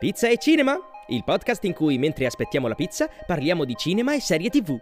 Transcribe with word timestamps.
Pizza 0.00 0.28
e 0.28 0.38
Cinema, 0.38 0.80
il 1.08 1.24
podcast 1.24 1.62
in 1.64 1.74
cui 1.74 1.98
mentre 1.98 2.24
aspettiamo 2.24 2.66
la 2.68 2.74
pizza 2.74 3.06
parliamo 3.26 3.66
di 3.66 3.74
cinema 3.76 4.14
e 4.14 4.20
serie 4.22 4.48
tv. 4.48 4.80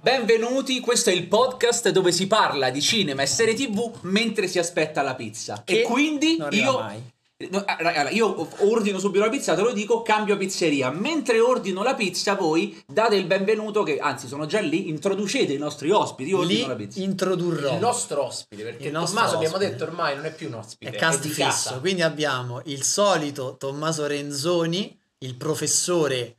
Benvenuti, 0.00 0.80
questo 0.80 1.10
è 1.10 1.12
il 1.12 1.28
podcast 1.28 1.90
dove 1.90 2.10
si 2.10 2.26
parla 2.26 2.70
di 2.70 2.82
cinema 2.82 3.22
e 3.22 3.26
serie 3.26 3.54
tv 3.54 3.92
mentre 4.00 4.48
si 4.48 4.58
aspetta 4.58 5.02
la 5.02 5.14
pizza. 5.14 5.62
Che 5.64 5.82
e 5.82 5.84
quindi 5.84 6.36
io... 6.50 6.80
mai. 6.80 7.13
No, 7.50 7.62
ah, 7.66 7.76
raga, 7.78 8.10
io 8.10 8.48
ordino 8.68 8.98
subito 8.98 9.24
la 9.24 9.30
pizza, 9.30 9.54
te 9.54 9.62
lo 9.62 9.72
dico, 9.72 10.02
cambio 10.02 10.36
pizzeria. 10.36 10.90
Mentre 10.90 11.40
ordino 11.40 11.82
la 11.82 11.94
pizza, 11.94 12.34
voi 12.34 12.82
date 12.86 13.16
il 13.16 13.26
benvenuto, 13.26 13.82
che 13.82 13.98
anzi 13.98 14.26
sono 14.26 14.46
già 14.46 14.60
lì, 14.60 14.88
introducete 14.88 15.52
i 15.52 15.58
nostri 15.58 15.90
ospiti. 15.90 16.30
Io 16.30 16.38
ordino 16.38 16.60
Lì 16.62 16.66
la 16.66 16.74
pizza. 16.76 17.00
introdurrò 17.00 17.72
il 17.74 17.80
nostro 17.80 18.24
ospite, 18.24 18.62
perché 18.62 18.86
Il 18.86 18.92
nostro 18.92 19.16
Tommaso 19.16 19.36
abbiamo 19.36 19.54
ospite. 19.56 19.72
detto 19.72 19.84
ormai 19.84 20.16
non 20.16 20.24
è 20.26 20.34
più 20.34 20.46
un 20.48 20.54
ospite, 20.54 20.90
è 20.90 20.94
cast 20.96 21.20
di 21.22 21.28
fisso. 21.28 21.42
casa. 21.44 21.78
Quindi 21.78 22.02
abbiamo 22.02 22.60
il 22.64 22.82
solito 22.82 23.56
Tommaso 23.58 24.06
Renzoni, 24.06 24.98
il 25.18 25.36
professore 25.36 26.36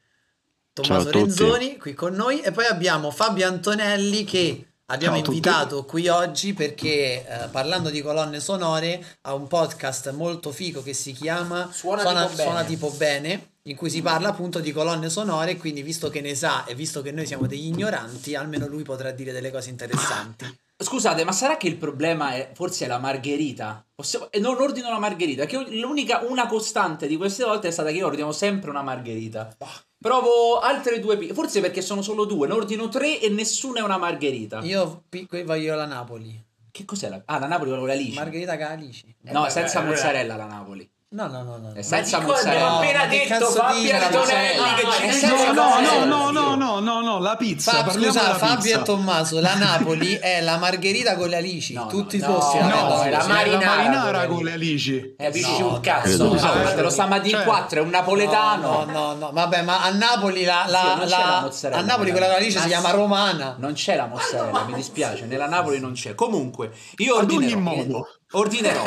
Tommaso. 0.73 1.09
Renzoni 1.11 1.77
qui 1.77 1.93
con 1.93 2.13
noi 2.13 2.41
e 2.41 2.51
poi 2.51 2.65
abbiamo 2.65 3.09
Fabio 3.11 3.47
Antonelli 3.47 4.23
che 4.25 4.67
abbiamo 4.87 5.17
invitato 5.17 5.83
qui 5.85 6.07
oggi 6.07 6.53
perché 6.53 7.25
eh, 7.25 7.47
parlando 7.49 7.89
di 7.89 8.01
colonne 8.01 8.39
sonore 8.39 9.03
ha 9.21 9.33
un 9.33 9.47
podcast 9.47 10.11
molto 10.11 10.51
figo 10.51 10.83
che 10.83 10.93
si 10.93 11.11
chiama 11.11 11.69
Suona 11.71 12.03
tipo 12.03 12.13
bene. 12.27 12.43
Suona 12.43 12.63
tipo 12.63 12.89
bene 12.91 13.49
in 13.63 13.75
cui 13.75 13.89
si 13.89 14.01
parla 14.01 14.29
appunto 14.29 14.59
di 14.59 14.71
colonne 14.71 15.09
sonore 15.09 15.57
quindi 15.57 15.81
visto 15.81 16.09
che 16.09 16.21
ne 16.21 16.35
sa 16.35 16.65
e 16.65 16.75
visto 16.75 17.01
che 17.01 17.11
noi 17.11 17.25
siamo 17.25 17.47
degli 17.47 17.65
ignoranti 17.65 18.35
almeno 18.35 18.67
lui 18.67 18.83
potrà 18.83 19.11
dire 19.11 19.31
delle 19.31 19.51
cose 19.51 19.69
interessanti 19.69 20.59
Scusate, 20.77 21.23
ma 21.23 21.31
sarà 21.31 21.55
che 21.55 21.67
il 21.67 21.77
problema 21.77 22.33
è 22.33 22.51
forse 22.53 22.85
la 22.85 22.97
margherita? 22.99 23.85
Possiamo- 23.95 24.29
E 24.29 24.39
non 24.39 24.59
ordino 24.59 24.89
la 24.89 24.99
margherita, 24.99 25.45
che 25.45 25.55
l'unica, 25.69 26.19
una 26.27 26.47
costante 26.47 27.07
di 27.07 27.15
queste 27.15 27.45
volte 27.45 27.69
è 27.69 27.71
stata 27.71 27.91
che 27.91 27.95
io 27.95 28.05
ordino 28.05 28.33
sempre 28.33 28.71
una 28.71 28.81
margherita. 28.81 29.55
Provo 29.97 30.59
altre 30.59 30.99
due, 30.99 31.17
pi- 31.17 31.33
forse 31.33 31.61
perché 31.61 31.81
sono 31.81 32.01
solo 32.01 32.25
due, 32.25 32.47
ne 32.47 32.53
ordino 32.53 32.89
tre 32.89 33.19
e 33.19 33.29
nessuna 33.29 33.79
è 33.79 33.83
una 33.83 33.97
margherita. 33.97 34.59
io 34.61 35.03
qui 35.09 35.43
voglio 35.43 35.75
la 35.75 35.85
Napoli 35.85 36.43
Che 36.69 36.85
cos'è 36.85 37.09
la... 37.09 37.21
Ah, 37.25 37.39
la 37.39 37.47
Napoli 37.47 37.71
con 37.71 37.87
la 37.87 37.93
lice. 37.93 38.15
Margherita 38.19 38.57
Calici 38.57 39.15
No, 39.21 39.47
Eh, 39.47 39.49
senza 39.49 39.79
beh, 39.79 39.85
allora- 39.85 39.95
mozzarella 40.01 40.35
la 40.35 40.45
Napoli. 40.45 40.89
No, 41.15 41.27
no, 41.27 41.43
no, 41.43 41.57
no. 41.61 41.69
È 41.71 41.77
no. 41.77 41.81
senza 41.81 42.17
Ma 42.17 42.23
di 42.25 42.29
cosa 42.29 42.43
mozzarella. 42.49 42.65
abbiamo 42.65 42.77
appena 42.79 43.03
No, 43.03 43.09
detto 43.09 43.45
Fabio 43.51 43.95
Antonelli 43.95 44.17
mozzarella? 44.17 44.73
che 44.75 45.13
ci 45.13 45.25
No, 45.25 45.35
no, 45.35 45.39
senza 45.39 45.51
no, 45.53 45.79
No, 45.79 45.79
no, 45.79 46.05
no, 46.05 46.31
no, 46.31 46.55
no, 46.55 46.79
no, 46.81 46.99
no, 47.01 47.19
la 47.19 47.35
pizza. 47.37 47.71
Fab- 47.71 47.85
parliamo 47.85 48.11
scusa, 48.13 48.21
della 48.25 48.35
Fabio 48.37 48.55
pizza. 48.63 48.79
e 48.79 48.83
Tommaso, 48.83 49.39
la 49.39 49.53
Napoli 49.55 50.13
è 50.15 50.41
la 50.41 50.57
margherita 50.57 51.15
con 51.15 51.29
le 51.29 51.37
alici. 51.37 51.73
No, 51.73 51.87
Tutti 51.87 52.17
no, 52.17 52.25
i 52.27 52.31
posti 52.33 52.57
no, 52.57 52.67
la 52.67 52.75
no, 52.81 53.01
è 53.03 53.09
la 53.11 53.25
marinara 53.27 53.65
la 53.65 53.75
marinara 53.75 54.25
con 54.25 54.35
con 54.35 54.43
le 54.45 54.51
alici. 54.51 54.97
Eh, 54.97 55.23
capisci 55.23 55.59
No, 55.61 55.67
un 55.69 55.79
cazzo. 55.79 56.31
Ah, 56.33 56.37
Cioè, 56.37 56.75
te 56.75 56.81
lo 56.81 56.89
sta 56.89 57.03
a 57.07 57.19
dire 57.19 57.27
in 57.29 57.33
cioè- 57.35 57.43
quattro, 57.45 57.79
è 57.79 57.81
un 57.81 57.89
napoletano. 57.91 58.83
No, 58.85 58.91
no, 58.91 59.13
no, 59.13 59.29
vabbè, 59.31 59.61
ma 59.61 59.83
a 59.83 59.89
Napoli 59.91 60.43
la, 60.43 60.65
la, 60.67 60.99
Sì, 61.03 61.09
la- 61.09 61.17
la 61.17 61.39
mozzarella, 61.43 61.79
a 61.81 61.83
Napoli 61.85 62.11
quella 62.11 62.25
con 62.25 62.35
le 62.35 62.41
alici 62.41 62.55
ma- 62.57 62.61
si 62.63 62.67
chiama 62.67 62.91
romana. 62.91 63.55
Non 63.57 63.71
c'è 63.71 63.95
la 63.95 64.07
mozzarella, 64.07 64.65
mi 64.67 64.73
dispiace, 64.73 65.25
nella 65.27 65.47
Napoli 65.47 65.79
non 65.79 65.93
c'è. 65.93 66.13
Comunque, 66.13 66.71
io 66.97 67.15
Ad 67.15 67.21
ordinerò. 67.21 67.53
ogni 67.55 67.61
modo. 67.61 68.07
Ordinerò. 68.37 68.83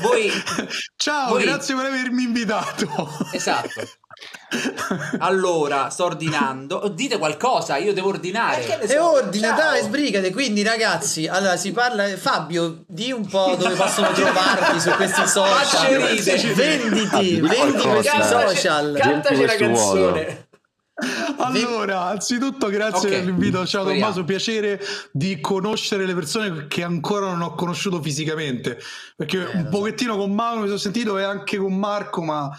Voi 0.00 0.30
Ciao, 0.96 1.30
Voi- 1.30 1.42
grazie 1.44 1.74
per 1.74 1.86
avermi 1.86 2.22
invitato. 2.22 2.88
Esatto. 3.32 3.86
Allora, 5.18 5.90
sto 5.90 6.04
ordinando. 6.06 6.88
Dite 6.92 7.18
qualcosa, 7.18 7.76
io 7.76 7.92
devo 7.92 8.08
ordinare. 8.08 8.64
Eh, 8.66 8.76
ne 8.78 8.82
E 8.82 8.88
so, 8.96 9.10
ordina, 9.12 9.48
ciao. 9.48 9.56
dai, 9.70 9.82
sbrigate. 9.82 10.32
Quindi, 10.32 10.62
ragazzi, 10.62 11.26
allora 11.26 11.56
si 11.56 11.72
parla. 11.72 12.06
Fabio, 12.16 12.84
di 12.86 13.12
un 13.12 13.26
po' 13.26 13.54
dove 13.56 13.74
possono 13.74 14.10
trovarti 14.12 14.80
su 14.80 14.90
questi 14.90 15.26
social. 15.26 15.64
Facce 15.64 15.96
ride. 15.96 16.54
Venditi, 16.54 17.18
Di 17.34 17.40
vendi 17.40 17.80
qualcosa. 17.80 18.10
questi 18.12 18.22
social. 18.22 18.98
Cantaci 19.00 19.44
la 19.46 19.54
canzone. 19.54 20.47
Allora, 21.38 22.06
anzitutto 22.06 22.68
grazie 22.68 23.08
Ok, 23.08 23.14
per 23.14 23.24
l'invito. 23.24 23.58
Ciao 23.66 23.82
speriamo. 23.82 24.00
Tommaso, 24.00 24.24
piacere 24.24 24.80
di 25.12 25.40
conoscere 25.40 26.04
le 26.04 26.14
persone 26.14 26.66
che 26.66 26.82
ancora 26.82 27.26
non 27.26 27.40
ho 27.42 27.54
conosciuto 27.54 28.02
fisicamente. 28.02 28.78
Perché 29.16 29.36
Eh, 29.38 29.40
un 29.56 29.62
lo 29.62 29.70
so. 29.70 29.78
pochettino 29.78 30.16
con 30.16 30.32
Mauro 30.34 30.60
mi 30.60 30.66
sono 30.66 30.78
sentito 30.78 31.16
e 31.18 31.22
anche 31.22 31.56
con 31.56 31.76
Marco, 31.76 32.22
ma 32.22 32.50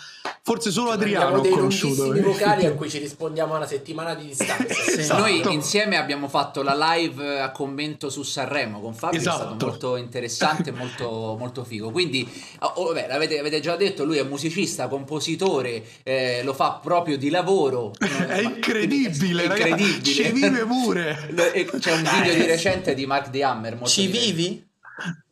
forse 0.42 0.72
solo 0.72 0.92
Adriano 0.92 1.26
Abbiamo 1.26 1.40
ho 1.40 1.44
dei 1.44 1.52
conosciuto. 1.52 2.04
lunghissimi 2.06 2.34
vocali 2.34 2.66
a 2.66 2.74
cui 2.74 2.90
ci 2.90 2.98
rispondiamo 3.00 3.54
a 3.54 3.58
una 3.58 3.68
settimana 3.68 4.14
di 4.16 4.28
distanza. 4.28 4.68
Esatto. 5.00 5.22
Noi 5.22 5.42
insieme 5.54 5.98
abbiamo 5.98 6.28
fatto 6.28 6.62
la 6.62 6.76
live 6.96 7.40
a 7.40 7.52
commento 7.52 8.10
su 8.10 8.24
Sanremo 8.24 8.80
con 8.82 8.94
Fabio, 8.94 9.20
è 9.20 9.22
stato 9.22 9.44
Esatto. 9.46 9.66
molto 9.68 9.96
interessante 9.96 10.70
e 10.70 10.74
molto, 10.74 11.36
molto 11.40 11.64
figo. 11.64 11.92
Quindi, 11.92 12.28
oh, 12.60 12.72
oh, 12.76 12.86
vabbè, 12.88 13.08
l'avete, 13.08 13.40
avete 13.40 13.60
già 13.60 13.76
detto, 13.76 14.04
lui 14.06 14.18
è 14.18 14.24
musicista, 14.24 14.88
compositore, 14.88 15.84
eh, 16.04 16.42
lo 16.44 16.54
fa 16.54 16.80
proprio 16.82 17.18
di 17.18 17.30
lavoro. 17.30 17.92
È 18.30 18.40
incredibile, 18.42 19.48
ragazzi. 19.48 19.70
incredibile. 19.70 20.04
Ci 20.04 20.32
vive 20.32 20.66
pure. 20.66 21.34
C'è 21.80 21.92
un 21.92 22.04
video 22.04 22.34
di 22.34 22.46
recente 22.46 22.94
di 22.94 23.06
Mark 23.06 23.30
De 23.30 23.44
Hammer. 23.44 23.74
molto 23.74 23.90
Ci 23.90 24.08
vivi? 24.08 24.66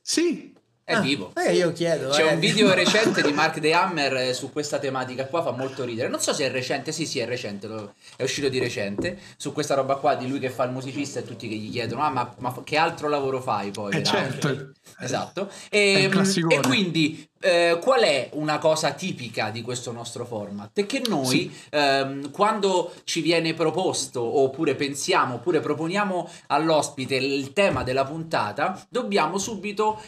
Sì, 0.01 0.46
È 0.89 0.93
Ah, 0.93 1.01
vivo. 1.01 1.33
eh, 1.35 1.53
io 1.53 1.73
chiedo. 1.73 2.11
C'è 2.11 2.25
eh. 2.25 2.33
un 2.35 2.39
video 2.39 2.71
recente 2.73 3.21
di 3.21 3.33
Mark 3.33 3.59
De 3.59 3.73
Hammer 3.73 4.15
eh, 4.15 4.33
su 4.33 4.53
questa 4.53 4.79
tematica 4.79 5.25
qua, 5.25 5.43
fa 5.43 5.51
molto 5.51 5.83
ridere. 5.83 6.07
Non 6.07 6.21
so 6.21 6.31
se 6.31 6.45
è 6.45 6.49
recente, 6.49 6.93
sì, 6.93 7.05
sì, 7.05 7.19
è 7.19 7.25
recente, 7.25 7.67
lo- 7.67 7.93
è 8.15 8.23
uscito 8.23 8.47
di 8.47 8.57
recente. 8.57 9.19
Su 9.35 9.51
questa 9.51 9.75
roba 9.75 9.95
qua 9.95 10.15
di 10.15 10.29
lui 10.29 10.39
che 10.39 10.49
fa 10.49 10.63
il 10.63 10.71
musicista 10.71 11.19
e 11.19 11.25
tutti 11.25 11.49
che 11.49 11.55
gli 11.55 11.69
chiedono: 11.71 12.03
Ah, 12.03 12.09
ma, 12.09 12.33
ma 12.37 12.55
che 12.63 12.77
altro 12.77 13.09
lavoro 13.09 13.41
fai 13.41 13.69
poi? 13.71 13.97
eh, 13.97 14.01
certo. 14.03 14.71
Esatto. 14.99 15.49
È 15.69 15.75
E, 15.77 16.03
e 16.49 16.59
quindi 16.61 17.27
eh, 17.39 17.77
qual 17.81 18.01
è 18.01 18.29
una 18.33 18.57
cosa 18.57 18.91
tipica 18.91 19.49
di 19.49 19.61
questo 19.61 19.91
nostro 19.91 20.25
format? 20.25 20.69
È 20.79 20.85
che 20.85 21.01
noi 21.07 21.53
ehm, 21.69 22.31
quando 22.31 22.93
ci 23.03 23.19
viene 23.21 23.53
proposto 23.53 24.21
oppure 24.39 24.73
pensiamo 24.75 25.35
oppure 25.35 25.59
proponiamo 25.59 26.29
all'ospite 26.47 27.15
il 27.15 27.51
tema 27.51 27.83
della 27.83 28.05
puntata, 28.05 28.81
dobbiamo 28.89 29.37
subito 29.37 30.01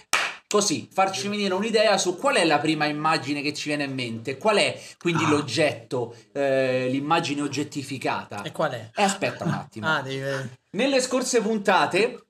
così 0.51 0.89
farci 0.91 1.27
venire 1.27 1.53
un'idea 1.53 1.95
su 1.99 2.17
qual 2.17 2.35
è 2.37 2.43
la 2.43 2.57
prima 2.57 2.85
immagine 2.85 3.41
che 3.43 3.53
ci 3.53 3.67
viene 3.67 3.83
in 3.83 3.93
mente, 3.93 4.37
qual 4.37 4.57
è 4.57 4.81
quindi 4.97 5.23
Ah. 5.25 5.29
l'oggetto, 5.29 6.15
eh, 6.33 6.87
l'immagine 6.89 7.41
oggettificata. 7.41 8.41
E 8.41 8.51
qual 8.51 8.71
è? 8.71 8.89
E 8.95 9.03
aspetta 9.03 9.43
un 9.43 9.51
attimo. 9.51 9.87
Ah, 9.87 10.01
devi. 10.01 10.49
Nelle 10.71 11.01
scorse 11.01 11.41
puntate 11.41 12.23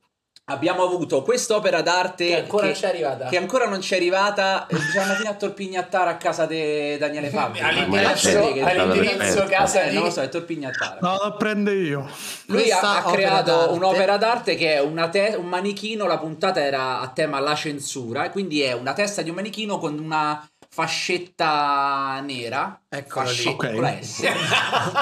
abbiamo 0.50 0.84
avuto 0.84 1.22
quest'opera 1.22 1.82
d'arte 1.82 2.26
Che 2.28 2.36
ancora 2.40 2.66
non 2.68 2.76
ci 2.76 2.84
è 2.84 2.88
arrivata. 2.88 3.28
che 3.30 3.38
ancora 3.38 3.68
non 3.68 3.82
ci 3.82 3.94
è 3.94 3.98
arrivata 3.98 4.68
e 4.68 4.76
bisogna 4.76 5.14
fino 5.16 5.30
a 5.30 5.34
torpignattare 5.34 6.10
a 6.10 6.18
casa 6.18 6.46
di 6.46 6.98
Daniele 6.98 7.30
Fabio. 7.32 7.66
All'indirizzo, 7.66 8.52
che- 8.54 8.62
all'indirizzo 8.64 9.46
casa 9.48 9.84
Eh, 9.84 9.90
di... 9.90 9.96
non 9.96 10.04
lo 10.06 10.12
so, 10.12 10.22
è 10.22 10.30
torpignattare. 10.30 10.98
No, 11.02 11.18
la 11.22 11.32
prende 11.34 11.74
io. 11.74 12.10
Lui 12.48 12.62
Questa 12.64 12.80
ha, 12.82 12.98
ha 13.06 13.12
creato 13.12 13.52
d'arte- 13.56 13.74
un'opera 13.74 14.18
d'arte 14.18 14.56
che 14.56 14.74
è 14.76 14.82
una 14.82 15.08
te- 15.10 15.36
un 15.38 15.46
manichino, 15.48 16.06
la 16.08 16.18
puntata 16.18 16.62
era 16.64 17.00
a 17.00 17.08
tema 17.10 17.40
la 17.40 17.56
censura, 17.56 18.26
e 18.26 18.30
quindi 18.32 18.62
è 18.62 18.74
una 18.74 18.94
testa 18.94 19.22
di 19.22 19.30
un 19.30 19.36
manichino 19.36 19.78
con 19.78 19.98
una 20.00 20.46
fascetta 20.72 22.20
nera. 22.24 22.80
Eccolo 23.00 23.30
lì. 23.30 23.36
fascetta 23.36 23.52
Ok. 23.68 23.72
con 23.74 23.82
la 23.84 23.94
S. 24.02 24.24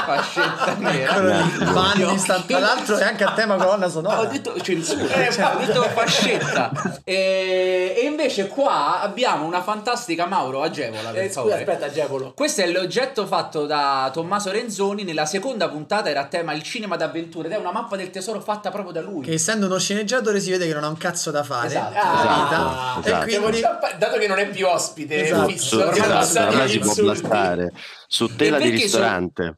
fascetta 0.05 0.75
nera. 0.77 1.71
Vanni 1.71 2.17
sta- 2.17 2.41
Tra 2.45 2.59
l'altro 2.59 2.97
è 2.97 3.03
anche 3.05 3.23
a 3.23 3.31
tema 3.31 3.55
colonna 3.55 3.87
sonora. 3.87 4.19
Ho 4.19 4.25
detto 4.25 4.59
censura, 4.59 5.07
cioè, 5.31 5.51
ho 5.55 5.65
detto 5.65 5.83
fascetta. 5.83 6.69
E, 7.05 7.95
e 7.97 8.01
invece 8.05 8.47
qua 8.47 8.99
abbiamo 8.99 9.45
una 9.45 9.61
fantastica 9.63 10.25
Mauro 10.25 10.63
Agevola, 10.63 11.11
per 11.11 11.23
Eh, 11.23 11.31
scusa, 11.31 11.55
aspetta, 11.55 11.85
Agevolo. 11.85 12.33
Questo 12.35 12.59
è 12.61 12.67
l'oggetto 12.67 13.25
fatto 13.25 13.65
da 13.65 14.09
Tommaso 14.11 14.51
Renzoni. 14.51 15.05
Nella 15.05 15.25
seconda 15.25 15.69
puntata 15.69 16.09
era 16.09 16.19
a 16.21 16.25
tema 16.25 16.51
il 16.51 16.63
cinema 16.63 16.97
d'avventura 16.97 17.47
ed 17.47 17.53
è 17.53 17.57
una 17.57 17.71
mappa 17.71 17.95
del 17.95 18.09
tesoro 18.09 18.41
fatta 18.41 18.69
proprio 18.69 18.91
da 18.91 18.99
lui. 19.01 19.23
Che 19.23 19.31
essendo 19.31 19.65
uno 19.65 19.79
sceneggiatore 19.79 20.41
si 20.41 20.51
vede 20.51 20.67
che 20.67 20.73
non 20.73 20.83
ha 20.83 20.89
un 20.89 20.97
cazzo 20.97 21.31
da 21.31 21.43
fare 21.43 21.67
Esatto. 21.67 21.97
Ah, 21.97 22.99
esatto. 23.01 23.07
E 23.25 23.29
Stiamo 23.29 23.45
quindi 23.47 23.61
dato 23.97 24.17
che 24.17 24.27
non 24.27 24.39
è 24.39 24.47
più 24.49 24.67
ospite 24.67 25.23
Esatto. 25.23 25.47
fisso, 25.47 25.89
esatto, 25.89 26.57
agli 26.57 26.69
si 26.71 26.79
può 26.79 26.93
blastare. 26.93 27.71
Su 28.07 28.35
tela 28.35 28.57
di 28.57 28.69
perché 28.69 28.87
sono- 28.87 29.03
ristorante. 29.03 29.57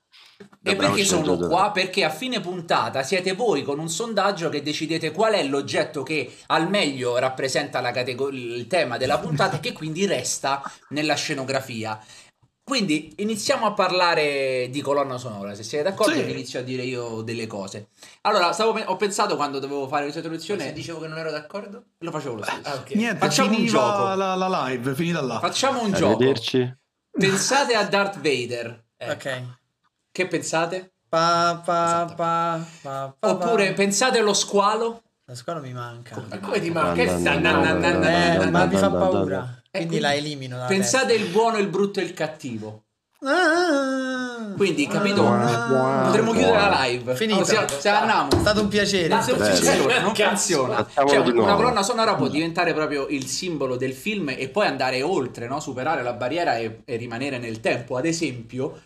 Da 0.61 0.71
E 0.71 0.75
perché 0.77 1.03
sono 1.03 1.37
qua? 1.37 1.71
Perché 1.71 2.03
a 2.05 2.09
fine 2.09 2.39
puntata 2.39 3.03
siete 3.03 3.33
voi 3.33 3.61
con 3.63 3.77
un 3.77 3.89
sondaggio 3.89 4.47
che 4.49 4.61
decidete 4.61 5.11
qual 5.11 5.33
è 5.33 5.43
l'oggetto 5.43 6.01
che 6.03 6.33
al 6.47 6.69
meglio 6.69 7.17
rappresenta 7.17 7.81
la 7.81 7.91
catego- 7.91 8.29
il 8.29 8.65
tema 8.67 8.95
della 8.97 9.19
puntata 9.19 9.57
e 9.57 9.59
che 9.59 9.73
quindi 9.73 10.05
resta 10.05 10.61
nella 10.89 11.15
scenografia. 11.15 11.99
Quindi 12.63 13.13
iniziamo 13.17 13.65
a 13.65 13.73
parlare 13.73 14.67
di 14.69 14.79
colonna 14.81 15.17
sonora. 15.17 15.55
Se 15.55 15.63
siete 15.63 15.85
d'accordo, 15.89 16.13
Sì. 16.13 16.29
inizio 16.29 16.59
a 16.59 16.61
dire 16.63 16.83
io 16.83 17.21
delle 17.21 17.47
cose. 17.47 17.89
Allora, 18.21 18.51
stavo 18.53 18.73
pe- 18.73 18.83
ho 18.85 18.95
pensato 18.95 19.35
quando 19.35 19.57
dovevo 19.59 19.87
fare 19.87 20.03
questa 20.03 20.19
Se 20.21 20.27
introduzione, 20.27 20.71
dicevo 20.71 20.99
che 20.99 21.07
non 21.07 21.17
ero 21.17 21.31
d'accordo? 21.31 21.83
lo 21.97 22.11
facevo 22.11 22.35
lo 22.35 22.43
stesso. 22.43 22.59
Ah, 22.63 22.75
ok. 22.75 22.91
Niente, 22.93 23.17
Facciamo 23.17 23.57
un 23.57 23.65
gioco. 23.65 24.13
La, 24.13 24.35
la 24.35 24.67
live, 24.67 24.93
finita 24.93 25.19
là. 25.21 25.39
Facciamo 25.39 25.81
un 25.81 25.91
gioco. 25.93 26.23
Pensate 27.11 27.73
a 27.73 27.83
Darth 27.83 28.19
Vader. 28.19 28.83
Eh. 28.97 29.11
Ok. 29.11 29.43
Che 30.11 30.27
pensate? 30.27 30.93
Pa, 31.09 31.61
pa, 31.63 32.13
pa, 32.15 32.65
pa, 32.81 33.15
pa, 33.17 33.29
Oppure 33.31 33.69
pa. 33.69 33.73
pensate 33.73 34.19
allo 34.19 34.33
squalo? 34.33 35.01
La 35.25 35.35
scuola 35.35 35.59
mi 35.59 35.73
manca. 35.73 36.23
Ma 36.27 36.39
come 36.39 36.59
ti 36.59 36.69
manca? 36.69 37.01
Eh, 37.01 38.49
ma 38.49 38.65
mi 38.65 38.75
fa 38.75 38.89
paura. 38.89 39.39
no. 39.39 39.57
Quindi 39.71 39.99
la 39.99 40.13
elimino. 40.13 40.65
Pensate 40.67 41.13
il 41.13 41.29
buono, 41.29 41.57
il 41.57 41.67
brutto 41.67 41.99
e 41.99 42.03
il 42.03 42.13
cattivo. 42.13 42.85
Testa. 43.19 44.53
Quindi, 44.55 44.87
capito? 44.87 45.27
Ah. 45.27 46.03
Potremmo 46.05 46.31
chiudere 46.31 46.57
la 46.57 46.81
live. 46.83 47.15
Finita. 47.15 47.39
Oh, 47.39 47.43
se, 47.43 47.65
se 47.79 47.89
andiamo. 47.89 48.29
È 48.31 48.39
stato 48.39 48.61
un 48.61 48.67
piacere. 48.67 49.07
Non 49.07 49.21
funziona, 49.21 49.99
non 50.01 50.15
funziona. 50.15 50.87
Cioè, 50.93 51.17
una 51.17 51.55
colonna 51.55 51.83
sonora 51.83 52.15
può 52.15 52.27
diventare 52.27 52.73
proprio 52.73 53.07
il 53.07 53.25
simbolo 53.25 53.75
del 53.75 53.93
film 53.93 54.29
e 54.29 54.49
poi 54.49 54.67
andare 54.67 55.01
oltre, 55.01 55.47
no? 55.47 55.59
superare 55.59 56.01
la 56.03 56.13
barriera 56.13 56.57
e, 56.57 56.81
e 56.85 56.95
rimanere 56.95 57.37
nel 57.37 57.59
tempo. 57.59 57.95
Ad 57.97 58.05
esempio, 58.05 58.81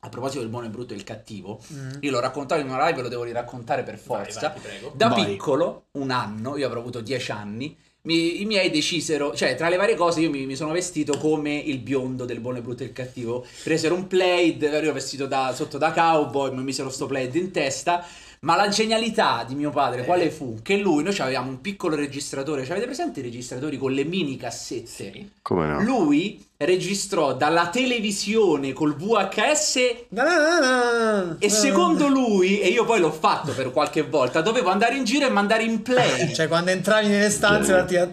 a 0.00 0.08
proposito 0.08 0.40
del 0.40 0.48
buono, 0.48 0.66
il 0.66 0.70
brutto 0.72 0.92
e 0.92 0.96
il 0.96 1.04
cattivo, 1.04 1.60
Mm. 1.72 1.90
io 2.00 2.10
l'ho 2.12 2.20
raccontato 2.20 2.60
in 2.60 2.68
una 2.68 2.86
live 2.86 3.00
e 3.00 3.02
lo 3.02 3.08
devo 3.08 3.24
raccontare 3.24 3.82
per 3.82 3.94
Vai, 3.96 4.04
forza. 4.24 4.48
vai, 4.50 4.60
prego. 4.60 4.92
Da 4.94 5.08
Vai. 5.08 5.24
piccolo, 5.24 5.86
un 5.92 6.10
anno, 6.10 6.56
io 6.56 6.66
avrò 6.66 6.78
avuto 6.80 7.00
dieci 7.00 7.32
anni, 7.32 7.76
mi- 8.08 8.40
i 8.40 8.46
miei 8.46 8.70
decisero, 8.70 9.34
cioè 9.34 9.54
tra 9.54 9.68
le 9.68 9.76
varie 9.76 9.94
cose 9.94 10.20
io 10.20 10.30
mi, 10.30 10.46
mi 10.46 10.56
sono 10.56 10.72
vestito 10.72 11.18
come 11.18 11.54
il 11.54 11.78
biondo 11.78 12.24
del 12.24 12.40
buono, 12.40 12.56
il 12.56 12.62
brutto 12.62 12.82
e 12.82 12.86
il 12.86 12.92
cattivo. 12.92 13.44
Presero 13.62 13.94
un 13.94 14.06
plaid, 14.06 14.62
ero 14.62 14.92
vestito 14.94 15.26
da, 15.26 15.52
sotto 15.54 15.76
da 15.76 15.92
cowboy, 15.92 16.54
mi 16.54 16.62
misero 16.62 16.88
sto 16.88 17.06
plaid 17.06 17.34
in 17.34 17.50
testa. 17.50 18.04
Ma 18.40 18.54
la 18.54 18.68
genialità 18.68 19.44
di 19.46 19.56
mio 19.56 19.70
padre, 19.70 20.04
quale 20.04 20.30
fu? 20.30 20.60
Che 20.62 20.76
lui, 20.76 21.02
noi 21.02 21.18
avevamo 21.18 21.50
un 21.50 21.60
piccolo 21.60 21.96
registratore, 21.96 22.62
cioè 22.62 22.72
avete 22.72 22.86
presente 22.86 23.18
i 23.20 23.24
registratori 23.24 23.76
con 23.76 23.92
le 23.92 24.04
mini 24.04 24.36
cassette? 24.36 25.30
Come 25.42 25.66
no? 25.66 25.82
Lui 25.82 26.46
registrò 26.60 27.34
dalla 27.34 27.68
televisione 27.68 28.72
col 28.72 28.96
VHS 28.96 29.76
Na 30.08 30.24
na 30.24 30.58
na 30.58 31.36
e 31.38 31.48
secondo 31.50 32.08
lui, 32.08 32.58
e 32.58 32.66
io 32.68 32.84
poi 32.84 32.98
l'ho 32.98 33.12
fatto 33.12 33.52
per 33.52 33.70
qualche 33.70 34.02
volta, 34.02 34.40
dovevo 34.40 34.68
andare 34.68 34.96
in 34.96 35.04
giro 35.04 35.24
e 35.26 35.30
mandare 35.30 35.62
in 35.62 35.82
play. 35.82 36.34
Cioè, 36.34 36.48
quando 36.48 36.70
entravi 36.70 37.06
nelle 37.06 37.30
stanze, 37.30 37.72
partiva. 37.72 38.08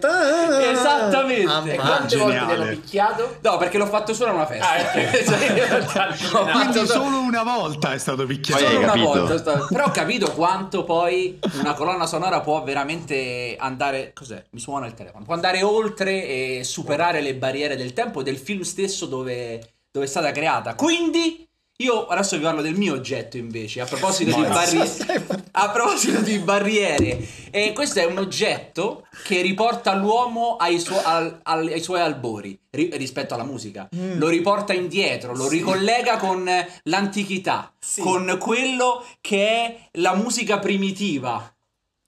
Esattamente. 0.70 1.72
E 1.72 1.76
Ammazza. 1.76 1.76
quante 1.76 2.16
volte 2.16 2.38
ti 2.38 2.52
hanno 2.52 2.66
picchiato? 2.66 3.36
No, 3.40 3.56
perché 3.56 3.78
l'ho 3.78 3.86
fatto 3.86 4.14
solo 4.14 4.30
a 4.30 4.34
una 4.34 4.46
festa. 4.46 4.66
Ah. 4.70 6.14
Ho 6.38 6.46
fatto 6.46 6.70
Quindi 6.70 6.86
solo- 6.86 7.18
una 7.18 7.42
volta 7.42 7.92
è 7.92 7.98
stato 7.98 8.24
picchiato. 8.26 8.62
Solo 8.62 8.76
hai 8.76 8.82
una 8.82 8.92
capito. 8.92 9.26
volta. 9.26 9.66
Però 9.68 9.84
ho 9.86 9.90
capito 9.90 10.32
quanto 10.32 10.84
poi 10.84 11.38
una 11.60 11.74
colonna 11.74 12.06
sonora 12.06 12.40
può 12.40 12.62
veramente 12.62 13.56
andare. 13.58 14.12
Cos'è? 14.14 14.42
Mi 14.50 14.60
suona 14.60 14.86
il 14.86 14.94
telefono. 14.94 15.24
Può 15.24 15.34
andare 15.34 15.62
oltre 15.62 16.26
e 16.26 16.60
superare 16.64 17.20
le 17.20 17.34
barriere 17.34 17.76
del 17.76 17.92
tempo 17.92 18.20
e 18.20 18.24
del 18.24 18.35
film 18.38 18.62
stesso 18.62 19.06
dove, 19.06 19.74
dove 19.90 20.06
è 20.06 20.08
stata 20.08 20.30
creata. 20.32 20.74
Quindi. 20.74 21.44
Io 21.80 22.06
adesso 22.06 22.38
vi 22.38 22.42
parlo 22.42 22.62
del 22.62 22.74
mio 22.74 22.94
oggetto 22.94 23.36
invece, 23.36 23.82
a 23.82 23.84
proposito 23.84 24.34
di 24.34 24.40
Ma- 24.40 24.48
barriere. 24.48 25.26
A 25.50 25.68
proposito 25.68 26.20
di 26.22 26.38
barriere, 26.38 27.22
e 27.50 27.74
questo 27.74 27.98
è 28.00 28.04
un 28.06 28.16
oggetto 28.16 29.06
che 29.24 29.42
riporta 29.42 29.94
l'uomo 29.94 30.56
ai, 30.56 30.78
suo- 30.80 31.02
al- 31.04 31.38
al- 31.42 31.66
ai 31.66 31.82
suoi 31.82 32.00
albori 32.00 32.58
ri- 32.70 32.88
rispetto 32.94 33.34
alla 33.34 33.44
musica. 33.44 33.90
Mm. 33.94 34.16
Lo 34.18 34.28
riporta 34.28 34.72
indietro, 34.72 35.34
lo 35.36 35.50
ricollega 35.50 36.16
con 36.16 36.48
l'antichità, 36.84 37.74
Sì. 37.78 38.00
con 38.00 38.36
quello 38.40 39.04
che 39.20 39.46
è 39.46 39.88
la 39.98 40.14
musica 40.14 40.58
primitiva. 40.58 41.55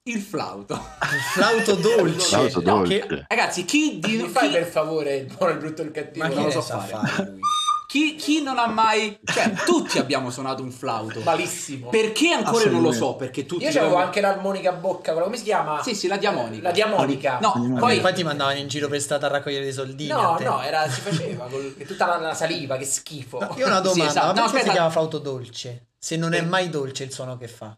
Il 0.08 0.20
flauto. 0.20 0.74
Il 0.74 1.20
flauto 1.32 1.74
dolce. 1.80 2.26
Flauto 2.26 2.60
No, 2.62 2.76
dolce. 2.78 2.98
che- 3.06 3.24
Ragazzi, 3.28 3.64
chi 3.64 3.98
di 3.98 4.16
Mi 4.16 4.28
fai 4.28 4.48
chi- 4.48 4.54
per 4.54 4.66
favore 4.66 5.16
il 5.16 5.34
buono, 5.34 5.52
il 5.52 5.58
brutto 5.58 5.82
e 5.82 5.86
il 5.86 5.90
cattivo? 5.90 6.24
Ma 6.24 6.30
chi 6.30 6.36
non 6.36 6.44
lo 6.46 6.50
so 6.50 6.60
sa 6.60 6.78
fare. 6.78 7.06
fare 7.08 7.30
lui? 7.30 7.40
chi, 7.88 8.16
chi 8.16 8.42
non 8.42 8.58
ha 8.58 8.66
mai. 8.66 9.18
Cioè, 9.24 9.52
tutti 9.64 9.98
abbiamo 9.98 10.30
suonato 10.30 10.62
un 10.62 10.70
flauto. 10.70 11.20
Malissimo. 11.20 11.88
Perché 11.88 12.30
ancora 12.32 12.68
non 12.70 12.82
lo 12.82 12.92
so? 12.92 13.14
Perché 13.16 13.44
tutti. 13.46 13.64
Io 13.64 13.70
avevo 13.80 13.96
anche 13.96 14.20
l'armonica 14.20 14.70
a 14.70 14.72
bocca, 14.74 15.10
quella 15.12 15.24
come 15.26 15.36
si 15.36 15.44
chiama? 15.44 15.82
Sì, 15.82 15.94
sì, 15.94 16.06
la 16.06 16.16
diamonica. 16.16 16.62
La 16.68 16.72
diamonica. 16.72 17.38
No, 17.40 17.52
Poi- 17.52 17.78
poi. 17.78 18.00
Poi 18.00 18.14
ti 18.14 18.22
mandavano 18.24 18.58
in 18.58 18.68
giro 18.68 18.88
per 18.88 19.00
strada 19.00 19.26
a 19.26 19.30
raccogliere 19.30 19.64
dei 19.64 19.72
soldini. 19.72 20.10
No, 20.10 20.36
no, 20.40 20.62
era, 20.62 20.88
si 20.88 21.00
faceva 21.00 21.44
con 21.46 21.74
tutta 21.86 22.06
la, 22.06 22.16
la 22.18 22.34
saliva, 22.34 22.76
che 22.76 22.84
schifo. 22.84 23.38
Io 23.56 23.64
ho 23.64 23.68
una 23.68 23.80
domanda, 23.80 23.90
Sì, 23.90 24.00
esatto. 24.08 24.26
ma 24.26 24.32
No, 24.32 24.32
perché 24.32 24.46
aspetta. 24.46 24.64
si 24.66 24.70
chiama 24.72 24.90
flauto 24.90 25.18
dolce? 25.18 25.86
Se 25.98 26.16
non 26.16 26.32
è 26.32 26.40
mai 26.42 26.68
dolce 26.70 27.04
il 27.04 27.12
suono 27.12 27.36
che 27.36 27.48
fa. 27.48 27.76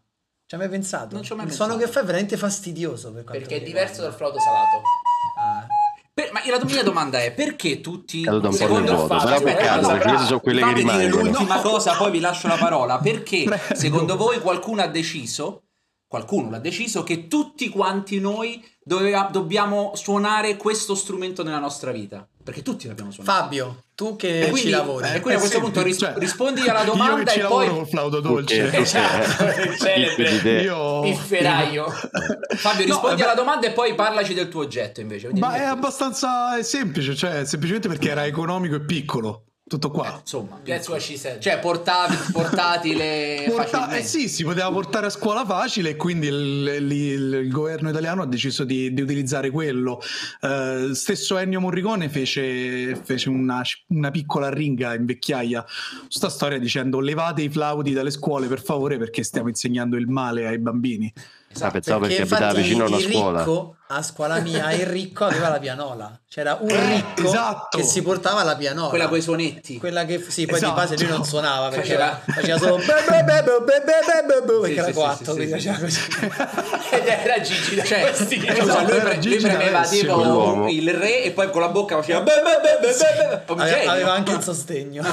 Ci 0.51 0.57
hai 0.57 0.63
mai 0.63 0.69
pensato? 0.69 1.15
Non 1.15 1.23
ci 1.23 1.31
ho 1.31 1.35
mai 1.35 1.45
il 1.45 1.51
pensato. 1.51 1.69
suono 1.71 1.85
che 1.85 1.89
fa 1.89 2.01
è 2.01 2.03
veramente 2.03 2.35
fastidioso 2.35 3.13
per 3.13 3.23
Perché 3.23 3.55
è 3.55 3.61
diverso 3.61 4.01
dal 4.01 4.13
flauto 4.13 4.37
salato. 4.37 4.81
Ah. 5.39 5.65
Per- 6.13 6.29
ma 6.33 6.41
la 6.45 6.65
mia 6.65 6.83
domanda 6.83 7.21
è 7.21 7.31
perché 7.31 7.79
tutti 7.79 8.21
Caduto 8.21 8.47
un 8.47 8.51
po' 8.51 8.57
secondo 8.57 8.91
nel 8.91 8.95
vuoto, 9.07 9.23
però 9.23 9.41
peccato 9.41 9.87
perché 9.87 10.07
queste 10.09 10.25
sono 10.25 10.39
quelle 10.41 10.59
che 10.59 10.65
Fammi 10.65 10.81
dire 10.83 10.97
rimangono. 10.97 11.23
l'ultima 11.23 11.61
cosa, 11.61 11.95
poi 11.95 12.11
vi 12.11 12.19
lascio 12.19 12.49
la 12.49 12.57
parola. 12.57 12.97
Perché 12.97 13.45
secondo 13.75 14.17
voi 14.17 14.41
qualcuno 14.41 14.81
ha 14.81 14.87
deciso, 14.87 15.61
qualcuno 16.11 16.49
l'ha 16.49 16.59
deciso, 16.59 17.03
che 17.03 17.27
tutti 17.29 17.69
quanti 17.69 18.19
noi 18.19 18.61
doveva- 18.83 19.29
dobbiamo 19.31 19.93
suonare 19.95 20.57
questo 20.57 20.93
strumento 20.93 21.41
nella 21.41 21.57
nostra 21.59 21.91
vita? 21.93 22.27
Perché 22.43 22.61
tutti 22.63 22.85
l'abbiamo 22.87 23.11
suonato. 23.11 23.37
Fabio, 23.39 23.83
tu 23.95 24.17
che 24.17 24.39
E 24.41 24.43
quindi, 24.49 24.59
ci 24.61 24.69
lavori. 24.71 25.05
e 25.07 25.21
quindi 25.21 25.31
a 25.31 25.35
È 25.35 25.37
questo 25.37 25.59
punto 25.61 25.81
ris- 25.81 25.99
cioè, 25.99 26.13
rispondi 26.17 26.61
alla 26.67 26.79
io 26.83 26.91
domanda 26.91 27.23
che 27.23 27.31
ci 27.31 27.39
e 27.39 27.41
lavoro 27.43 27.65
poi 27.67 27.75
col 27.75 27.87
flauto 27.87 28.19
dolce. 28.19 28.63
ok. 28.67 28.73
Esatto, 28.73 29.43
il 29.61 29.77
celebre. 29.77 30.15
Tipo 30.15 30.29
di 30.29 30.41
te. 30.41 30.49
Io... 30.63 31.05
Il 31.05 31.15
ferraio. 31.15 31.85
Fabio 31.89 32.85
No, 32.87 32.91
rispondi 32.93 33.21
vabbè. 33.21 33.23
alla 33.23 33.33
domanda 33.35 33.67
e 33.67 33.71
poi 33.71 33.95
parlaci 33.95 34.33
del 34.33 34.49
tuo 34.49 34.61
oggetto 34.63 34.99
invece. 34.99 35.27
Dimmi 35.27 35.39
Ma 35.39 35.53
è 35.53 35.59
te. 35.59 35.63
abbastanza 35.65 36.61
semplice, 36.61 37.15
cioè 37.15 37.45
semplicemente 37.45 37.87
perché 37.87 38.09
era 38.09 38.25
economico 38.25 38.75
e 38.75 38.81
piccolo. 38.81 39.45
Tutto 39.71 39.89
qua. 39.89 40.17
Insomma, 40.19 40.59
That's 40.65 40.89
what 40.89 40.99
she 40.99 41.15
said. 41.15 41.39
cioè 41.39 41.57
portavi- 41.59 42.17
portatile 42.33 43.45
Porta- 43.47 43.89
eh 43.95 44.03
sì, 44.03 44.27
si 44.27 44.43
poteva 44.43 44.69
portare 44.69 45.05
a 45.05 45.09
scuola 45.09 45.45
facile 45.45 45.91
e 45.91 45.95
quindi 45.95 46.27
il, 46.27 46.73
il- 46.81 46.91
il- 46.91 47.33
il 47.45 47.49
governo 47.49 47.89
italiano 47.89 48.21
ha 48.21 48.25
deciso 48.25 48.65
di, 48.65 48.93
di 48.93 48.99
utilizzare 49.01 49.49
quello. 49.49 50.01
Eh, 50.41 50.89
stesso 50.91 51.37
Ennio 51.37 51.61
Morricone 51.61 52.09
fece, 52.09 52.99
fece 53.01 53.29
una, 53.29 53.61
una 53.87 54.11
piccola 54.11 54.49
ringa 54.49 54.93
in 54.93 55.05
vecchiaia 55.05 55.63
su 55.65 56.17
sta 56.17 56.27
storia 56.27 56.59
dicendo 56.59 56.99
levate 56.99 57.41
i 57.43 57.49
flauti 57.49 57.93
dalle 57.93 58.11
scuole 58.11 58.47
per 58.47 58.61
favore 58.61 58.97
perché 58.97 59.23
stiamo 59.23 59.47
insegnando 59.47 59.95
il 59.95 60.07
male 60.07 60.47
ai 60.47 60.59
bambini. 60.59 61.13
Esatto, 61.53 61.71
pensavo 61.71 61.99
perché, 61.99 62.25
perché 62.25 62.33
abitava 62.33 62.53
vicino 62.53 62.85
alla 62.85 62.95
una 62.95 63.05
ricco, 63.05 63.43
scuola. 63.43 63.75
A 63.87 64.01
scuola 64.03 64.39
mia 64.39 64.71
il 64.71 64.85
ricco 64.85 65.25
aveva 65.25 65.49
la 65.49 65.59
pianola. 65.59 66.19
C'era 66.29 66.57
un 66.61 66.69
ricco 66.69 67.27
esatto. 67.27 67.77
che 67.77 67.83
si 67.83 68.01
portava 68.01 68.41
la 68.43 68.55
pianola. 68.55 68.87
Quella 68.87 69.09
con 69.09 69.17
i 69.17 69.21
suonetti. 69.21 69.77
Quella 69.79 70.05
che 70.05 70.23
sì, 70.25 70.45
poi 70.45 70.55
esatto. 70.55 70.73
di 70.73 70.79
base 70.79 70.97
lui 70.97 71.07
non 71.07 71.25
suonava 71.25 71.67
perché 71.67 71.89
faceva, 71.89 72.21
faceva 72.25 72.57
solo 72.57 72.75
perché 74.61 74.79
era 74.79 74.93
quattro. 74.93 75.33
quindi 75.33 75.51
faceva 75.51 75.77
così. 75.77 75.99
Ed 76.91 77.05
era 77.05 77.41
Gigi, 77.41 77.83
cioè, 77.83 78.13
esatto, 78.13 78.91
lui, 78.91 78.97
era 78.97 79.19
Gigi 79.19 79.39
lui 79.41 79.49
premeva 79.49 79.81
tipo 79.85 80.67
il 80.69 80.93
re 80.93 81.23
e 81.23 81.31
poi 81.31 81.49
con 81.51 81.59
la 81.59 81.67
bocca 81.67 81.97
faceva 81.97 82.21
be 82.21 82.31
be 82.31 82.79
be 82.79 82.87
be 82.87 83.55
be 83.55 83.85
aveva 83.87 84.13
anche 84.13 84.31
il 84.31 84.41
sostegno. 84.41 85.03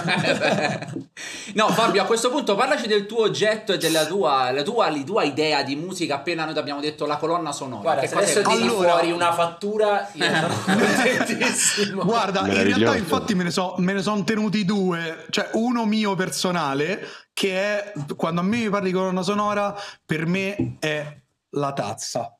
no, 1.54 1.68
Fabio, 1.70 2.02
a 2.02 2.04
questo 2.04 2.30
punto 2.30 2.54
parlaci 2.54 2.86
del 2.86 3.06
tuo 3.06 3.22
oggetto 3.22 3.72
e 3.72 3.78
della 3.78 4.06
tua, 4.06 4.52
la 4.52 4.62
tua, 4.62 4.88
la 4.88 5.02
tua 5.02 5.24
idea 5.24 5.62
di 5.62 5.74
musica 5.74 6.20
appena 6.28 6.44
noi 6.44 6.52
ti 6.52 6.58
abbiamo 6.58 6.80
detto 6.80 7.06
la 7.06 7.16
colonna 7.16 7.52
sonora 7.52 7.82
Guarda, 7.82 8.00
che 8.06 8.14
adesso 8.14 8.42
tiri 8.42 8.62
Allora- 8.62 8.90
fuori 8.90 9.10
una 9.12 9.32
fattura, 9.32 10.10
io 10.12 10.24
sono 10.40 10.62
contentissimo. 10.64 12.04
Guarda, 12.04 12.46
in 12.46 12.62
realtà 12.62 12.96
infatti 12.96 13.34
me 13.34 13.44
ne, 13.44 13.50
so- 13.50 13.74
me 13.78 13.92
ne 13.94 14.02
sono 14.02 14.22
tenuti 14.24 14.64
due, 14.64 15.26
cioè 15.30 15.50
uno 15.54 15.86
mio 15.86 16.14
personale 16.14 17.06
che 17.32 17.54
è, 17.56 17.92
quando 18.16 18.40
a 18.40 18.44
me 18.44 18.58
mi 18.58 18.68
parli 18.68 18.88
di 18.90 18.94
colonna 18.94 19.22
sonora, 19.22 19.74
per 20.04 20.26
me 20.26 20.76
è 20.78 21.20
la 21.50 21.72
tazza. 21.72 22.36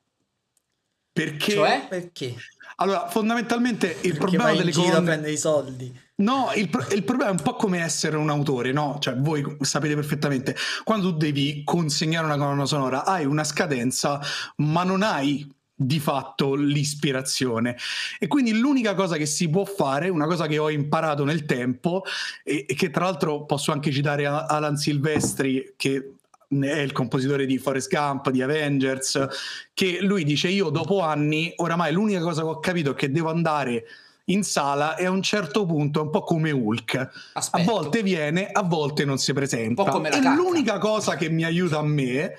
Perché... 1.11 1.51
Cioè? 1.51 1.85
perché? 1.89 2.35
Allora, 2.77 3.09
fondamentalmente 3.09 3.87
il 3.87 3.95
perché 3.95 4.17
problema 4.17 4.43
vai 4.43 4.53
in 4.53 4.59
delle 4.59 4.71
colonne... 4.71 5.31
i 5.31 5.37
soldi 5.37 6.07
No, 6.19 6.51
il, 6.55 6.69
pro- 6.69 6.87
il 6.91 7.03
problema 7.03 7.31
è 7.31 7.33
un 7.33 7.41
po' 7.41 7.55
come 7.55 7.81
essere 7.81 8.17
un 8.17 8.29
autore, 8.29 8.71
no? 8.73 8.97
Cioè, 8.99 9.15
voi 9.17 9.57
sapete 9.61 9.95
perfettamente, 9.95 10.55
quando 10.83 11.11
tu 11.11 11.17
devi 11.17 11.61
consegnare 11.63 12.25
una 12.25 12.37
colonna 12.37 12.65
sonora, 12.65 13.05
hai 13.05 13.25
una 13.25 13.43
scadenza, 13.43 14.19
ma 14.57 14.83
non 14.83 15.01
hai 15.01 15.49
di 15.73 15.99
fatto 15.99 16.55
l'ispirazione. 16.55 17.77
E 18.19 18.27
quindi 18.27 18.51
l'unica 18.57 18.95
cosa 18.95 19.15
che 19.15 19.25
si 19.25 19.49
può 19.49 19.63
fare, 19.63 20.09
una 20.09 20.25
cosa 20.25 20.45
che 20.45 20.57
ho 20.57 20.69
imparato 20.69 21.23
nel 21.23 21.45
tempo, 21.45 22.03
e, 22.43 22.65
e 22.67 22.75
che 22.75 22.89
tra 22.89 23.05
l'altro 23.05 23.45
posso 23.45 23.71
anche 23.71 23.89
citare 23.89 24.25
Alan 24.25 24.75
Silvestri, 24.75 25.73
che 25.77 26.15
è 26.49 26.79
il 26.79 26.91
compositore 26.91 27.45
di 27.45 27.57
Forrest 27.59 27.89
Gump, 27.89 28.29
di 28.29 28.41
Avengers, 28.41 29.25
che 29.73 29.99
lui 30.01 30.25
dice 30.25 30.49
io 30.49 30.69
dopo 30.69 30.99
anni, 30.99 31.53
oramai 31.57 31.93
l'unica 31.93 32.19
cosa 32.19 32.41
che 32.41 32.47
ho 32.49 32.59
capito 32.59 32.91
è 32.91 32.95
che 32.95 33.09
devo 33.09 33.29
andare 33.29 33.85
in 34.29 34.43
sala 34.43 34.95
e 34.95 35.05
a 35.05 35.11
un 35.11 35.21
certo 35.21 35.65
punto 35.65 35.99
è 35.99 36.03
un 36.03 36.09
po' 36.09 36.21
come 36.23 36.51
Hulk. 36.51 36.95
A 36.95 37.09
Aspetta. 37.33 37.71
volte 37.71 38.03
viene, 38.03 38.47
a 38.51 38.63
volte 38.63 39.05
non 39.05 39.17
si 39.17 39.33
presenta. 39.33 39.81
Un 39.83 39.87
po' 39.87 39.93
come 39.95 40.09
la 40.09 40.17
e 40.17 40.21
cacca. 40.21 40.35
l'unica 40.35 40.77
cosa 40.77 41.15
che 41.15 41.29
mi 41.29 41.43
aiuta 41.43 41.77
a 41.79 41.83
me 41.83 42.35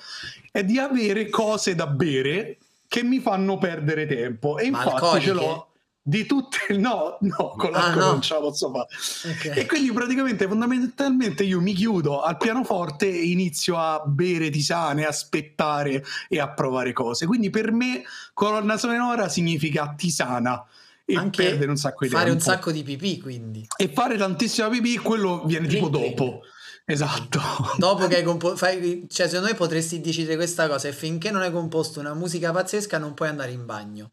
è 0.50 0.64
di 0.64 0.78
avere 0.78 1.28
cose 1.28 1.74
da 1.74 1.86
bere 1.86 2.58
che 2.88 3.02
mi 3.04 3.20
fanno 3.20 3.58
perdere 3.58 4.06
tempo. 4.06 4.58
E 4.58 4.70
Ma 4.70 4.78
infatti 4.78 4.94
alcoliche? 5.04 5.26
ce 5.26 5.32
l'ho 5.32 5.66
di 6.02 6.26
tutte. 6.26 6.58
No, 6.78 7.16
no, 7.20 7.54
con 7.56 7.74
Ah, 7.74 7.78
l'alcol 7.80 8.02
no. 8.02 8.10
non 8.12 8.20
ce 8.22 8.34
la 8.34 8.40
posso 8.40 8.70
fare. 8.70 8.86
Ok. 9.34 9.56
E 9.58 9.66
quindi 9.66 9.90
praticamente, 9.92 10.46
fondamentalmente, 10.46 11.42
io 11.44 11.60
mi 11.60 11.72
chiudo 11.74 12.22
al 12.22 12.36
pianoforte 12.36 13.06
e 13.08 13.24
inizio 13.30 13.76
a 13.76 14.00
bere 14.06 14.50
tisane, 14.50 15.04
aspettare 15.04 16.04
e 16.28 16.38
a 16.40 16.48
provare 16.48 16.92
cose. 16.92 17.26
Quindi 17.26 17.50
per 17.50 17.72
me, 17.72 18.02
colonna 18.32 18.76
sonora 18.78 19.28
significa 19.28 19.92
tisana. 19.96 20.64
E 21.12 21.16
Anche 21.16 21.44
perdere 21.44 21.70
un 21.70 21.76
sacco 21.76 22.04
di 22.04 22.10
fare 22.10 22.24
tempo. 22.30 22.38
un 22.38 22.42
sacco 22.44 22.70
di 22.72 22.82
pipì, 22.82 23.20
quindi. 23.20 23.66
E 23.76 23.90
fare 23.94 24.16
tantissima 24.16 24.68
pipì, 24.68 24.96
quello 24.98 25.42
viene 25.44 25.66
tipo 25.66 25.88
Bling, 25.88 26.04
bling. 26.14 26.18
dopo. 26.18 26.40
Esatto. 26.84 27.40
Dopo 27.78 28.06
che 28.08 28.16
hai 28.16 28.22
composto, 28.24 28.66
cioè 28.66 29.26
secondo 29.28 29.46
me 29.46 29.54
potresti 29.54 30.00
decidere 30.00 30.36
questa 30.36 30.66
cosa 30.68 30.88
e 30.88 30.92
finché 30.92 31.30
non 31.30 31.42
hai 31.42 31.52
composto 31.52 32.00
una 32.00 32.14
musica 32.14 32.50
pazzesca 32.52 32.98
non 32.98 33.14
puoi 33.14 33.28
andare 33.28 33.52
in 33.52 33.64
bagno. 33.66 34.10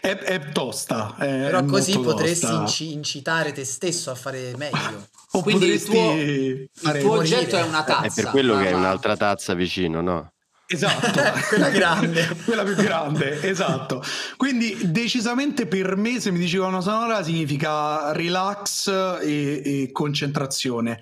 È, 0.00 0.08
è 0.16 0.50
tosta. 0.52 1.14
È 1.16 1.24
Però 1.26 1.64
così 1.64 1.94
molto 1.94 2.10
potresti 2.10 2.46
tosta. 2.46 2.60
inci- 2.60 2.92
incitare 2.92 3.52
te 3.52 3.64
stesso 3.64 4.10
a 4.10 4.14
fare 4.14 4.52
meglio. 4.56 5.08
O 5.34 5.40
Quindi 5.42 5.66
il 5.66 5.80
potresti 5.80 5.90
tuo, 5.90 6.12
il 6.12 6.68
fare- 6.74 7.00
tuo 7.00 7.12
oggetto 7.12 7.56
è 7.56 7.62
una 7.62 7.84
tazza. 7.84 8.06
È 8.20 8.22
per 8.22 8.30
quello 8.32 8.58
che 8.58 8.66
hai 8.66 8.72
un'altra 8.74 9.16
tazza 9.16 9.54
vicino, 9.54 10.00
no? 10.02 10.32
Esatto. 10.66 11.20
Quella 11.48 11.68
grande. 11.70 12.26
Quella 12.44 12.62
più 12.62 12.74
grande, 12.74 13.42
esatto. 13.42 14.02
Quindi 14.36 14.90
decisamente 14.90 15.66
per 15.66 15.96
me, 15.96 16.20
se 16.20 16.30
mi 16.30 16.38
dici 16.38 16.56
colonna 16.56 16.80
sonora, 16.80 17.22
significa 17.22 18.12
relax 18.12 18.88
e, 19.22 19.62
e 19.64 19.90
concentrazione. 19.92 21.00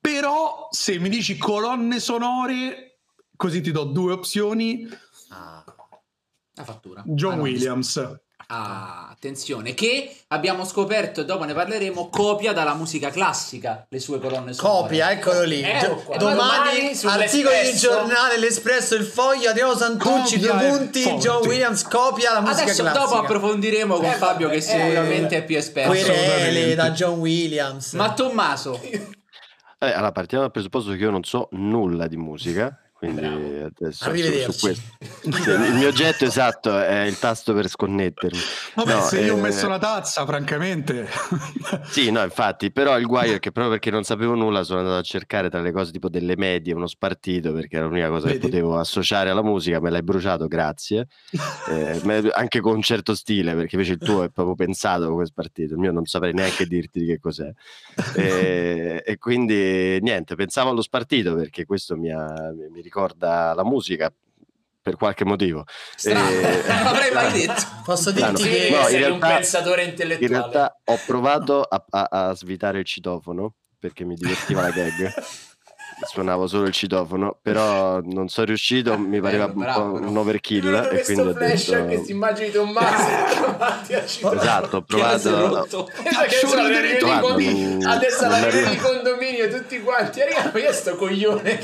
Però 0.00 0.68
se 0.70 0.98
mi 0.98 1.08
dici 1.08 1.36
colonne 1.38 1.98
sonore, 2.00 2.98
così 3.36 3.60
ti 3.60 3.70
do 3.72 3.84
due 3.84 4.12
opzioni, 4.12 4.88
Ah, 5.30 5.64
La 6.56 6.64
fattura. 6.64 7.02
John 7.06 7.32
Ah, 7.32 7.36
no, 7.36 7.42
Williams. 7.42 8.18
Ah, 8.48 9.08
attenzione, 9.10 9.72
che 9.74 10.14
abbiamo 10.28 10.64
scoperto 10.64 11.22
e 11.22 11.24
dopo 11.24 11.44
ne 11.44 11.54
parleremo, 11.54 12.08
copia 12.10 12.52
dalla 12.52 12.74
musica 12.74 13.10
classica 13.10 13.86
le 13.88 13.98
sue 13.98 14.18
colonne 14.20 14.52
sonore. 14.52 14.82
Copia, 14.82 15.10
eccolo 15.10 15.42
lì. 15.44 15.62
Eh, 15.62 15.78
qua. 16.04 16.16
domani 16.16 16.92
Domani 16.94 17.22
articoli 17.22 17.70
di 17.72 17.76
giornale, 17.78 18.38
l'Espresso, 18.38 18.94
il 18.96 19.04
Foglio, 19.04 19.48
Adriano 19.48 19.74
Santucci, 19.74 20.38
Copia 20.40 20.52
due 20.52 20.68
punti, 20.68 21.02
forti. 21.02 21.18
John 21.18 21.46
Williams 21.46 21.82
copia 21.84 22.32
la 22.34 22.40
musica 22.40 22.62
Adesso 22.62 22.82
classica. 22.82 23.04
dopo 23.04 23.16
approfondiremo 23.16 23.94
con 23.96 24.04
Eh, 24.04 24.12
Fabio 24.12 24.48
che 24.50 24.60
vabbè, 24.60 24.70
sicuramente 24.84 25.34
eh, 25.36 25.38
è 25.38 25.44
più 25.44 25.56
esperto. 25.56 25.90
Querele 25.92 26.74
da 26.74 26.90
John 26.90 27.18
Williams. 27.20 27.92
Ma 27.94 28.12
Tommaso, 28.12 28.78
Eh, 29.78 29.90
allora 29.90 30.12
partiamo 30.12 30.44
dal 30.44 30.52
presupposto 30.52 30.90
che 30.92 30.96
io 30.98 31.10
non 31.10 31.24
so 31.24 31.48
nulla 31.52 32.06
di 32.06 32.16
musica, 32.16 32.78
quindi 32.94 33.24
adesso 33.24 34.52
su, 34.52 34.60
questo. 34.60 34.82
Il 35.24 35.74
mio 35.74 35.88
oggetto 35.88 36.24
esatto 36.24 36.78
è 36.78 37.02
il 37.02 37.18
tasto 37.18 37.52
per 37.52 37.68
sconnettermi. 37.68 38.38
Vabbè, 38.76 38.94
No, 38.94 39.00
se 39.02 39.20
io 39.20 39.34
ho 39.34 39.38
eh, 39.38 39.40
messo 39.40 39.68
la 39.68 39.78
tazza, 39.78 40.24
francamente. 40.24 41.08
Sì, 41.90 42.10
no, 42.10 42.22
infatti, 42.22 42.70
però 42.70 42.98
il 42.98 43.06
guaio 43.06 43.34
è 43.34 43.38
che 43.38 43.50
proprio 43.50 43.74
perché 43.74 43.90
non 43.90 44.04
sapevo 44.04 44.34
nulla 44.34 44.64
sono 44.64 44.80
andato 44.80 44.98
a 44.98 45.02
cercare 45.02 45.48
tra 45.50 45.60
le 45.60 45.72
cose 45.72 45.92
tipo 45.92 46.08
delle 46.08 46.36
medie, 46.36 46.72
uno 46.74 46.86
spartito, 46.86 47.52
perché 47.52 47.76
era 47.76 47.86
l'unica 47.86 48.08
cosa 48.08 48.26
Vedi? 48.26 48.38
che 48.38 48.46
potevo 48.46 48.78
associare 48.78 49.30
alla 49.30 49.42
musica, 49.42 49.80
me 49.80 49.90
l'hai 49.90 50.02
bruciato, 50.02 50.46
grazie. 50.46 51.08
Eh, 51.66 52.30
anche 52.34 52.60
con 52.60 52.74
un 52.74 52.82
certo 52.82 53.14
stile, 53.14 53.54
perché 53.54 53.76
invece 53.76 53.94
il 53.94 53.98
tuo 53.98 54.22
è 54.22 54.28
proprio 54.28 54.54
pensato 54.54 55.08
come 55.08 55.24
spartito, 55.24 55.72
il 55.72 55.80
mio 55.80 55.92
non 55.92 56.04
saprei 56.04 56.34
neanche 56.34 56.66
dirti 56.66 57.00
di 57.00 57.06
che 57.06 57.18
cos'è. 57.18 57.50
E, 58.14 59.02
e 59.04 59.18
quindi 59.18 59.98
niente, 60.00 60.34
pensavo 60.34 60.70
allo 60.70 60.82
spartito 60.82 61.34
perché 61.34 61.64
questo 61.64 61.96
mi, 61.96 62.10
ha- 62.12 62.52
mi- 62.54 62.68
mi 62.70 62.82
ricorda 62.94 63.54
la 63.54 63.64
musica 63.64 64.12
per 64.80 64.96
qualche 64.96 65.24
motivo. 65.24 65.64
strano, 65.96 66.28
Eh, 66.30 66.62
non 66.68 66.82
l'avrei 66.84 67.12
mai 67.12 67.32
detto. 67.46 67.62
Posso 67.84 68.12
dirti 68.12 68.42
Sì, 68.42 68.48
che 68.48 68.70
No, 68.70 68.78
in 68.80 68.84
sei 68.84 68.94
un 68.94 69.00
realtà- 69.18 69.26
pensatore 69.34 69.82
In 69.82 69.88
intellettuale. 69.90 70.32
realtà 70.32 70.80
ho 70.84 70.98
provato 71.06 71.62
a, 71.68 71.84
a- 71.90 72.08
a 72.28 72.34
svitare 72.34 72.78
il 72.78 72.84
citofono 72.84 73.54
perché 73.78 74.04
mi 74.04 74.14
divertiva 74.14 74.62
la 74.62 74.70
gag. 74.70 75.12
Suonavo 76.06 76.46
solo 76.46 76.66
il 76.66 76.72
citofono, 76.72 77.36
però 77.40 78.00
non 78.02 78.28
sono 78.28 78.46
riuscito, 78.46 78.98
mi 78.98 79.20
pareva 79.20 79.46
un 79.46 79.54
bravo, 79.54 79.92
po' 79.92 79.98
però. 79.98 80.08
un 80.10 80.16
overkill 80.16 80.88
e 80.92 81.02
quindi 81.02 81.28
ho 81.28 81.32
questo 81.32 81.34
flash 81.34 81.70
detto... 81.70 81.86
che 81.88 82.04
si 82.04 82.10
immagini 82.12 82.48
a 82.48 83.82
citofono. 84.06 84.40
Esatto, 84.40 84.76
ho 84.76 84.82
provato... 84.82 85.78
Adesso 87.84 88.24
alla 88.24 88.48
riunione 88.48 88.70
di 88.70 88.76
condominio, 88.76 89.48
tutti 89.48 89.80
quanti 89.80 90.20
arrivano 90.20 90.58
io 90.58 90.72
sto 90.72 90.96
coglione 90.96 91.60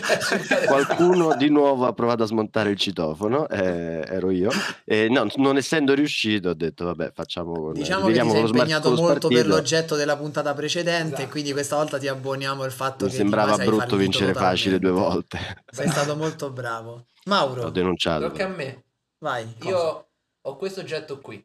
Qualcuno 0.67 1.35
di 1.37 1.49
nuovo 1.49 1.87
ha 1.87 1.93
provato 1.93 2.23
a 2.23 2.27
smontare 2.27 2.71
il 2.71 2.77
citofono, 2.77 3.49
eh, 3.49 4.05
ero 4.07 4.31
io, 4.31 4.51
e 4.85 5.09
no, 5.09 5.27
non 5.37 5.57
essendo 5.57 5.95
riuscito 5.95 6.51
ho 6.51 6.55
detto 6.55 6.85
vabbè 6.87 7.13
facciamo 7.15 7.53
con... 7.53 7.73
Diciamo 7.73 8.07
che 8.07 8.13
ti 8.13 8.19
vediamo 8.19 8.33
sei 8.33 8.47
smart- 8.47 8.57
impegnato 8.57 8.91
lo 8.91 8.97
molto 8.97 9.29
per 9.29 9.47
l'oggetto 9.47 9.97
della 9.97 10.17
puntata 10.17 10.53
precedente, 10.55 11.15
Esatto. 11.15 11.31
quindi 11.31 11.53
questa 11.53 11.77
volta 11.77 11.99
ti 11.99 12.09
abboniamo 12.09 12.65
il 12.65 12.73
fatto 12.73 13.05
Mi 13.05 13.11
che 13.11 13.17
sembrava 13.17 13.57
di 13.57 13.65
base 13.71 14.30
vincere 14.33 14.51
facile 14.51 14.79
due 14.79 14.91
volte. 14.91 15.63
Sei 15.71 15.89
stato 15.89 16.17
molto 16.17 16.51
bravo. 16.51 16.91
Ho 16.93 17.05
Mauro, 17.25 17.71
denunciato. 17.71 18.29
Tocca 18.29 18.45
a 18.45 18.49
me. 18.49 18.85
vai. 19.19 19.55
Io 19.63 20.09
ho 20.41 20.57
questo 20.57 20.81
oggetto 20.81 21.19
qui. 21.21 21.45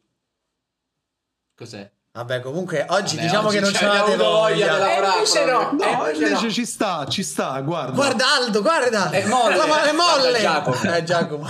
Cos'è? 1.56 1.89
Vabbè, 2.12 2.39
comunque 2.39 2.86
oggi 2.89 3.15
Vabbè, 3.15 3.27
diciamo 3.27 3.48
oggi 3.50 3.56
che 3.58 3.62
non 3.62 3.74
ce 3.74 3.86
l'avete 3.86 4.15
voglia 4.15 4.30
voglia. 4.30 4.74
della- 4.74 5.13
E 5.13 5.18
invece 5.18 5.46
no, 5.46 5.72
No, 5.74 5.84
e 5.84 5.92
invece 6.12 6.24
invece 6.25 6.46
no. 6.46 6.51
ci 6.51 6.65
sta, 6.65 7.06
ci 7.08 7.24
sta, 7.24 7.60
guarda. 7.60 7.92
Guarda 7.92 8.34
Aldo, 8.36 8.62
guarda! 8.62 9.10
È 9.10 9.25
molle. 9.27 9.56
La 9.58 9.84
è 9.84 9.92
molle! 9.92 10.30
Guarda 10.32 10.39
Giacomo. 10.39 10.94
Eh, 10.96 11.04
Giacomo. 11.04 11.48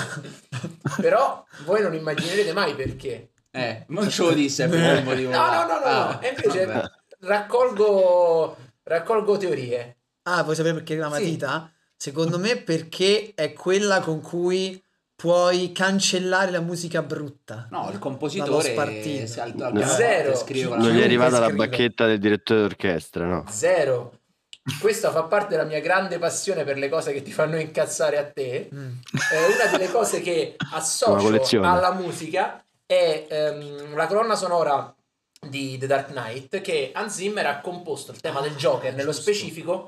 Però 1.01 1.46
voi 1.65 1.82
non 1.84 1.94
immaginerete 1.94 2.51
mai 2.54 2.74
perché. 2.74 3.30
Eh, 3.51 3.86
non 3.89 4.10
ce 4.10 4.24
lo 4.24 4.32
disse 4.34 4.68
per 4.68 4.80
quel 4.80 5.04
motivo. 5.04 5.32
No, 5.32 5.46
no, 5.46 5.65
no, 5.68 5.80
no, 5.80 5.86
Ah. 5.86 6.20
E 6.22 6.30
invece 6.30 6.65
vabbè. 6.65 6.89
raccolgo, 7.20 8.58
raccolgo 8.84 9.38
teorie. 9.38 9.95
Ah, 10.27 10.44
vuoi 10.44 10.55
sapere 10.55 10.74
perché 10.75 10.96
la 10.96 11.05
Sì. 11.05 11.12
matita? 11.12 11.72
Secondo 11.96 12.38
me 12.39 12.58
perché 12.58 13.32
è 13.36 13.53
quella 13.53 14.00
con 14.01 14.22
cui 14.22 14.82
puoi 15.15 15.72
cancellare 15.72 16.51
la 16.51 16.60
musica 16.60 17.01
brutta. 17.01 17.67
No, 17.72 17.89
il 17.91 18.00
compositore 18.00 18.72
spartito. 18.72 19.27
si 19.27 19.39
alza 19.39 19.67
al 19.67 19.74
No. 19.74 19.86
Zero. 19.88 20.36
scrive 20.36 20.75
Non 20.75 20.91
gli 20.91 21.00
è 21.00 21.03
arrivata 21.03 21.39
la 21.39 21.50
bacchetta 21.51 22.05
del 22.05 22.20
direttore 22.20 22.62
d'orchestra, 22.62 23.25
no? 23.25 23.46
Zero. 23.50 24.20
Questa 24.82 25.12
fa 25.12 25.24
parte 25.24 25.50
della 25.55 25.63
mia 25.67 25.79
grande 25.79 26.17
passione 26.17 26.63
per 26.63 26.77
le 26.79 26.89
cose 26.89 27.13
che 27.13 27.22
ti 27.22 27.32
fanno 27.32 27.58
incazzare 27.58 28.17
a 28.17 28.24
te. 28.25 28.67
Mm. 28.74 28.88
Eh, 29.32 29.53
una 29.53 29.77
delle 29.77 29.91
cose 29.91 30.22
che 30.22 30.55
associo 30.74 31.62
alla 31.62 31.94
musica 31.94 32.63
è 32.88 33.27
ehm, 33.29 33.96
la 33.96 34.08
colonna 34.08 34.36
sonora 34.36 34.95
di 35.50 35.78
The 35.78 35.88
Dark 35.88 36.08
Knight 36.10 36.62
che 36.62 36.92
Hans 36.94 37.14
Zimmer 37.16 37.46
ha 37.46 37.62
composto 37.62 38.12
il 38.12 38.20
tema 38.20 38.42
del 38.42 38.56
Joker 38.56 38.94
nello 38.94 39.12
giusto. 39.12 39.22
specifico 39.32 39.88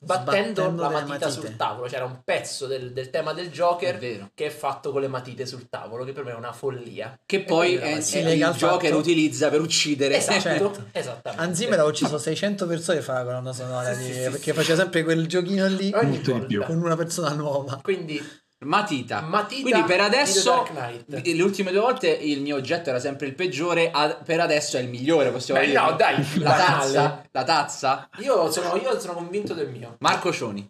battendo 0.00 0.62
Sbattendo 0.62 0.82
la 0.82 0.88
matita 0.88 1.26
matite. 1.26 1.30
sul 1.30 1.56
tavolo 1.56 1.86
c'era 1.86 2.04
un 2.06 2.22
pezzo 2.24 2.66
del, 2.66 2.92
del 2.94 3.10
tema 3.10 3.34
del 3.34 3.48
È 3.48 3.50
Joker 3.50 3.98
vero. 3.98 4.30
che 4.34 4.46
è 4.46 4.48
fatto 4.50 4.90
con 4.90 5.02
le 5.02 5.08
matite 5.08 5.44
sul 5.44 5.68
tavolo 5.68 6.04
che 6.04 6.12
per 6.12 6.24
me 6.24 6.30
è 6.30 6.34
una 6.34 6.52
follia 6.54 7.18
Che 7.26 7.42
poi 7.44 7.74
è, 7.74 7.96
la 7.96 8.00
si 8.00 8.16
è 8.18 8.22
lega 8.22 8.48
il 8.48 8.54
Joker 8.56 8.88
fatto- 8.88 9.00
utilizza 9.00 9.50
per 9.50 9.60
uccidere. 9.60 10.16
esatto, 10.16 10.40
certo. 10.40 10.84
esattamente 10.92 11.42
Hans 11.44 11.58
Zimmer 11.58 11.80
ha 11.80 11.84
ucciso 11.84 12.16
600 12.16 12.66
persone 12.66 12.96
per 12.98 13.06
fare 13.06 13.18
la 13.18 13.24
colonna 13.26 13.52
sonora 13.52 13.92
Sì, 13.92 14.06
di- 14.06 14.12
sì, 14.14 14.20
perché 14.20 14.38
sì. 14.38 14.52
faceva 14.52 14.78
sempre 14.78 15.04
quel 15.04 15.26
giochino 15.26 15.66
lì 15.66 15.92
ogni 15.94 16.22
con 16.22 16.78
una 16.82 16.96
persona 16.96 17.32
nuova. 17.34 17.78
quindi 17.82 18.18
Matita. 18.60 19.20
Matita 19.20 19.62
Quindi 19.62 19.82
per 19.84 20.00
adesso, 20.00 20.66
le 21.06 21.42
ultime 21.42 21.70
due 21.70 21.80
volte 21.80 22.08
il 22.08 22.40
mio 22.40 22.56
oggetto 22.56 22.88
era 22.88 22.98
sempre 22.98 23.26
il 23.26 23.34
peggiore, 23.34 23.92
per 24.24 24.40
adesso 24.40 24.76
è 24.76 24.80
il 24.80 24.88
migliore, 24.88 25.30
possiamo 25.30 25.60
Beh, 25.60 25.66
dire. 25.66 25.78
no, 25.80 25.92
dai, 25.96 26.38
la 26.40 26.54
tazza, 26.56 27.22
la 27.30 27.44
tazza. 27.44 28.08
io 28.18 28.50
sono, 28.50 28.74
io 28.76 28.98
sono 28.98 29.14
convinto 29.14 29.54
del 29.54 29.68
mio 29.70 29.96
Marco 30.00 30.32
Cioni. 30.32 30.68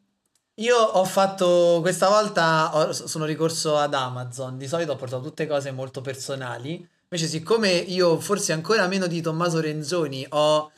Io 0.57 0.77
ho 0.77 1.05
fatto 1.05 1.79
questa 1.81 2.09
volta 2.09 2.71
ho- 2.75 2.93
sono 2.93 3.25
ricorso 3.25 3.77
ad 3.77 3.95
Amazon. 3.95 4.59
Di 4.59 4.67
solito 4.67 4.93
ho 4.93 4.97
portato 4.97 5.23
tutte 5.23 5.47
cose 5.47 5.71
molto 5.71 6.01
personali. 6.01 6.87
Invece, 7.11 7.29
siccome 7.31 7.71
io, 7.71 8.19
forse 8.21 8.53
ancora 8.53 8.87
meno 8.87 9.07
di 9.07 9.23
Tommaso 9.23 9.61
Renzoni, 9.61 10.27
ho 10.31 10.71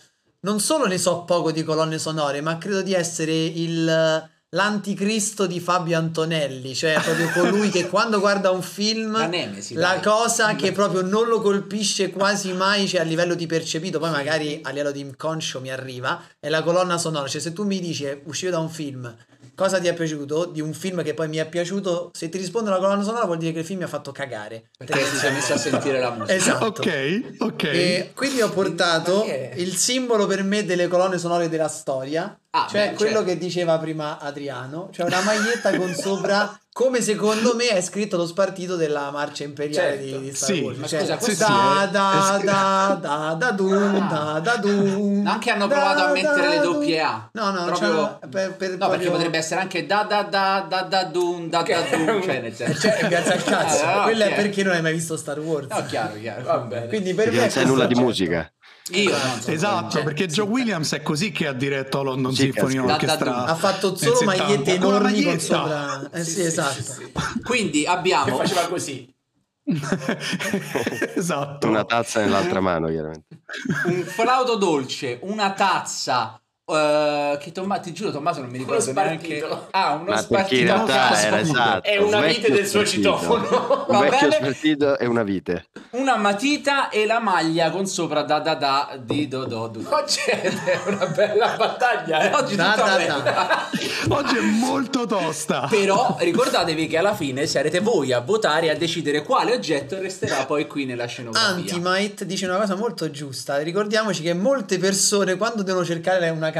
non 0.42 0.60
solo 0.60 0.86
ne 0.86 0.96
so 0.96 1.24
poco 1.24 1.50
di 1.50 1.64
colonne 1.64 1.98
sonore, 1.98 2.40
ma 2.40 2.56
credo 2.58 2.82
di 2.82 2.92
essere 2.94 3.32
il 3.32 4.30
l'anticristo 4.50 5.46
di 5.46 5.60
Fabio 5.60 5.96
Antonelli, 5.96 6.74
cioè 6.74 7.00
proprio 7.00 7.30
colui 7.30 7.68
che 7.70 7.86
quando 7.90 8.18
guarda 8.18 8.50
un 8.50 8.62
film 8.62 9.12
La 9.12 9.26
Nemesi, 9.26 9.74
la 9.74 10.00
cosa 10.02 10.56
che 10.56 10.72
proprio 10.72 11.02
non 11.02 11.28
lo 11.28 11.40
colpisce 11.40 12.10
quasi 12.10 12.52
mai, 12.52 12.88
cioè 12.88 13.00
a 13.00 13.04
livello 13.04 13.34
di 13.34 13.46
percepito, 13.46 13.98
poi 13.98 14.10
magari 14.10 14.60
a 14.62 14.70
livello 14.70 14.90
di 14.90 15.00
inconscio 15.00 15.60
mi 15.60 15.70
arriva, 15.70 16.20
è 16.38 16.48
la 16.48 16.62
colonna 16.62 16.98
sonora. 16.98 17.28
Cioè, 17.28 17.40
se 17.40 17.52
tu 17.52 17.64
mi 17.64 17.80
dici 17.80 18.04
è 18.04 18.20
uscito 18.24 18.50
da 18.50 18.58
un 18.58 18.70
film, 18.70 19.14
cosa 19.54 19.78
ti 19.78 19.86
è 19.86 19.94
piaciuto? 19.94 20.46
Di 20.46 20.60
un 20.60 20.72
film 20.72 21.02
che 21.04 21.14
poi 21.14 21.28
mi 21.28 21.36
è 21.36 21.46
piaciuto, 21.46 22.10
se 22.12 22.28
ti 22.28 22.38
rispondo 22.38 22.70
la 22.70 22.78
colonna 22.78 23.02
sonora 23.02 23.26
vuol 23.26 23.38
dire 23.38 23.52
che 23.52 23.60
il 23.60 23.64
film 23.64 23.78
mi 23.78 23.84
ha 23.84 23.88
fatto 23.88 24.10
cagare. 24.10 24.70
Perché 24.76 25.04
si 25.04 25.26
è 25.26 25.30
messo 25.30 25.52
a 25.52 25.58
sentire 25.58 26.00
la 26.00 26.10
musica. 26.10 26.34
Esatto. 26.34 26.80
Ok, 26.80 27.22
ok. 27.38 27.62
E 27.64 28.10
quindi 28.14 28.40
ho 28.42 28.50
portato 28.50 29.24
il 29.54 29.76
simbolo 29.76 30.26
per 30.26 30.42
me 30.42 30.64
delle 30.64 30.88
colonne 30.88 31.18
sonore 31.18 31.48
della 31.48 31.68
storia, 31.68 32.36
Ah, 32.52 32.66
Cioè 32.68 32.90
beh, 32.90 32.94
quello 32.96 33.10
certo. 33.18 33.26
che 33.26 33.38
diceva 33.38 33.78
prima 33.78 34.18
Adriano, 34.18 34.88
cioè 34.92 35.06
una 35.06 35.20
maglietta 35.22 35.76
con 35.76 35.94
sopra 35.94 36.58
come 36.72 37.00
secondo 37.00 37.54
me 37.54 37.68
è 37.68 37.80
scritto 37.80 38.16
lo 38.16 38.26
spartito 38.26 38.74
della 38.74 39.10
marcia 39.12 39.44
imperiale 39.44 39.98
Certo. 40.00 40.18
di, 40.18 40.30
di 40.30 40.34
Star 40.34 40.48
Sì, 40.54 40.60
Wars. 40.60 40.78
ma 40.78 40.86
Cioè, 40.88 41.00
scusa, 41.00 41.12
sì, 41.18 41.24
questo- 41.24 41.44
sì, 41.44 41.50
da, 41.52 41.82
è- 41.84 41.90
da, 41.90 42.40
da, 42.42 42.98
da, 43.00 43.34
da, 43.38 43.50
dun, 43.52 44.08
da, 44.08 44.40
da, 44.42 44.56
dun, 44.56 45.26
Anche 45.28 45.50
hanno 45.50 45.66
da, 45.68 45.74
provato 45.76 46.02
a 46.02 46.10
mettere 46.10 46.48
le 46.48 46.56
da, 46.56 46.62
doppie 46.62 46.96
dun. 46.98 47.06
A. 47.06 47.30
No, 47.34 47.50
no, 47.52 47.64
Proprio- 47.66 48.18
cioè, 48.20 48.28
per, 48.28 48.56
per 48.56 48.68
No, 48.70 48.76
perché 48.78 48.78
proprio- 48.88 49.10
potrebbe 49.12 49.38
essere 49.38 49.60
anche 49.60 49.86
da 49.86 50.02
da 50.02 50.22
da 50.24 50.66
da 50.68 50.82
da 50.82 51.04
dun 51.04 51.48
da 51.50 51.62
da 51.62 51.80
dun, 51.96 52.20
cioè 52.22 52.40
nel 52.40 52.46
Eh, 52.46 52.54
senso. 52.54 52.80
Cioè, 52.80 53.06
grazie 53.08 53.32
al 53.34 53.44
cazzo. 53.44 53.84
Ah, 53.84 53.94
no, 53.94 54.02
Quello 54.02 54.24
ok. 54.24 54.30
è 54.30 54.34
perché 54.34 54.62
non 54.64 54.74
hai 54.74 54.82
mai 54.82 54.92
visto 54.92 55.16
Star 55.16 55.38
Wars. 55.38 55.68
No, 55.68 55.84
chiaro, 55.86 56.18
chiaro. 56.18 56.42
Va 56.42 56.58
bene. 56.58 56.86
Quindi 56.88 57.14
per 57.14 57.24
Perché 57.26 57.34
me 57.36 57.40
non 57.42 57.50
sai 57.50 57.64
nulla 57.66 57.86
di 57.86 57.94
certo. 57.94 58.08
musica. 58.08 58.52
Io 58.92 59.10
non 59.10 59.40
so. 59.40 59.50
Esatto, 59.50 59.90
Cioè, 59.90 60.02
perché 60.04 60.28
sì, 60.28 60.36
Joe 60.36 60.46
Williams 60.48 60.92
è 60.94 61.02
così 61.02 61.30
che 61.30 61.46
ha 61.46 61.52
diretto 61.52 62.02
London 62.02 62.34
Sì, 62.34 62.42
Symphony. 62.52 62.78
Orchestra. 62.78 63.44
Ha 63.44 63.54
fatto 63.54 63.94
solo 63.94 64.16
70. 64.16 64.42
magliette 64.44 64.78
Con 64.78 64.88
enormi 64.88 65.22
con 65.22 65.32
maglietta. 65.32 65.38
sopra. 65.38 66.10
Eh 66.12 66.24
sì, 66.24 66.42
esatto. 66.42 67.10
Quindi 67.44 67.82
Che 67.82 67.88
abbiamo 67.88 68.36
faceva 68.36 68.66
così. 68.68 69.14
esatto. 71.14 71.68
Una 71.68 71.84
tazza 71.84 72.20
nell'altra 72.20 72.60
mano, 72.60 72.88
chiaramente. 72.88 73.42
un 73.86 74.02
flauto 74.04 74.56
dolce, 74.56 75.18
una 75.22 75.52
tazza. 75.52 76.39
Eh, 76.76 77.38
che 77.40 77.52
Tommaso, 77.52 77.80
ti 77.82 77.92
giuro, 77.92 78.10
Tommaso 78.10 78.40
non 78.40 78.50
mi 78.50 78.58
Uno 78.58 78.74
ricordo 78.74 78.92
neanche. 78.92 79.38
spartito. 79.38 79.68
Ah, 79.70 79.92
uno 79.94 80.04
Ma 80.04 80.22
perché 80.22 80.54
in 80.56 80.66
spartito. 80.66 80.86
realtà 80.86 81.20
era 81.22 81.40
esatto. 81.40 81.88
È 81.88 81.96
una 81.98 82.18
un 82.18 82.26
vite 82.26 82.50
del 82.52 82.66
suo 82.66 82.84
spartito. 82.84 83.18
citofono. 83.18 83.84
Un 83.88 83.96
Va 83.96 84.00
vecchio 84.00 84.28
bene? 84.28 84.32
spartito 84.52 84.98
e 84.98 85.06
una 85.06 85.22
vite. 85.22 85.66
una 85.90 86.16
matita 86.16 86.88
e 86.90 87.06
la 87.06 87.18
maglia 87.20 87.70
con 87.70 87.86
sopra 87.86 88.22
da 88.22 88.38
da 88.40 88.54
da 88.54 88.98
di 89.02 89.28
do 89.28 89.44
do 89.44 89.66
do. 89.68 89.80
Oggi 89.90 90.20
è 90.26 90.80
una 90.86 91.06
bella 91.06 91.54
battaglia, 91.56 92.20
eh. 92.30 92.34
Oggi 92.34 92.56
Da, 92.56 92.74
da, 92.76 93.18
da. 93.18 93.68
Oggi 94.08 94.36
è 94.36 94.40
molto 94.40 95.06
tosta. 95.06 95.66
Però 95.68 96.16
ricordatevi 96.18 96.86
che 96.86 96.96
alla 96.98 97.14
fine 97.14 97.46
sarete 97.46 97.80
voi 97.80 98.12
a 98.12 98.20
votare 98.20 98.66
e 98.66 98.70
a 98.70 98.74
decidere 98.76 99.22
quale 99.22 99.52
oggetto 99.52 99.98
resterà 100.00 100.44
poi 100.46 100.66
qui 100.66 100.84
nella 100.84 101.06
scenografia. 101.06 101.74
Antimite 101.74 102.26
dice 102.26 102.46
una 102.46 102.56
cosa 102.58 102.74
molto 102.76 103.10
giusta. 103.10 103.58
Ricordiamoci 103.58 104.22
che 104.22 104.32
molte 104.34 104.78
persone 104.78 105.36
quando 105.36 105.62
devono 105.62 105.84
cercare 105.84 106.28
una 106.30 106.46
canzone 106.46 106.58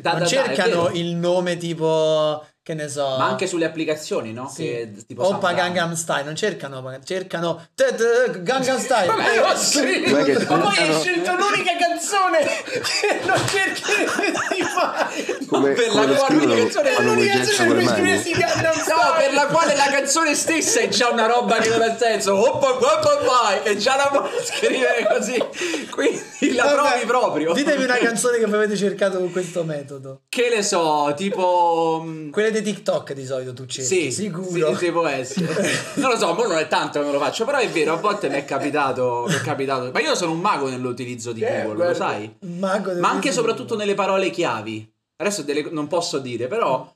Da, 0.00 0.10
non 0.12 0.20
da, 0.20 0.24
da, 0.24 0.30
cercano 0.30 0.84
vero. 0.84 0.94
il 0.94 1.14
nome 1.14 1.56
tipo 1.56 2.44
che 2.66 2.74
ne 2.74 2.88
so. 2.88 3.14
Ma 3.16 3.26
anche 3.26 3.46
sulle 3.46 3.64
applicazioni, 3.64 4.32
no? 4.32 4.50
Sì. 4.52 4.64
Che, 4.64 4.92
tipo 5.06 5.24
Oppa 5.24 5.52
Gangnam 5.52 5.94
Style, 5.94 6.24
non 6.24 6.34
cercano, 6.34 6.82
cercano 7.04 7.64
te- 7.76 7.94
te- 7.94 8.42
Gangnam 8.42 8.80
Style. 8.80 9.06
Ma 9.06 9.32
Eh, 9.32 9.38
no, 9.38 9.54
sì. 9.54 10.02
Ma 10.48 10.56
poi 10.58 10.76
hai 10.76 10.92
scelto 11.00 11.36
l'unica 11.36 11.76
canzone 11.78 12.38
che 12.40 13.20
non 13.24 13.40
cercheresti 13.46 14.62
mai. 14.74 15.46
Come, 15.46 15.70
per 15.74 15.86
come 15.90 16.06
la 16.08 16.16
quale 16.16 16.18
scrivono 16.18 16.54
l'unica 16.54 16.62
canzone- 16.62 16.94
un 16.96 17.04
l'unica 17.04 17.32
canzone 17.36 17.68
mani? 17.68 17.86
scriversi 17.86 18.30
Gangnam 18.32 18.74
No, 18.76 18.82
Style. 18.82 19.14
per 19.16 19.32
la 19.34 19.46
quale 19.46 19.76
la 19.76 19.88
canzone 19.88 20.34
stessa 20.34 20.80
è 20.80 20.88
già 20.88 21.08
una 21.10 21.26
roba 21.26 21.58
che 21.58 21.68
non 21.68 21.82
ha 21.82 21.96
senso. 21.96 22.34
Oppa, 22.34 22.70
oppa, 22.70 23.20
vai, 23.24 23.58
è 23.62 23.76
già 23.76 23.94
la 23.94 24.08
puoi 24.08 24.28
scrivere 24.44 25.06
così. 25.08 25.38
Quindi 25.90 26.54
la 26.56 26.64
Vabbè, 26.64 26.74
provi 26.74 27.06
proprio. 27.06 27.52
Ditemi 27.52 27.84
una 27.84 27.96
canzone 27.98 28.38
che 28.38 28.44
avete 28.44 28.76
cercato 28.76 29.18
con 29.18 29.30
questo 29.30 29.62
metodo. 29.62 30.22
Che 30.28 30.52
ne 30.52 30.62
so, 30.64 31.14
tipo. 31.16 32.02
mm, 32.04 32.30
Quelle 32.30 32.50
di 32.60 32.72
TikTok 32.72 33.12
di 33.12 33.24
solito 33.24 33.52
tu 33.52 33.66
cerchi, 33.66 34.10
Sì, 34.10 34.12
sicuro. 34.12 34.72
Sì, 34.72 34.84
sì, 34.86 34.90
può 34.92 35.06
essere. 35.06 35.46
non 35.96 36.10
lo 36.10 36.16
so, 36.16 36.32
mo 36.34 36.42
non 36.46 36.58
è 36.58 36.68
tanto 36.68 37.00
che 37.00 37.06
me 37.06 37.12
lo 37.12 37.18
faccio, 37.18 37.44
però 37.44 37.58
è 37.58 37.68
vero, 37.68 37.92
a 37.94 37.96
volte 37.96 38.28
mi 38.28 38.36
è 38.36 38.44
capitato, 38.44 39.24
mi 39.28 39.34
è 39.34 39.40
capitato. 39.40 39.90
Ma 39.92 40.00
io 40.00 40.14
sono 40.14 40.32
un 40.32 40.40
mago 40.40 40.68
nell'utilizzo 40.68 41.32
di 41.32 41.42
Eh, 41.42 41.62
Google, 41.62 41.68
lo 41.68 41.74
guarda. 41.76 41.94
sai? 41.94 42.34
Mago 42.40 42.94
Ma 42.94 43.10
anche 43.10 43.28
e 43.28 43.32
soprattutto 43.32 43.76
nelle 43.76 43.94
parole 43.94 44.30
chiavi. 44.30 44.92
Adesso 45.16 45.42
delle- 45.42 45.68
non 45.70 45.86
posso 45.86 46.18
dire, 46.18 46.46
però 46.46 46.92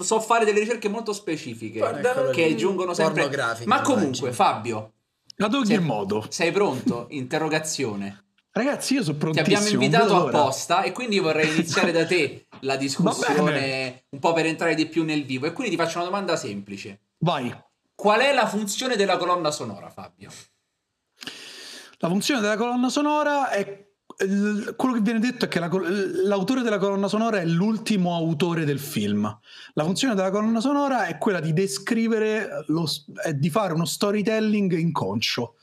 so 0.00 0.20
fare 0.20 0.44
delle 0.44 0.60
ricerche 0.60 0.88
molto 0.88 1.12
specifiche 1.12 1.78
Guarda, 1.78 2.30
che 2.30 2.46
lì. 2.46 2.56
giungono 2.56 2.94
sempre. 2.94 3.28
Ma 3.30 3.56
immagino. 3.62 3.82
comunque, 3.82 4.32
Fabio, 4.32 4.92
Ad 5.38 5.52
ogni 5.54 5.66
Sì. 5.66 5.78
modo. 5.78 6.24
sei 6.28 6.50
pronto? 6.52 7.06
Interrogazione. 7.10 8.24
Ragazzi, 8.56 8.94
io 8.94 9.02
sono 9.02 9.18
Ti 9.18 9.20
prontissimo. 9.20 9.58
abbiamo 9.58 9.74
non 9.74 9.82
invitato 9.82 10.26
apposta 10.28 10.82
e 10.82 10.92
quindi 10.92 11.18
vorrei 11.18 11.52
iniziare 11.52 11.92
da 11.92 12.06
te 12.06 12.46
la 12.60 12.76
discussione 12.76 14.06
un 14.08 14.18
po' 14.18 14.32
per 14.32 14.46
entrare 14.46 14.74
di 14.74 14.86
più 14.86 15.04
nel 15.04 15.26
vivo. 15.26 15.44
E 15.44 15.52
quindi 15.52 15.76
ti 15.76 15.82
faccio 15.82 15.98
una 15.98 16.06
domanda 16.06 16.36
semplice. 16.36 17.00
Vai. 17.18 17.54
Qual 17.94 18.18
è 18.18 18.32
la 18.32 18.46
funzione 18.46 18.96
della 18.96 19.18
colonna 19.18 19.50
sonora, 19.50 19.90
Fabio? 19.90 20.30
La 21.98 22.08
funzione 22.08 22.40
della 22.40 22.56
colonna 22.56 22.88
sonora 22.88 23.50
è 23.50 23.84
quello 24.74 24.94
che 24.94 25.00
viene 25.00 25.18
detto 25.18 25.44
è 25.44 25.48
che 25.48 25.58
la 25.60 25.68
l'autore 26.24 26.62
della 26.62 26.78
colonna 26.78 27.08
sonora 27.08 27.38
è 27.38 27.44
l'ultimo 27.44 28.14
autore 28.14 28.64
del 28.64 28.80
film. 28.80 29.38
La 29.74 29.84
funzione 29.84 30.14
della 30.14 30.30
colonna 30.30 30.60
sonora 30.60 31.04
è 31.04 31.18
quella 31.18 31.40
di 31.40 31.52
descrivere, 31.52 32.64
lo, 32.68 32.86
di 33.34 33.50
fare 33.50 33.74
uno 33.74 33.84
storytelling 33.84 34.72
inconscio. 34.72 35.56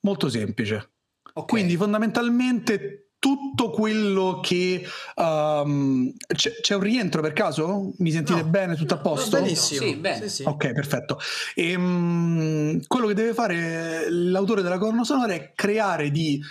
Molto 0.00 0.28
semplice. 0.28 0.91
Ok. 1.34 1.48
Quindi 1.48 1.76
fondamentalmente 1.76 2.98
tutto 3.22 3.70
quello 3.70 4.40
che... 4.42 4.84
um, 5.14 6.12
c'è, 6.26 6.60
c'è 6.60 6.74
un 6.74 6.80
rientro 6.80 7.22
per 7.22 7.32
caso? 7.32 7.92
Mi 7.98 8.10
sentite 8.10 8.42
No. 8.42 8.48
bene? 8.48 8.74
Tutto 8.74 8.94
a 8.94 8.98
posto? 8.98 9.40
benissimo. 9.40 9.86
Sì, 9.86 9.96
bene. 9.96 10.28
Sì, 10.28 10.42
sì. 10.42 10.42
Ok, 10.44 10.72
perfetto. 10.72 11.18
Ehm, 11.54 12.80
quello 12.88 13.06
che 13.06 13.14
deve 13.14 13.32
fare 13.32 14.10
l'autore 14.10 14.62
della 14.62 14.78
colonna 14.78 15.04
sonora 15.04 15.34
è 15.34 15.52
creare, 15.54 16.10
di, 16.10 16.42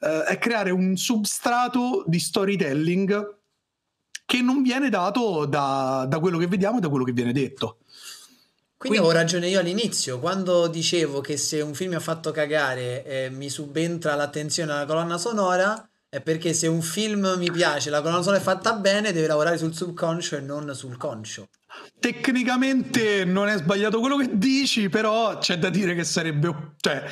eh, 0.00 0.22
è 0.24 0.38
creare 0.38 0.70
un 0.70 0.96
substrato 0.96 2.04
di 2.06 2.20
storytelling 2.20 3.36
che 4.24 4.40
non 4.40 4.62
viene 4.62 4.88
dato 4.88 5.44
da, 5.44 6.06
da 6.08 6.20
quello 6.20 6.38
che 6.38 6.46
vediamo 6.46 6.78
e 6.78 6.80
da 6.80 6.88
quello 6.88 7.04
che 7.04 7.12
viene 7.12 7.32
detto. 7.32 7.78
Quindi, 8.82 8.98
Quindi- 8.98 8.98
avevo 8.98 9.12
ragione 9.12 9.48
io 9.48 9.60
all'inizio, 9.60 10.18
quando 10.18 10.66
dicevo 10.66 11.20
che 11.20 11.36
se 11.36 11.60
un 11.60 11.72
film 11.72 11.90
mi 11.90 11.96
ha 11.96 12.00
fatto 12.00 12.32
cagare 12.32 13.04
eh, 13.04 13.30
mi 13.30 13.48
subentra 13.48 14.16
l'attenzione 14.16 14.72
alla 14.72 14.86
colonna 14.86 15.18
sonora, 15.18 15.88
è 16.08 16.20
perché 16.20 16.52
se 16.52 16.66
un 16.66 16.82
film 16.82 17.36
mi 17.38 17.48
piace, 17.52 17.90
la 17.90 18.02
colonna 18.02 18.22
sonora 18.22 18.40
è 18.40 18.42
fatta 18.42 18.72
bene, 18.72 19.12
deve 19.12 19.28
lavorare 19.28 19.56
sul 19.56 19.72
subconscio 19.72 20.36
e 20.36 20.40
non 20.40 20.74
sul 20.74 20.96
conscio. 20.96 21.48
Tecnicamente 22.00 23.24
non 23.24 23.46
è 23.46 23.56
sbagliato 23.56 24.00
quello 24.00 24.16
che 24.16 24.30
dici, 24.32 24.88
però 24.88 25.38
c'è 25.38 25.58
da 25.58 25.70
dire 25.70 25.94
che 25.94 26.02
sarebbe... 26.02 26.74
Cioè, 26.76 27.04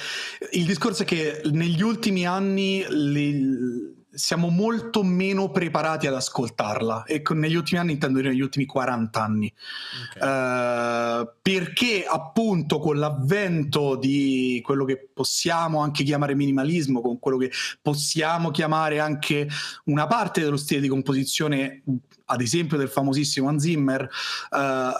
il 0.50 0.66
discorso 0.66 1.02
è 1.02 1.06
che 1.06 1.40
negli 1.52 1.82
ultimi 1.82 2.26
anni 2.26 2.84
le- 2.88 3.94
siamo 4.12 4.48
molto 4.48 5.02
meno 5.02 5.50
preparati 5.50 6.06
ad 6.06 6.14
ascoltarla 6.14 7.04
e 7.04 7.22
con- 7.22 7.38
negli 7.38 7.54
ultimi 7.54 7.80
anni 7.80 7.92
intendo 7.92 8.18
dire 8.18 8.30
negli 8.30 8.40
ultimi 8.40 8.66
40 8.66 9.22
anni. 9.22 9.52
Eh, 10.20 11.28
perché 11.42 12.04
appunto 12.08 12.78
con 12.78 12.98
l'avvento 12.98 13.96
di 13.96 14.60
quello 14.64 14.84
che 14.84 15.08
possiamo 15.12 15.80
anche 15.80 16.02
chiamare 16.04 16.34
minimalismo, 16.34 17.00
con 17.00 17.18
quello 17.18 17.36
che 17.36 17.50
possiamo 17.80 18.50
chiamare 18.50 18.98
anche 18.98 19.48
una 19.84 20.06
parte 20.06 20.40
dello 20.40 20.56
stile 20.56 20.80
di 20.80 20.88
composizione, 20.88 21.82
ad 22.26 22.40
esempio 22.40 22.76
del 22.76 22.88
famosissimo 22.88 23.48
Hans 23.48 23.62
Zimmer, 23.62 24.02
eh, 24.02 24.92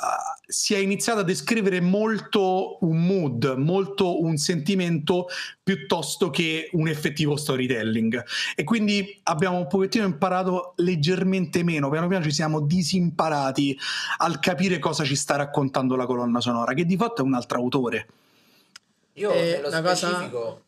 si 0.51 0.75
è 0.75 0.79
iniziato 0.79 1.21
a 1.21 1.23
descrivere 1.23 1.81
molto 1.81 2.79
un 2.81 3.07
mood, 3.07 3.55
molto 3.57 4.21
un 4.21 4.37
sentimento 4.37 5.27
piuttosto 5.63 6.31
che 6.31 6.69
un 6.73 6.89
effettivo 6.89 7.37
storytelling. 7.37 8.25
E 8.57 8.65
quindi 8.65 9.21
abbiamo 9.25 9.59
un 9.59 9.69
pochettino 9.69 10.05
imparato 10.05 10.73
leggermente 10.77 11.63
meno, 11.63 11.89
piano 11.89 12.09
piano 12.09 12.25
ci 12.25 12.33
siamo 12.33 12.61
disimparati 12.61 13.79
al 14.19 14.41
capire 14.41 14.79
cosa 14.81 15.05
ci 15.05 15.15
sta 15.17 15.37
raccontando 15.37 15.95
la 15.95 16.07
colonna 16.07 16.41
sonora, 16.41 16.75
che 16.75 16.85
di 16.85 16.97
fatto 16.97 17.23
è 17.23 17.25
un 17.25 17.35
altro 17.35 17.59
autore. 17.59 18.09
Io 19.15 19.33
Eh, 19.33 19.53
nello 19.53 19.69
una 19.69 19.83
cosa- 19.83 20.09
specifico 20.09 20.63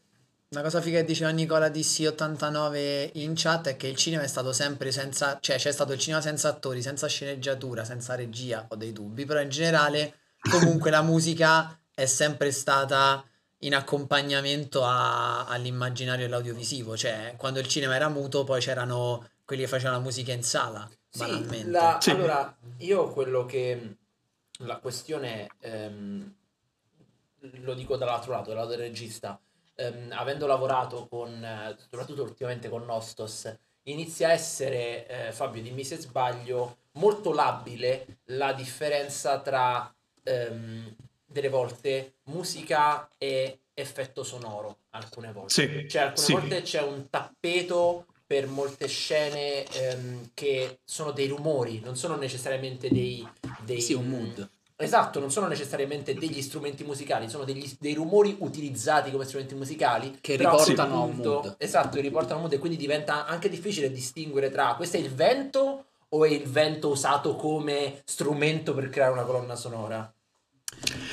Una 0.52 0.60
cosa 0.60 0.82
figa 0.82 0.98
che 0.98 1.06
diceva 1.06 1.30
Nicola 1.30 1.68
DC89 1.68 3.12
in 3.14 3.32
chat 3.34 3.68
è 3.68 3.76
che 3.78 3.86
il 3.86 3.96
cinema 3.96 4.22
è 4.22 4.26
stato 4.26 4.52
sempre 4.52 4.92
senza, 4.92 5.38
cioè 5.40 5.56
c'è 5.56 5.72
stato 5.72 5.94
il 5.94 5.98
cinema 5.98 6.20
senza 6.20 6.48
attori, 6.50 6.82
senza 6.82 7.06
sceneggiatura, 7.06 7.84
senza 7.84 8.14
regia, 8.14 8.66
ho 8.68 8.76
dei 8.76 8.92
dubbi, 8.92 9.24
però 9.24 9.40
in 9.40 9.48
generale 9.48 10.14
comunque 10.50 10.90
la 10.90 11.00
musica 11.00 11.80
è 11.94 12.04
sempre 12.04 12.52
stata 12.52 13.24
in 13.60 13.74
accompagnamento 13.74 14.84
a- 14.84 15.46
all'immaginario 15.46 16.24
e 16.24 16.28
all'audiovisivo, 16.28 16.98
cioè 16.98 17.32
quando 17.38 17.58
il 17.58 17.66
cinema 17.68 17.94
era 17.94 18.10
muto 18.10 18.44
poi 18.44 18.60
c'erano 18.60 19.30
quelli 19.46 19.62
che 19.62 19.68
facevano 19.68 19.96
la 19.96 20.02
musica 20.02 20.32
in 20.32 20.42
sala, 20.42 20.86
Sì, 21.08 21.18
banalmente. 21.20 21.70
la- 21.70 21.98
Sì. 21.98 22.10
allora 22.10 22.54
io 22.78 23.08
quello 23.10 23.46
che 23.46 23.96
la 24.58 24.76
questione 24.76 25.48
ehm, 25.60 26.34
lo 27.62 27.72
dico 27.72 27.96
dall'altro 27.96 28.32
lato, 28.32 28.48
dal 28.50 28.56
lato 28.58 28.68
del 28.70 28.78
regista, 28.80 29.40
ehm, 29.74 30.12
avendo 30.12 30.46
lavorato 30.46 31.06
con, 31.08 31.42
eh, 31.44 31.76
soprattutto 31.78 32.22
ultimamente 32.22 32.68
con 32.68 32.84
Nostos, 32.84 33.54
inizia 33.84 34.28
a 34.28 34.32
essere, 34.32 35.06
eh, 35.06 35.32
Fabio 35.32 35.62
dimmi 35.62 35.84
se 35.84 35.96
sbaglio, 35.96 36.78
molto 36.92 37.32
labile 37.32 38.20
la 38.26 38.52
differenza 38.52 39.40
tra 39.40 39.92
ehm, 40.24 40.94
delle 41.24 41.48
volte 41.48 42.16
musica 42.24 43.08
e 43.18 43.60
effetto 43.74 44.22
sonoro, 44.22 44.82
alcune 44.90 45.32
volte. 45.32 45.52
Sì, 45.52 45.88
Cioè, 45.88 46.02
alcune 46.02 46.26
sì. 46.26 46.32
volte 46.32 46.62
c'è 46.62 46.82
un 46.82 47.08
tappeto 47.08 48.06
per 48.26 48.46
molte 48.46 48.86
scene 48.86 49.64
ehm, 49.64 50.30
che 50.34 50.80
sono 50.84 51.10
dei 51.10 51.26
rumori, 51.28 51.80
non 51.80 51.96
sono 51.96 52.16
necessariamente 52.16 52.90
dei... 52.90 53.26
dei 53.64 53.80
Sì, 53.80 53.94
un 53.94 54.08
mood. 54.08 54.50
Esatto, 54.82 55.20
non 55.20 55.30
sono 55.30 55.46
necessariamente 55.46 56.14
degli 56.14 56.42
strumenti 56.42 56.84
musicali, 56.84 57.28
sono 57.30 57.44
degli- 57.44 57.76
dei 57.78 57.94
rumori 57.94 58.36
utilizzati 58.40 59.10
come 59.10 59.24
strumenti 59.24 59.54
musicali 59.54 60.18
Che 60.20 60.36
riportano 60.36 61.04
appunto- 61.04 61.30
mood. 61.42 61.54
Esatto, 61.58 61.96
che 61.96 62.02
riportano 62.02 62.40
mood 62.40 62.52
e 62.52 62.58
quindi 62.58 62.76
diventa 62.76 63.26
anche 63.26 63.48
difficile 63.48 63.90
distinguere 63.92 64.50
tra 64.50 64.74
questo 64.76 64.96
è 64.96 65.00
il 65.00 65.12
vento 65.14 65.84
o 66.08 66.24
è 66.24 66.28
il 66.30 66.48
vento 66.48 66.88
usato 66.88 67.36
come 67.36 68.02
strumento 68.04 68.74
per 68.74 68.88
creare 68.90 69.12
una 69.12 69.22
colonna 69.24 69.54
sonora. 69.56 70.12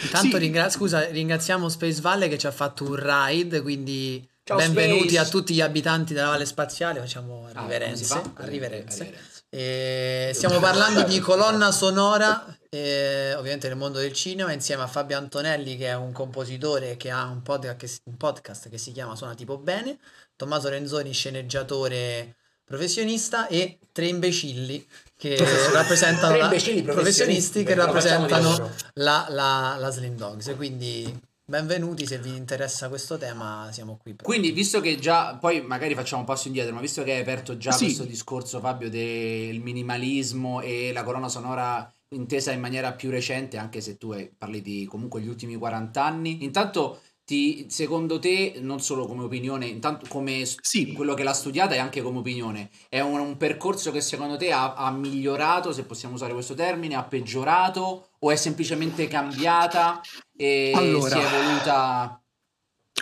Intanto 0.03 0.36
Sì. 0.36 0.38
ringra- 0.38 0.69
scusa, 0.69 1.05
ringraziamo 1.05 1.69
Space 1.69 2.01
Valley 2.01 2.29
che 2.29 2.38
ci 2.38 2.47
ha 2.47 2.51
fatto 2.51 2.84
un 2.86 2.95
ride, 2.95 3.62
quindi 3.62 4.27
Ciao, 4.43 4.58
benvenuti 4.58 5.10
Space. 5.10 5.17
a 5.19 5.25
tutti 5.29 5.53
gli 5.53 5.62
abitanti 5.62 6.13
della 6.13 6.29
Valle 6.29 6.45
Spaziale, 6.45 6.99
facciamo 6.99 7.47
Ah, 7.53 7.62
riverenze. 7.62 8.03
si 8.03 8.10
fa? 8.12 8.21
riverenze. 8.45 9.03
Riverenze. 9.03 9.38
E 9.51 10.32
stiamo 10.34 10.60
parlando 10.60 11.03
di 11.03 11.19
colonna 11.19 11.71
sonora, 11.71 12.45
eh, 12.71 13.34
ovviamente 13.36 13.67
nel 13.67 13.77
mondo 13.77 13.99
del 13.99 14.13
cinema, 14.13 14.51
insieme 14.51 14.84
a 14.84 14.88
Fabio 14.88 15.17
Antonelli 15.17 15.75
che 15.75 15.88
è 15.88 15.95
un 15.95 16.12
compositore 16.12 16.97
che 16.97 17.10
ha 17.10 17.25
un 17.25 17.41
podcast 17.41 17.77
che, 17.77 17.88
si- 17.88 17.99
un 18.03 18.17
podcast 18.17 18.69
che 18.69 18.77
si 18.77 18.91
chiama 18.91 19.15
Suona 19.15 19.34
tipo 19.34 19.58
bene, 19.58 19.97
Tommaso 20.36 20.69
Renzoni 20.69 21.12
sceneggiatore 21.12 22.36
professionista 22.63 23.47
e 23.47 23.79
tre 23.91 24.05
imbecilli 24.08 24.86
che 25.17 25.36
rappresentano 25.73 26.38
la- 26.38 26.43
imbecilli 26.43 26.84
professionisti 26.84 27.63
che 27.63 27.73
rappresentano 27.73 28.71
la, 28.93 29.25
la, 29.29 29.75
la 29.79 29.89
Slim 29.89 30.15
Dogs. 30.15 30.53
Quindi 30.55 31.19
benvenuti, 31.43 32.05
se 32.05 32.19
vi 32.19 32.36
interessa 32.36 32.88
questo 32.88 33.17
tema 33.17 33.69
siamo 33.71 33.97
qui. 33.99 34.13
per- 34.13 34.23
Quindi, 34.25 34.51
visto 34.51 34.79
che 34.79 34.97
già, 34.97 35.36
poi 35.38 35.62
magari 35.62 35.95
facciamo 35.95 36.21
un 36.21 36.27
passo 36.27 36.45
indietro, 36.47 36.75
ma 36.75 36.82
visto 36.82 37.01
che 37.01 37.13
hai 37.13 37.21
aperto 37.21 37.58
già 37.58 37.71
Sì. 37.71 37.86
questo 37.86 38.03
discorso, 38.03 38.60
Fabio, 38.60 38.91
del 38.91 39.60
minimalismo 39.60 40.62
e 40.62 40.91
la 40.93 41.01
colonna 41.03 41.27
sonora 41.29 41.91
intesa 42.10 42.52
in 42.52 42.60
maniera 42.60 42.93
più 42.93 43.10
recente, 43.10 43.58
anche 43.58 43.82
se 43.82 43.98
tu 43.98 44.15
parli 44.38 44.62
di 44.62 44.86
comunque 44.86 45.22
gli 45.22 45.28
ultimi 45.28 45.56
40 45.56 46.04
anni, 46.04 46.43
intanto 46.43 47.02
ti, 47.24 47.67
secondo 47.69 48.17
te, 48.17 48.56
non 48.60 48.82
solo 48.82 49.06
come 49.06 49.24
opinione, 49.24 49.67
intanto 49.67 50.08
come 50.10 50.43
Sì. 50.62 50.93
quello 50.93 51.13
che 51.13 51.22
l'ha 51.22 51.34
studiata 51.34 51.76
e 51.76 51.78
anche 51.78 52.02
come 52.02 52.17
opinione, 52.17 52.72
è 52.89 53.02
un, 53.02 53.19
un 53.19 53.38
percorso 53.38 53.91
che 53.91 54.02
secondo 54.02 54.36
te 54.36 54.52
ha, 54.52 54.74
ha 54.74 54.89
migliorato, 54.89 55.72
se 55.72 55.84
possiamo 55.84 56.15
usare 56.15 56.34
questo 56.34 56.56
termine, 56.56 56.95
ha 56.95 57.04
peggiorato 57.04 58.08
o 58.17 58.32
è 58.32 58.36
semplicemente 58.36 59.08
cambiata 59.08 60.02
e 60.36 60.72
Allora. 60.74 61.10
si 61.10 61.17
è 61.19 61.24
evoluta... 61.24 62.24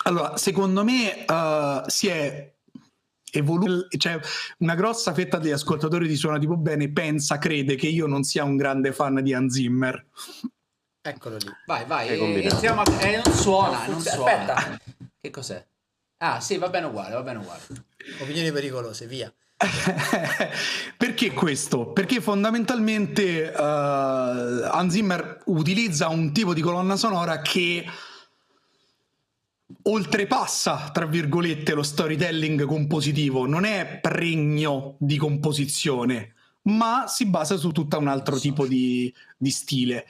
Allora, 0.03 0.37
secondo 0.37 0.83
me 0.83 1.25
eh, 1.25 1.83
si 1.87 2.07
è 2.07 2.56
evoluto, 3.31 3.87
cioè 3.97 4.19
una 4.59 4.75
grossa 4.75 5.13
fetta 5.13 5.37
degli 5.37 5.51
ascoltatori 5.51 6.07
di 6.07 6.15
Suona 6.15 6.39
Tipo 6.39 6.57
Bene 6.57 6.91
pensa, 6.91 7.37
crede 7.37 7.75
che 7.75 7.87
io 7.87 8.07
non 8.07 8.23
sia 8.23 8.43
un 8.43 8.55
grande 8.55 8.91
fan 8.93 9.21
di 9.21 9.33
Hans 9.33 9.53
Zimmer. 9.53 10.05
Eccolo 11.01 11.37
lì. 11.37 11.47
Vai, 11.65 11.85
vai, 11.85 12.09
Hai 12.09 12.19
eh, 12.19 12.67
a- 12.67 12.83
eh, 13.01 13.21
non 13.23 13.33
suona, 13.33 13.87
Non 13.87 14.01
suona. 14.01 14.31
Aspetta. 14.31 14.79
Che 15.19 15.29
cos'è? 15.29 15.65
Ah, 16.17 16.39
sì, 16.39 16.57
va 16.57 16.69
bene 16.69 16.87
uguale, 16.87 17.13
va 17.13 17.21
bene 17.21 17.39
uguale. 17.39 17.61
Opinioni 18.21 18.51
pericolose, 18.51 19.05
via. 19.07 19.31
Perché 20.97 21.31
questo? 21.31 21.91
Perché 21.91 22.21
fondamentalmente 22.21 23.51
eh, 23.51 23.57
Hans 23.57 24.93
Zimmer 24.93 25.41
utilizza 25.45 26.09
un 26.09 26.31
tipo 26.33 26.53
di 26.53 26.61
colonna 26.61 26.95
sonora 26.95 27.41
che 27.41 27.85
oltrepassa, 29.83 30.89
tra 30.91 31.05
virgolette, 31.05 31.73
lo 31.73 31.83
storytelling 31.83 32.65
compositivo, 32.65 33.45
non 33.45 33.65
è 33.65 33.99
pregno 34.01 34.95
di 34.99 35.17
composizione, 35.17 36.33
ma 36.63 37.05
si 37.07 37.25
basa 37.25 37.57
su 37.57 37.71
tutto 37.71 37.97
un 37.97 38.07
altro 38.07 38.37
tipo 38.39 38.65
di, 38.65 39.13
di 39.37 39.49
stile. 39.49 40.05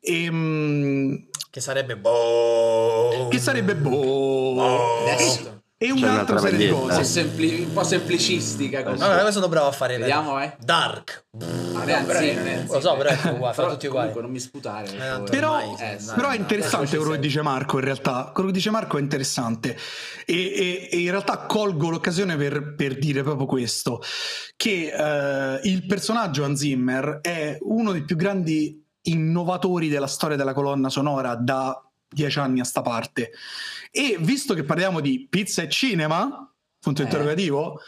Ehm, 0.00 1.28
Che 1.50 1.60
sarebbe 1.60 1.96
boh. 1.96 3.28
che 3.28 3.38
sarebbe 3.38 3.74
boh, 3.76 5.02
Adesso 5.04 5.57
e 5.80 5.92
un'altra 5.92 6.38
serie 6.38 6.66
di 6.66 6.72
cose. 6.72 7.04
sempli- 7.04 7.60
un 7.62 7.72
po' 7.72 7.84
semplicistica 7.84 8.82
così. 8.82 9.00
Allora, 9.02 9.20
questo 9.22 9.38
lo 9.38 9.48
provo 9.48 9.68
a 9.68 9.72
fare. 9.72 9.94
però. 9.94 10.06
Vediamo, 10.06 10.42
eh. 10.42 10.56
Dark. 10.58 11.26
Non 11.38 11.88
è 11.88 11.92
Anzi. 11.92 12.66
Lo 12.68 12.80
so, 12.80 12.96
però 12.96 13.10
ecco, 13.10 13.28
uguale, 13.28 13.54
fa 13.54 13.62
Però 13.62 13.72
tutti 13.74 13.86
uguali. 13.86 14.08
Comunque 14.08 14.22
non 14.22 14.30
mi 14.32 14.40
sputare. 14.40 14.88
Eh, 14.88 15.22
Però, 15.30 15.56
ormai, 15.58 15.94
eh, 15.94 15.98
sì. 16.00 16.12
però 16.14 16.30
è 16.30 16.36
interessante 16.36 16.96
quello 16.96 17.12
che 17.12 17.18
dice 17.20 17.42
Marco 17.42 17.78
in 17.78 17.84
realtà 17.84 18.30
quello 18.34 18.48
che 18.48 18.54
dice 18.56 18.70
Marco 18.70 18.98
è 18.98 19.00
interessante 19.00 19.76
e, 20.26 20.34
e- 20.34 20.88
e 20.90 20.98
in 20.98 21.10
realtà 21.10 21.38
colgo 21.46 21.90
l'occasione 21.90 22.36
per, 22.36 22.74
per 22.74 22.98
dire 22.98 23.22
proprio 23.22 23.46
questo 23.46 24.02
che 24.56 24.92
eh, 24.92 25.60
il 25.62 25.86
personaggio 25.86 26.42
Hans 26.44 26.58
Zimmer 26.58 27.20
è 27.22 27.56
uno 27.62 27.92
dei 27.92 28.02
più 28.02 28.16
grandi 28.16 28.84
innovatori 29.02 29.88
della 29.88 30.08
storia 30.08 30.36
della 30.36 30.52
colonna 30.52 30.88
sonora 30.88 31.34
da 31.36 31.80
dieci 32.08 32.38
anni 32.38 32.60
a 32.60 32.64
sta 32.64 32.80
parte 32.82 33.30
e 33.90 34.16
visto 34.20 34.54
che 34.54 34.64
parliamo 34.64 35.00
di 35.00 35.26
pizza 35.28 35.62
e 35.62 35.68
cinema 35.68 36.50
punto 36.80 37.02
Eh. 37.02 37.04
interrogativo 37.04 37.80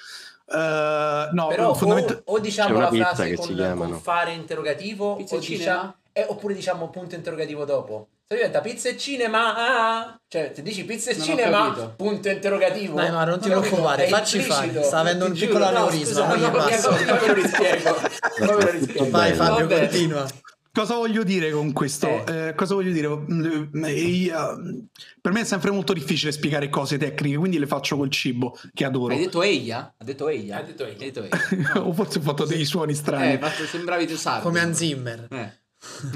eh, 0.53 1.29
no 1.33 1.47
Però 1.49 1.75
fondament- 1.75 2.23
o, 2.25 2.35
o 2.35 2.39
diciamo 2.39 2.79
la 2.81 2.89
pizza 2.89 3.05
frase 3.15 3.29
che 3.31 3.37
con, 3.37 3.47
si 3.47 3.55
chiamano. 3.55 3.91
con 3.93 4.01
fare 4.01 4.33
interrogativo 4.33 5.17
Pizza 5.17 5.35
o 5.35 5.39
e 5.39 5.41
diciamo, 5.41 5.59
cinema? 5.63 5.95
eh, 6.13 6.27
oppure 6.29 6.55
diciamo 6.55 6.91
punto 6.91 7.15
interrogativo 7.15 7.65
dopo. 7.65 8.09
Se 8.31 8.37
diventa 8.37 8.61
pizza 8.61 8.89
e 8.89 8.97
cinema, 8.97 9.55
ah, 9.57 10.21
cioè 10.29 10.53
se 10.55 10.63
dici 10.63 10.85
pizza 10.85 11.11
e 11.11 11.17
Non 11.17 11.25
cinema, 11.25 11.93
punto 11.97 12.29
interrogativo. 12.29 12.95
Dai, 12.95 13.11
Maro, 13.11 13.31
non 13.31 13.41
ti 13.41 13.49
preoccupare, 13.49 14.07
facci 14.07 14.39
fare. 14.41 14.83
Sta 14.85 14.99
avendo 15.01 15.25
un 15.27 15.33
piccolo 15.33 15.59
no, 15.59 15.65
aneurisma, 15.67 16.27
no, 16.37 17.33
rispiego. 17.33 17.93
Poi 18.39 18.57
ve 18.57 18.65
lo 18.65 18.71
rispiego. 18.71 19.11
Vai 19.11 19.31
Bello. 19.33 19.43
Fabio, 19.45 19.67
Vabbè. 19.67 19.81
continua. 19.89 20.27
Cosa 20.73 20.95
voglio 20.95 21.25
dire 21.25 21.51
con 21.51 21.73
questo? 21.73 22.07
Eh. 22.27 22.49
Eh, 22.49 22.55
cosa 22.55 22.75
voglio 22.75 22.93
dire? 22.93 23.09
Mm, 23.09 23.85
eh, 23.85 23.93
io- 23.93 24.87
per 25.21 25.33
me 25.33 25.41
è 25.41 25.45
sempre 25.45 25.73
molto 25.73 25.93
difficile 25.93 26.31
spiegare 26.31 26.69
cose 26.69 26.97
tecniche, 26.97 27.37
quindi 27.37 27.59
le 27.59 27.67
faccio 27.67 27.97
col 27.97 28.11
cibo, 28.11 28.57
che 28.73 28.85
adoro. 28.85 29.13
Hai 29.13 29.21
detto 29.21 29.43
Eia? 29.43 29.95
Ha 29.99 30.05
detto 30.05 30.29
Eia? 30.29 30.59
Ha 30.59 30.63
detto 30.63 30.85
Eia. 30.85 30.97
Hai 30.99 31.11
detto 31.11 31.23
Eia. 31.25 31.83
o 31.85 31.93
forse 31.93 32.19
ho 32.19 32.23
fatto 32.23 32.45
dei 32.45 32.65
suoni 32.65 32.95
strani. 32.95 33.33
Eh, 33.33 33.39
ma 33.39 33.51
sembravi 33.51 34.07
tu 34.07 34.17
sardo. 34.17 34.45
Come 34.45 34.61
Hans 34.61 34.77
Zimmer. 34.77 35.27
Eh. 35.31 35.53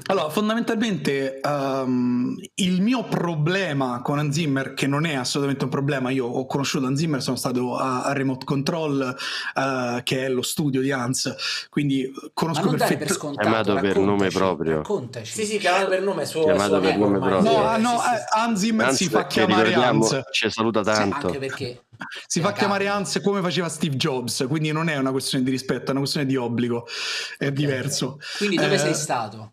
Allora, 0.07 0.29
fondamentalmente 0.29 1.41
ehm, 1.41 2.37
il 2.57 2.83
mio 2.83 3.05
problema 3.05 4.03
con 4.03 4.19
Hans 4.19 4.35
Zimmer, 4.35 4.75
che 4.75 4.87
non 4.87 5.07
è 5.07 5.15
assolutamente 5.15 5.65
un 5.65 5.71
problema, 5.71 6.11
io 6.11 6.27
ho 6.27 6.45
conosciuto 6.47 6.85
Hans 6.87 6.99
Zimmer, 6.99 7.23
sono 7.23 7.37
stato 7.37 7.77
a, 7.77 8.03
a 8.03 8.13
Remote 8.13 8.45
Control, 8.45 9.17
eh, 9.55 10.01
che 10.05 10.27
è 10.27 10.29
lo 10.29 10.43
studio 10.43 10.83
di 10.83 10.91
Hans, 10.93 11.67
quindi 11.71 12.11
Ma 12.15 12.29
conosco 12.35 12.61
per 12.69 12.71
perfettamente... 12.79 13.15
scontato. 13.15 13.49
Chiamato 13.49 13.75
per 13.75 13.83
raccontaci, 13.85 14.07
nome 14.07 14.29
proprio. 14.29 14.77
Raccontaci. 14.77 15.33
Sì, 15.33 15.45
sì, 15.47 15.59
chiamato 15.59 15.89
per 15.89 16.03
nome 16.03 16.27
suo, 16.27 16.43
Chiamato 16.43 16.69
suo 16.69 16.81
per 16.81 16.99
nome 16.99 17.19
proprio. 17.19 17.41
No, 17.41 17.75
Sì, 17.75 17.81
no, 17.83 17.89
sì, 17.91 17.97
sì. 18.09 18.15
eh, 18.15 18.25
Hans 18.39 18.59
Zimmer 18.61 18.87
Anzi, 18.89 19.05
si 19.05 19.11
fa 19.11 19.27
chiamare 19.27 19.75
Hans. 19.75 20.21
ci 20.31 20.51
saluta 20.51 20.81
Sì, 20.85 20.91
tanto. 20.91 21.27
anche 21.27 21.39
perché 21.39 21.83
Si 22.27 22.41
fa 22.41 22.51
Eh, 22.51 22.53
chiamare 22.55 22.85
cavolo. 22.85 23.05
Hans 23.05 23.21
come 23.23 23.41
faceva 23.41 23.69
Steve 23.69 23.97
Jobs, 23.97 24.45
quindi 24.49 24.73
non 24.73 24.89
è 24.89 24.97
una 24.97 25.11
questione 25.11 25.45
di 25.45 25.51
rispetto, 25.51 25.87
è 25.87 25.91
una 25.91 26.01
questione 26.01 26.27
di 26.27 26.37
obbligo, 26.37 26.87
è 27.39 27.51
diverso. 27.53 28.19
Quindi 28.39 28.57
dove 28.57 28.75
Eh, 28.75 28.79
sei 28.79 28.95
stato? 28.95 29.53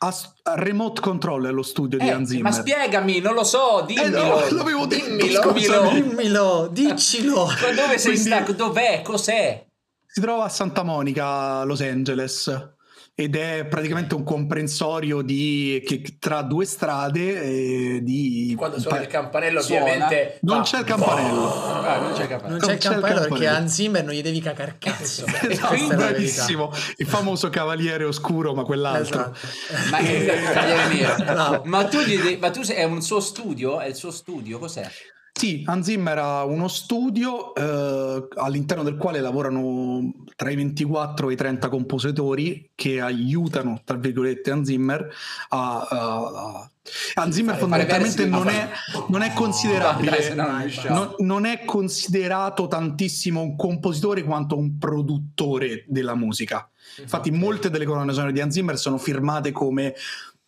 A, 0.00 0.14
a 0.44 0.54
Remote 0.54 1.00
Control 1.00 1.46
è 1.46 1.50
lo 1.50 1.62
studio 1.62 1.98
di 1.98 2.06
Eh, 2.06 2.10
Hans 2.12 2.30
ma 2.34 2.52
Zimmer. 2.52 2.52
spiegami, 2.52 3.18
non 3.20 3.34
lo 3.34 3.42
so, 3.42 3.82
Eh, 3.82 3.86
dimmelo. 3.94 4.22
no, 4.40 4.48
l'avevo 4.56 4.86
detto, 4.86 5.04
dimmelo, 5.06 5.42
scusami. 5.42 5.54
dimmelo. 5.94 6.08
Dimmelo, 6.08 6.68
diccilo. 6.70 7.46
Ma 7.46 7.52
dove 7.74 7.98
sei 7.98 8.12
Quindi- 8.12 8.18
stato? 8.18 8.52
Dov'è? 8.52 9.02
Cos'è? 9.02 9.66
Si 10.06 10.20
trova 10.20 10.44
a 10.44 10.48
Santa 10.48 10.84
Monica, 10.84 11.64
Los 11.64 11.80
Angeles, 11.80 12.76
ed 13.20 13.34
è 13.34 13.66
praticamente 13.66 14.14
un 14.14 14.22
comprensorio 14.22 15.22
di, 15.22 15.82
che, 15.84 16.18
tra 16.20 16.42
due 16.42 16.64
strade 16.64 17.42
eh, 17.42 17.98
di... 18.00 18.54
Quando 18.56 18.78
suona 18.78 19.00
il 19.00 19.08
campanello, 19.08 19.60
Suona. 19.60 19.82
ovviamente. 19.82 20.38
Non 20.42 20.62
c'è 20.62 20.78
il 20.78 20.84
campanello. 20.84 21.52
Ah, 21.82 21.98
non 21.98 22.12
c'è 22.12 22.28
capace. 22.28 22.48
Non 22.48 22.58
Non 22.58 22.60
c'è 22.60 22.66
il 22.66 22.72
il 22.74 22.78
campanello 22.78 23.02
perché 23.02 23.28
campanello. 23.28 23.56
Hans 23.56 23.74
Zimmer 23.74 24.04
non 24.04 24.14
gli 24.14 24.22
devi 24.22 24.40
cacar 24.40 24.78
cazzo. 24.78 25.24
Esatto, 25.48 25.96
bravissimo, 25.96 26.72
il 26.98 27.06
famoso 27.08 27.50
cavaliere 27.50 28.04
oscuro, 28.04 28.54
ma 28.54 28.62
quell'altro. 28.62 29.34
Esatto. 29.34 29.90
Ma. 29.90 31.24
Bravo. 31.24 31.62
ma 31.66 31.84
tu, 31.86 31.98
ma 32.38 32.50
tu 32.50 32.62
sei, 32.62 32.76
è 32.76 32.84
un 32.84 33.02
suo 33.02 33.18
studio? 33.18 33.80
È 33.80 33.86
il 33.86 33.96
suo 33.96 34.12
studio? 34.12 34.60
Cos'è? 34.60 34.88
Sì, 35.38 35.62
Hans 35.66 35.86
Zimmer 35.86 36.18
ha 36.18 36.44
uno 36.44 36.66
studio 36.66 37.54
eh, 37.54 38.28
all'interno 38.34 38.82
del 38.82 38.96
quale 38.96 39.20
lavorano 39.20 40.12
tra 40.34 40.50
i 40.50 40.56
24 40.56 41.30
e 41.30 41.32
i 41.34 41.36
30 41.36 41.68
compositori 41.68 42.70
che 42.74 43.00
aiutano, 43.00 43.80
tra 43.84 43.96
virgolette, 43.96 44.50
Hans 44.50 44.66
Zimmer 44.66 45.08
a... 45.50 45.86
a- 45.88 46.16
a- 46.26 46.70
Hans 47.14 47.34
Zimmer 47.34 47.54
Fare- 47.56 47.60
fondamentalmente 47.60 48.26
non 48.26 48.48
è, 48.48 48.70
non 49.08 49.20
è 49.20 49.32
considerabile, 49.34 50.34
non 50.34 51.14
non, 51.18 51.44
è 51.44 51.64
considerato 51.66 52.66
tantissimo 52.66 53.42
un 53.42 53.56
compositore 53.56 54.24
quanto 54.24 54.56
un 54.56 54.78
produttore 54.78 55.84
della 55.86 56.14
musica. 56.14 56.68
Infatti. 56.98 57.30
molte 57.30 57.68
delle 57.70 57.84
colonne 57.84 58.12
sonore 58.14 58.32
di 58.32 58.40
Hans 58.40 58.54
Zimmer 58.54 58.78
sono 58.78 58.96
firmate 58.96 59.52
come 59.52 59.94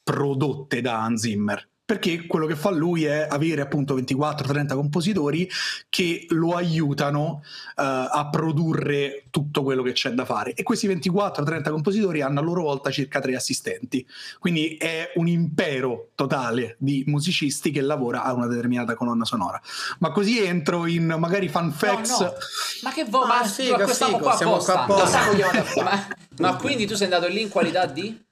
prodotte 0.03 0.81
da 0.81 1.03
Hans 1.03 1.20
Zimmer 1.20 1.68
perché 1.90 2.24
quello 2.29 2.46
che 2.46 2.55
fa 2.55 2.70
lui 2.70 3.05
è 3.05 3.26
avere 3.29 3.62
appunto 3.62 3.98
24-30 3.98 4.74
compositori 4.74 5.50
che 5.88 6.24
lo 6.29 6.55
aiutano 6.55 7.42
uh, 7.42 7.72
a 7.74 8.29
produrre 8.31 9.24
tutto 9.31 9.64
quello 9.64 9.83
che 9.83 9.90
c'è 9.90 10.11
da 10.11 10.24
fare 10.24 10.55
e 10.55 10.62
questi 10.62 10.87
24-30 10.87 11.70
compositori 11.70 12.20
hanno 12.20 12.38
a 12.38 12.42
loro 12.44 12.62
volta 12.62 12.92
circa 12.92 13.18
tre 13.18 13.35
assistenti 13.35 14.07
quindi 14.38 14.76
è 14.76 15.11
un 15.16 15.26
impero 15.26 16.11
totale 16.14 16.76
di 16.79 17.03
musicisti 17.09 17.72
che 17.72 17.81
lavora 17.81 18.22
a 18.22 18.35
una 18.35 18.46
determinata 18.46 18.94
colonna 18.94 19.24
sonora 19.24 19.61
ma 19.98 20.12
così 20.12 20.44
entro 20.44 20.87
in 20.87 21.16
magari 21.18 21.48
fan 21.48 21.72
facts 21.72 22.20
No, 22.20 22.26
no. 22.26 22.35
Ma 22.83 22.92
che 22.92 23.05
vuoi? 23.05 23.24
Ah, 23.24 23.26
ma 23.26 23.44
figo, 23.44 23.76
ma 23.76 23.87
figo, 23.87 24.18
qua 24.18 24.37
siamo 24.37 24.53
apposta. 24.53 24.85
qua 24.85 25.03
apposta. 25.03 26.16
Ma 26.38 26.57
quindi 26.57 26.87
tu 26.87 26.94
sei 26.94 27.05
andato 27.05 27.26
lì 27.26 27.42
in 27.42 27.48
qualità 27.48 27.85
di? 27.85 28.29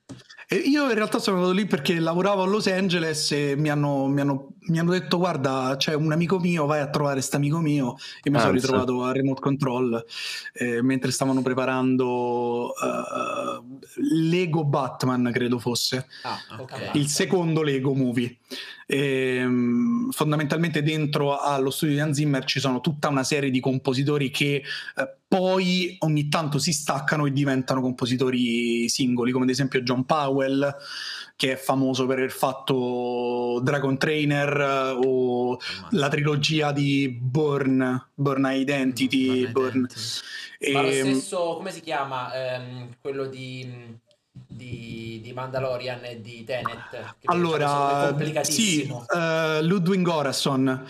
E 0.51 0.57
io 0.57 0.89
in 0.89 0.95
realtà 0.95 1.19
sono 1.19 1.37
andato 1.37 1.53
lì 1.55 1.67
perché 1.67 1.99
lavoravo 2.01 2.43
a 2.43 2.47
Los 2.47 2.69
Angeles 2.69 3.33
e 3.33 3.55
mi 3.55 3.69
hanno, 3.69 4.07
mi 4.07 4.23
hanno- 4.23 4.55
mi 4.69 4.79
hanno 4.79 4.93
detto 4.93 5.19
guarda 5.19 5.75
c'è 5.77 5.95
un 5.95 6.13
amico 6.13 6.39
mio, 6.39 6.67
vai 6.67 6.81
a 6.81 6.89
trovare 6.89 7.15
questo 7.17 7.37
amico 7.37 7.59
mio 7.59 7.97
e 8.23 8.31
mi 8.31 8.39
sono 8.39 8.51
Anza. 8.53 8.67
ritrovato 8.67 9.05
a 9.05 9.13
Remote 9.13 9.41
Control 9.41 10.05
eh, 10.55 10.83
mentre 10.83 11.11
stavano 11.11 11.43
preparando 11.43 12.73
eh, 12.75 13.63
Lego 14.13 14.65
Batman 14.65 15.31
credo 15.33 15.59
fosse, 15.59 16.07
Ah, 16.23 16.39
ok. 16.59 16.91
il 16.95 17.09
secondo 17.09 17.63
Lego 17.63 17.95
Movie. 17.95 18.37
Ehm, 18.91 20.11
fondamentalmente 20.13 20.83
dentro 20.83 21.37
allo 21.39 21.69
studio 21.71 21.95
di 21.95 22.01
Hans 22.01 22.17
Zimmer 22.17 22.45
ci 22.45 22.59
sono 22.59 22.81
tutta 22.81 23.09
una 23.09 23.23
serie 23.23 23.51
di 23.51 23.61
compositori 23.61 24.31
che 24.31 24.63
eh, 24.97 25.17
poi 25.29 25.95
ogni 26.01 26.29
tanto 26.29 26.59
si 26.59 26.73
staccano 26.73 27.27
e 27.27 27.33
diventano 27.33 27.83
compositori 27.83 28.89
singoli, 28.89 29.31
come 29.31 29.45
ad 29.45 29.51
esempio 29.51 29.83
John 29.83 30.07
Powell, 30.07 30.75
che 31.39 31.53
è 31.53 31.57
famoso 31.57 32.05
per 32.05 32.17
aver 32.19 32.33
fatto 32.33 33.61
Dragon 33.63 33.97
Trainer 33.97 34.61
eh, 34.61 35.07
o 35.07 35.57
la 35.91 36.09
trilogia 36.09 36.73
di 36.73 37.09
Born, 37.09 38.09
Born 38.13 38.45
Identity, 38.51 39.43
Non 39.43 39.53
Born. 39.53 39.77
identity. 39.77 40.73
Ma 40.73 40.83
lo 40.83 40.89
Ehm, 40.89 41.13
stesso, 41.13 41.55
come 41.55 41.71
si 41.71 41.81
chiama? 41.81 42.35
Ehm, 42.35 42.89
quello 43.01 43.27
di, 43.27 43.97
di, 44.51 45.21
di 45.23 45.33
Mandalorian 45.35 46.01
e 46.05 46.21
di 46.23 46.43
Tenet. 46.43 46.89
diciamo 46.91 47.15
allora, 47.25 48.01
sì, 48.03 48.09
complicatissimo. 48.09 49.07
eh, 49.15 49.63
Ludwig 49.63 50.03
Göransson. 50.03 50.87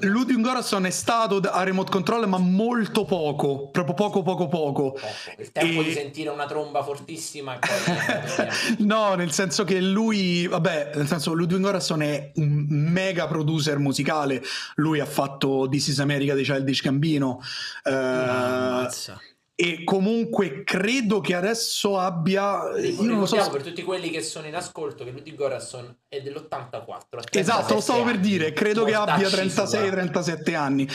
Ludwig 0.00 0.38
Göransson 0.40 0.84
è 0.84 0.90
stato 0.90 1.36
a 1.38 1.62
Remote 1.62 1.90
Control, 1.90 2.28
ma 2.28 2.36
molto 2.38 3.04
poco, 3.06 3.68
proprio 3.68 3.94
poco, 3.94 4.22
poco, 4.22 4.46
poco. 4.48 4.92
Poco. 4.92 5.00
Il 5.38 5.50
tempo 5.52 5.80
E- 5.80 5.84
di 5.84 5.92
sentire 5.92 6.28
una 6.28 6.44
tromba 6.46 6.82
fortissima 6.82 7.58
no, 8.78 9.14
nel 9.14 9.32
senso 9.32 9.64
che 9.64 9.80
lui, 9.80 10.46
vabbè, 10.46 10.92
nel 10.96 11.06
senso 11.06 11.32
Ludwig 11.32 11.60
Göransson 11.62 12.02
è 12.02 12.32
un 12.36 12.66
mega 12.68 13.26
producer 13.26 13.78
musicale. 13.78 14.42
Lui 14.76 15.00
ha 15.00 15.06
fatto 15.06 15.66
This 15.70 15.88
is 15.88 16.00
America 16.00 16.34
di 16.34 16.42
Childish 16.42 16.82
Gambino. 16.82 17.40
eh, 17.84 17.90
Ammazza. 17.90 19.20
E 19.62 19.84
comunque 19.84 20.62
credo 20.64 21.20
che 21.20 21.34
adesso 21.34 21.98
abbia. 21.98 22.62
Io 22.78 23.02
non 23.02 23.18
lo 23.18 23.26
so. 23.26 23.34
Ricordiamo 23.34 23.50
per 23.50 23.62
tutti 23.62 23.82
quelli 23.82 24.08
che 24.08 24.22
sono 24.22 24.46
in 24.46 24.54
ascolto 24.54 25.04
che 25.04 25.10
Ludwig 25.10 25.36
Göransson 25.36 25.94
è 26.08 26.22
dell'84. 26.22 27.20
Esatto, 27.30 27.74
lo 27.74 27.80
stavo 27.80 28.04
per 28.04 28.18
dire, 28.20 28.54
credo 28.54 28.84
che 28.84 28.94
abbia 28.94 29.28
Mortacci 29.28 29.50
sua. 29.50 29.64
36-37 29.64 30.54
anni. 30.54 30.88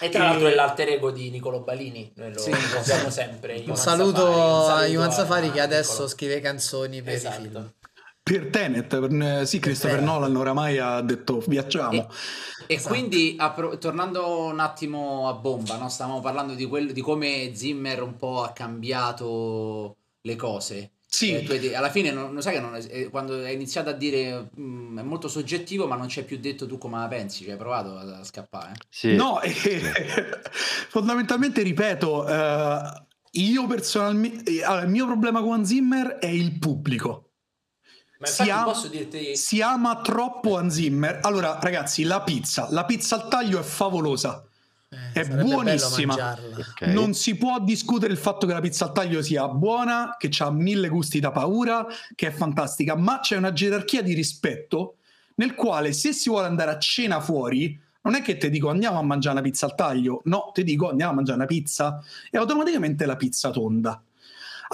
E 0.00 0.08
tra 0.08 0.22
l'altro 0.24 0.46
è 0.46 0.54
l'alter 0.54 0.88
ego 0.90 1.10
di 1.10 1.30
Nicolo 1.30 1.62
Balini, 1.62 2.12
noi 2.14 2.32
lo 2.32 2.38
Sì. 2.38 2.52
sempre. 3.08 3.64
Un 3.66 3.76
saluto 3.76 4.20
Safari, 4.20 4.30
un 4.30 4.52
a 4.52 4.62
saluto 4.66 4.92
Ivan 4.92 5.12
Safari 5.12 5.50
che 5.50 5.60
a 5.60 5.64
adesso 5.64 5.90
Nicolo. 5.90 6.08
scrive 6.08 6.40
canzoni 6.40 7.02
per 7.02 7.12
i 7.12 7.16
Esatto. 7.16 7.40
film. 7.42 7.72
Per 8.22 8.50
Tenet, 8.50 8.98
per- 9.00 9.46
sì, 9.46 9.58
Christopher 9.58 9.96
Tenet. 9.98 10.12
Nolan 10.12 10.36
oramai 10.36 10.78
ha 10.78 11.00
detto 11.00 11.42
viaggiamo. 11.48 12.08
E 12.68 12.74
Esatto. 12.74 12.94
quindi, 12.94 13.34
appro- 13.38 13.76
tornando 13.78 14.44
un 14.44 14.60
attimo 14.60 15.28
a 15.28 15.34
bomba, 15.34 15.76
no? 15.76 15.88
stavamo 15.88 16.20
parlando 16.20 16.54
di, 16.54 16.64
quello, 16.66 16.92
di 16.92 17.00
come 17.00 17.50
Zimmer 17.54 18.02
un 18.02 18.16
po' 18.16 18.42
ha 18.44 18.52
cambiato 18.52 19.96
le 20.20 20.36
cose. 20.36 20.92
Sì. 21.04 21.32
Eh, 21.34 21.42
tu 21.42 21.50
hai 21.52 21.74
alla 21.74 21.90
fine, 21.90 22.10
non, 22.12 22.32
non 22.32 22.40
sai 22.40 22.54
che 22.54 22.60
non- 22.60 22.78
eh, 22.88 23.08
quando 23.10 23.34
hai 23.34 23.52
iniziato 23.54 23.90
a 23.90 23.92
dire 23.92 24.48
"Mm, 24.58 24.98
è 25.00 25.02
molto 25.02 25.28
soggettivo, 25.28 25.86
ma 25.86 25.96
non 25.96 26.06
c'è 26.06 26.24
più 26.24 26.38
detto 26.38 26.66
tu 26.66 26.78
come 26.78 26.98
la 26.98 27.08
pensi, 27.08 27.42
cioè 27.42 27.52
hai 27.52 27.58
provato 27.58 27.96
a, 27.96 28.18
a 28.20 28.24
scappare. 28.24 28.74
Sì. 28.88 29.14
No, 29.14 29.40
eh, 29.42 29.52
fondamentalmente 30.88 31.62
ripeto, 31.62 32.26
eh, 32.28 33.04
io 33.32 33.66
personalmente, 33.66 34.50
eh, 34.50 34.62
allora, 34.64 34.82
il 34.84 34.90
mio 34.90 35.06
problema 35.06 35.42
con 35.42 35.64
Zimmer 35.66 36.18
è 36.18 36.26
il 36.28 36.58
pubblico. 36.58 37.31
Ma 38.22 38.28
Si 38.28 38.48
ama- 38.50 38.62
posso 38.62 38.86
dirti 38.86 39.36
Si 39.36 39.60
ama 39.60 40.00
troppo 40.00 40.56
Hans 40.56 40.74
Zimmer. 40.74 41.18
Allora, 41.22 41.58
ragazzi, 41.60 42.04
la 42.04 42.20
pizza, 42.22 42.68
la 42.70 42.84
pizza 42.84 43.16
al 43.16 43.28
taglio 43.28 43.58
è 43.58 43.62
favolosa. 43.62 44.44
Eh, 44.88 45.20
È 45.22 45.26
buonissima. 45.42 46.14
mangiarla. 46.14 46.56
Ok. 46.58 46.82
Non 46.82 47.14
si 47.14 47.34
può 47.36 47.58
discutere 47.58 48.12
il 48.12 48.18
fatto 48.18 48.46
che 48.46 48.52
la 48.52 48.60
pizza 48.60 48.84
al 48.84 48.92
taglio 48.92 49.22
sia 49.22 49.48
buona, 49.48 50.14
che 50.18 50.30
ha 50.38 50.50
mille 50.50 50.88
gusti 50.88 51.18
da 51.18 51.32
paura, 51.32 51.84
che 52.14 52.28
è 52.28 52.30
fantastica, 52.30 52.94
ma 52.94 53.18
c'è 53.20 53.36
una 53.36 53.52
gerarchia 53.52 54.02
di 54.02 54.14
rispetto 54.14 54.98
nel 55.36 55.54
quale 55.54 55.92
se 55.92 56.12
si 56.12 56.28
vuole 56.28 56.46
andare 56.46 56.70
a 56.70 56.78
cena 56.78 57.20
fuori, 57.20 57.76
non 58.02 58.14
è 58.14 58.22
che 58.22 58.36
ti 58.36 58.50
dico 58.50 58.68
andiamo 58.68 58.98
a 58.98 59.02
mangiare 59.02 59.34
una 59.38 59.44
pizza 59.48 59.66
al 59.66 59.74
taglio, 59.74 60.20
no, 60.26 60.50
ti 60.54 60.62
dico 60.62 60.90
andiamo 60.90 61.12
a 61.12 61.14
mangiare 61.14 61.38
una 61.38 61.46
pizza 61.46 62.00
e 62.30 62.38
automaticamente 62.38 63.04
la 63.06 63.16
pizza 63.16 63.50
tonda. 63.50 64.00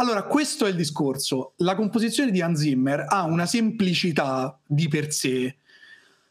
Allora, 0.00 0.22
questo 0.22 0.64
è 0.64 0.68
il 0.68 0.76
discorso. 0.76 1.54
La 1.56 1.74
composizione 1.74 2.30
di 2.30 2.40
Hans 2.40 2.61
Zimmer 2.61 3.06
ha 3.08 3.24
una 3.24 3.46
semplicità 3.46 4.56
di 4.64 4.87
per 4.87 5.12
sé 5.12 5.56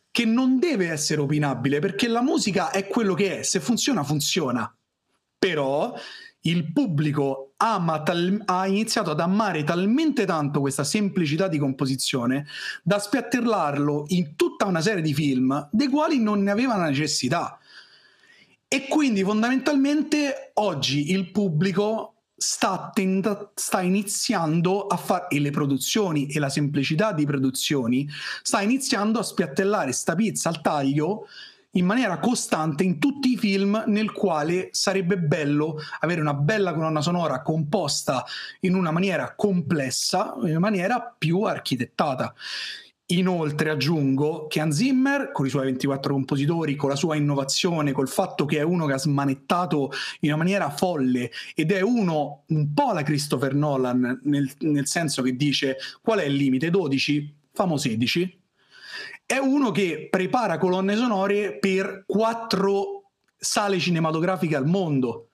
che 0.09 0.23
non 0.23 0.57
deve 0.57 0.89
essere 0.89 1.19
opinabile 1.19 1.79
perché 1.79 2.07
la 2.07 2.21
musica 2.21 2.71
è 2.71 2.87
quello 2.87 3.13
che 3.13 3.39
è, 3.39 3.43
se 3.43 3.59
funziona 3.59 4.03
funziona. 4.03 4.73
Però 5.37 5.93
il 6.41 6.71
pubblico 6.71 7.55
tal- 7.57 8.41
ha 8.45 8.67
iniziato 8.67 9.11
ad 9.11 9.19
amare 9.19 9.65
talmente 9.65 10.25
tanto 10.25 10.61
questa 10.61 10.85
semplicità 10.85 11.49
di 11.49 11.57
composizione 11.57 12.47
da 12.83 12.99
spiattellarlo 12.99 14.05
in 14.07 14.37
tutta 14.37 14.65
una 14.65 14.79
serie 14.79 15.01
di 15.01 15.13
film 15.13 15.67
dei 15.73 15.89
quali 15.89 16.19
non 16.19 16.41
ne 16.41 16.51
aveva 16.51 16.77
la 16.77 16.87
necessità. 16.87 17.59
E 18.65 18.87
quindi 18.87 19.23
fondamentalmente 19.23 20.51
oggi 20.53 21.11
il 21.11 21.31
pubblico 21.31 22.13
sta, 22.37 22.91
tenta- 22.93 23.51
sta 23.55 23.81
iniziando 23.81 24.85
a 24.85 24.95
fare, 24.95 25.27
e 25.29 25.39
le 25.39 25.49
produzioni 25.49 26.27
e 26.27 26.39
la 26.39 26.49
semplicità 26.49 27.11
di 27.11 27.25
produzioni, 27.25 28.07
sta 28.43 28.61
iniziando 28.61 29.19
a 29.19 29.23
spiattellare 29.23 29.91
sta 29.91 30.13
pizza 30.13 30.49
al 30.49 30.61
taglio 30.61 31.27
in 31.71 31.85
maniera 31.85 32.19
costante 32.19 32.83
in 32.83 32.99
tutti 32.99 33.33
i 33.33 33.37
film 33.37 33.83
nel 33.87 34.11
quale 34.11 34.69
sarebbe 34.71 35.17
bello 35.17 35.79
avere 35.99 36.21
una 36.21 36.33
bella 36.33 36.73
colonna 36.73 37.01
sonora 37.01 37.41
composta 37.41 38.25
in 38.61 38.75
una 38.75 38.91
maniera 38.91 39.35
complessa, 39.35 40.33
in 40.41 40.49
una 40.49 40.59
maniera 40.59 41.15
più 41.17 41.41
architettata. 41.43 42.33
Inoltre 43.09 43.69
aggiungo 43.69 44.47
che 44.47 44.59
Hans 44.59 44.75
Zimmer, 44.75 45.31
con 45.31 45.45
i 45.45 45.49
suoi 45.49 45.65
24 45.65 46.11
compositori, 46.11 46.75
con 46.75 46.89
la 46.89 46.97
sua 46.97 47.15
innovazione, 47.15 47.93
col 47.93 48.09
fatto 48.09 48.43
che 48.45 48.57
è 48.57 48.63
uno 48.63 48.85
che 48.85 48.93
ha 48.93 48.97
smanettato 48.97 49.91
in 50.21 50.29
una 50.29 50.37
maniera 50.37 50.69
folle 50.69 51.31
ed 51.55 51.71
è 51.71 51.79
uno 51.79 52.43
un 52.47 52.73
po' 52.73 52.91
la 52.91 53.03
Christopher 53.03 53.53
Nolan, 53.53 54.19
nel, 54.23 54.51
nel 54.59 54.87
senso 54.87 55.21
che 55.21 55.37
dice 55.37 55.77
qual 56.01 56.19
è 56.19 56.25
il 56.25 56.33
limite? 56.33 56.69
12? 56.69 57.35
Famo 57.53 57.77
16. 57.77 58.41
È 59.25 59.37
uno 59.37 59.71
che 59.71 60.07
prepara 60.09 60.57
colonne 60.57 60.97
sonore 60.97 61.57
per 61.59 62.03
quattro 62.05 63.11
sale 63.37 63.79
cinematografiche 63.79 64.55
al 64.57 64.65
mondo. 64.65 65.26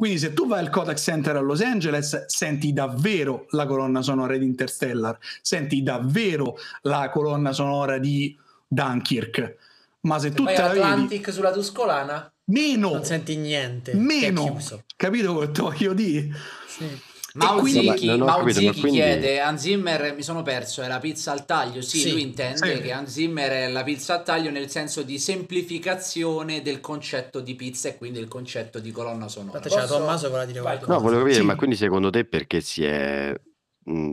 Quindi 0.00 0.18
se 0.18 0.32
tu 0.32 0.46
vai 0.46 0.60
al 0.60 0.70
Kodak 0.70 0.96
Center 0.96 1.36
a 1.36 1.40
Los 1.40 1.60
Angeles 1.60 2.24
senti 2.24 2.72
davvero 2.72 3.44
la 3.50 3.66
colonna 3.66 4.00
sonora 4.00 4.38
di 4.38 4.46
Interstellar, 4.46 5.18
senti 5.42 5.82
davvero 5.82 6.56
la 6.84 7.10
colonna 7.10 7.52
sonora 7.52 7.98
di 7.98 8.34
Dunkirk. 8.66 9.56
Ma 10.00 10.18
se 10.18 10.32
tu 10.32 10.44
vai 10.44 10.54
te 10.54 10.62
la 10.62 10.94
vedi 10.96 11.22
sulla 11.30 11.52
Tuscolana, 11.52 12.32
meno, 12.44 12.92
Non 12.92 13.04
senti 13.04 13.36
niente. 13.36 13.92
meno, 13.92 14.58
capito 14.96 15.34
cosa 15.34 15.50
voglio 15.60 15.92
dire? 15.92 16.30
Sì. 16.66 17.00
Mauzicchi, 17.34 18.80
quindi- 18.80 18.98
chiede 18.98 19.40
Hans 19.40 19.60
Zimmer 19.62 20.14
mi 20.14 20.22
sono 20.22 20.42
perso 20.42 20.82
è 20.82 20.88
la 20.88 20.98
pizza 20.98 21.30
al 21.32 21.44
taglio 21.46 21.80
sì, 21.80 21.98
Sì, 21.98 22.10
lui 22.12 22.22
intende 22.22 22.74
sì. 22.76 22.80
che 22.82 22.92
Hans 22.92 23.10
Zimmer 23.12 23.50
è 23.50 23.68
la 23.68 23.82
pizza 23.84 24.14
al 24.14 24.24
taglio 24.24 24.50
nel 24.50 24.68
senso 24.68 25.02
di 25.02 25.18
semplificazione 25.18 26.62
del 26.62 26.80
concetto 26.80 27.40
di 27.40 27.54
pizza 27.54 27.88
e 27.88 27.96
quindi 27.96 28.18
il 28.18 28.28
concetto 28.28 28.78
di 28.78 28.90
colonna 28.90 29.28
sonora 29.28 29.58
Infatti 29.58 29.74
c'era 29.74 29.86
Posso- 29.86 29.98
Tommaso 29.98 30.28
con 30.28 30.38
la 30.38 30.44
dire 30.44 30.60
Vai, 30.60 30.76
qualcosa. 30.78 30.92
No, 30.92 31.00
volevo 31.00 31.20
capire, 31.22 31.40
Sì. 31.40 31.46
ma 31.46 31.54
quindi 31.56 31.76
secondo 31.76 32.10
te 32.10 32.24
perché 32.24 32.60
si 32.60 32.84
è... 32.84 33.28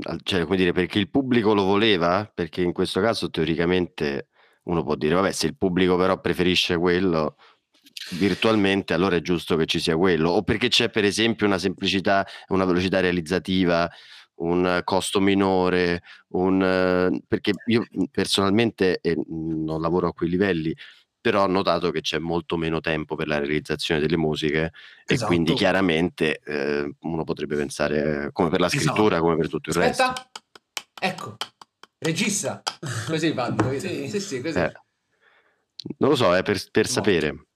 al- 0.04 0.20
Cioè, 0.24 0.44
come 0.44 0.56
dire, 0.58 0.72
perché 0.72 1.00
il 1.00 1.10
pubblico 1.10 1.54
lo 1.54 1.64
voleva? 1.64 2.30
Perché 2.34 2.62
in 2.62 2.72
questo 2.74 3.02
caso 3.02 3.30
teoricamente 3.30 4.30
uno 4.64 4.84
può 4.84 4.96
dire, 4.96 5.16
vabbè, 5.16 5.32
se 5.32 5.48
il 5.48 5.56
pubblico 5.58 5.96
però 5.98 6.20
preferisce 6.20 6.78
quello, 6.78 7.36
virtualmente 8.12 8.94
allora 8.94 9.16
è 9.16 9.22
giusto 9.22 9.56
che 9.56 9.66
ci 9.66 9.80
sia 9.80 9.96
quello. 9.98 10.30
O 10.30 10.44
perché 10.44 10.68
c'è 10.68 10.90
per 10.90 11.04
esempio 11.04 11.46
una 11.46 11.58
semplicità, 11.58 12.26
una 12.48 12.66
velocità 12.66 13.00
realizzativa, 13.00 13.90
un 14.36 14.82
costo 14.84 15.20
minore, 15.20 16.02
un, 16.30 16.62
eh, 16.62 17.22
perché 17.28 17.54
io 17.66 17.86
personalmente 18.12 19.00
eh, 19.02 19.18
non 19.28 19.82
lavoro 19.82 20.08
a 20.08 20.14
quei 20.14 20.30
livelli, 20.30 20.76
però 21.20 21.44
ho 21.44 21.48
notato 21.48 21.92
che 21.92 22.02
c'è 22.02 22.20
molto 22.20 22.56
meno 22.56 22.80
tempo 22.80 23.16
per 23.16 23.28
la 23.28 23.40
realizzazione 23.40 24.00
delle 24.00 24.18
musiche 24.18 24.72
esatto. 25.06 25.24
e 25.24 25.26
quindi 25.26 25.54
chiaramente 25.54 26.40
eh, 26.46 26.90
uno 27.02 27.24
potrebbe 27.24 27.56
pensare 27.56 28.30
come 28.32 28.50
per 28.50 28.60
la 28.60 28.68
esatto. 28.68 28.84
scrittura, 28.84 29.16
esatto. 29.16 29.24
come 29.24 29.36
per 29.36 29.50
tutto 29.50 29.70
il 29.72 29.78
Aspetta. 29.78 30.08
resto. 30.08 30.30
Ecco, 31.00 31.36
regista, 31.98 32.62
così 33.08 33.34
fanno. 33.34 33.78
Sì, 33.78 34.08
sì, 34.08 34.20
sì 34.20 34.42
così. 34.42 34.58
Eh. 34.60 34.74
Non 35.98 36.10
lo 36.10 36.16
so, 36.16 36.36
è 36.36 36.44
per, 36.44 36.62
per 36.72 36.88
sapere. 36.88 37.47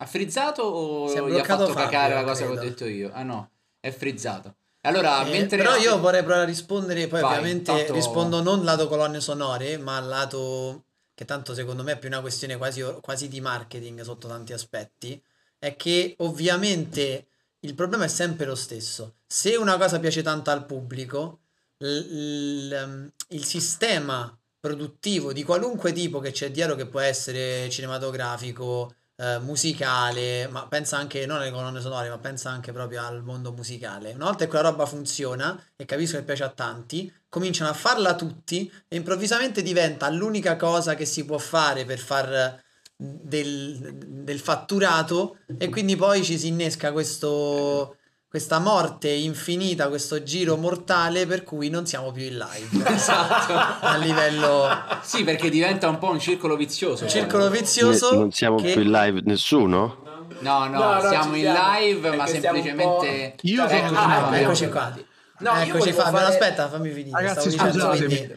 Ha 0.00 0.06
frizzato 0.06 0.62
o 0.62 1.28
gli 1.28 1.38
ha 1.38 1.44
fatto 1.44 1.66
Fabio, 1.66 1.74
cacare 1.74 2.14
la 2.14 2.22
cosa 2.22 2.44
credo. 2.44 2.60
che 2.60 2.66
ho 2.66 2.68
detto 2.70 2.86
io? 2.86 3.10
Ah 3.12 3.22
no, 3.22 3.50
è 3.80 3.90
frizzato. 3.90 4.54
Allora, 4.82 5.26
eh, 5.26 5.30
mentre... 5.30 5.56
Però 5.56 5.74
io 5.76 5.98
vorrei 5.98 6.20
provare 6.22 6.44
a 6.44 6.46
rispondere, 6.46 7.08
poi 7.08 7.20
Vai, 7.20 7.30
ovviamente 7.32 7.72
tanto... 7.74 7.92
rispondo 7.92 8.40
non 8.42 8.62
lato 8.64 8.86
colonne 8.86 9.20
sonore, 9.20 9.76
ma 9.76 9.98
lato 10.00 10.84
che 11.14 11.24
tanto 11.24 11.52
secondo 11.52 11.82
me 11.82 11.92
è 11.92 11.98
più 11.98 12.08
una 12.08 12.20
questione 12.20 12.56
quasi, 12.56 12.80
quasi 13.00 13.26
di 13.26 13.40
marketing 13.40 14.02
sotto 14.02 14.28
tanti 14.28 14.52
aspetti, 14.52 15.20
è 15.58 15.74
che 15.74 16.14
ovviamente 16.18 17.26
il 17.60 17.74
problema 17.74 18.04
è 18.04 18.08
sempre 18.08 18.46
lo 18.46 18.54
stesso. 18.54 19.14
Se 19.26 19.56
una 19.56 19.76
cosa 19.76 19.98
piace 19.98 20.22
tanto 20.22 20.50
al 20.50 20.64
pubblico, 20.64 21.40
l- 21.78 22.68
l- 22.68 23.12
il 23.30 23.44
sistema 23.44 24.32
produttivo 24.60 25.32
di 25.32 25.42
qualunque 25.42 25.92
tipo 25.92 26.20
che 26.20 26.30
c'è 26.30 26.52
dietro, 26.52 26.76
che 26.76 26.86
può 26.86 27.00
essere 27.00 27.68
cinematografico, 27.68 28.94
eh, 29.20 29.38
musicale, 29.40 30.46
ma 30.48 30.66
pensa 30.68 30.96
anche 30.96 31.26
non 31.26 31.38
alle 31.38 31.50
colonne 31.50 31.80
sonore, 31.80 32.08
ma 32.08 32.18
pensa 32.18 32.50
anche 32.50 32.72
proprio 32.72 33.04
al 33.04 33.22
mondo 33.22 33.52
musicale. 33.52 34.12
Una 34.12 34.26
volta 34.26 34.44
che 34.44 34.50
quella 34.50 34.70
roba 34.70 34.86
funziona 34.86 35.60
e 35.76 35.84
capisco 35.84 36.16
che 36.16 36.22
piace 36.22 36.44
a 36.44 36.50
tanti, 36.50 37.12
cominciano 37.28 37.70
a 37.70 37.74
farla 37.74 38.14
tutti 38.14 38.70
e 38.86 38.96
improvvisamente 38.96 39.62
diventa 39.62 40.08
l'unica 40.08 40.56
cosa 40.56 40.94
che 40.94 41.04
si 41.04 41.24
può 41.24 41.38
fare 41.38 41.84
per 41.84 41.98
far 41.98 42.62
del, 42.96 43.94
del 43.94 44.40
fatturato 44.40 45.38
e 45.56 45.68
quindi 45.68 45.94
poi 45.94 46.24
ci 46.24 46.36
si 46.38 46.48
innesca 46.48 46.90
questo 46.90 47.97
questa 48.28 48.58
morte 48.58 49.08
infinita, 49.08 49.88
questo 49.88 50.22
giro 50.22 50.56
mortale 50.56 51.26
per 51.26 51.44
cui 51.44 51.70
non 51.70 51.86
siamo 51.86 52.12
più 52.12 52.24
in 52.24 52.36
live. 52.36 52.84
esatto. 52.92 53.54
A 53.86 53.96
livello... 53.96 54.68
Sì, 55.00 55.24
perché 55.24 55.48
diventa 55.48 55.88
un 55.88 55.98
po' 55.98 56.10
un 56.10 56.20
circolo 56.20 56.54
vizioso. 56.54 57.04
Un 57.04 57.10
circolo 57.10 57.48
vizioso. 57.48 58.10
Ne, 58.10 58.18
non 58.18 58.30
siamo 58.30 58.56
che... 58.56 58.72
più 58.72 58.82
in 58.82 58.90
live 58.90 59.22
nessuno? 59.24 60.26
No, 60.40 60.66
no, 60.66 60.78
no 60.78 61.00
siamo 61.08 61.34
in 61.36 61.50
live, 61.50 62.16
ma 62.16 62.26
semplicemente... 62.26 63.36
Io 63.42 63.66
sono 63.66 63.80
ecco, 63.80 63.94
ah, 63.96 64.38
eccoci 64.38 64.68
qua. 64.68 64.94
No, 65.40 65.54
Eccoci 65.54 65.92
Fabio, 65.92 66.18
fare... 66.18 66.32
aspetta, 66.32 66.68
fammi 66.68 66.90
finire. 66.90 67.20
Ragazzi, 67.20 67.50
scusate, 67.50 68.04
quindi... 68.04 68.36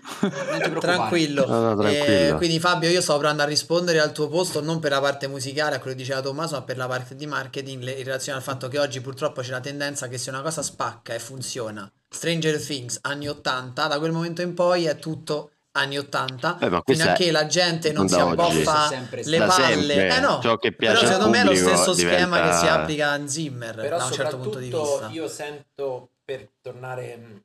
tranquillo. 0.79 1.47
No, 1.47 1.73
no, 1.73 1.87
eh, 1.87 2.33
quindi 2.37 2.59
Fabio, 2.59 2.89
io 2.89 3.01
sto 3.01 3.17
provando 3.17 3.41
a 3.41 3.45
rispondere 3.45 3.99
al 3.99 4.11
tuo 4.11 4.27
posto 4.27 4.61
non 4.61 4.79
per 4.79 4.91
la 4.91 4.99
parte 4.99 5.27
musicale, 5.27 5.75
a 5.75 5.79
quello 5.79 5.95
che 5.95 6.03
diceva 6.03 6.21
Tommaso, 6.21 6.55
ma 6.55 6.61
per 6.61 6.77
la 6.77 6.87
parte 6.87 7.15
di 7.15 7.25
marketing 7.25 7.81
in 7.81 8.03
relazione 8.03 8.37
al 8.37 8.43
fatto 8.43 8.67
che 8.67 8.77
oggi 8.77 9.01
purtroppo 9.01 9.41
c'è 9.41 9.51
la 9.51 9.59
tendenza 9.59 10.07
che 10.07 10.17
se 10.17 10.29
una 10.29 10.41
cosa 10.41 10.61
spacca 10.61 11.13
e 11.13 11.19
funziona, 11.19 11.91
Stranger 12.07 12.63
Things 12.63 12.99
anni 13.01 13.27
80, 13.27 13.87
da 13.87 13.97
quel 13.97 14.11
momento 14.11 14.41
in 14.41 14.53
poi 14.53 14.85
è 14.85 14.97
tutto 14.97 15.51
anni 15.73 15.97
80 15.97 16.57
eh, 16.59 16.81
fino 16.85 17.03
a 17.09 17.13
che 17.13 17.31
la 17.31 17.45
gente 17.45 17.93
non 17.93 18.07
si 18.07 18.15
abboffa 18.15 18.89
le 19.23 19.37
palle. 19.37 20.15
eh 20.15 20.19
no, 20.19 20.39
ciò 20.41 20.57
che 20.57 20.73
piace 20.73 20.99
però 20.99 21.07
secondo 21.13 21.29
me 21.29 21.41
è 21.41 21.43
lo 21.45 21.55
stesso 21.55 21.93
diventa... 21.93 22.17
schema 22.17 22.41
che 22.41 22.53
si 22.57 22.67
applica 22.67 23.11
a 23.11 23.27
Zimmer 23.27 23.75
però 23.75 23.97
da 23.97 24.05
un 24.05 24.11
certo 24.11 24.37
punto 24.37 24.59
di 24.59 24.69
vista. 24.69 25.07
io 25.11 25.29
sento 25.29 26.09
per 26.23 26.49
tornare 26.62 27.17
mm, 27.17 27.38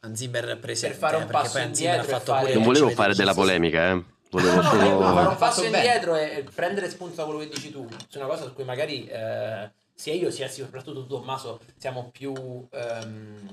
a 0.00 0.14
Zimmer 0.14 0.58
presente 0.58 0.96
per 0.96 1.08
fare 1.08 1.16
un 1.22 1.26
passo 1.26 1.58
indietro 1.58 2.18
fare... 2.20 2.54
non 2.54 2.62
volevo 2.62 2.90
fare 2.90 3.14
della 3.14 3.34
polemica 3.34 3.90
eh. 3.90 4.04
Volevo 4.30 4.62
solo 4.62 5.00
fare 5.12 5.28
un 5.28 5.36
passo 5.36 5.64
indietro 5.64 6.14
e 6.14 6.46
prendere 6.54 6.88
spunto 6.88 7.16
da 7.16 7.24
quello 7.24 7.40
che 7.40 7.48
dici 7.48 7.72
tu. 7.72 7.84
Su 8.06 8.18
una 8.18 8.28
cosa 8.28 8.44
su 8.44 8.54
cui 8.54 8.62
magari 8.62 9.04
eh, 9.06 9.68
sia 9.92 10.14
io 10.14 10.30
sia 10.30 10.48
soprattutto 10.48 11.04
Tommaso 11.04 11.60
siamo 11.76 12.10
più 12.12 12.32
ehm, 12.70 13.48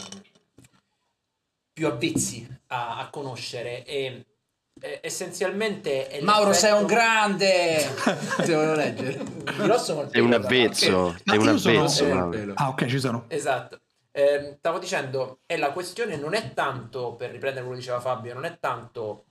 più 1.74 1.88
avvezzi 1.88 2.48
a, 2.68 3.00
a 3.00 3.10
conoscere 3.10 3.84
e 3.86 4.26
eh, 4.80 5.00
essenzialmente 5.02 6.10
è 6.10 6.22
Mauro 6.22 6.54
sei 6.54 6.80
un 6.80 6.86
grande! 6.86 7.84
Volevo 8.38 8.76
leggere. 8.76 9.20
È 10.12 10.20
un 10.20 10.34
avvezzo 10.34 11.16
è 11.24 11.36
un 11.36 11.48
avvezzo 11.48 11.88
sono... 11.88 12.54
ah 12.54 12.68
ok 12.70 12.86
ci 12.86 13.00
sono. 13.00 13.26
Esatto 13.30 13.80
eh, 14.18 14.56
stavo 14.58 14.80
dicendo, 14.80 15.42
è 15.46 15.58
la 15.58 15.72
questione 15.72 16.16
non 16.16 16.34
è 16.34 16.52
tanto, 16.56 17.14
per 17.14 17.30
riprendere 17.30 17.64
quello 17.64 17.80
che 17.80 17.86
diceva 17.86 18.00
Fabio, 18.00 18.34
non 18.34 18.46
è 18.46 18.58
tanto 18.60 19.26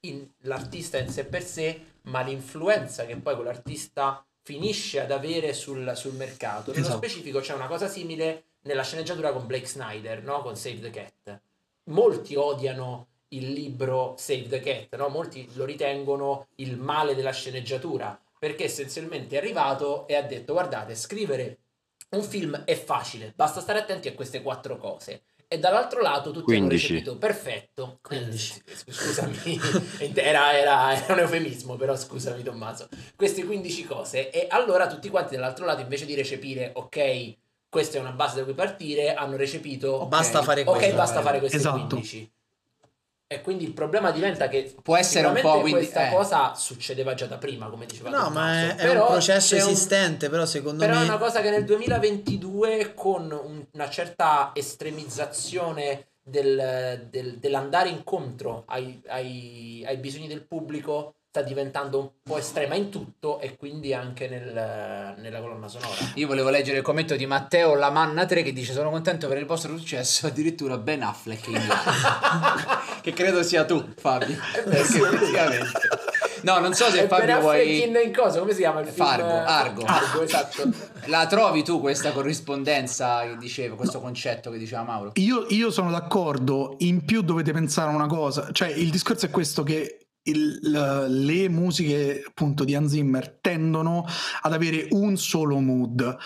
in, 0.00 0.26
l'artista 0.40 0.98
in 0.98 1.08
sé 1.08 1.26
per 1.26 1.44
sé, 1.44 1.80
ma 2.02 2.22
l'influenza 2.22 3.06
che 3.06 3.14
poi 3.18 3.36
quell'artista 3.36 4.26
finisce 4.42 4.98
ad 4.98 5.12
avere 5.12 5.52
sul, 5.52 5.92
sul 5.94 6.14
mercato. 6.14 6.72
Nello 6.72 6.86
esatto. 6.86 6.96
specifico 6.96 7.38
c'è 7.38 7.54
una 7.54 7.68
cosa 7.68 7.86
simile 7.86 8.46
nella 8.62 8.82
sceneggiatura 8.82 9.30
con 9.30 9.46
Blake 9.46 9.66
Snyder, 9.66 10.24
no? 10.24 10.42
con 10.42 10.56
Save 10.56 10.80
the 10.80 10.90
Cat. 10.90 11.40
Molti 11.84 12.34
odiano 12.34 13.10
il 13.28 13.52
libro 13.52 14.16
Save 14.18 14.48
the 14.48 14.58
Cat, 14.60 14.96
no? 14.96 15.06
molti 15.06 15.48
lo 15.54 15.64
ritengono 15.64 16.48
il 16.56 16.76
male 16.76 17.14
della 17.14 17.30
sceneggiatura, 17.30 18.20
perché 18.40 18.64
essenzialmente 18.64 19.36
è 19.36 19.38
arrivato 19.38 20.08
e 20.08 20.16
ha 20.16 20.22
detto 20.22 20.52
guardate, 20.52 20.96
scrivere 20.96 21.58
un 22.16 22.22
film 22.22 22.62
è 22.64 22.74
facile, 22.74 23.32
basta 23.34 23.60
stare 23.60 23.80
attenti 23.80 24.08
a 24.08 24.14
queste 24.14 24.42
quattro 24.42 24.76
cose. 24.76 25.22
E 25.48 25.58
dall'altro 25.58 26.00
lato 26.00 26.30
tutti 26.30 26.44
15. 26.44 26.62
hanno 26.62 26.70
recepito, 26.70 27.18
perfetto. 27.18 27.98
15. 28.00 28.62
Scusami, 28.88 29.60
era, 30.14 30.56
era, 30.58 30.94
era, 30.94 31.12
un 31.12 31.18
eufemismo, 31.18 31.76
però 31.76 31.94
scusami 31.94 32.42
Tommaso. 32.42 32.88
Queste 33.14 33.44
15 33.44 33.84
cose. 33.84 34.30
E 34.30 34.46
allora 34.48 34.86
tutti 34.86 35.10
quanti 35.10 35.34
dall'altro 35.34 35.66
lato, 35.66 35.82
invece 35.82 36.06
di 36.06 36.14
recepire, 36.14 36.72
ok, 36.74 37.36
questa 37.68 37.98
è 37.98 38.00
una 38.00 38.12
base 38.12 38.36
da 38.36 38.44
cui 38.44 38.54
partire, 38.54 39.12
hanno 39.12 39.36
recepito... 39.36 39.96
Okay, 39.96 40.08
basta 40.08 40.42
fare 40.42 40.64
questo. 40.64 40.86
Ok, 40.86 40.94
basta 40.94 41.20
fare 41.20 41.38
queste 41.38 41.58
esatto. 41.58 41.96
15. 41.96 42.32
E 43.34 43.40
quindi 43.40 43.64
il 43.64 43.72
problema 43.72 44.10
diventa 44.10 44.48
che 44.48 44.74
può 44.82 44.96
essere 44.96 45.26
un 45.26 45.38
po' 45.40 45.60
quindi, 45.60 45.80
questa 45.80 46.08
eh. 46.08 46.10
cosa 46.12 46.54
succedeva 46.54 47.14
già 47.14 47.26
da 47.26 47.38
prima, 47.38 47.68
come 47.68 47.86
diceva 47.86 48.10
No, 48.10 48.30
ma 48.30 48.74
è, 48.74 48.76
è 48.76 48.90
un 48.90 49.06
processo 49.06 49.56
esistente, 49.56 50.26
un, 50.26 50.32
però 50.32 50.44
secondo 50.46 50.78
però 50.78 50.92
me 50.94 51.00
Però 51.00 51.12
è 51.12 51.16
una 51.16 51.24
cosa 51.24 51.40
che 51.40 51.50
nel 51.50 51.64
2022 51.64 52.92
con 52.94 53.30
un, 53.30 53.64
una 53.72 53.90
certa 53.90 54.52
estremizzazione 54.54 56.08
del, 56.22 57.08
del, 57.10 57.38
dell'andare 57.38 57.88
incontro 57.88 58.64
ai, 58.66 59.00
ai, 59.08 59.82
ai 59.86 59.96
bisogni 59.96 60.28
del 60.28 60.46
pubblico 60.46 61.14
sta 61.32 61.40
diventando 61.40 61.98
un 61.98 62.08
po' 62.22 62.36
estrema 62.36 62.74
in 62.74 62.90
tutto 62.90 63.40
e 63.40 63.56
quindi 63.56 63.94
anche 63.94 64.28
nel, 64.28 65.14
nella 65.16 65.40
colonna 65.40 65.66
sonora. 65.66 65.94
Io 66.16 66.26
volevo 66.26 66.50
leggere 66.50 66.76
il 66.76 66.82
commento 66.82 67.16
di 67.16 67.24
Matteo 67.24 67.74
Lamanna 67.74 68.26
3 68.26 68.42
che 68.42 68.52
dice 68.52 68.74
sono 68.74 68.90
contento 68.90 69.28
per 69.28 69.38
il 69.38 69.46
vostro 69.46 69.74
successo, 69.74 70.26
addirittura 70.26 70.76
Ben 70.76 71.02
Affleck 71.02 71.46
in 71.46 71.58
che 73.00 73.14
credo 73.14 73.42
sia 73.42 73.64
tu 73.64 73.82
Fabio. 73.96 74.36
Eh 74.56 74.62
beh, 74.62 74.84
sì, 74.84 75.00
effettivamente. 75.00 75.70
No, 76.42 76.58
non 76.58 76.74
so 76.74 76.90
se 76.90 77.06
Fabio 77.06 77.40
vuoi... 77.40 77.82
In, 77.82 77.98
in 78.04 78.12
cosa? 78.12 78.38
Come 78.38 78.52
si 78.52 78.58
chiama 78.58 78.80
il 78.80 78.88
film? 78.88 79.06
Fargo, 79.06 79.32
Argo. 79.32 79.84
Argo, 79.86 80.20
esatto. 80.20 80.70
La 81.06 81.26
trovi 81.26 81.64
tu 81.64 81.80
questa 81.80 82.12
corrispondenza 82.12 83.22
che 83.22 83.38
diceva, 83.38 83.74
questo 83.74 84.02
concetto 84.02 84.50
che 84.50 84.58
diceva 84.58 84.82
Mauro? 84.82 85.12
Io, 85.14 85.46
io 85.48 85.70
sono 85.70 85.90
d'accordo, 85.90 86.74
in 86.80 87.06
più 87.06 87.22
dovete 87.22 87.52
pensare 87.52 87.90
a 87.90 87.94
una 87.94 88.06
cosa, 88.06 88.50
cioè 88.52 88.68
il 88.68 88.90
discorso 88.90 89.24
è 89.24 89.30
questo 89.30 89.62
che 89.62 90.01
il, 90.24 90.58
le 91.08 91.48
musiche 91.48 92.22
appunto 92.26 92.64
di 92.64 92.74
Hans 92.74 92.92
Zimmer 92.92 93.38
tendono 93.40 94.04
ad 94.42 94.52
avere 94.52 94.88
un 94.90 95.16
solo 95.16 95.58
mood 95.58 96.18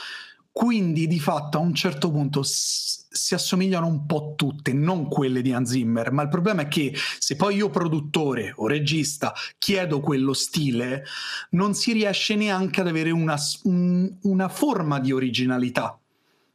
quindi 0.57 1.07
di 1.07 1.21
fatto 1.21 1.59
a 1.59 1.61
un 1.61 1.75
certo 1.75 2.11
punto 2.11 2.41
si 2.43 3.35
assomigliano 3.35 3.87
un 3.87 4.07
po' 4.07 4.33
tutte, 4.37 4.73
non 4.73 5.07
quelle 5.07 5.43
di 5.43 5.53
Hans 5.53 5.69
Zimmer, 5.69 6.11
ma 6.13 6.23
il 6.23 6.31
problema 6.31 6.63
è 6.63 6.67
che 6.67 6.95
se 7.19 7.37
poi 7.37 7.57
io 7.57 7.69
produttore 7.69 8.55
o 8.57 8.67
regista 8.67 9.35
chiedo 9.59 10.01
quello 10.01 10.33
stile, 10.33 11.05
non 11.51 11.75
si 11.75 11.93
riesce 11.93 12.37
neanche 12.37 12.81
ad 12.81 12.89
avere 12.89 13.11
una, 13.11 13.37
un, 13.65 14.17
una 14.23 14.49
forma 14.49 14.99
di 14.99 15.13
originalità. 15.13 16.01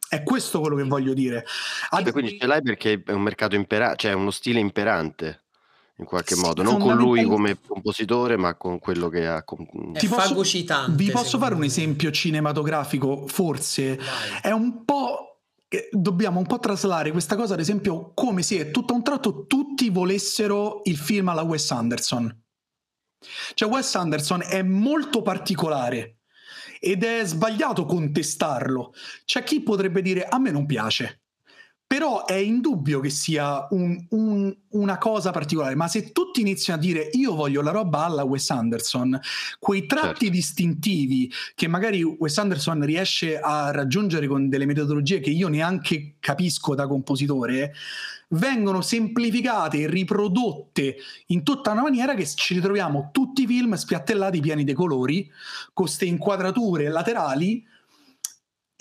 È 0.10 0.24
questo 0.24 0.62
quello 0.62 0.78
che 0.78 0.84
voglio 0.84 1.14
dire. 1.14 1.46
Ad... 1.92 2.12
Quindi 2.12 2.40
ce 2.40 2.48
l'hai 2.48 2.64
perché 2.64 3.04
è 3.06 3.12
un 3.12 3.22
mercato 3.22 3.56
imperante, 3.56 3.98
cioè 3.98 4.14
uno 4.14 4.32
stile 4.32 4.60
imperante 4.60 5.44
in 6.02 6.08
qualche 6.08 6.34
sì, 6.36 6.42
modo, 6.42 6.64
non 6.64 6.80
con 6.80 6.96
lui 6.96 7.24
come 7.24 7.60
compositore, 7.66 8.36
ma 8.36 8.56
con 8.56 8.80
quello 8.80 9.08
che 9.08 9.28
ha. 9.28 9.44
Con... 9.44 9.66
Ti 9.94 10.08
posso, 10.08 10.42
vi 10.90 11.12
posso 11.12 11.38
fare 11.38 11.54
un 11.54 11.64
esempio 11.64 12.12
cinematografico? 12.12 13.28
Forse 13.28 13.96
Vai. 13.96 14.06
è 14.42 14.52
un 14.52 14.84
po'. 14.84 15.28
Dobbiamo 15.92 16.40
un 16.40 16.46
po' 16.46 16.60
traslare 16.60 17.12
questa 17.12 17.38
cosa, 17.38 17.54
ad 17.54 17.62
esempio, 17.62 18.12
come 18.14 18.42
se 18.42 18.72
tutto 18.72 18.92
a 18.92 18.96
un 18.98 19.04
tratto 19.04 19.46
tutti 19.46 19.90
volessero 19.90 20.82
il 20.84 20.98
film 20.98 21.30
alla 21.30 21.44
Wes 21.44 21.72
Anderson. 21.72 22.44
Cioè, 23.54 23.70
Wes 23.70 23.96
Anderson 23.96 24.42
è 24.44 24.64
molto 24.64 25.22
particolare 25.22 26.18
ed 26.80 27.04
è 27.04 27.24
sbagliato 27.24 27.86
contestarlo. 27.86 28.94
C'è 29.24 29.44
chi 29.44 29.62
potrebbe 29.62 30.02
dire: 30.02 30.26
A 30.26 30.40
me 30.40 30.52
non 30.52 30.66
piace 30.66 31.21
però 31.92 32.24
è 32.24 32.36
indubbio 32.36 33.02
che 33.02 33.10
sia 33.10 33.68
un- 33.72 34.02
un- 34.12 34.56
una 34.70 34.98
cosa 34.98 35.32
particolare, 35.32 35.76
ma 35.76 35.90
se 35.90 36.14
tutti 36.14 36.40
iniziano 36.40 36.80
a 36.80 36.82
dire 36.82 37.10
io 37.12 37.36
voglio 37.36 37.62
la 37.62 37.72
roba 37.72 38.06
alla 38.06 38.24
Wes 38.24 38.50
Anderson, 38.50 39.20
quei 39.60 39.86
tratti 39.88 40.08
Certo. 40.28 40.30
distintivi 40.30 41.30
che 41.54 41.68
magari 41.68 42.02
Wes 42.02 42.38
Anderson 42.38 42.86
riesce 42.86 43.38
a 43.38 43.72
raggiungere 43.72 44.28
con 44.28 44.48
delle 44.48 44.66
metodologie 44.66 45.20
che 45.20 45.32
io 45.32 45.50
neanche 45.50 46.14
capisco 46.22 46.76
da 46.76 46.88
compositore, 46.88 47.74
vengono 48.30 48.80
semplificate 48.80 49.80
e 49.80 49.88
riprodotte 49.90 50.96
in 51.26 51.44
tutta 51.44 51.72
una 51.72 51.82
maniera 51.82 52.14
che 52.16 52.26
ci 52.26 52.54
ritroviamo 52.54 53.10
tutti 53.12 53.42
i 53.44 53.48
film 53.48 53.74
spiattellati 53.74 54.40
pieni 54.40 54.64
di 54.64 54.72
colori, 54.72 55.30
con 55.74 55.84
queste 55.88 56.06
inquadrature 56.06 56.88
laterali 56.88 57.68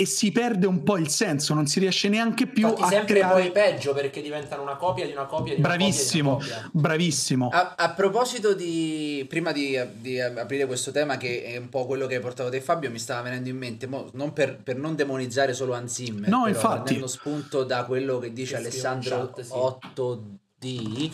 e 0.01 0.07
si 0.07 0.32
perde 0.32 0.66
un 0.66 0.82
po' 0.82 0.96
il 0.96 1.11
senso, 1.11 1.53
non 1.53 1.66
si 1.66 1.78
riesce 1.78 2.09
neanche 2.09 2.46
più 2.46 2.68
Infatti 2.68 2.82
a 2.82 2.88
sempre 2.88 3.14
creare... 3.18 3.42
poi 3.42 3.51
peggio 3.53 3.92
perché 3.92 4.22
diventano 4.22 4.62
una 4.62 4.76
copia 4.76 5.05
di 5.05 5.12
una 5.12 5.26
copia 5.26 5.53
di 5.55 5.61
una 5.61 5.68
Bravissimo, 5.68 6.32
copia 6.36 6.46
di 6.46 6.53
una 6.53 6.62
copia. 6.62 6.80
bravissimo. 6.80 7.48
A, 7.53 7.74
a 7.76 7.90
proposito 7.90 8.55
di, 8.55 9.26
prima 9.28 9.53
di, 9.53 9.78
di 9.98 10.18
aprire 10.18 10.64
questo 10.64 10.90
tema 10.90 11.18
che 11.18 11.42
è 11.42 11.59
un 11.59 11.68
po' 11.68 11.84
quello 11.84 12.07
che 12.07 12.14
hai 12.14 12.20
portato 12.22 12.48
te 12.48 12.62
Fabio, 12.62 12.90
mi 12.90 12.98
stava 12.98 13.20
venendo 13.20 13.51
in 13.51 13.59
mente, 13.59 13.86
mo, 13.86 14.09
non 14.14 14.32
per, 14.32 14.57
per 14.62 14.76
non 14.76 14.94
demonizzare 14.94 15.53
solo 15.53 15.74
Hans 15.74 15.92
Zimmer, 15.92 16.30
No, 16.30 16.44
però 16.44 16.48
infatti. 16.48 16.74
prendendo 16.82 17.07
spunto 17.07 17.64
da 17.64 17.84
quello 17.84 18.18
che 18.18 18.32
dice 18.32 18.53
Che 18.55 18.61
Alessandro 18.61 19.32
chat, 19.34 19.40
sì. 19.42 19.53
8D, 19.53 21.11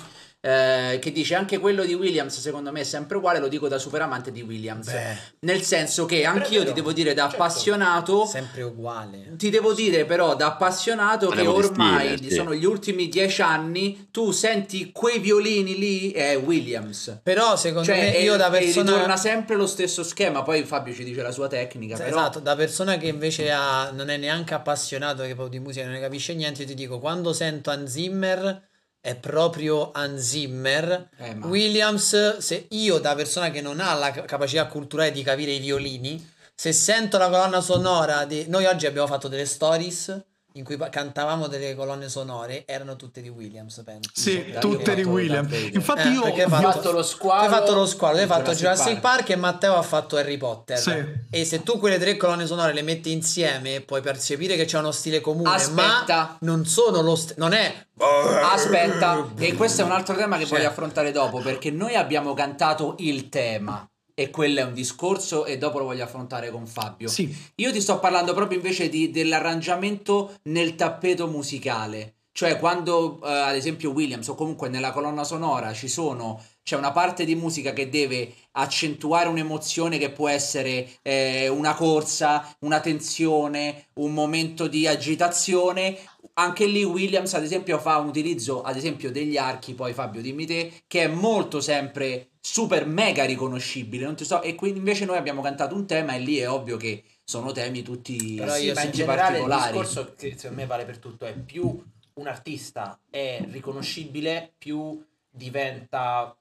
eh, 0.47 0.99
che 1.01 1.11
dice 1.11 1.35
anche 1.35 1.59
quello 1.59 1.85
di 1.85 1.95
Williams 1.95 2.39
secondo 2.39 2.71
me 2.71 2.83
è 2.83 2.85
sempre 2.85 3.17
uguale, 3.17 3.41
lo 3.41 3.49
dico 3.49 3.67
da 3.67 3.79
super 3.79 4.03
amante 4.03 4.31
di 4.31 4.43
Williams, 4.43 4.93
Beh, 4.93 5.17
nel 5.41 5.63
senso 5.63 6.07
che 6.07 6.21
Però 6.21 6.35
è 6.35 6.37
anch'io 6.37 6.65
ti 6.65 6.73
devo 6.73 6.93
dire 6.93 7.15
da 7.15 7.23
certo. 7.23 7.43
appassionato... 7.43 8.27
sempre 8.27 8.63
uguale. 8.63 9.35
Ti 9.37 9.51
devo 9.51 9.73
dire 9.73 10.05
però 10.05 10.37
da 10.37 10.47
appassionato 10.47 11.31
che 11.31 11.45
ormai 11.45 12.17
stile, 12.17 12.31
sì. 12.31 12.37
sono 12.37 12.55
gli 12.55 12.65
ultimi 12.65 13.09
dieci 13.09 13.43
anni, 13.43 14.09
tu 14.13 14.31
senti 14.31 14.93
quei 14.93 15.19
violini 15.19 15.77
lì, 15.77 16.13
è 16.13 16.39
Williams. 16.39 17.19
Però 17.25 17.57
secondo 17.57 17.89
Cioè, 17.89 17.99
me 17.99 18.17
e- 18.17 18.23
io 18.23 18.37
da 18.37 18.49
persona... 18.49 18.93
ritorna 18.93 19.17
sempre 19.17 19.57
lo 19.57 19.67
stesso 19.67 20.05
schema. 20.05 20.43
Poi 20.43 20.63
Fabio 20.63 20.95
ci 20.95 21.03
dice 21.03 21.23
la 21.23 21.33
sua 21.33 21.49
tecnica. 21.49 21.97
Però 21.97 22.09
Esatto, 22.09 22.39
da 22.39 22.55
persona 22.55 22.97
che 22.99 23.09
invece 23.09 23.51
ha- 23.51 23.91
non 23.91 24.11
è 24.11 24.17
neanche 24.17 24.55
appassionato 24.55 25.23
che 25.23 25.35
proprio 25.35 25.59
di 25.59 25.65
musica, 25.65 25.85
non 25.85 25.95
ne 25.95 26.01
capisce 26.01 26.35
niente, 26.35 26.63
io 26.63 26.69
ti 26.69 26.75
dico, 26.75 27.01
quando 27.01 27.33
sento 27.33 27.71
Hans 27.71 27.91
Zimmer 27.91 28.75
è 29.07 29.15
proprio 29.15 29.93
Hans 29.93 30.21
Zimmer. 30.21 31.11
Eh, 31.17 31.35
ma- 31.37 31.47
Williams, 31.47 32.39
se 32.39 32.67
io 32.71 32.99
da 32.99 33.15
persona 33.15 33.53
che 33.53 33.61
non 33.61 33.79
ha 33.79 33.95
la 33.95 34.11
ca- 34.11 34.23
capacità 34.23 34.67
culturale 34.67 35.13
di 35.13 35.23
capire 35.23 35.53
i 35.53 35.61
violini, 35.61 36.29
se 36.53 36.73
sento 36.73 37.17
la 37.17 37.29
colonna 37.29 37.61
sonora 37.61 38.25
di... 38.25 38.47
Noi 38.49 38.65
oggi 38.65 38.85
abbiamo 38.85 39.07
fatto 39.07 39.29
delle 39.29 39.47
stories 39.47 40.25
in 40.57 40.65
cui 40.65 40.77
cantavamo 40.91 41.47
delle 41.47 41.75
colonne 41.75 42.09
sonore, 42.09 42.65
erano 42.67 42.97
tutte 42.97 43.21
di 43.21 43.29
Williams, 43.29 43.83
penso. 43.85 44.11
Sì, 44.15 44.39
Perché 44.39 44.59
tutte 44.59 44.95
di 44.95 45.03
fatto 45.03 45.15
Williams. 45.15 45.53
Infatti 45.73 46.09
Eh, 46.09 46.11
io 46.13 46.23
ho- 46.23 46.45
Ho 46.45 46.49
fatto 46.49 46.93
lo 46.93 47.03
squalo. 47.03 47.43
hai 47.43 47.49
fatto 47.49 47.75
lo 47.75 47.87
squalo, 47.87 48.19
hai 48.19 48.27
fatto 48.27 48.53
Jurassic 48.53 48.61
Jurassic 48.61 49.01
Park. 49.01 49.17
Park. 49.17 49.31
e 49.31 49.37
Matteo 49.37 49.75
ha 49.77 49.83
fatto 49.83 50.17
Harry 50.17 50.37
Potter. 50.37 50.79
Sì. 50.79 51.05
E 51.31 51.45
se 51.45 51.63
tu 51.63 51.79
quelle 51.79 51.99
tre 51.99 52.17
colonne 52.17 52.47
sonore 52.47 52.73
le 52.73 52.83
metti 52.83 53.13
insieme, 53.13 53.81
puoi 53.83 54.01
percepire 54.01 54.57
che 54.57 54.65
c'è 54.65 54.79
uno 54.79 54.91
stile 54.93 55.21
comune, 55.21 55.55
Aspetta. 55.55 56.17
ma 56.17 56.37
non 56.41 56.65
sono 56.67 57.01
lo 57.03 57.15
st- 57.17 57.35
non 57.37 57.53
è 57.53 57.85
Aspetta, 57.99 59.27
e 59.39 59.55
questo 59.55 59.83
è 59.83 59.85
un 59.85 59.93
altro 59.93 60.15
tema 60.17 60.37
che 60.39 60.47
Cioè. 60.47 60.59
voglio 60.59 60.69
affrontare 60.71 61.13
dopo. 61.13 61.39
Perché 61.41 61.71
noi 61.71 61.95
abbiamo 61.95 62.35
cantato 62.35 62.95
il 62.99 63.29
tema. 63.29 63.87
E 64.19 64.31
quello 64.31 64.61
è 64.61 64.65
un 64.65 64.73
discorso, 64.73 65.45
e 65.45 65.59
dopo 65.59 65.79
lo 65.79 65.85
voglio 65.85 66.03
affrontare 66.03 66.51
con 66.51 66.67
Fabio. 66.67 67.07
Sì, 67.07 67.37
Io 67.57 67.71
ti 67.71 67.83
sto 67.83 67.99
parlando 67.99 68.33
proprio 68.33 68.57
invece 68.57 68.89
di- 68.89 69.11
dell'arrangiamento 69.11 70.37
nel 70.45 70.75
tappeto 70.75 71.27
musicale. 71.27 72.15
Cioè, 72.33 72.59
quando 72.59 73.19
eh, 73.23 73.31
ad 73.31 73.55
esempio 73.55 73.93
Williams 73.93 74.29
o 74.29 74.35
comunque 74.35 74.71
nella 74.71 74.93
colonna 74.93 75.25
sonora 75.25 75.73
ci 75.73 75.89
sono, 75.89 76.43
c'è 76.63 76.77
una 76.77 76.93
parte 76.93 77.25
di 77.25 77.35
musica 77.35 77.73
che 77.73 77.89
deve 77.91 78.33
accentuare 78.53 79.29
un'emozione 79.29 79.99
che 79.99 80.11
può 80.11 80.29
essere 80.29 80.87
eh, 81.03 81.49
una 81.49 81.75
corsa, 81.75 82.57
una 82.61 82.81
tensione, 82.81 83.89
un 83.95 84.13
momento 84.13 84.67
di 84.67 84.87
agitazione. 84.87 85.99
Anche 86.35 86.67
lì 86.67 86.85
Williams, 86.85 87.33
ad 87.35 87.43
esempio, 87.43 87.79
fa 87.79 87.97
un 87.97 88.09
utilizzo, 88.09 88.63
ad 88.63 88.77
esempio, 88.77 89.11
degli 89.11 89.37
archi, 89.39 89.75
poi 89.75 89.95
Fabio 89.95 90.21
dimmi 90.21 90.45
te, 90.45 90.73
che 90.87 91.05
è 91.05 91.09
molto 91.09 91.61
sempre 91.61 92.33
super 92.47 92.87
mega 92.87 93.25
riconoscibile. 93.25 94.05
Non 94.05 94.15
ti 94.15 94.25
so, 94.25 94.41
e 94.41 94.55
quindi 94.55 94.79
invece 94.79 95.05
noi 95.05 95.17
abbiamo 95.17 95.43
cantato 95.43 95.75
un 95.75 95.85
tema 95.85 96.15
e 96.15 96.21
lì 96.21 96.37
è 96.37 96.49
ovvio 96.49 96.77
che 96.77 97.03
sono 97.25 97.51
temi 97.51 97.83
tutti, 97.83 98.37
Però 98.37 98.57
io 98.57 98.73
ma 98.73 98.83
in 98.83 98.93
generale 98.93 99.41
il 99.41 99.47
discorso 99.47 100.15
che 100.17 100.35
secondo 100.37 100.63
me 100.63 100.67
vale 100.67 100.85
per 100.85 100.99
tutto 100.99 101.27
è 101.27 101.37
più 101.37 101.85
un 102.15 102.27
artista 102.29 103.01
è 103.11 103.45
riconoscibile, 103.51 104.55
più 104.57 105.05
diventa 105.29 106.37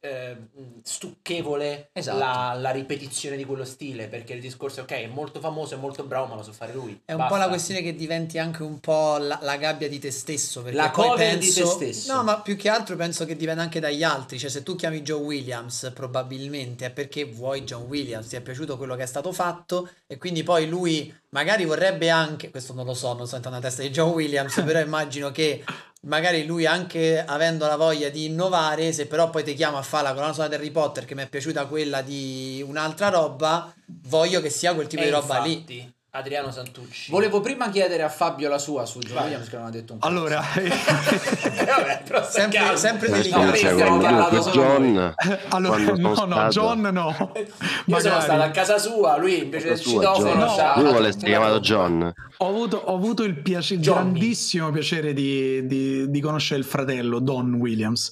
eh, 0.00 0.36
stucchevole 0.82 1.90
Esatto. 1.92 2.18
la, 2.18 2.54
la 2.58 2.70
ripetizione 2.70 3.36
di 3.36 3.44
quello 3.44 3.64
stile, 3.64 4.06
perché 4.08 4.32
il 4.32 4.40
discorso 4.40 4.80
è 4.80 4.82
ok, 4.82 4.90
è 4.90 5.06
molto 5.06 5.40
famoso, 5.40 5.74
è 5.74 5.78
molto 5.78 6.04
bravo, 6.04 6.26
ma 6.26 6.34
lo 6.36 6.42
so 6.42 6.52
fare 6.52 6.72
lui. 6.72 7.00
è 7.04 7.12
un 7.12 7.18
Basta. 7.18 7.34
po' 7.34 7.40
la 7.40 7.48
questione 7.48 7.82
che 7.82 7.94
diventi 7.94 8.38
anche 8.38 8.62
un 8.62 8.80
po' 8.80 9.16
la, 9.18 9.38
la 9.42 9.56
gabbia 9.56 9.88
di 9.88 9.98
te 9.98 10.10
stesso. 10.10 10.62
Perché 10.62 10.76
La 10.76 10.90
cover 10.90 11.38
di 11.38 11.46
penso, 11.46 11.76
te 11.76 11.92
stesso. 11.92 12.14
No, 12.14 12.22
ma 12.22 12.40
più 12.40 12.56
che 12.56 12.68
altro 12.68 12.96
penso 12.96 13.24
che 13.24 13.36
dipenda 13.36 13.62
anche 13.62 13.80
dagli 13.80 14.02
altri. 14.02 14.38
Cioè, 14.38 14.50
se 14.50 14.62
tu 14.62 14.74
chiami 14.76 15.02
John 15.02 15.22
Williams, 15.22 15.92
probabilmente 15.94 16.86
è 16.86 16.90
perché 16.90 17.24
vuoi 17.24 17.62
John 17.64 17.82
Williams, 17.82 18.28
ti 18.28 18.36
è 18.36 18.40
piaciuto 18.40 18.76
quello 18.76 18.96
che 18.96 19.02
è 19.02 19.06
stato 19.06 19.32
fatto, 19.32 19.88
e 20.06 20.16
quindi 20.18 20.42
poi 20.42 20.68
lui 20.68 21.14
magari 21.30 21.64
vorrebbe 21.64 22.08
anche. 22.10 22.50
Questo 22.50 22.72
non 22.72 22.86
lo 22.86 22.94
so, 22.94 23.12
non 23.12 23.26
sento 23.26 23.48
nella 23.48 23.60
testa 23.60 23.82
di 23.82 23.90
John 23.90 24.10
Williams, 24.10 24.54
però 24.64 24.80
immagino 24.80 25.30
che 25.30 25.62
magari 26.06 26.46
lui 26.46 26.64
anche 26.66 27.22
avendo 27.24 27.66
la 27.66 27.76
voglia 27.76 28.08
di 28.08 28.24
innovare, 28.26 28.92
se 28.92 29.06
però 29.06 29.28
poi 29.30 29.44
ti 29.44 29.54
chiama 29.54 29.78
a 29.78 29.82
fare 29.82 30.04
la 30.04 30.14
colonna 30.14 30.32
sonora 30.32 30.48
di 30.48 30.54
Harry 30.56 30.70
Potter 30.70 31.04
che 31.04 31.14
mi 31.14 31.22
è 31.22 31.28
piaciuta 31.28 31.66
quella 31.66 32.00
di 32.02 32.64
un'altra 32.66 33.08
roba, 33.08 33.72
voglio 34.08 34.40
che 34.40 34.50
sia 34.50 34.74
quel 34.74 34.86
tipo 34.86 35.02
E 35.02 35.06
di 35.06 35.10
roba 35.10 35.38
lì. 35.40 35.52
infatti, 35.54 35.92
Adriano 36.12 36.50
Santucci. 36.50 37.10
Volevo 37.12 37.40
prima 37.40 37.70
chiedere 37.70 38.02
a 38.02 38.08
Fabio 38.08 38.48
la 38.48 38.58
sua 38.58 38.84
su 38.84 38.98
John 38.98 39.22
Williams 39.22 39.48
che 39.48 39.56
non 39.56 39.66
ha 39.66 39.70
detto 39.70 39.92
un 39.92 39.98
cazzo. 40.00 40.10
allora, 40.12 40.42
Eh, 40.56 41.64
vabbè, 41.64 42.02
però 42.04 42.28
Sempre, 42.28 42.76
sempre 42.76 43.06
Eh, 43.06 43.10
delicato. 43.12 43.44
no, 43.44 43.54
cioè, 43.54 43.74
con 43.74 44.50
John, 44.52 45.14
allora 45.50 45.76
no, 45.76 46.14
sono 46.14 46.26
no, 46.26 46.34
stato- 46.34 46.48
John 46.48 46.80
no. 46.80 47.32
Io 47.36 47.98
sono 48.00 48.14
Magari. 48.14 48.22
stato 48.22 48.42
a 48.42 48.50
casa 48.50 48.78
sua, 48.78 49.16
lui 49.18 49.38
invece 49.38 49.68
del 49.68 49.80
citofono 49.80 50.46
John. 50.46 50.56
c'ha- 50.56 50.80
Lui 50.80 50.90
vuole 50.90 51.08
essere 51.08 51.26
chiamato 51.26 51.60
John. 51.60 52.12
Ho 52.42 52.48
avuto, 52.48 52.78
ho 52.78 52.94
avuto 52.94 53.22
il 53.22 53.34
Johnny. 53.80 54.12
grandissimo 54.12 54.70
piacere 54.70 55.12
di, 55.12 55.66
di- 55.66 56.10
di 56.10 56.20
conoscere 56.20 56.58
il 56.60 56.64
fratello 56.64 57.18
Don 57.18 57.52
Williams, 57.54 58.10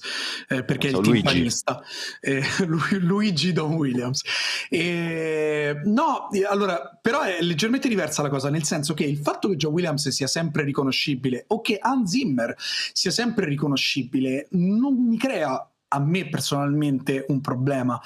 eh, 0.49 0.63
perché 0.63 0.87
è 0.87 0.89
il 0.91 0.95
So, 0.97 1.01
Luigi. 1.01 1.21
timpanista, 1.23 1.81
eh, 2.21 2.41
Lu- 2.67 2.79
Luigi 2.99 3.53
Don 3.53 3.73
Williams. 3.73 4.21
E, 4.69 5.81
no, 5.85 6.27
allora, 6.47 6.97
però 7.01 7.21
è 7.21 7.37
leggermente 7.41 7.87
diversa 7.87 8.21
la 8.21 8.29
cosa, 8.29 8.49
nel 8.51 8.63
senso 8.63 8.93
che 8.93 9.03
il 9.03 9.17
fatto 9.17 9.49
che 9.49 9.55
John 9.55 9.73
Williams 9.73 10.07
sia 10.09 10.27
sempre 10.27 10.63
riconoscibile 10.63 11.45
o 11.47 11.61
che 11.61 11.79
Hans 11.81 12.11
Zimmer 12.11 12.55
sia 12.93 13.11
sempre 13.11 13.47
riconoscibile 13.47 14.47
non 14.51 15.07
mi 15.07 15.17
crea 15.17 15.67
a 15.89 15.99
me 15.99 16.29
personalmente 16.29 17.25
un 17.29 17.41
problema. 17.41 17.99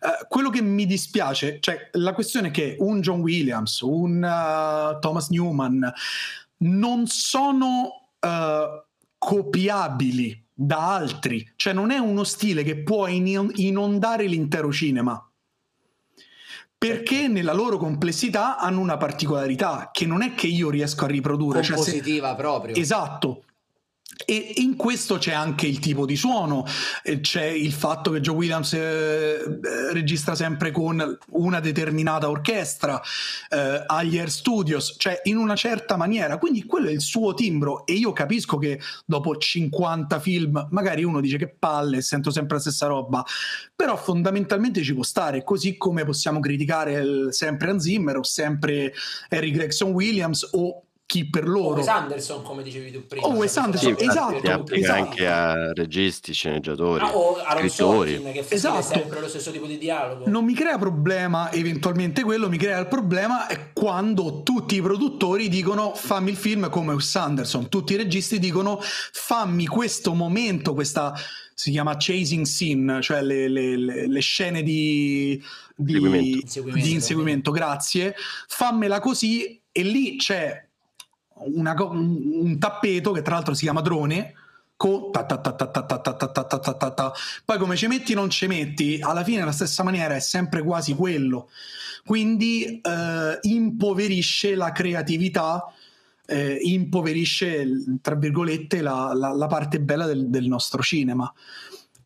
Eh, 0.00 0.26
quello 0.28 0.50
che 0.50 0.62
mi 0.62 0.86
dispiace, 0.86 1.58
cioè 1.60 1.90
la 1.92 2.14
questione 2.14 2.48
è 2.48 2.50
che 2.50 2.76
un 2.78 3.00
John 3.00 3.20
Williams, 3.20 3.80
un 3.80 4.22
eh, 4.24 4.98
Thomas 5.00 5.28
Newman 5.30 5.92
non 6.58 7.06
sono 7.06 8.08
eh, 8.20 8.84
copiabili 9.18 10.46
da 10.52 10.94
altri, 10.94 11.52
cioè 11.56 11.72
non 11.72 11.90
è 11.90 11.98
uno 11.98 12.22
stile 12.24 12.62
che 12.62 12.82
può 12.82 13.06
in- 13.08 13.50
inondare 13.54 14.26
l'intero 14.26 14.70
cinema. 14.72 15.20
Perché 16.76 17.28
nella 17.28 17.54
loro 17.54 17.78
complessità 17.78 18.58
hanno 18.58 18.80
una 18.80 18.98
particolarità 18.98 19.88
che 19.90 20.04
non 20.06 20.20
è 20.22 20.34
che 20.34 20.46
io 20.46 20.68
riesco 20.68 21.06
a 21.06 21.08
riprodurre. 21.08 21.62
cioè 21.62 21.78
se- 21.78 21.82
Compositiva 21.92 22.34
proprio. 22.34 22.74
Esatto. 22.76 23.44
E 24.26 24.54
in 24.56 24.76
questo 24.76 25.18
c'è 25.18 25.32
anche 25.32 25.66
il 25.66 25.80
tipo 25.80 26.06
di 26.06 26.14
suono, 26.14 26.64
eh, 27.02 27.20
c'è 27.20 27.44
il 27.44 27.72
fatto 27.72 28.10
che 28.12 28.20
Joe 28.20 28.36
Williams 28.36 28.72
eh, 28.72 28.78
eh, 28.78 29.92
registra 29.92 30.34
sempre 30.34 30.70
con 30.70 31.18
una 31.30 31.60
determinata 31.60 32.30
orchestra 32.30 33.02
eh, 33.50 33.82
agli 33.86 34.16
Air 34.16 34.30
Studios, 34.30 34.94
cioè 34.98 35.20
in 35.24 35.36
una 35.36 35.56
certa 35.56 35.96
maniera, 35.96 36.38
quindi 36.38 36.64
quello 36.64 36.88
è 36.88 36.92
il 36.92 37.00
suo 37.00 37.34
timbro. 37.34 37.84
E 37.86 37.94
io 37.94 38.12
capisco 38.12 38.56
che 38.56 38.80
dopo 39.04 39.36
50 39.36 40.20
film 40.20 40.68
magari 40.70 41.02
uno 41.02 41.20
dice 41.20 41.36
che 41.36 41.48
palle, 41.48 42.00
sento 42.00 42.30
sempre 42.30 42.54
la 42.56 42.62
stessa 42.62 42.86
roba, 42.86 43.24
però 43.74 43.96
fondamentalmente 43.96 44.82
ci 44.82 44.94
può 44.94 45.02
stare, 45.02 45.42
così 45.42 45.76
come 45.76 46.04
possiamo 46.04 46.40
criticare 46.40 46.92
il- 46.94 47.28
sempre 47.30 47.70
Hans 47.70 47.82
Zimmer 47.82 48.16
o 48.16 48.22
sempre 48.22 48.94
Harry 49.30 49.50
Gregson 49.50 49.90
Williams 49.90 50.48
o 50.52 50.83
chi 51.06 51.28
per 51.28 51.46
loro. 51.46 51.74
Wes 51.76 51.86
Anderson, 51.86 52.42
come 52.42 52.62
dicevi 52.62 52.90
tu 52.90 53.06
prima. 53.06 53.26
O 53.26 53.32
Wes 53.34 53.56
Anderson, 53.56 53.94
questa 53.94 54.10
esatto, 54.12 54.40
si 54.40 54.46
applica 54.50 54.96
tutti. 54.96 55.08
anche 55.08 55.26
a 55.26 55.72
registi, 55.72 56.32
sceneggiatori, 56.32 57.04
Ah, 57.04 57.14
o 57.16 57.36
Aaron 57.36 57.68
scrittori. 57.68 58.14
Sorkin 58.14 58.32
che 58.32 58.44
Esatto. 58.48 58.82
sempre 58.82 59.20
lo 59.20 59.28
stesso 59.28 59.50
tipo 59.50 59.66
di 59.66 59.76
dialogo. 59.78 60.24
Non 60.28 60.44
mi 60.44 60.54
crea 60.54 60.78
problema 60.78 61.52
eventualmente 61.52 62.22
quello, 62.22 62.48
mi 62.48 62.56
crea 62.56 62.78
il 62.78 62.88
problema 62.88 63.46
è 63.46 63.72
quando 63.72 64.42
tutti 64.42 64.76
i 64.76 64.80
produttori 64.82 65.48
dicono 65.48 65.94
fammi 65.94 66.30
il 66.30 66.36
film 66.36 66.68
come 66.70 66.94
Wes 66.94 67.14
Anderson, 67.16 67.68
tutti 67.68 67.92
i 67.92 67.96
registi 67.96 68.38
dicono 68.38 68.80
fammi 68.80 69.66
questo 69.66 70.14
momento, 70.14 70.72
questa 70.74 71.12
si 71.56 71.70
chiama 71.70 71.94
chasing 71.98 72.44
scene, 72.46 73.00
cioè 73.02 73.22
le, 73.22 73.46
le- 73.48 73.76
le- 73.76 74.08
le 74.08 74.20
scene 74.20 74.62
di, 74.62 75.40
di-. 75.76 76.40
Inseguimento. 76.40 76.86
di 76.86 76.92
inseguimento, 76.92 77.50
grazie, 77.52 78.16
fammela 78.48 78.98
così 79.00 79.60
e 79.70 79.82
lì 79.82 80.16
c'è 80.16 80.63
una, 81.36 81.74
un 81.82 82.58
tappeto 82.58 83.12
che 83.12 83.22
tra 83.22 83.34
l'altro 83.34 83.54
si 83.54 83.64
chiama 83.64 83.80
drone. 83.80 84.34
Poi 87.44 87.58
come 87.58 87.76
ci 87.76 87.86
metti 87.86 88.12
non 88.12 88.28
ci 88.28 88.46
metti, 88.46 88.98
alla 89.00 89.22
fine 89.22 89.42
alla 89.42 89.52
stessa 89.52 89.82
maniera 89.82 90.14
è 90.14 90.20
sempre 90.20 90.62
quasi 90.62 90.94
quello. 90.94 91.48
Quindi 92.04 92.80
eh, 92.80 93.38
impoverisce 93.42 94.54
la 94.54 94.72
creatività, 94.72 95.72
eh, 96.26 96.58
impoverisce, 96.60 97.66
tra 98.02 98.14
virgolette, 98.14 98.82
la, 98.82 99.12
la, 99.14 99.32
la 99.32 99.46
parte 99.46 99.80
bella 99.80 100.06
del, 100.06 100.28
del 100.28 100.46
nostro 100.46 100.82
cinema. 100.82 101.32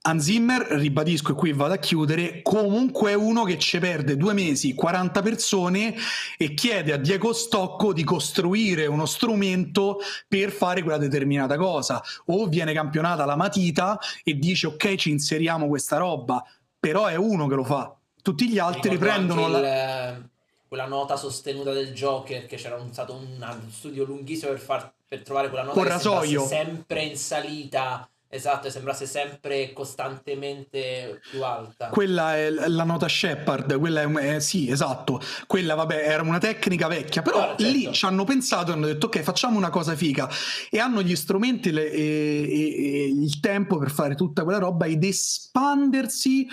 Hans 0.02 0.24
Zimmer, 0.24 0.62
ribadisco 0.62 1.32
e 1.32 1.34
qui 1.34 1.52
vado 1.52 1.74
a 1.74 1.78
chiudere, 1.78 2.40
comunque 2.42 3.10
è 3.10 3.14
uno 3.14 3.44
che 3.44 3.58
ci 3.58 3.78
perde 3.78 4.16
due 4.16 4.32
mesi, 4.32 4.74
40 4.74 5.22
persone 5.22 5.94
e 6.36 6.54
chiede 6.54 6.92
a 6.92 6.96
Diego 6.96 7.32
Stocco 7.32 7.92
di 7.92 8.04
costruire 8.04 8.86
uno 8.86 9.06
strumento 9.06 9.98
per 10.26 10.50
fare 10.50 10.82
quella 10.82 10.98
determinata 10.98 11.56
cosa. 11.56 12.02
O 12.26 12.46
viene 12.46 12.72
campionata 12.72 13.24
la 13.24 13.36
matita 13.36 13.98
e 14.22 14.38
dice 14.38 14.68
ok 14.68 14.94
ci 14.94 15.10
inseriamo 15.10 15.66
questa 15.68 15.96
roba, 15.98 16.44
però 16.78 17.06
è 17.06 17.16
uno 17.16 17.46
che 17.46 17.54
lo 17.54 17.64
fa. 17.64 17.94
Tutti 18.22 18.48
gli 18.48 18.58
altri 18.58 18.90
anche 19.08 19.34
la... 19.34 20.10
il- 20.12 20.28
quella 20.68 20.86
nota 20.86 21.16
sostenuta 21.16 21.72
del 21.72 21.92
Joker 21.94 22.44
che 22.44 22.56
c'era 22.56 22.76
un- 22.76 22.92
stato 22.92 23.14
un, 23.14 23.42
studio 23.70 24.04
lunghissimo 24.04 24.50
per, 24.50 24.60
far, 24.60 24.92
per 25.08 25.22
trovare 25.22 25.48
quella 25.48 25.64
nota 25.64 25.74
Col 25.76 25.86
che 25.86 25.92
rasoio. 25.92 26.46
sempre 26.46 27.02
in 27.04 27.16
salita 27.16 28.06
esatto 28.30 28.68
sembrasse 28.70 29.06
sempre 29.06 29.72
costantemente 29.72 31.20
più 31.30 31.42
alta 31.42 31.88
Quella 31.88 32.36
è 32.36 32.50
la 32.50 32.84
nota 32.84 33.08
Shepard, 33.08 33.78
quella 33.78 34.02
è, 34.02 34.04
un- 34.04 34.18
eh, 34.18 34.40
sì, 34.40 34.70
esatto. 34.70 35.20
Quella, 35.46 35.74
vabbè, 35.74 35.96
era 36.08 36.22
una 36.22 36.38
tecnica 36.38 36.88
vecchia, 36.88 37.22
però 37.22 37.56
certo. 37.56 37.62
lì 37.64 37.92
ci 37.92 38.04
hanno 38.04 38.24
pensato 38.24 38.70
e 38.70 38.74
hanno 38.74 38.86
detto 38.86 39.06
ok, 39.06 39.20
facciamo 39.22 39.56
una 39.56 39.70
cosa 39.70 39.94
figa 39.94 40.28
e 40.70 40.78
hanno 40.78 41.02
gli 41.02 41.16
strumenti 41.16 41.70
le- 41.70 41.90
e, 41.90 42.02
e- 42.02 43.02
e 43.02 43.04
il 43.08 43.40
tempo 43.40 43.78
per 43.78 43.90
fare 43.90 44.14
tutta 44.14 44.44
quella 44.44 44.58
roba 44.58 44.86
ed 44.86 45.02
espandersi 45.04 46.46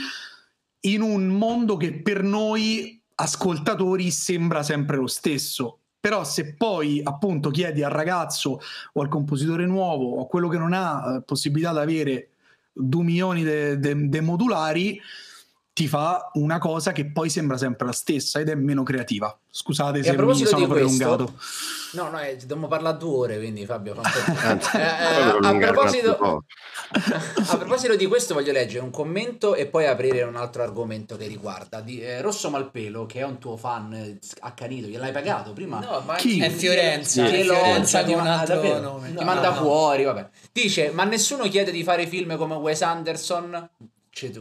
in 0.81 1.01
un 1.01 1.27
mondo 1.27 1.77
che 1.77 2.01
per 2.01 2.23
noi 2.23 3.01
ascoltatori 3.15 4.11
sembra 4.11 4.63
sempre 4.63 4.97
lo 4.97 5.07
stesso. 5.07 5.79
Però 6.05 6.23
se 6.23 6.53
poi 6.53 7.01
appunto 7.03 7.49
chiedi 7.49 7.81
al 7.81 7.89
ragazzo 7.89 8.59
o 8.93 9.01
al 9.01 9.07
compositore 9.07 9.65
nuovo 9.65 10.17
o 10.17 10.21
a 10.21 10.27
quello 10.27 10.49
che 10.49 10.59
non 10.59 10.71
ha 10.71 11.15
eh, 11.15 11.21
possibilità 11.21 11.71
di 11.71 11.79
avere 11.79 12.29
2 12.73 13.03
milioni 13.03 13.43
di 13.43 14.19
modulari, 14.19 15.01
ti 15.75 15.89
fa 15.89 16.29
una 16.35 16.57
cosa 16.57 16.93
che 16.93 17.05
poi 17.11 17.29
sembra 17.29 17.57
sempre 17.57 17.87
la 17.87 17.91
stessa 17.91 18.39
ed 18.39 18.47
è 18.47 18.55
meno 18.55 18.81
creativa. 18.83 19.37
Scusate 19.49 19.97
E 19.97 20.01
a 20.01 20.03
se 20.05 20.09
mi 20.11 20.15
proposito 20.15 20.47
sono 20.51 20.61
di 20.65 20.67
questo, 20.71 21.03
prolungato. 21.05 21.33
no, 21.93 22.09
no, 22.11 22.21
eh, 22.21 22.37
dobbiamo 22.37 22.67
parlare 22.69 22.97
due 22.97 23.17
ore, 23.17 23.37
quindi 23.39 23.65
Fabio. 23.65 23.93
fa 23.93 23.99
un 24.01 24.35
po'. 24.35 24.47
Anzi, 24.47 24.77
Eh, 24.77 24.79
eh, 24.79 25.47
a, 25.47 25.57
proposito, 25.57 26.15
po'. 26.15 26.43
a 27.51 27.57
proposito 27.57 27.95
di 27.97 28.05
questo, 28.05 28.33
voglio 28.33 28.53
leggere 28.53 28.83
un 28.85 28.89
commento 28.89 29.53
e 29.53 29.65
poi 29.65 29.85
aprire 29.85 30.23
un 30.23 30.37
altro 30.37 30.63
argomento 30.63 31.17
che 31.17 31.27
riguarda 31.27 31.81
di, 31.81 31.99
eh, 32.01 32.21
Rosso 32.21 32.49
Malpelo, 32.49 33.05
che 33.05 33.19
è 33.19 33.23
un 33.23 33.37
tuo 33.37 33.57
fan 33.57 33.91
eh, 33.93 34.17
accanito. 34.39 34.87
Gliel'hai 34.87 35.11
pagato 35.11 35.51
prima? 35.51 35.79
no 35.79 36.01
ma 36.05 36.15
Chi? 36.15 36.39
È 36.39 36.49
Fiorenza, 36.51 37.25
Che 37.25 37.43
lo- 37.43 37.53
Fiorenza 37.53 38.01
di 38.01 38.13
un 38.13 38.25
altro 38.25 38.55
davvero? 38.55 38.79
nome. 38.79 39.07
Ti 39.09 39.13
No, 39.15 39.23
manda 39.25 39.49
no. 39.49 39.55
fuori, 39.55 40.03
vabbè. 40.05 40.29
Dice, 40.53 40.91
ma 40.91 41.03
nessuno 41.03 41.49
chiede 41.49 41.71
di 41.71 41.83
fare 41.83 42.07
film 42.07 42.37
come 42.37 42.55
Wes 42.55 42.81
Anderson, 42.81 43.69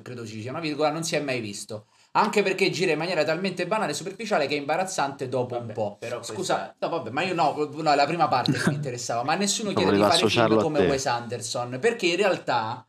credo 0.02 0.26
ci 0.26 0.40
sia 0.40 0.50
una 0.50 0.60
virgola, 0.60 0.90
non 0.90 1.02
si 1.02 1.16
è 1.16 1.20
mai 1.20 1.40
visto. 1.40 1.86
Anche 2.12 2.42
perché 2.42 2.70
gira 2.70 2.92
in 2.92 2.98
maniera 2.98 3.24
talmente 3.24 3.66
banale 3.66 3.90
e 3.90 3.94
superficiale 3.94 4.46
che 4.46 4.54
è 4.54 4.58
imbarazzante 4.58 5.28
dopo 5.28 5.54
un 5.54 5.60
Vabbè, 5.62 5.72
po'. 5.72 5.96
però 5.98 6.22
Scusa, 6.22 6.74
no, 6.78 6.88
vabbè, 6.88 7.10
ma 7.10 7.22
io 7.22 7.34
no, 7.34 7.68
no, 7.72 7.92
è 7.92 7.96
la 7.96 8.06
prima 8.06 8.28
parte 8.28 8.52
che 8.52 8.68
mi 8.68 8.76
interessava. 8.76 9.24
Ma 9.24 9.34
nessuno 9.34 9.72
chiede 9.72 9.92
di 9.92 9.98
fare 9.98 10.28
film 10.28 10.60
come 10.60 10.78
te. 10.78 10.86
Wes 10.86 11.06
Anderson. 11.06 11.78
Perché 11.80 12.06
in 12.06 12.16
realtà, 12.16 12.86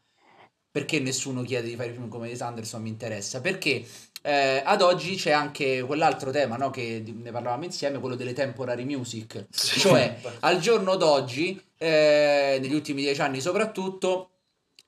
perché 0.69 0.99
nessuno 0.99 1.41
chiede 1.41 1.69
di 1.69 1.75
fare 1.75 1.91
film 1.91 2.07
come 2.07 2.27
Wes 2.27 2.41
Anderson 2.41 2.83
mi 2.83 2.89
interessa? 2.89 3.41
Perché 3.41 3.83
eh, 4.21 4.61
ad 4.63 4.81
oggi 4.81 5.15
c'è 5.15 5.31
anche 5.31 5.81
quell'altro 5.81 6.29
tema, 6.29 6.55
no, 6.55 6.69
che 6.69 7.03
ne 7.05 7.31
parlavamo 7.31 7.63
insieme, 7.63 7.99
quello 7.99 8.15
delle 8.15 8.33
temporary 8.33 8.83
music. 8.83 9.47
Cioè, 9.49 10.19
al 10.41 10.59
giorno 10.59 10.95
d'oggi, 10.97 11.59
eh, 11.77 12.57
negli 12.61 12.73
ultimi 12.73 13.01
dieci 13.01 13.21
anni 13.21 13.41
soprattutto, 13.41 14.29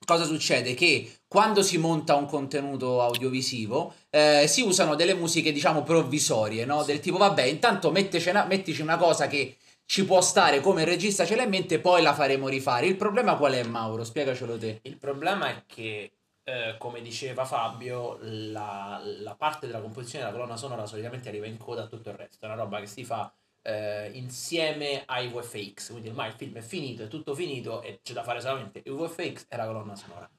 cosa 0.07 0.23
succede? 0.23 0.73
Che 0.73 1.19
quando 1.27 1.61
si 1.61 1.77
monta 1.77 2.15
un 2.15 2.25
contenuto 2.25 3.01
audiovisivo 3.01 3.93
eh, 4.09 4.45
si 4.47 4.61
usano 4.61 4.95
delle 4.95 5.13
musiche, 5.13 5.51
diciamo, 5.51 5.83
provvisorie, 5.83 6.63
no? 6.63 6.83
Del 6.83 7.01
tipo, 7.01 7.17
vabbè, 7.17 7.43
intanto 7.43 7.89
una, 7.89 8.45
mettici 8.45 8.81
una 8.81 8.95
cosa 8.95 9.27
che 9.27 9.57
ci 9.85 10.05
può 10.05 10.21
stare 10.21 10.61
come 10.61 10.85
regista 10.85 11.25
ce 11.25 11.35
l'ha 11.35 11.43
in 11.43 11.49
mente, 11.49 11.79
poi 11.79 12.01
la 12.01 12.13
faremo 12.13 12.47
rifare. 12.47 12.87
Il 12.87 12.95
problema 12.95 13.35
qual 13.35 13.53
è, 13.53 13.63
Mauro? 13.63 14.05
Spiegacelo 14.05 14.57
te. 14.57 14.79
Il 14.83 14.97
problema 14.97 15.49
è 15.49 15.63
che, 15.65 16.13
eh, 16.43 16.75
come 16.77 17.01
diceva 17.01 17.43
Fabio, 17.43 18.17
la, 18.21 19.01
la 19.03 19.35
parte 19.35 19.65
della 19.67 19.81
composizione 19.81 20.23
della 20.23 20.37
colonna 20.37 20.57
sonora 20.57 20.85
solitamente 20.85 21.27
arriva 21.27 21.47
in 21.47 21.57
coda 21.57 21.83
a 21.83 21.87
tutto 21.87 22.09
il 22.09 22.15
resto. 22.15 22.45
È 22.45 22.45
una 22.45 22.55
roba 22.55 22.79
che 22.79 22.87
si 22.87 23.03
fa 23.03 23.29
eh, 23.67 24.11
insieme 24.13 25.03
ai 25.05 25.27
VFX. 25.27 25.91
Quindi 25.91 26.07
ormai 26.07 26.29
il 26.29 26.35
film 26.35 26.55
è 26.55 26.61
finito, 26.61 27.03
è 27.03 27.07
tutto 27.07 27.35
finito 27.35 27.81
e 27.81 27.99
c'è 28.01 28.13
da 28.13 28.23
fare 28.23 28.39
solamente 28.39 28.81
i 28.85 28.89
VFX 28.89 29.45
e 29.49 29.57
la 29.57 29.65
colonna 29.65 29.95
sonora. 29.95 30.29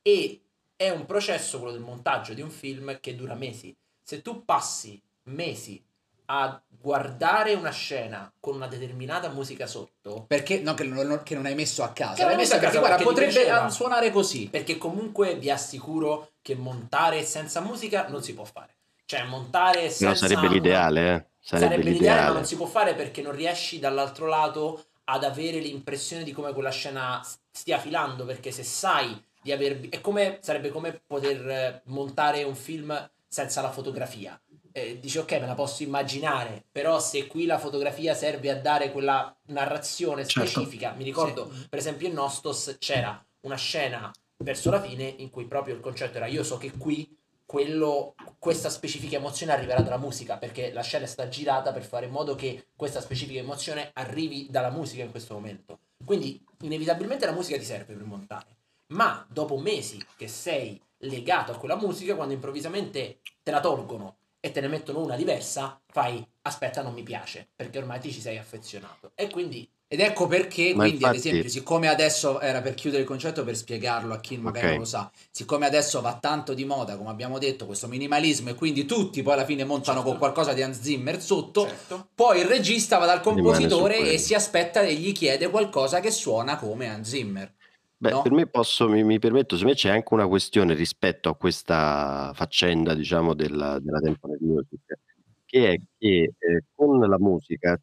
E 0.00 0.40
è 0.74 0.88
un 0.88 1.04
processo, 1.04 1.58
quello 1.58 1.74
del 1.74 1.82
montaggio 1.82 2.32
di 2.32 2.40
un 2.40 2.50
film, 2.50 2.98
che 3.00 3.14
dura 3.14 3.34
mesi. 3.34 3.76
Se 4.02 4.22
tu 4.22 4.44
passi 4.44 5.00
mesi 5.24 5.84
a 6.30 6.60
guardare 6.66 7.54
una 7.54 7.70
scena 7.70 8.30
con 8.38 8.54
una 8.54 8.66
determinata 8.66 9.28
musica 9.28 9.66
sotto, 9.66 10.24
Perché 10.26 10.60
no, 10.60 10.74
che, 10.74 10.84
non, 10.84 11.22
che 11.24 11.34
non 11.34 11.46
hai 11.46 11.54
messo 11.54 11.82
a 11.82 11.92
casa. 11.92 12.24
L'hai 12.24 12.36
messo 12.36 12.54
a 12.54 12.58
perché, 12.58 12.76
casa, 12.76 12.86
guarda, 12.86 12.96
perché 12.96 13.10
ti 13.10 13.20
potrebbe 13.20 13.44
piaceva. 13.46 13.70
suonare 13.70 14.10
così. 14.10 14.48
perché 14.48 14.78
comunque 14.78 15.36
vi 15.36 15.50
assicuro 15.50 16.30
che 16.40 16.54
montare 16.54 17.22
senza 17.24 17.60
musica 17.60 18.08
non 18.08 18.22
si 18.22 18.34
può 18.34 18.44
fare. 18.44 18.76
Cioè, 19.04 19.24
montare 19.24 19.84
No, 19.84 19.88
senza... 19.90 20.26
sarebbe 20.28 20.48
l'ideale, 20.48 21.14
eh. 21.14 21.26
Sarebbe, 21.48 21.70
Sarebbe 21.76 21.90
l'ideale, 21.90 21.98
l'ideale. 22.10 22.28
ma 22.28 22.34
non 22.34 22.44
si 22.44 22.56
può 22.56 22.66
fare 22.66 22.94
perché 22.94 23.22
non 23.22 23.32
riesci 23.32 23.78
dall'altro 23.78 24.26
lato 24.26 24.84
ad 25.04 25.24
avere 25.24 25.60
l'impressione 25.60 26.22
di 26.22 26.32
come 26.32 26.52
quella 26.52 26.68
scena 26.68 27.26
stia 27.50 27.78
filando, 27.78 28.26
perché 28.26 28.50
se 28.50 28.62
sai 28.62 29.18
di 29.40 29.50
aver... 29.50 29.88
È 29.88 30.02
come, 30.02 30.40
sarebbe 30.42 30.68
come 30.68 31.00
poter 31.06 31.48
eh, 31.48 31.82
montare 31.86 32.42
un 32.42 32.54
film 32.54 33.10
senza 33.26 33.62
la 33.62 33.70
fotografia. 33.70 34.38
Eh, 34.72 34.98
dici 35.00 35.16
ok, 35.16 35.32
me 35.40 35.46
la 35.46 35.54
posso 35.54 35.82
immaginare, 35.82 36.64
però 36.70 37.00
se 37.00 37.26
qui 37.26 37.46
la 37.46 37.58
fotografia 37.58 38.12
serve 38.12 38.50
a 38.50 38.56
dare 38.60 38.92
quella 38.92 39.34
narrazione 39.46 40.26
Certo. 40.26 40.46
specifica, 40.46 40.92
mi 40.92 41.04
ricordo 41.04 41.50
per 41.70 41.78
esempio 41.78 42.06
in 42.06 42.12
Nostos 42.12 42.76
c'era 42.78 43.24
una 43.40 43.56
scena 43.56 44.12
verso 44.36 44.70
la 44.70 44.82
fine 44.82 45.04
in 45.16 45.30
cui 45.30 45.46
proprio 45.46 45.74
il 45.74 45.80
concetto 45.80 46.18
era 46.18 46.26
io 46.26 46.44
so 46.44 46.58
che 46.58 46.72
qui 46.76 47.16
quello, 47.48 48.14
questa 48.38 48.68
specifica 48.68 49.16
emozione 49.16 49.52
arriverà 49.52 49.80
dalla 49.80 49.96
musica 49.96 50.36
perché 50.36 50.70
la 50.70 50.82
scena 50.82 51.06
è 51.06 51.08
stata 51.08 51.30
girata 51.30 51.72
per 51.72 51.82
fare 51.82 52.04
in 52.04 52.12
modo 52.12 52.34
che 52.34 52.66
questa 52.76 53.00
specifica 53.00 53.40
emozione 53.40 53.88
arrivi 53.94 54.48
dalla 54.50 54.68
musica 54.68 55.02
in 55.02 55.10
questo 55.10 55.32
momento. 55.32 55.78
Quindi 56.04 56.44
inevitabilmente 56.60 57.24
la 57.24 57.32
musica 57.32 57.56
ti 57.56 57.64
serve 57.64 57.94
per 57.94 58.04
montare, 58.04 58.58
ma 58.88 59.26
dopo 59.30 59.56
mesi 59.56 59.98
che 60.18 60.28
sei 60.28 60.78
legato 60.98 61.52
a 61.52 61.56
quella 61.56 61.76
musica, 61.76 62.16
quando 62.16 62.34
improvvisamente 62.34 63.20
te 63.42 63.50
la 63.50 63.60
tolgono 63.60 64.18
e 64.40 64.50
te 64.50 64.60
ne 64.60 64.68
mettono 64.68 65.00
una 65.00 65.16
diversa, 65.16 65.80
fai 65.86 66.22
aspetta 66.42 66.82
non 66.82 66.92
mi 66.92 67.02
piace 67.02 67.48
perché 67.56 67.78
ormai 67.78 67.98
ti 67.98 68.12
ci 68.12 68.20
sei 68.20 68.36
affezionato 68.36 69.12
e 69.14 69.30
quindi 69.30 69.66
Ed 69.90 70.00
ecco 70.00 70.26
perché, 70.26 70.74
Ma 70.74 70.82
quindi, 70.84 71.02
ad 71.02 71.14
infatti- 71.14 71.28
esempio, 71.28 71.48
siccome 71.48 71.88
adesso 71.88 72.40
era 72.40 72.60
per 72.60 72.74
chiudere 72.74 73.00
il 73.02 73.08
concetto 73.08 73.42
per 73.42 73.56
spiegarlo 73.56 74.12
a 74.12 74.20
chi 74.20 74.36
magari 74.36 74.66
Ok. 74.66 74.70
non 74.72 74.80
lo 74.80 74.84
sa, 74.84 75.10
siccome 75.30 75.64
adesso 75.64 76.02
va 76.02 76.18
tanto 76.20 76.52
di 76.52 76.66
moda, 76.66 76.98
come 76.98 77.08
abbiamo 77.08 77.38
detto, 77.38 77.64
questo 77.64 77.88
minimalismo 77.88 78.50
e 78.50 78.54
quindi 78.54 78.84
tutti 78.84 79.22
poi 79.22 79.32
alla 79.32 79.46
fine 79.46 79.64
montano 79.64 79.96
Certo. 80.00 80.10
con 80.10 80.18
qualcosa 80.18 80.52
di 80.52 80.60
Hans 80.60 80.78
Zimmer 80.82 81.22
sotto, 81.22 81.66
certo. 81.66 82.08
poi 82.14 82.40
il 82.40 82.44
regista 82.44 82.98
va 82.98 83.06
dal 83.06 83.22
compositore 83.22 84.12
e 84.12 84.18
si 84.18 84.34
aspetta 84.34 84.82
e 84.82 84.92
gli 84.94 85.12
chiede 85.12 85.48
qualcosa 85.48 86.00
che 86.00 86.10
suona 86.10 86.58
come 86.58 86.86
Hans 86.90 87.08
Zimmer. 87.08 87.54
Beh, 87.96 88.10
No? 88.10 88.20
per 88.20 88.32
me 88.32 88.46
posso, 88.46 88.90
mi, 88.90 89.02
mi 89.02 89.18
permetto, 89.18 89.56
secondo 89.56 89.72
me 89.74 89.80
c'è 89.80 89.88
anche 89.88 90.12
una 90.12 90.28
questione 90.28 90.74
rispetto 90.74 91.30
a 91.30 91.34
questa 91.34 92.30
faccenda, 92.34 92.92
diciamo, 92.92 93.32
della, 93.32 93.78
della 93.80 94.00
temporary 94.00 94.44
music, 94.44 94.98
che 95.46 95.72
è 95.72 95.76
che 95.98 96.32
eh, 96.38 96.64
con 96.74 97.00
la 97.00 97.18
musica 97.18 97.80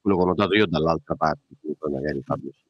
quello 0.00 0.16
che 0.16 0.22
ho 0.22 0.26
notato 0.26 0.54
io 0.54 0.66
dall'altra 0.66 1.14
parte, 1.14 1.54
quindi 1.60 1.78
magari 1.90 2.22
Fabio 2.22 2.50
ci, 2.52 2.64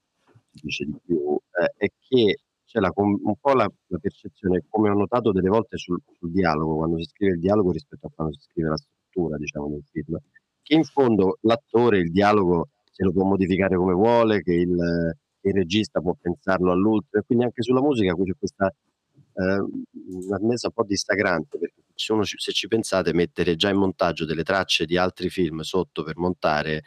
dice 0.63 0.85
di 0.85 0.97
più, 1.05 1.39
eh, 1.61 1.73
è 1.77 1.89
che 1.99 2.39
c'è 2.65 2.81
la 2.81 2.93
un 2.97 3.37
po' 3.41 3.55
la, 3.55 3.67
la 3.87 3.99
percezione, 3.99 4.65
come 4.69 4.91
ho 4.91 4.95
notato 4.95 5.33
delle 5.33 5.49
volte 5.49 5.79
sul, 5.79 5.99
sul 6.19 6.31
dialogo, 6.31 6.77
quando 6.77 6.99
si 6.99 7.05
scrive 7.05 7.33
il 7.33 7.41
dialogo 7.41 7.73
rispetto 7.73 8.07
a 8.07 8.11
quando 8.15 8.35
si 8.35 8.41
scrive 8.43 8.69
la 8.69 8.77
struttura, 8.77 9.39
diciamo, 9.39 9.69
del 9.69 9.85
film, 9.91 10.19
che 10.63 10.75
in 10.75 10.85
fondo 10.85 11.39
l'attore 11.43 11.99
il 11.99 12.11
dialogo 12.11 12.69
se 12.91 13.05
lo 13.05 13.13
può 13.13 13.25
modificare 13.25 13.77
come 13.77 13.95
vuole, 13.95 14.43
che 14.43 14.53
il, 14.53 14.77
il 15.41 15.53
regista 15.53 16.01
può 16.01 16.15
pensarlo 16.21 16.71
all'ultimo, 16.71 17.23
e 17.23 17.25
quindi 17.25 17.45
anche 17.45 17.63
sulla 17.63 17.81
musica 17.81 18.15
c'è 18.15 18.33
questa 18.39 18.67
eh, 18.67 19.65
una 20.11 20.39
messa 20.41 20.67
un 20.67 20.73
po' 20.75 20.85
distacrante, 20.85 21.59
perché 21.59 21.83
se, 21.95 22.13
uno, 22.13 22.25
se 22.25 22.53
ci 22.53 22.69
pensate 22.69 23.15
mettere 23.15 23.57
già 23.57 23.71
in 23.71 23.77
montaggio 23.77 24.25
delle 24.25 24.43
tracce 24.43 24.85
di 24.85 24.97
altri 24.97 25.31
film 25.31 25.61
sotto 25.61 26.03
per 26.03 26.17
montare 26.17 26.83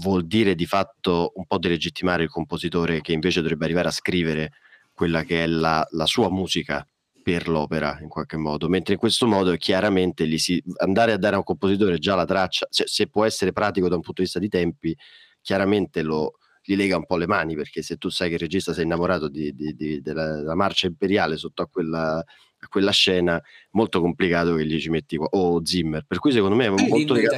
vuol 0.00 0.26
dire 0.26 0.54
di 0.54 0.66
fatto 0.66 1.32
un 1.34 1.46
po' 1.46 1.58
delegittimare 1.58 2.22
il 2.22 2.30
compositore 2.30 3.00
che 3.00 3.12
invece 3.12 3.40
dovrebbe 3.40 3.64
arrivare 3.64 3.88
a 3.88 3.92
scrivere 3.92 4.52
quella 4.92 5.22
che 5.24 5.44
è 5.44 5.46
la, 5.46 5.86
la 5.90 6.06
sua 6.06 6.30
musica 6.30 6.86
per 7.22 7.48
l'opera 7.48 7.98
in 8.00 8.08
qualche 8.08 8.36
modo, 8.36 8.68
mentre 8.68 8.94
in 8.94 8.98
questo 8.98 9.26
modo 9.26 9.54
chiaramente 9.56 10.26
si, 10.38 10.62
andare 10.78 11.12
a 11.12 11.16
dare 11.16 11.36
a 11.36 11.38
un 11.38 11.44
compositore 11.44 11.98
già 11.98 12.14
la 12.14 12.24
traccia, 12.24 12.66
cioè, 12.68 12.86
se 12.86 13.06
può 13.06 13.24
essere 13.24 13.52
pratico 13.52 13.88
da 13.88 13.94
un 13.94 14.02
punto 14.02 14.20
di 14.20 14.26
vista 14.26 14.40
di 14.40 14.48
tempi, 14.48 14.96
chiaramente 15.40 16.02
lo, 16.02 16.38
gli 16.62 16.74
lega 16.74 16.96
un 16.96 17.06
po' 17.06 17.16
le 17.16 17.26
mani 17.26 17.54
perché 17.54 17.82
se 17.82 17.96
tu 17.96 18.08
sai 18.08 18.28
che 18.28 18.34
il 18.34 18.40
regista 18.40 18.72
si 18.72 18.80
è 18.80 18.82
innamorato 18.82 19.28
di, 19.28 19.54
di, 19.54 19.74
di, 19.74 20.00
della, 20.00 20.36
della, 20.36 20.54
marcia 20.54 20.88
imperiale 20.88 21.36
sotto 21.36 21.62
a 21.62 21.68
quella, 21.68 22.18
a 22.18 22.68
quella, 22.68 22.90
scena, 22.90 23.40
molto 23.70 24.00
complicato 24.00 24.54
che 24.56 24.66
gli 24.66 24.80
ci 24.80 24.90
metti 24.90 25.16
qua, 25.16 25.26
o 25.30 25.54
oh, 25.54 25.64
Zimmer, 25.64 26.04
per 26.06 26.18
cui 26.18 26.32
secondo 26.32 26.56
me 26.56 26.66
è 26.66 26.70
molto 26.70 27.14
legato 27.14 27.36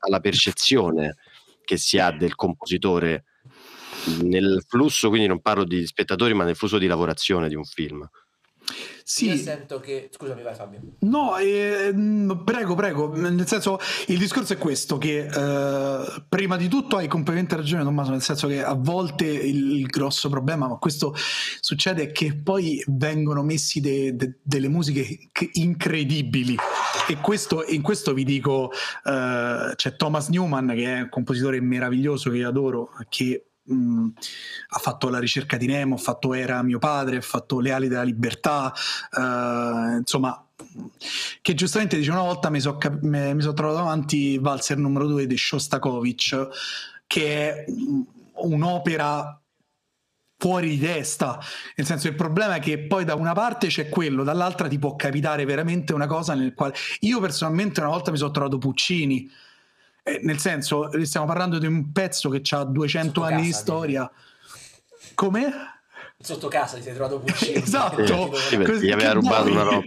alla 0.00 0.20
percezione 0.20 1.16
che 1.66 1.76
si 1.76 1.98
ha 1.98 2.10
del 2.12 2.34
compositore 2.34 3.24
nel 4.22 4.64
flusso, 4.66 5.08
quindi 5.08 5.26
non 5.26 5.40
parlo 5.40 5.64
di 5.64 5.84
spettatori, 5.84 6.32
ma 6.32 6.44
nel 6.44 6.56
flusso 6.56 6.78
di 6.78 6.86
lavorazione 6.86 7.48
di 7.48 7.56
un 7.56 7.64
film. 7.64 8.08
Sì. 9.08 9.28
Io 9.28 9.36
sento 9.36 9.78
che... 9.78 10.10
Scusami, 10.12 10.42
vai 10.42 10.54
Fabio. 10.54 10.80
No, 11.00 11.36
eh, 11.36 11.94
prego, 12.44 12.74
prego. 12.74 13.14
Nel 13.14 13.46
senso, 13.46 13.78
il 14.08 14.18
discorso 14.18 14.54
è 14.54 14.58
questo, 14.58 14.98
che 14.98 15.26
eh, 15.26 16.24
prima 16.28 16.56
di 16.56 16.66
tutto 16.66 16.96
hai 16.96 17.06
completamente 17.06 17.54
ragione 17.54 17.84
Tommaso, 17.84 18.10
nel 18.10 18.22
senso 18.22 18.48
che 18.48 18.64
a 18.64 18.74
volte 18.74 19.26
il, 19.26 19.78
il 19.78 19.86
grosso 19.86 20.28
problema, 20.28 20.66
ma 20.66 20.76
questo 20.76 21.14
succede, 21.60 22.02
è 22.02 22.12
che 22.12 22.34
poi 22.34 22.82
vengono 22.88 23.44
messi 23.44 23.80
de, 23.80 24.16
de, 24.16 24.38
delle 24.42 24.68
musiche 24.68 25.30
incredibili. 25.52 26.56
E 27.08 27.16
questo, 27.18 27.64
in 27.64 27.82
questo 27.82 28.12
vi 28.12 28.24
dico, 28.24 28.72
eh, 29.04 29.72
c'è 29.76 29.94
Thomas 29.94 30.28
Newman, 30.28 30.72
che 30.74 30.84
è 30.84 31.00
un 31.02 31.08
compositore 31.08 31.60
meraviglioso 31.60 32.30
che 32.30 32.38
io 32.38 32.48
adoro, 32.48 32.90
che 33.08 33.50
mh, 33.66 34.08
ha 34.68 34.78
fatto 34.78 35.08
la 35.08 35.18
ricerca 35.18 35.56
di 35.56 35.66
Nemo, 35.66 35.94
ha 35.96 35.98
fatto 35.98 36.34
Era 36.34 36.62
mio 36.62 36.78
padre, 36.78 37.16
ha 37.16 37.22
fatto 37.22 37.60
Le 37.60 37.72
ali 37.72 37.88
della 37.88 38.02
libertà, 38.02 38.72
uh, 39.12 39.96
insomma, 39.98 40.44
che 41.42 41.54
giustamente 41.54 41.96
dice 41.96 42.10
una 42.10 42.22
volta 42.22 42.50
mi 42.50 42.60
sono 42.60 42.78
cap- 42.78 43.00
so 43.40 43.52
trovato 43.52 43.78
davanti 43.78 44.38
Valzer 44.38 44.78
numero 44.78 45.06
2 45.06 45.26
di 45.26 45.36
Shostakovich, 45.36 46.48
che 47.06 47.64
è 47.64 47.64
un'opera 48.34 49.40
fuori 50.38 50.70
di 50.70 50.78
testa. 50.78 51.40
Nel 51.76 51.86
senso, 51.86 52.08
il 52.08 52.14
problema 52.14 52.56
è 52.56 52.60
che 52.60 52.78
poi 52.86 53.04
da 53.04 53.14
una 53.14 53.32
parte 53.32 53.68
c'è 53.68 53.88
quello, 53.88 54.22
dall'altra 54.22 54.68
ti 54.68 54.78
può 54.78 54.96
capitare 54.96 55.44
veramente 55.44 55.92
una 55.92 56.06
cosa 56.06 56.34
nel 56.34 56.54
quale 56.54 56.74
io 57.00 57.20
personalmente 57.20 57.80
una 57.80 57.90
volta 57.90 58.10
mi 58.10 58.16
sono 58.18 58.30
trovato 58.30 58.58
Puccini 58.58 59.30
eh, 60.08 60.20
nel 60.22 60.38
senso, 60.38 60.88
stiamo 61.04 61.26
parlando 61.26 61.58
di 61.58 61.66
un 61.66 61.90
pezzo 61.90 62.28
che 62.28 62.40
ha 62.50 62.62
200 62.62 63.20
Sotto 63.20 63.22
anni 63.24 63.42
di 63.42 63.52
storia. 63.52 64.08
Come? 65.14 65.52
Sotto 66.18 66.46
casa 66.46 66.76
ti 66.76 66.82
sei 66.82 66.94
trovato 66.94 67.18
Puccini. 67.18 67.56
esatto. 67.60 68.32
Sì, 68.36 68.56
gli 68.56 68.92
aveva 68.92 69.12
rubato 69.12 69.50
una 69.50 69.64
roba. 69.64 69.82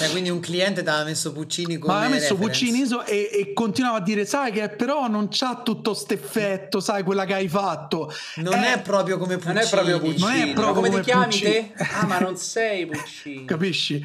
eh, 0.00 0.08
quindi 0.12 0.30
un 0.30 0.40
cliente 0.40 0.82
ti 0.82 0.88
aveva 0.88 1.04
messo 1.04 1.32
Puccini 1.32 1.76
come 1.76 1.92
Ma 1.92 1.98
aveva 1.98 2.14
messo 2.14 2.36
reference. 2.36 2.64
Puccini 2.64 3.04
e, 3.06 3.30
e, 3.32 3.52
continuava 3.52 3.98
a 3.98 4.00
dire, 4.00 4.24
sai 4.24 4.50
che 4.50 4.66
però 4.70 5.08
non 5.08 5.28
c'ha 5.30 5.60
tutto 5.62 5.92
st'effetto, 5.92 6.80
sai, 6.80 7.02
quella 7.02 7.26
che 7.26 7.34
hai 7.34 7.48
fatto. 7.48 8.10
Non 8.36 8.64
eh, 8.64 8.74
è 8.74 8.80
proprio 8.80 9.18
come 9.18 9.36
Puccini. 9.36 9.54
Non 9.54 9.62
è 9.62 9.68
proprio 9.68 10.00
Puccini. 10.00 10.20
Non 10.20 10.32
è 10.32 10.52
proprio 10.54 10.74
come, 10.74 10.88
come 10.88 11.02
ti 11.02 11.10
chiami 11.10 11.24
Puccini. 11.26 11.50
te? 11.50 11.72
Ah, 11.84 12.06
ma 12.06 12.18
non 12.18 12.34
sei 12.40 12.86
Puccini. 12.86 13.44
Capisci? 13.44 14.02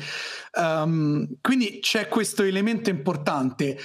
Um, 0.55 1.27
quindi 1.39 1.79
c'è 1.81 2.09
questo 2.09 2.43
elemento 2.43 2.89
importante. 2.89 3.79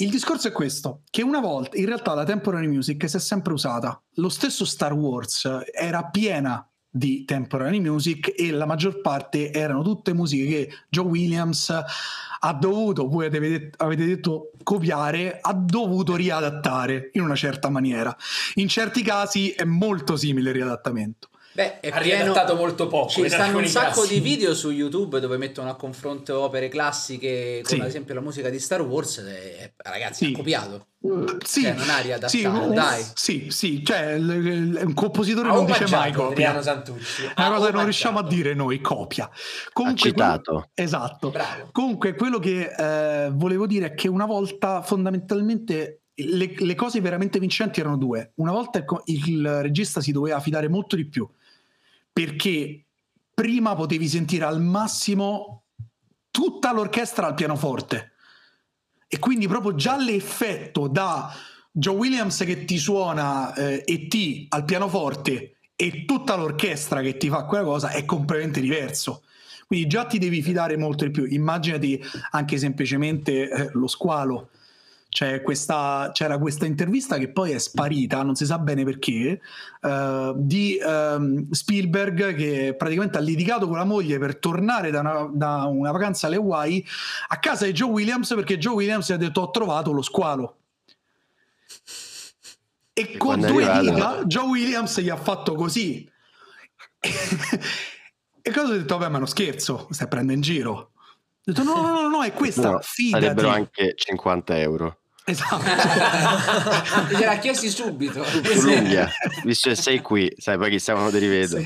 Il 0.00 0.10
discorso 0.10 0.46
è 0.46 0.52
questo, 0.52 1.02
che 1.10 1.22
una 1.22 1.40
volta, 1.40 1.76
in 1.76 1.86
realtà 1.86 2.14
la 2.14 2.22
temporary 2.22 2.68
music 2.68 3.08
si 3.08 3.16
è 3.16 3.18
sempre 3.18 3.52
usata. 3.52 4.00
Lo 4.14 4.28
stesso 4.28 4.64
Star 4.64 4.92
Wars 4.92 5.48
era 5.72 6.04
piena 6.04 6.64
di 6.88 7.24
temporary 7.24 7.80
music 7.80 8.32
e 8.36 8.52
la 8.52 8.64
maggior 8.64 9.00
parte 9.00 9.50
erano 9.50 9.82
tutte 9.82 10.12
musiche 10.14 10.46
che 10.46 10.72
Joe 10.88 11.04
Williams 11.06 11.70
ha 11.70 12.52
dovuto, 12.52 13.08
voi 13.08 13.26
avete, 13.26 13.70
avete 13.78 14.06
detto 14.06 14.52
copiare, 14.62 15.40
ha 15.40 15.52
dovuto 15.52 16.14
riadattare 16.14 17.10
in 17.14 17.22
una 17.22 17.34
certa 17.34 17.68
maniera. 17.68 18.16
In 18.54 18.68
certi 18.68 19.02
casi 19.02 19.50
è 19.50 19.64
molto 19.64 20.14
simile 20.14 20.50
il 20.50 20.54
riadattamento. 20.54 21.28
Beh, 21.58 21.80
è 21.80 21.88
ha 21.88 21.98
pieno... 21.98 22.22
riadattato 22.22 22.54
molto 22.54 22.86
poco. 22.86 23.08
Ci 23.08 23.28
stanno 23.28 23.58
un 23.58 23.66
sacco 23.66 24.02
casi. 24.02 24.14
di 24.14 24.20
video 24.20 24.54
su 24.54 24.70
YouTube 24.70 25.18
dove 25.18 25.36
mettono 25.38 25.68
a 25.68 25.74
confronto 25.74 26.38
opere 26.38 26.68
classiche 26.68 27.62
con 27.64 27.74
Sì. 27.74 27.80
ad 27.80 27.88
esempio 27.88 28.14
la 28.14 28.20
musica 28.20 28.48
di 28.48 28.60
Star 28.60 28.80
Wars 28.82 29.18
e, 29.18 29.72
ragazzi, 29.78 30.26
Sì. 30.26 30.32
ha 30.32 30.36
copiato. 30.36 30.86
Sì, 31.44 31.62
Cioè, 31.62 31.72
non 31.72 31.90
ha 31.90 31.98
riadattato, 31.98 32.28
sì, 32.36 32.44
un- 32.44 32.74
dai. 32.74 33.04
Sì, 33.12 33.46
sì, 33.50 33.84
cioè 33.84 34.18
l- 34.18 34.70
l- 34.70 34.80
un 34.84 34.94
compositore 34.94 35.48
Ha 35.48 35.52
non 35.52 35.64
dice 35.64 35.88
mai 35.88 36.12
copia. 36.12 36.28
Adriano 36.30 36.62
Santucci. 36.62 37.22
Una 37.36 37.50
cosa 37.50 37.66
che 37.66 37.72
non 37.72 37.82
riusciamo 37.82 38.18
a 38.20 38.24
dire 38.28 38.54
noi, 38.54 38.80
copia. 38.80 39.24
Ha 39.24 39.30
Comunque, 39.72 40.10
citato. 40.10 40.52
quello- 40.52 40.70
esatto. 40.74 41.30
Bravo. 41.30 41.70
Comunque, 41.72 42.14
quello 42.14 42.38
che 42.38 42.70
eh, 42.72 43.30
volevo 43.32 43.66
dire 43.66 43.86
è 43.86 43.94
che 43.94 44.06
una 44.06 44.26
volta 44.26 44.80
fondamentalmente 44.82 46.02
le, 46.14 46.52
le 46.56 46.74
cose 46.76 47.00
veramente 47.00 47.40
vincenti 47.40 47.80
erano 47.80 47.96
due. 47.96 48.30
Una 48.36 48.52
volta 48.52 48.78
il, 49.06 49.22
il 49.28 49.62
regista 49.62 50.00
si 50.00 50.12
doveva 50.12 50.38
fidare 50.40 50.68
molto 50.68 50.94
di 50.96 51.04
più 51.06 51.28
perché 52.18 52.86
prima 53.32 53.76
potevi 53.76 54.08
sentire 54.08 54.44
al 54.44 54.60
massimo 54.60 55.66
tutta 56.32 56.72
l'orchestra 56.72 57.28
al 57.28 57.34
pianoforte 57.34 58.14
e 59.06 59.20
quindi 59.20 59.46
proprio 59.46 59.76
già 59.76 59.96
l'effetto 59.96 60.88
da 60.88 61.32
Joe 61.70 61.94
Williams 61.94 62.38
che 62.38 62.64
ti 62.64 62.76
suona 62.76 63.54
eh, 63.54 63.84
E.T. 63.86 64.46
al 64.48 64.64
pianoforte 64.64 65.58
e 65.76 66.04
tutta 66.06 66.34
l'orchestra 66.34 67.02
che 67.02 67.16
ti 67.16 67.28
fa 67.28 67.44
quella 67.44 67.62
cosa 67.62 67.90
è 67.90 68.04
completamente 68.04 68.60
diverso. 68.60 69.22
Quindi 69.68 69.86
già 69.86 70.04
ti 70.04 70.18
devi 70.18 70.42
fidare 70.42 70.76
molto 70.76 71.04
di 71.04 71.12
più. 71.12 71.24
Immaginati 71.24 72.02
anche 72.32 72.58
semplicemente 72.58 73.48
eh, 73.48 73.70
lo 73.74 73.86
squalo. 73.86 74.50
C'è 75.10 75.40
questa, 75.40 76.10
c'era 76.12 76.38
questa 76.38 76.66
intervista 76.66 77.16
che 77.16 77.30
poi 77.30 77.52
è 77.52 77.58
sparita, 77.58 78.22
non 78.22 78.34
si 78.34 78.44
sa 78.44 78.58
bene 78.58 78.84
perché, 78.84 79.40
eh, 79.80 80.32
di 80.36 80.76
ehm, 80.76 81.50
Spielberg 81.50 82.34
che 82.34 82.74
praticamente 82.76 83.16
ha 83.16 83.20
litigato 83.22 83.66
con 83.66 83.78
la 83.78 83.84
moglie 83.84 84.18
per 84.18 84.36
tornare 84.36 84.90
da 84.90 85.00
una, 85.00 85.30
da 85.32 85.64
una 85.64 85.92
vacanza 85.92 86.26
alle 86.26 86.36
Hawaii 86.36 86.84
a 87.28 87.38
casa 87.38 87.64
di 87.64 87.72
Joe 87.72 87.88
Williams 87.88 88.28
perché 88.34 88.58
Joe 88.58 88.74
Williams 88.74 89.08
gli 89.08 89.14
ha 89.14 89.16
detto 89.16 89.40
ho 89.40 89.50
trovato 89.50 89.92
lo 89.92 90.02
squalo. 90.02 90.56
E 92.92 93.16
con 93.16 93.40
quando 93.40 93.46
è 93.46 93.50
due 93.50 93.80
dita 93.80 94.24
Joe 94.24 94.46
Williams 94.46 95.00
gli 95.00 95.08
ha 95.08 95.16
fatto 95.16 95.54
così. 95.54 96.06
e 97.00 98.50
cosa 98.50 98.72
ho 98.72 98.76
detto? 98.76 98.98
Vabbè, 98.98 99.08
ma 99.08 99.14
è 99.14 99.18
uno 99.18 99.26
scherzo, 99.26 99.88
stai 99.90 100.08
prendendo 100.08 100.34
in 100.34 100.40
giro. 100.42 100.90
Ho 101.48 101.52
detto 101.52 101.62
no, 101.62 101.80
no, 101.80 102.02
no, 102.02 102.08
no, 102.08 102.22
è 102.22 102.32
questa, 102.34 102.72
No, 102.72 102.80
fidati. 102.82 103.22
sarebbero 103.24 103.48
anche 103.48 103.94
50 103.96 104.58
euro. 104.58 104.98
Esatto. 105.24 105.56
Gliel'ha 107.16 107.38
chiesti 107.38 107.70
subito. 107.70 108.22
Sull'unghia, 108.24 109.10
visto 109.44 109.70
che 109.70 109.74
sei 109.74 110.00
qui, 110.02 110.30
sai 110.36 110.58
poi 110.58 110.70
chissà 110.70 110.92
quando 110.92 111.10
ti 111.10 111.18
rivedo. 111.18 111.58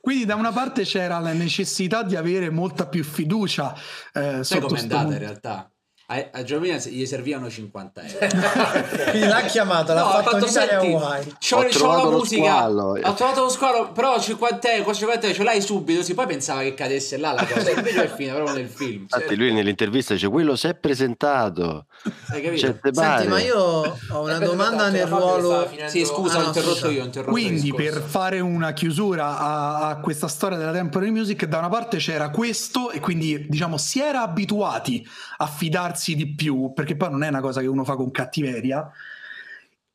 Quindi 0.00 0.26
da 0.26 0.34
una 0.34 0.52
parte 0.52 0.82
c'era 0.82 1.18
la 1.18 1.32
necessità 1.32 2.02
di 2.02 2.16
avere 2.16 2.50
molta 2.50 2.86
più 2.86 3.02
fiducia 3.02 3.74
eh, 4.12 4.20
Sai 4.20 4.44
sotto 4.44 4.66
com'è 4.66 4.80
andata 4.80 5.12
in 5.12 5.18
realtà? 5.18 5.70
A, 6.12 6.28
a 6.32 6.44
Williams 6.56 6.88
gli 6.88 7.06
servivano 7.06 7.48
50 7.48 8.02
euro. 8.02 8.26
Quindi 9.10 9.28
l'ha 9.28 9.42
chiamato, 9.42 9.92
l'ha 9.94 10.02
No, 10.02 10.10
fatto 10.10 10.36
Italia 10.46 10.80
senti, 10.80 10.86
Hawaii. 10.94 11.34
C'ho, 11.38 11.56
Ho 11.58 11.62
c'ho 11.62 11.68
trovato 11.68 12.10
la 12.10 12.16
musica. 12.16 12.42
squalo. 12.42 12.82
Ho 13.00 13.14
trovato 13.14 13.40
lo 13.42 13.48
squalo, 13.48 13.92
però 13.92 14.20
50 14.20 14.72
euro, 14.72 14.92
50 14.92 15.22
euro 15.26 15.36
ce 15.38 15.44
l'hai 15.44 15.60
subito. 15.60 16.02
Si 16.02 16.14
poi 16.14 16.26
pensava 16.26 16.62
che 16.62 16.74
cadesse 16.74 17.16
là 17.16 17.32
la 17.32 17.46
cosa. 17.46 17.70
Invece 17.70 18.04
è 18.04 18.08
fine 18.12 18.32
proprio 18.32 18.56
nel 18.56 18.68
film. 18.68 19.02
Infatti 19.02 19.36
lui 19.36 19.52
nell'intervista 19.52 20.14
dice 20.14 20.26
quello 20.28 20.56
si 20.56 20.66
è 20.66 20.74
presentato. 20.74 21.86
Hai 22.30 22.42
capito? 22.42 22.76
Senti, 22.92 23.28
ma 23.28 23.40
io 23.40 23.56
ho 23.58 23.94
una 24.22 24.32
Aspetta, 24.32 24.50
domanda 24.50 24.88
nel 24.88 25.06
ruolo... 25.06 25.66
finendo- 25.68 25.90
Sì, 25.92 26.04
scusa, 26.04 26.38
Ah, 26.38 26.42
ho 26.42 26.46
interrotto 26.46 26.74
scusa. 26.74 26.88
io. 26.90 27.02
Ho 27.02 27.04
interrotto 27.04 27.36
il 27.38 27.42
Quindi 27.44 27.72
per 27.72 28.02
fare 28.02 28.40
una 28.40 28.72
chiusura 28.72 29.38
a, 29.38 29.88
a 29.90 30.00
questa 30.00 30.26
storia 30.26 30.58
della 30.58 30.72
temporary 30.72 31.12
music, 31.12 31.44
da 31.44 31.58
una 31.58 31.68
parte 31.68 31.98
c'era 31.98 32.30
questo 32.30 32.90
e 32.90 32.98
quindi 32.98 33.46
diciamo 33.48 33.76
si 33.76 34.00
era 34.00 34.22
abituati 34.22 35.06
a 35.38 35.46
fidarsi 35.46 35.98
di 36.14 36.34
più, 36.34 36.72
perché 36.74 36.96
poi 36.96 37.10
non 37.10 37.22
è 37.22 37.28
una 37.28 37.40
cosa 37.40 37.60
che 37.60 37.66
uno 37.66 37.84
fa 37.84 37.96
con 37.96 38.10
cattiveria. 38.10 38.90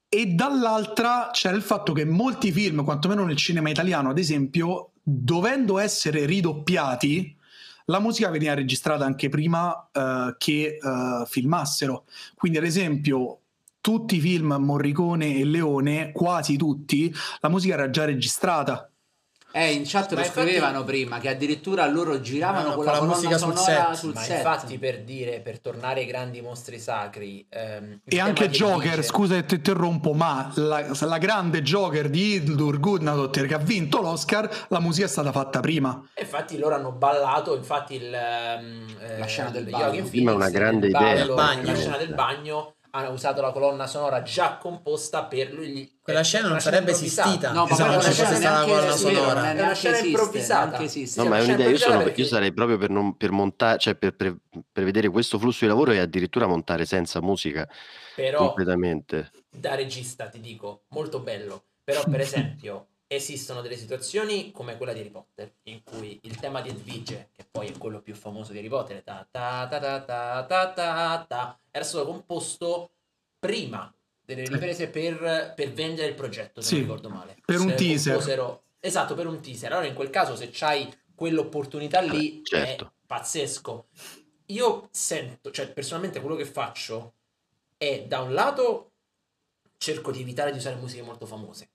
e 0.08 0.28
dall'altra 0.28 1.30
c'è 1.32 1.52
il 1.52 1.62
fatto 1.62 1.92
che 1.92 2.06
molti 2.06 2.52
film, 2.52 2.84
quantomeno 2.84 3.26
nel 3.26 3.36
cinema 3.36 3.70
italiano, 3.70 4.10
ad 4.12 4.18
esempio, 4.18 4.92
dovendo 5.04 5.78
essere 5.78 6.26
ridoppiati, 6.26 7.36
la 7.86 8.00
musica 8.00 8.30
veniva 8.30 8.54
registrata 8.54 9.06
anche 9.06 9.30
prima 9.30 9.90
eh, 9.92 10.36
che 10.38 10.78
eh, 10.82 11.26
filmassero. 11.28 12.06
Quindi, 12.34 12.58
ad 12.58 12.64
esempio, 12.64 13.40
tutti 13.82 14.16
i 14.16 14.20
film 14.20 14.56
Morricone 14.58 15.38
e 15.38 15.46
Leone, 15.46 16.12
quasi 16.12 16.58
tutti, 16.58 17.14
la 17.42 17.50
musica 17.50 17.76
era 17.76 17.90
già 17.90 18.06
registrata. 18.06 18.90
Eh, 19.58 19.72
in 19.72 19.84
chat 19.86 20.10
lo 20.12 20.18
Ma 20.18 20.26
infatti- 20.26 20.42
scrivevano 20.42 20.84
prima 20.84 21.20
che 21.20 21.30
addirittura 21.30 21.86
loro 21.88 22.20
giravano 22.20 22.70
No, 22.72 22.76
con 22.76 22.76
con 22.76 22.86
la, 22.86 22.92
la 22.92 22.98
colonna 22.98 23.16
musica 23.16 23.38
sul 23.38 23.56
sonora 23.56 23.86
set. 23.88 23.94
sul 23.94 24.14
Ma 24.14 24.20
set. 24.22 24.38
infatti 24.38 24.78
per 24.78 25.02
dire, 25.04 25.40
per 25.40 25.60
tornare 25.62 26.02
ai 26.02 26.06
grandi 26.06 26.42
mostri 26.42 26.78
sacri 26.78 27.46
ehm, 27.50 28.02
E 28.04 28.20
anche 28.20 28.50
Joker, 28.50 28.88
Edvige- 28.88 29.04
scusa 29.04 29.36
che 29.36 29.46
ti 29.46 29.56
interrompo, 29.56 30.12
ma 30.12 30.52
la, 30.56 30.86
la 31.00 31.18
grande 31.18 31.62
Joker 31.62 32.10
di 32.10 32.34
Hildur 32.34 32.80
Gudnadottir 32.82 33.48
che 33.48 33.54
ha 33.54 33.60
vinto 33.60 34.02
l'Oscar, 34.02 34.66
la 34.68 34.80
musica 34.82 35.06
è 35.06 35.10
stata 35.10 35.32
fatta 35.32 35.62
prima. 35.62 36.06
E 36.14 36.24
infatti 36.24 36.58
loro 36.58 36.76
hanno 36.76 36.92
ballato, 36.92 37.56
infatti 37.56 37.96
il, 37.96 38.14
ehm, 38.14 38.86
eh, 39.00 39.18
La 39.20 39.26
scena 39.26 39.52
del 39.52 39.64
il 39.64 39.70
bagno. 39.72 40.32
È 40.32 40.34
una 40.36 40.50
grande 40.50 40.88
idea. 40.88 41.00
ballo, 41.00 41.34
Bagno. 41.36 41.62
nella 41.62 41.76
scena 41.78 41.98
del 41.98 42.14
bagno 42.14 42.75
hanno 42.96 43.12
usato 43.12 43.42
la 43.42 43.52
colonna 43.52 43.88
sonora 43.88 44.22
già 44.22 44.58
composta 44.58 45.26
per 45.26 45.52
lui. 45.52 46.00
Quella 46.02 46.22
è 46.22 46.24
scena 46.24 46.48
non 46.48 46.60
sarebbe 46.62 46.92
esistita. 46.92 47.52
No, 47.52 47.66
ma 47.66 47.72
Esatto, 47.72 48.00
scena 48.00 48.14
fosse 48.14 48.36
stata 48.36 48.60
la 48.60 48.66
colonna 48.66 48.88
esiste, 48.90 49.14
sonora. 49.14 49.34
non 49.42 49.58
È 49.58 49.62
una 49.62 49.74
scena 49.74 49.94
esiste, 49.98 50.08
improvvisata. 50.08 50.80
esiste. 50.82 51.22
No, 51.22 51.30
ma 51.30 51.38
è 51.38 51.44
una 51.44 51.54
un'idea. 51.54 51.70
Io, 51.70 51.78
sono, 51.78 52.04
perché- 52.04 52.22
io 52.22 52.28
sarei 52.28 52.54
proprio 52.54 52.78
per, 52.78 52.90
non, 52.90 53.18
per 53.18 53.32
montare, 53.32 53.78
cioè 53.80 53.96
per, 53.96 54.16
per- 54.16 54.38
prevedere 54.72 55.10
questo 55.10 55.38
flusso 55.38 55.60
di 55.66 55.68
lavoro 55.68 55.92
e 55.92 56.00
addirittura 56.00 56.48
montare 56.48 56.86
senza 56.86 57.22
musica 57.22 57.68
Però 58.16 58.38
completamente. 58.46 59.32
da 59.50 59.76
regista 59.76 60.28
ti 60.30 60.40
dico, 60.40 60.86
molto 60.90 61.20
bello. 61.20 61.66
Però 61.84 62.04
per 62.06 62.22
esempio 62.22 62.88
esistono 63.08 63.62
delle 63.62 63.78
situazioni 63.78 64.52
come 64.52 64.78
quella 64.78 64.94
di 64.94 65.00
Harry 65.00 65.12
Potter, 65.12 65.54
in 65.64 65.84
cui 65.84 66.20
il 66.24 66.38
tema 66.38 66.62
di 66.62 66.70
Edvige, 66.70 67.30
che 67.32 67.46
poi 67.50 67.68
è 67.68 67.78
quello 67.78 68.02
più 68.02 68.16
famoso 68.16 68.52
di 68.52 68.60
Harry 68.60 68.68
Potter, 68.68 69.04
ta 69.04 69.28
ta 69.30 69.68
ta 69.68 69.80
ta 69.80 70.02
ta 70.02 70.46
ta 70.46 70.74
ta, 70.74 71.26
ta 71.28 71.60
era 71.72 71.84
stato 71.84 72.06
composto 72.06 72.90
prima 73.40 73.94
delle 74.24 74.46
riprese 74.46 74.90
per, 74.90 75.54
per 75.56 75.72
vendere 75.72 76.08
il 76.08 76.16
progetto, 76.16 76.62
se 76.62 76.68
sì, 76.68 76.74
non 76.76 76.84
ricordo 76.84 77.10
male. 77.10 77.36
Per 77.46 77.60
un 77.60 77.76
teaser. 77.76 78.14
Composero... 78.14 78.64
Esatto, 78.80 79.14
per 79.14 79.28
un 79.28 79.40
teaser. 79.40 79.72
Allora 79.72 79.88
in 79.88 79.94
quel 79.94 80.10
caso 80.10 80.36
se 80.36 80.50
c'hai 80.52 80.92
quell'opportunità 81.14 82.02
lì 82.02 82.44
certo. 82.44 82.86
è 82.86 82.90
pazzesco. 83.06 83.88
Io 84.48 84.90
sento, 84.92 85.52
cioè 85.52 85.72
personalmente 85.72 86.20
quello 86.20 86.36
che 86.36 86.46
faccio 86.46 87.14
è 87.78 88.06
da 88.08 88.22
un 88.22 88.34
lato 88.34 88.92
cerco 89.78 90.12
di 90.12 90.22
evitare 90.22 90.52
di 90.52 90.58
usare 90.58 90.76
musiche 90.76 91.02
molto 91.02 91.26
famose 91.26 91.70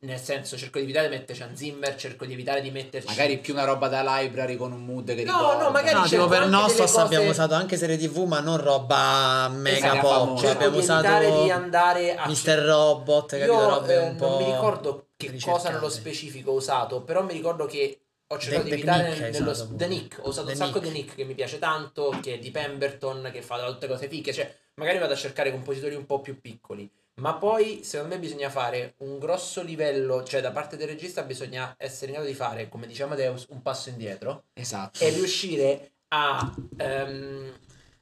nel 0.00 0.20
senso, 0.20 0.58
cerco 0.58 0.76
di 0.76 0.84
evitare 0.84 1.08
di 1.08 1.14
metterci 1.16 1.42
Hans 1.42 1.56
Zimmer, 1.58 1.96
cerco 1.96 2.26
di 2.26 2.34
evitare 2.34 2.60
di 2.60 2.70
metterci. 2.70 3.06
Magari 3.08 3.38
più 3.38 3.54
una 3.54 3.64
roba 3.64 3.88
da 3.88 4.02
library 4.18 4.54
con 4.56 4.70
un 4.70 4.84
mood 4.84 5.06
che 5.14 5.24
No, 5.24 5.38
ricorda. 5.38 5.62
no, 5.64 5.70
magari 5.70 5.94
No, 5.98 6.04
tipo 6.04 6.26
per 6.26 6.46
Nostos 6.46 6.90
cose- 6.90 7.00
abbiamo 7.00 7.30
usato 7.30 7.54
anche 7.54 7.78
serie 7.78 7.96
tv, 7.96 8.18
ma 8.24 8.40
non 8.40 8.58
roba 8.60 9.48
mega 9.48 9.76
Esatto, 9.94 10.00
pop. 10.06 10.28
Cioè, 10.38 10.46
cerco 10.48 10.52
abbiamo 10.64 10.76
usato 10.76 11.42
di 11.44 11.50
andare 11.50 12.14
a 12.16 12.28
Mr. 12.28 12.58
Robot, 12.58 13.30
capito? 13.30 13.68
Robe 13.68 13.94
eh, 13.94 13.98
un 13.98 14.16
po' 14.16 14.28
non 14.28 14.36
mi 14.36 14.44
ricordo 14.52 15.06
che 15.16 15.30
ricercate. 15.30 15.56
cosa 15.62 15.70
nello 15.70 15.88
specifico 15.88 16.50
ho 16.50 16.54
usato, 16.56 17.00
però 17.02 17.22
mi 17.22 17.32
ricordo 17.32 17.64
che 17.64 17.98
ho 18.26 18.38
cercato 18.38 18.64
The- 18.64 18.68
di 18.68 18.74
evitare 18.82 19.08
Nick 19.08 19.20
nello 19.38 19.50
usato. 19.52 19.74
The 19.74 19.86
Nick, 19.86 20.18
ho 20.22 20.28
usato 20.28 20.46
The 20.48 20.52
un 20.52 20.58
sacco 20.58 20.80
Nick. 20.80 20.86
di 20.92 20.98
Nick 20.98 21.14
che 21.14 21.24
mi 21.24 21.34
piace 21.34 21.58
tanto, 21.58 22.14
che 22.20 22.34
è 22.34 22.38
di 22.38 22.50
Pemberton, 22.50 23.30
che 23.32 23.40
fa 23.40 23.64
tutte 23.64 23.86
cose 23.88 24.06
fighe, 24.08 24.34
cioè 24.34 24.54
magari 24.74 24.98
vado 24.98 25.14
a 25.14 25.16
cercare 25.16 25.50
compositori 25.50 25.94
un 25.94 26.04
po' 26.04 26.20
più 26.20 26.38
piccoli. 26.42 26.90
Ma 27.16 27.34
poi, 27.34 27.84
secondo 27.84 28.14
me, 28.14 28.20
bisogna 28.20 28.50
fare 28.50 28.94
un 28.98 29.18
grosso 29.18 29.62
livello, 29.62 30.24
cioè 30.24 30.40
da 30.40 30.50
parte 30.50 30.76
del 30.76 30.88
regista 30.88 31.22
bisogna 31.22 31.74
essere 31.78 32.06
in 32.06 32.14
grado 32.14 32.26
di 32.28 32.34
fare, 32.34 32.68
come 32.68 32.86
diciamo 32.88 33.14
Deus, 33.14 33.46
un 33.50 33.62
passo 33.62 33.88
indietro 33.88 34.46
Esatto. 34.52 35.02
e 35.04 35.10
riuscire 35.10 35.92
a, 36.08 36.54
ehm, 36.76 37.52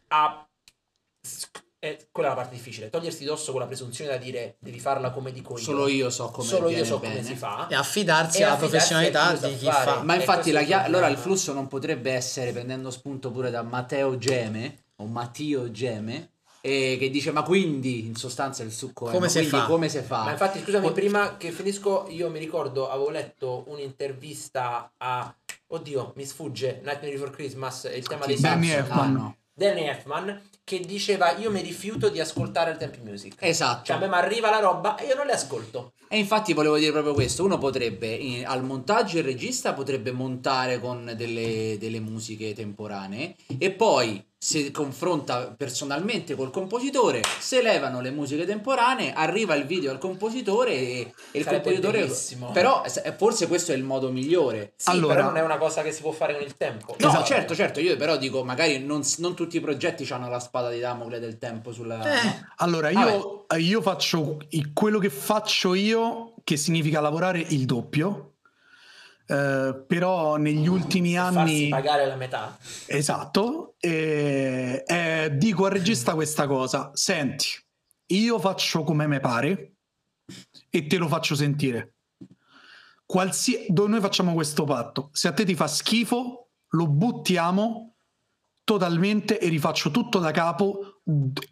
a 0.08 0.46
eh, 1.84 2.08
quella 2.12 2.28
è 2.28 2.30
la 2.34 2.36
parte 2.40 2.54
difficile, 2.54 2.90
togliersi 2.90 3.24
dosso 3.24 3.50
quella 3.50 3.66
presunzione 3.66 4.10
da 4.10 4.16
dire 4.16 4.54
devi 4.60 4.78
farla 4.78 5.10
come 5.10 5.32
dico 5.32 5.54
io. 5.54 5.62
Solo 5.62 5.88
io 5.88 6.10
so 6.10 6.30
come 6.30 6.46
Solo 6.46 6.68
io 6.70 6.84
so 6.84 6.98
bene. 7.00 7.16
come 7.16 7.26
si 7.26 7.34
fa. 7.34 7.66
E 7.68 7.74
affidarsi 7.74 8.40
E 8.40 8.44
alla 8.44 8.52
affidarsi 8.54 8.92
professionalità 8.94 9.46
di 9.48 9.56
chi 9.58 9.64
fare. 9.66 9.90
fa. 9.90 10.02
Ma 10.02 10.14
E 10.14 10.18
infatti 10.18 10.52
la 10.52 10.58
è 10.60 10.62
il 10.62 10.68
chia- 10.68 10.84
allora 10.84 11.08
il 11.08 11.16
flusso 11.18 11.52
non 11.52 11.66
potrebbe 11.66 12.12
essere, 12.12 12.52
prendendo 12.52 12.90
spunto 12.90 13.30
pure 13.32 13.50
da 13.50 13.62
Matteo 13.62 14.16
Geme 14.16 14.84
o 14.96 15.06
Matteo 15.06 15.70
Geme, 15.72 16.30
e 16.64 16.96
che 16.96 17.10
dice 17.10 17.32
ma 17.32 17.42
quindi 17.42 18.06
in 18.06 18.14
sostanza 18.14 18.62
il 18.62 18.70
succo 18.70 19.08
è 19.08 19.12
Come 19.12 19.28
si 19.28 19.38
quindi 19.38 19.56
fa? 19.56 19.64
come 19.66 19.88
si 19.88 20.00
fa? 20.00 20.22
Ma 20.22 20.30
infatti, 20.30 20.60
scusami, 20.60 20.84
Qu- 20.84 20.94
prima 20.94 21.36
che 21.36 21.50
finisco, 21.50 22.06
io 22.08 22.30
mi 22.30 22.38
ricordo, 22.38 22.88
avevo 22.88 23.10
letto 23.10 23.64
un'intervista 23.66 24.92
a. 24.96 25.34
Oddio, 25.66 26.12
mi 26.16 26.24
sfugge 26.24 26.80
Nightmare 26.84 27.10
Before 27.12 27.30
Christmas, 27.30 27.90
il 27.92 28.06
tema 28.06 28.26
dei 28.26 28.38
Danny. 28.38 28.70
Elfman. 28.70 29.16
Ah. 29.16 29.34
Danny 29.54 29.86
Elfman, 29.88 30.40
che 30.64 30.80
diceva 30.80 31.36
io 31.36 31.50
mi 31.50 31.60
rifiuto 31.60 32.08
di 32.08 32.20
ascoltare 32.20 32.70
il 32.70 32.76
tempo 32.76 32.98
music. 33.02 33.34
Esatto. 33.38 33.84
Cioè 33.84 33.96
a 33.96 34.06
me 34.06 34.16
arriva 34.16 34.50
la 34.50 34.60
roba 34.60 34.96
e 34.96 35.06
io 35.06 35.14
non 35.14 35.26
le 35.26 35.32
ascolto. 35.32 35.92
E 36.12 36.18
infatti 36.18 36.52
volevo 36.52 36.76
dire 36.76 36.92
proprio 36.92 37.14
questo, 37.14 37.42
uno 37.42 37.56
potrebbe, 37.56 38.08
in- 38.08 38.44
al 38.46 38.62
montaggio 38.62 39.16
il 39.16 39.24
regista 39.24 39.72
potrebbe 39.72 40.12
montare 40.12 40.78
con 40.78 41.10
delle, 41.16 41.78
delle 41.78 42.00
musiche 42.00 42.52
temporanee 42.52 43.34
e 43.56 43.70
poi 43.70 44.22
si 44.42 44.72
confronta 44.72 45.54
personalmente 45.56 46.34
col 46.34 46.50
compositore, 46.50 47.22
si 47.38 47.58
elevano 47.58 48.00
le 48.00 48.10
musiche 48.10 48.44
temporanee, 48.44 49.12
arriva 49.12 49.54
il 49.54 49.66
video 49.66 49.92
al 49.92 49.98
compositore 49.98 50.72
e, 50.72 51.12
e 51.30 51.38
il 51.38 51.46
compositore... 51.46 52.00
bellissimo. 52.00 52.50
Però 52.50 52.82
eh, 52.84 53.14
forse 53.16 53.46
questo 53.46 53.70
è 53.70 53.76
il 53.76 53.84
modo 53.84 54.10
migliore. 54.10 54.72
Sì, 54.74 54.90
Allora- 54.90 55.14
però 55.14 55.26
non 55.28 55.36
è 55.36 55.42
una 55.42 55.58
cosa 55.58 55.82
che 55.82 55.92
si 55.92 56.00
può 56.02 56.10
fare 56.10 56.32
con 56.34 56.42
il 56.42 56.56
tempo. 56.56 56.96
No, 56.98 57.08
Esatto. 57.08 57.24
certo, 57.24 57.54
certo, 57.54 57.78
io 57.78 57.96
però 57.96 58.16
dico, 58.16 58.42
magari 58.42 58.84
non, 58.84 59.02
non 59.18 59.36
tutti 59.36 59.58
i 59.58 59.60
progetti 59.60 60.04
hanno 60.12 60.28
la 60.28 60.40
spada 60.40 60.70
di 60.70 60.80
Damocle 60.80 61.20
del 61.20 61.38
tempo 61.38 61.70
sulla... 61.72 62.02
Eh, 62.02 62.24
no? 62.24 62.46
Allora, 62.56 62.90
io, 62.90 63.46
io 63.58 63.80
faccio 63.80 64.38
quello 64.74 64.98
che 64.98 65.08
faccio 65.10 65.74
io, 65.74 66.01
che 66.44 66.56
significa 66.56 67.00
lavorare 67.00 67.40
il 67.40 67.64
doppio, 67.64 68.36
eh, 69.26 69.84
però 69.86 70.36
negli 70.36 70.66
ultimi 70.66 71.14
Farsi 71.14 71.38
anni... 71.38 71.68
pagare 71.68 72.06
la 72.06 72.16
metà. 72.16 72.58
Esatto, 72.86 73.74
e, 73.78 74.82
e 74.86 75.30
dico 75.34 75.64
al 75.64 75.72
regista 75.72 76.14
questa 76.14 76.46
cosa, 76.46 76.90
senti, 76.94 77.48
io 78.06 78.38
faccio 78.38 78.82
come 78.84 79.06
me 79.06 79.20
pare 79.20 79.74
e 80.70 80.86
te 80.86 80.96
lo 80.96 81.08
faccio 81.08 81.34
sentire. 81.34 81.94
Qualsi- 83.04 83.66
noi 83.68 84.00
facciamo 84.00 84.32
questo 84.34 84.64
patto, 84.64 85.10
se 85.12 85.28
a 85.28 85.32
te 85.32 85.44
ti 85.44 85.54
fa 85.54 85.66
schifo, 85.66 86.50
lo 86.68 86.86
buttiamo 86.86 87.96
totalmente 88.64 89.38
e 89.38 89.48
rifaccio 89.48 89.90
tutto 89.90 90.18
da 90.18 90.30
capo 90.30 91.02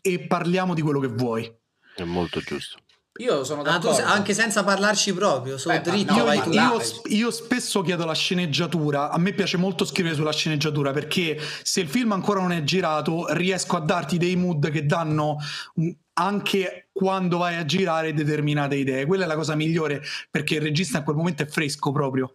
e 0.01 0.27
parliamo 0.27 0.75
di 0.75 0.81
quello 0.81 1.01
che 1.01 1.09
vuoi. 1.09 1.53
È 1.95 2.05
molto 2.05 2.41
giusto. 2.41 2.79
Io 3.21 3.45
sono 3.45 3.61
ah, 3.61 3.65
tu 3.65 3.89
d'accordo. 3.89 3.97
se- 3.97 4.03
anche 4.03 4.33
senza 4.33 4.65
parlarci 4.65 5.13
proprio, 5.13 5.59
solo 5.59 5.77
Beh, 5.77 5.91
dritto 5.91 6.15
no, 6.15 6.33
Io, 6.33 6.81
sp- 6.81 7.07
io 7.11 7.31
spesso 7.31 7.83
chiedo 7.83 8.07
la 8.07 8.15
sceneggiatura, 8.15 9.11
a 9.11 9.19
me 9.19 9.35
piace 9.35 9.59
molto 9.59 9.85
scrivere 9.85 10.15
sulla 10.15 10.33
sceneggiatura 10.33 10.93
perché 10.93 11.39
se 11.63 11.81
il 11.81 11.89
film 11.89 12.13
ancora 12.13 12.41
non 12.41 12.53
è 12.53 12.63
girato 12.65 13.27
riesco 13.35 13.77
a 13.77 13.81
darti 13.81 14.17
dei 14.17 14.37
mood 14.37 14.71
che 14.71 14.87
danno 14.87 15.37
mm, 15.79 15.91
anche 16.15 16.89
quando 16.93 17.39
vai 17.39 17.57
a 17.57 17.65
girare 17.67 18.15
determinate 18.15 18.77
idee. 18.77 19.05
Quella 19.05 19.25
è 19.25 19.27
la 19.27 19.37
cosa 19.37 19.55
migliore 19.55 20.03
perché 20.31 20.55
il 20.55 20.63
regista 20.63 20.99
in 20.99 21.05
quel 21.05 21.17
momento 21.17 21.43
è 21.43 21.47
fresco 21.47 21.93
proprio. 21.93 22.33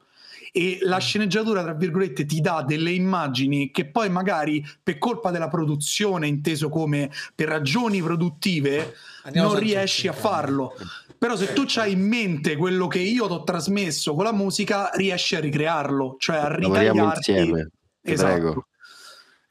E 0.57 0.77
la 0.83 0.99
sceneggiatura, 0.99 1.63
tra 1.63 1.73
virgolette, 1.73 2.25
ti 2.25 2.39
dà 2.39 2.63
delle 2.65 2.91
immagini 2.91 3.71
che 3.71 3.87
poi 3.87 4.09
magari 4.09 4.65
per 4.81 4.97
colpa 4.99 5.29
della 5.29 5.49
produzione, 5.49 6.27
inteso 6.27 6.69
come 6.69 7.11
per 7.35 7.49
ragioni 7.49 8.01
produttive, 8.01 8.95
Andiamo 9.23 9.49
non 9.49 9.59
riesci 9.59 10.07
a 10.07 10.13
farlo. 10.13 10.71
Però 11.17 11.35
se 11.35 11.51
tu 11.51 11.65
hai 11.75 11.91
in 11.91 12.07
mente 12.07 12.55
quello 12.55 12.87
che 12.87 12.99
io 12.99 13.27
ti 13.27 13.33
ho 13.33 13.43
trasmesso 13.43 14.13
con 14.13 14.23
la 14.23 14.31
musica, 14.31 14.91
riesci 14.93 15.35
a 15.35 15.41
ricrearlo, 15.41 16.15
cioè 16.19 16.37
a 16.37 16.47
Lavoriamo 16.47 16.71
ritagliarti. 17.01 17.31
insieme. 17.31 17.69
Ti 18.01 18.11
Esatto. 18.13 18.31
prego. 18.31 18.67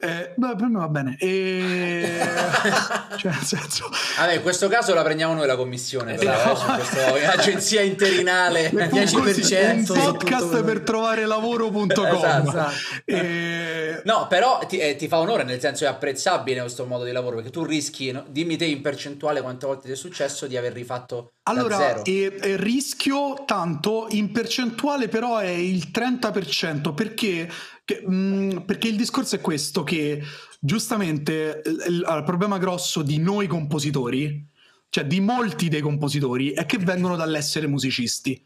Eh, 0.04 0.32
beh, 0.34 0.56
per 0.56 0.68
me 0.68 0.78
va 0.78 0.88
bene. 0.88 1.16
E... 1.18 2.18
cioè, 3.16 3.32
nel 3.32 3.42
senso... 3.42 3.88
Vabbè, 4.18 4.34
in 4.34 4.42
questo 4.42 4.68
caso 4.68 4.92
la 4.94 5.02
prendiamo 5.02 5.34
noi 5.34 5.46
la 5.46 5.56
commissione, 5.56 6.14
però, 6.14 6.32
Esatto. 6.32 6.52
eh, 6.52 6.84
su 6.84 6.92
questo, 6.92 7.30
agenzia 7.30 7.80
interinale. 7.80 8.70
Le 8.72 8.88
10% 8.88 9.92
un 9.92 9.98
podcast 10.00 10.62
per 10.62 10.80
trovare 10.80 11.24
lavoro.com 11.24 11.88
Esatto, 11.88 12.72
E- 13.04 14.02
No, 14.04 14.26
però 14.28 14.58
ti, 14.66 14.78
eh, 14.78 14.96
ti 14.96 15.08
fa 15.08 15.18
onore, 15.18 15.44
nel 15.44 15.60
senso 15.60 15.84
è 15.84 15.86
apprezzabile 15.86 16.60
questo 16.60 16.84
modo 16.84 17.04
di 17.04 17.12
lavoro, 17.12 17.36
perché 17.36 17.50
tu 17.50 17.64
rischi, 17.64 18.10
no? 18.10 18.24
dimmi 18.28 18.56
te 18.56 18.66
in 18.66 18.82
percentuale 18.82 19.40
quante 19.40 19.66
volte 19.66 19.86
ti 19.86 19.92
è 19.92 19.96
successo 19.96 20.46
di 20.46 20.56
aver 20.58 20.72
rifatto 20.72 21.32
Allora, 21.44 22.02
e, 22.02 22.36
e 22.40 22.56
rischio 22.56 23.44
tanto 23.46 24.06
in 24.10 24.30
percentuale, 24.30 25.08
però 25.08 25.38
è 25.38 25.48
il 25.48 25.88
30% 25.92 26.92
perché, 26.94 27.48
che- 27.84 28.00
mh, 28.06 28.64
perché 28.66 28.88
il 28.88 28.96
discorso 28.96 29.36
è 29.36 29.40
questo: 29.40 29.82
che 29.84 30.22
giustamente 30.60 31.62
il, 31.64 31.84
il- 31.88 31.94
il 32.16 32.22
problema 32.24 32.58
grosso 32.58 33.02
di 33.02 33.18
noi 33.18 33.46
compositori. 33.46 34.46
cioè 34.94 35.04
di 35.06 35.18
molti 35.20 35.68
dei 35.68 35.80
compositori, 35.80 36.50
è 36.52 36.66
che 36.66 36.78
vengono 36.78 37.16
dall'essere 37.16 37.66
musicisti. 37.66 38.40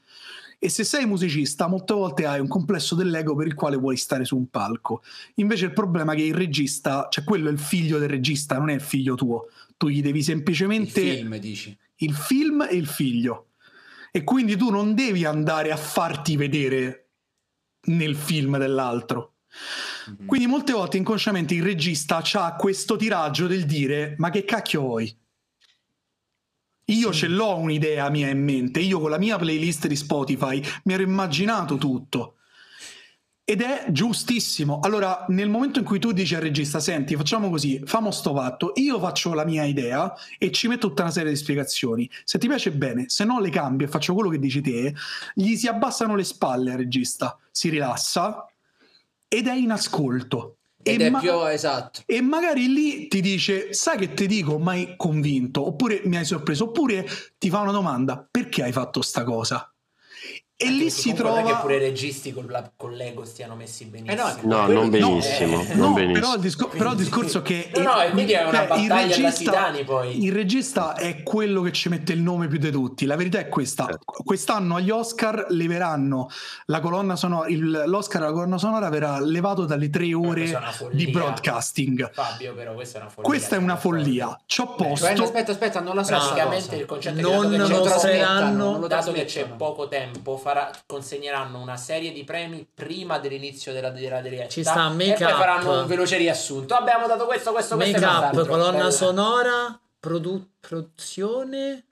E 0.58 0.70
se 0.70 0.82
sei 0.82 1.04
musicista, 1.04 1.68
molte 1.68 1.92
volte 1.92 2.24
hai 2.24 2.40
un 2.40 2.48
complesso 2.48 2.94
dell'ego 2.94 3.36
per 3.36 3.46
il 3.46 3.52
quale 3.54 3.76
vuoi 3.76 3.98
stare 3.98 4.24
su 4.24 4.34
un 4.34 4.48
palco. 4.48 5.02
Invece 5.34 5.66
il 5.66 5.72
problema 5.74 6.14
è 6.14 6.16
che 6.16 6.22
il 6.22 6.32
regista, 6.34 7.06
cioè 7.10 7.22
quello 7.22 7.50
è 7.50 7.52
il 7.52 7.58
figlio 7.58 7.98
del 7.98 8.08
regista, 8.08 8.56
non 8.56 8.70
è 8.70 8.74
il 8.74 8.80
figlio 8.80 9.14
tuo. 9.14 9.48
Tu 9.76 9.88
gli 9.88 10.00
devi 10.00 10.20
Il 10.20 10.24
semplicemente 10.24 11.00
film, 11.02 11.36
dici. 11.36 11.76
il 11.96 12.14
film 12.14 12.62
e 12.68 12.74
il 12.76 12.86
figlio. 12.86 13.48
E 14.10 14.24
quindi 14.24 14.56
tu 14.56 14.70
non 14.70 14.94
devi 14.94 15.26
andare 15.26 15.70
a 15.70 15.76
farti 15.76 16.34
vedere 16.36 17.07
nel 17.88 18.16
film 18.16 18.58
dell'altro. 18.58 19.34
Mhm. 20.06 20.26
Quindi 20.26 20.46
molte 20.46 20.72
volte 20.72 20.96
inconsciamente 20.96 21.54
il 21.54 21.62
regista 21.62 22.22
ha 22.32 22.54
questo 22.56 22.96
tiraggio 22.96 23.46
del 23.46 23.64
dire 23.64 24.14
ma 24.18 24.30
che 24.30 24.44
cacchio 24.44 24.80
vuoi? 24.80 25.16
Io 26.90 27.12
ce 27.12 27.28
l'ho 27.28 27.56
un'idea 27.56 28.08
mia 28.08 28.30
in 28.30 28.42
mente, 28.42 28.80
io 28.80 28.98
con 28.98 29.10
la 29.10 29.18
mia 29.18 29.36
playlist 29.36 29.86
di 29.86 29.96
Spotify 29.96 30.62
mi 30.84 30.94
ero 30.94 31.02
immaginato 31.02 31.76
tutto. 31.76 32.37
Ed 33.50 33.62
è 33.62 33.86
giustissimo. 33.88 34.80
Allora, 34.80 35.24
nel 35.28 35.48
momento 35.48 35.78
in 35.78 35.86
cui 35.86 35.98
tu 35.98 36.12
dici 36.12 36.34
al 36.34 36.42
regista, 36.42 36.80
senti, 36.80 37.16
facciamo 37.16 37.48
così, 37.48 37.80
famo 37.86 38.10
sto 38.10 38.34
fatto, 38.34 38.72
io 38.74 38.98
faccio 39.00 39.32
la 39.32 39.46
mia 39.46 39.64
idea 39.64 40.12
e 40.36 40.50
ci 40.50 40.68
metto 40.68 40.88
tutta 40.88 41.00
una 41.04 41.10
serie 41.10 41.30
di 41.30 41.36
spiegazioni. 41.38 42.10
Se 42.24 42.38
ti 42.38 42.46
piace 42.46 42.72
bene, 42.72 43.06
se 43.08 43.24
no 43.24 43.40
le 43.40 43.48
cambio 43.48 43.86
e 43.86 43.90
faccio 43.90 44.12
quello 44.12 44.28
che 44.28 44.38
dici 44.38 44.60
te, 44.60 44.94
gli 45.32 45.56
si 45.56 45.66
abbassano 45.66 46.14
le 46.14 46.24
spalle 46.24 46.72
al 46.72 46.76
regista, 46.76 47.38
si 47.50 47.70
rilassa 47.70 48.44
ed 49.26 49.46
è 49.46 49.54
in 49.54 49.70
ascolto. 49.70 50.58
Ed 50.82 51.00
E 51.00 51.06
è 51.06 51.10
ma- 51.10 51.18
più 51.20 51.46
esatto. 51.46 52.02
e 52.04 52.20
magari 52.20 52.70
lì 52.70 53.08
ti 53.08 53.22
dice, 53.22 53.72
sai 53.72 53.96
che 53.96 54.12
ti 54.12 54.26
dico, 54.26 54.58
mai 54.58 54.92
convinto, 54.98 55.66
oppure 55.66 56.02
mi 56.04 56.18
hai 56.18 56.26
sorpreso, 56.26 56.64
oppure 56.64 57.06
ti 57.38 57.48
fa 57.48 57.60
una 57.60 57.72
domanda, 57.72 58.28
perché 58.30 58.62
hai 58.64 58.72
fatto 58.72 59.00
sta 59.00 59.24
cosa? 59.24 59.72
E 60.60 60.66
lì 60.70 60.76
Perché 60.78 60.90
si 60.90 61.10
comunque 61.14 61.24
non 61.30 61.38
è 61.38 61.42
trova... 61.42 61.54
che 61.54 61.62
pure 61.62 61.76
i 61.76 61.78
registi 61.78 62.32
con, 62.32 62.46
la- 62.48 62.68
con 62.76 62.92
l'ego 62.92 63.24
stiano 63.24 63.54
messi 63.54 63.84
benissimo. 63.84 64.28
Eh 64.28 64.40
No, 64.42 64.64
Quello- 64.64 64.80
non 64.80 64.84
no, 64.84 64.90
benissimo. 64.90 65.60
eh, 65.62 65.74
non 65.74 65.88
No, 65.90 65.92
benissimo. 65.92 66.12
però 66.20 66.34
il, 66.34 66.40
discor- 66.40 66.76
però 66.76 66.90
il 66.90 66.96
discorso 66.96 67.42
che 67.42 67.70
No, 67.76 67.82
no, 67.84 68.00
e 68.02 68.10
quindi 68.10 68.32
è 68.32 68.42
una 68.44 68.62
il 68.62 68.66
battaglia 68.68 68.88
da 68.88 69.00
regista- 69.02 69.30
titani, 69.52 69.84
poi. 69.84 70.24
Il 70.24 70.32
regista 70.32 70.94
è 70.96 71.22
quello 71.22 71.60
che 71.62 71.70
ci 71.70 71.88
mette 71.88 72.12
il 72.12 72.20
nome 72.22 72.48
più 72.48 72.58
di 72.58 72.72
tutti. 72.72 73.06
La 73.06 73.14
verità 73.14 73.38
è 73.38 73.48
questa: 73.48 73.84
Certo. 73.84 74.04
quest'anno 74.24 74.74
agli 74.74 74.90
Oscar 74.90 75.46
leveranno 75.50 76.28
la 76.66 76.80
colonna 76.80 77.14
sonora. 77.14 77.48
il- 77.48 77.84
L'Oscar 77.86 78.22
alla 78.22 78.32
colonna 78.32 78.58
sonora 78.58 78.88
verrà 78.88 79.20
levato 79.20 79.64
dalle 79.64 79.88
tre 79.90 80.12
ore 80.12 80.58
di 80.90 81.06
broadcasting. 81.06 82.10
Fabio, 82.12 82.52
però 82.54 82.74
questa 82.74 82.98
è 82.98 83.00
una 83.02 83.10
follia. 83.10 83.30
Questa 83.30 83.54
è 83.54 83.58
una 83.60 83.76
follia. 83.76 84.40
Ci 84.44 84.60
ho 84.60 84.74
Cioè, 84.76 84.88
posto. 84.88 85.22
aspetta, 85.22 85.52
aspetta, 85.52 85.80
non 85.80 85.94
la 85.94 86.02
so 86.02 86.16
Praticamente 86.16 86.74
il 86.74 86.84
concetto 86.86 87.20
Non 87.20 87.48
che 87.48 87.56
dato 87.58 87.68
che 87.68 87.72
c'è- 87.74 87.88
mostreranno- 87.90 88.70
non 88.72 88.80
lo 88.80 88.86
dato 88.88 89.12
che 89.12 89.24
c'è 89.24 89.46
poco 89.46 89.86
tempo, 89.86 90.36
farà- 90.48 90.70
consegneranno 90.86 91.60
una 91.60 91.76
serie 91.76 92.10
di 92.12 92.24
premi 92.24 92.66
prima 92.72 93.18
dell'inizio 93.18 93.72
della, 93.72 93.90
della 93.90 94.22
diretta. 94.22 94.48
Ci 94.48 94.62
sta 94.62 94.90
e 94.90 94.94
make 94.94 95.14
poi 95.22 95.32
up. 95.32 95.38
faranno 95.38 95.80
un 95.82 95.86
veloce 95.86 96.16
riassunto. 96.16 96.74
Abbiamo 96.74 97.06
dato 97.06 97.26
questo, 97.26 97.52
questo, 97.52 97.76
questo 97.76 97.98
Make 98.00 98.04
e 98.04 98.08
up, 98.40 98.46
colonna 98.48 98.70
Bella. 98.78 98.90
sonora, 98.90 99.80
produ- 100.00 100.46
produzione. 100.60 101.84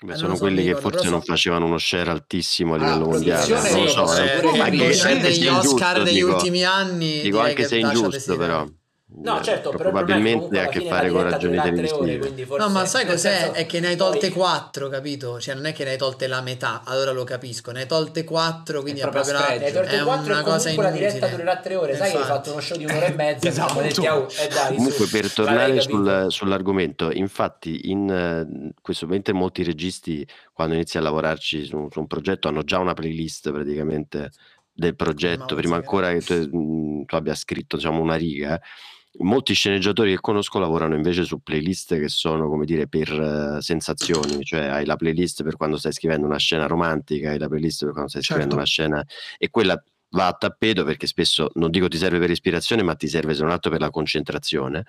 Beh, 0.00 0.12
Eh, 0.12 0.16
sono 0.16 0.34
so, 0.34 0.40
quelli 0.40 0.62
che 0.62 0.74
ricordo, 0.74 0.90
forse 0.90 1.08
non 1.10 1.20
so- 1.20 1.26
facevano 1.26 1.64
uno 1.66 1.78
share 1.78 2.10
altissimo 2.10 2.74
a 2.74 2.76
Ah, 2.76 2.80
livello 2.80 3.06
mondiale. 3.06 3.46
produzione 3.46 3.74
Non 3.84 3.94
lo 3.94 4.06
so, 4.06 4.22
eh, 4.22 4.40
pure 4.40 4.58
Ma 4.58 4.64
che 4.64 4.70
che 4.70 4.76
scende 4.76 4.94
scende 4.94 5.22
degli 5.28 5.34
sia 5.34 5.58
Oscar 5.58 6.02
degli 6.02 6.14
dico. 6.14 6.28
ultimi 6.34 6.64
anni. 6.64 7.20
Dico 7.20 7.38
anche 7.40 7.54
che 7.54 7.64
se 7.64 7.76
è 7.76 7.80
ingiusto, 7.80 8.36
però. 8.36 8.64
desiderare. 8.64 8.72
No, 9.16 9.38
Eh, 9.38 9.42
certo, 9.44 9.70
probabilmente 9.70 10.58
ha 10.58 10.64
a 10.64 10.66
che 10.66 10.80
fare 10.88 11.06
la 11.08 11.12
con 11.12 11.22
ragioni 11.30 11.56
ore, 11.56 11.70
televisive. 11.70 12.56
No, 12.58 12.68
ma 12.68 12.84
sai 12.84 13.06
cos'è? 13.06 13.30
senso, 13.38 13.52
È 13.52 13.64
che 13.66 13.78
ne 13.78 13.86
hai 13.88 13.96
tolte 13.96 14.26
poi- 14.28 14.30
4, 14.38 14.88
capito? 14.88 15.38
Cioè, 15.38 15.54
non 15.54 15.66
è 15.66 15.72
che 15.72 15.84
ne 15.84 15.90
hai 15.90 15.96
tolte 15.96 16.26
la 16.26 16.40
metà, 16.40 16.82
allora 16.84 17.12
lo 17.12 17.22
capisco. 17.22 17.70
Ne 17.70 17.82
hai 17.82 17.86
tolte 17.86 18.24
4, 18.24 18.80
quindi 18.80 18.98
è, 19.00 19.02
proprio 19.08 19.22
proprio 19.22 19.46
tolte 19.46 19.66
è 19.98 20.02
4 20.02 20.32
una 20.32 20.42
cosa 20.42 20.58
comunque 20.70 20.82
la 20.84 20.90
diretta 20.90 21.16
inutile. 21.16 21.30
durerà 21.30 21.60
tre 21.60 21.74
ore. 21.76 21.96
Sai 21.96 22.10
che 22.10 22.16
hai 22.16 22.22
Infatti. 22.22 22.36
fatto 22.38 22.50
uno 22.52 22.60
show 22.60 22.76
di 22.76 22.84
un'ora 22.84 23.06
e 23.06 23.12
mezza. 23.14 23.48
Esatto. 23.48 23.80
detti, 23.80 24.06
"Oh, 24.06 24.26
eh 24.26 24.48
dai, 24.48 24.74
Comunque 24.76 25.06
su". 25.06 25.10
per 25.10 25.32
tornare 25.32 25.80
sul- 25.80 26.26
sull'argomento, 26.28 27.10
infatti 27.12 27.90
in 27.90 28.10
eh, 28.10 28.72
questo 28.82 29.06
momento 29.06 29.32
molti 29.32 29.62
registi 29.62 30.26
quando 30.52 30.74
inizi 30.74 30.98
a 30.98 31.00
lavorarci 31.00 31.64
su, 31.64 31.86
su 31.90 32.00
un 32.00 32.06
progetto 32.08 32.48
hanno 32.48 32.62
già 32.64 32.78
una 32.78 32.94
playlist 32.94 33.52
praticamente 33.52 34.30
del 34.72 34.96
progetto, 34.96 35.54
Ma 35.54 35.60
prima 35.60 35.76
ancora 35.76 36.12
che 36.12 36.20
tu, 36.20 37.04
tu 37.06 37.14
abbia 37.14 37.34
scritto 37.36 37.76
diciamo, 37.76 38.00
una 38.00 38.16
riga. 38.16 38.60
Molti 39.18 39.54
sceneggiatori 39.54 40.10
che 40.10 40.20
conosco 40.20 40.58
lavorano 40.58 40.96
invece 40.96 41.22
su 41.22 41.40
playlist 41.40 41.96
che 41.98 42.08
sono 42.08 42.48
come 42.48 42.64
dire 42.64 42.88
per 42.88 43.08
eh, 43.10 43.62
sensazioni, 43.62 44.42
cioè 44.42 44.62
hai 44.62 44.84
la 44.84 44.96
playlist 44.96 45.44
per 45.44 45.56
quando 45.56 45.76
stai 45.76 45.92
scrivendo 45.92 46.26
una 46.26 46.38
scena 46.38 46.66
romantica, 46.66 47.30
hai 47.30 47.38
la 47.38 47.46
playlist 47.46 47.84
per 47.84 47.92
quando 47.92 48.10
stai 48.10 48.22
scrivendo 48.22 48.56
Certo. 48.56 48.84
una 48.84 48.98
scena 48.98 49.06
e 49.38 49.50
quella 49.50 49.80
va 50.10 50.26
a 50.26 50.32
tappeto 50.32 50.84
perché 50.84 51.06
spesso 51.06 51.50
non 51.54 51.70
dico 51.70 51.86
ti 51.86 51.96
serve 51.96 52.18
per 52.18 52.30
ispirazione, 52.30 52.82
ma 52.82 52.96
ti 52.96 53.06
serve 53.06 53.34
se 53.34 53.42
non 53.42 53.52
altro 53.52 53.70
per 53.70 53.80
la 53.80 53.90
concentrazione. 53.90 54.84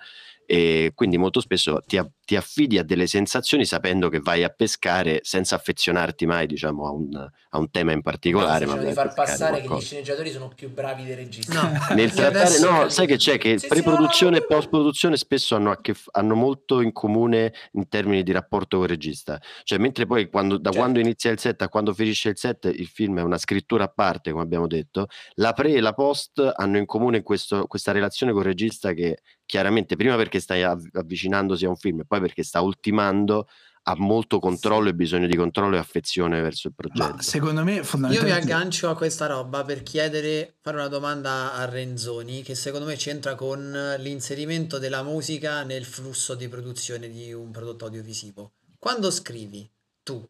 E 0.46 0.92
quindi 0.94 1.18
molto 1.18 1.40
spesso 1.40 1.82
ti, 1.86 2.00
ti 2.24 2.36
affidi 2.36 2.78
a 2.78 2.82
delle 2.84 3.06
sensazioni 3.06 3.64
sapendo 3.64 4.08
che 4.08 4.20
vai 4.20 4.44
a 4.44 4.48
pescare 4.48 5.20
senza 5.22 5.56
affezionarti 5.56 6.24
mai 6.26 6.46
diciamo, 6.46 6.86
a, 6.86 6.90
un, 6.92 7.14
a 7.14 7.58
un 7.58 7.70
tema 7.70 7.92
in 7.92 8.02
particolare. 8.02 8.64
Ma 8.66 8.72
cercando 8.74 8.88
di 8.88 8.94
far 8.94 9.14
passare 9.14 9.52
che 9.54 9.60
gli 9.62 9.66
qualcosa. 9.66 9.86
sceneggiatori 9.86 10.30
sono 10.30 10.48
più 10.54 10.70
bravi 10.72 11.04
dei 11.04 11.14
registi. 11.16 11.52
No, 11.52 11.72
Nel 11.94 12.08
Io 12.08 12.14
trattare, 12.14 12.58
no, 12.60 12.88
sai 12.88 13.06
che 13.06 13.16
c'è 13.16 13.38
che 13.38 13.58
Sì, 13.58 13.66
sì, 13.66 13.66
pre-produzione 13.68 14.32
no, 14.32 14.36
e 14.36 14.40
no, 14.40 14.46
no. 14.48 14.56
post-produzione 14.60 15.16
spesso 15.16 15.54
hanno, 15.56 15.70
a 15.70 15.80
che 15.80 15.94
f- 15.94 16.08
hanno 16.12 16.34
molto 16.34 16.80
in 16.80 16.92
comune 16.92 17.52
in 17.72 17.88
termini 17.88 18.22
di 18.22 18.32
rapporto 18.32 18.76
con 18.76 18.84
il 18.86 18.90
regista. 18.92 19.40
Cioè, 19.64 19.78
mentre 19.78 20.06
poi 20.06 20.28
quando, 20.28 20.56
da 20.58 20.70
Certo. 20.70 20.78
quando 20.78 21.00
inizia 21.00 21.30
il 21.30 21.38
set 21.40 21.60
a 21.62 21.68
quando 21.68 21.92
finisce 21.92 22.28
il 22.30 22.38
set, 22.38 22.64
il 22.72 22.86
film 22.86 23.18
è 23.18 23.22
una 23.22 23.38
scrittura 23.38 23.84
a 23.84 23.88
parte, 23.88 24.30
come 24.30 24.42
abbiamo 24.42 24.66
detto, 24.66 25.06
la 25.34 25.52
pre 25.52 25.72
e 25.72 25.80
la 25.80 25.92
post 25.92 26.52
hanno 26.56 26.78
in 26.78 26.86
comune 26.86 27.22
questo- 27.22 27.66
questa 27.66 27.92
relazione 27.92 28.32
con 28.32 28.42
il 28.42 28.46
regista 28.48 28.92
che 28.92 29.18
chiaramente 29.46 29.96
prima 29.96 30.16
perché 30.16 30.40
stai 30.40 30.62
av- 30.62 30.88
avvicinandosi 30.92 31.64
a 31.64 31.68
un 31.68 31.76
film 31.76 32.00
e 32.00 32.04
poi 32.04 32.20
perché 32.20 32.42
sta 32.42 32.60
ultimando 32.60 33.46
ha 33.88 33.94
molto 33.96 34.40
controllo 34.40 34.88
e 34.88 34.94
bisogno 34.94 35.28
di 35.28 35.36
controllo 35.36 35.76
e 35.76 35.78
affezione 35.78 36.40
verso 36.40 36.66
il 36.66 36.74
progetto. 36.74 37.14
Ma 37.14 37.22
secondo 37.22 37.62
me 37.62 37.74
Io 37.74 37.78
mi 37.78 37.84
fondamentalmente 37.84 38.52
aggancio 38.52 38.88
a 38.90 38.96
questa 38.96 39.26
roba 39.26 39.62
per 39.62 39.84
chiedere, 39.84 40.56
fare 40.60 40.78
una 40.78 40.88
domanda 40.88 41.54
a 41.54 41.66
Renzoni 41.66 42.42
che 42.42 42.56
secondo 42.56 42.86
me 42.86 42.96
c'entra 42.96 43.36
con 43.36 43.94
l'inserimento 43.98 44.78
della 44.78 45.04
musica 45.04 45.62
nel 45.62 45.84
flusso 45.84 46.34
di 46.34 46.48
produzione 46.48 47.08
di 47.08 47.32
un 47.32 47.52
prodotto 47.52 47.84
audiovisivo. 47.84 48.54
Quando 48.76 49.10
scrivi, 49.12 49.70
tu 50.02 50.28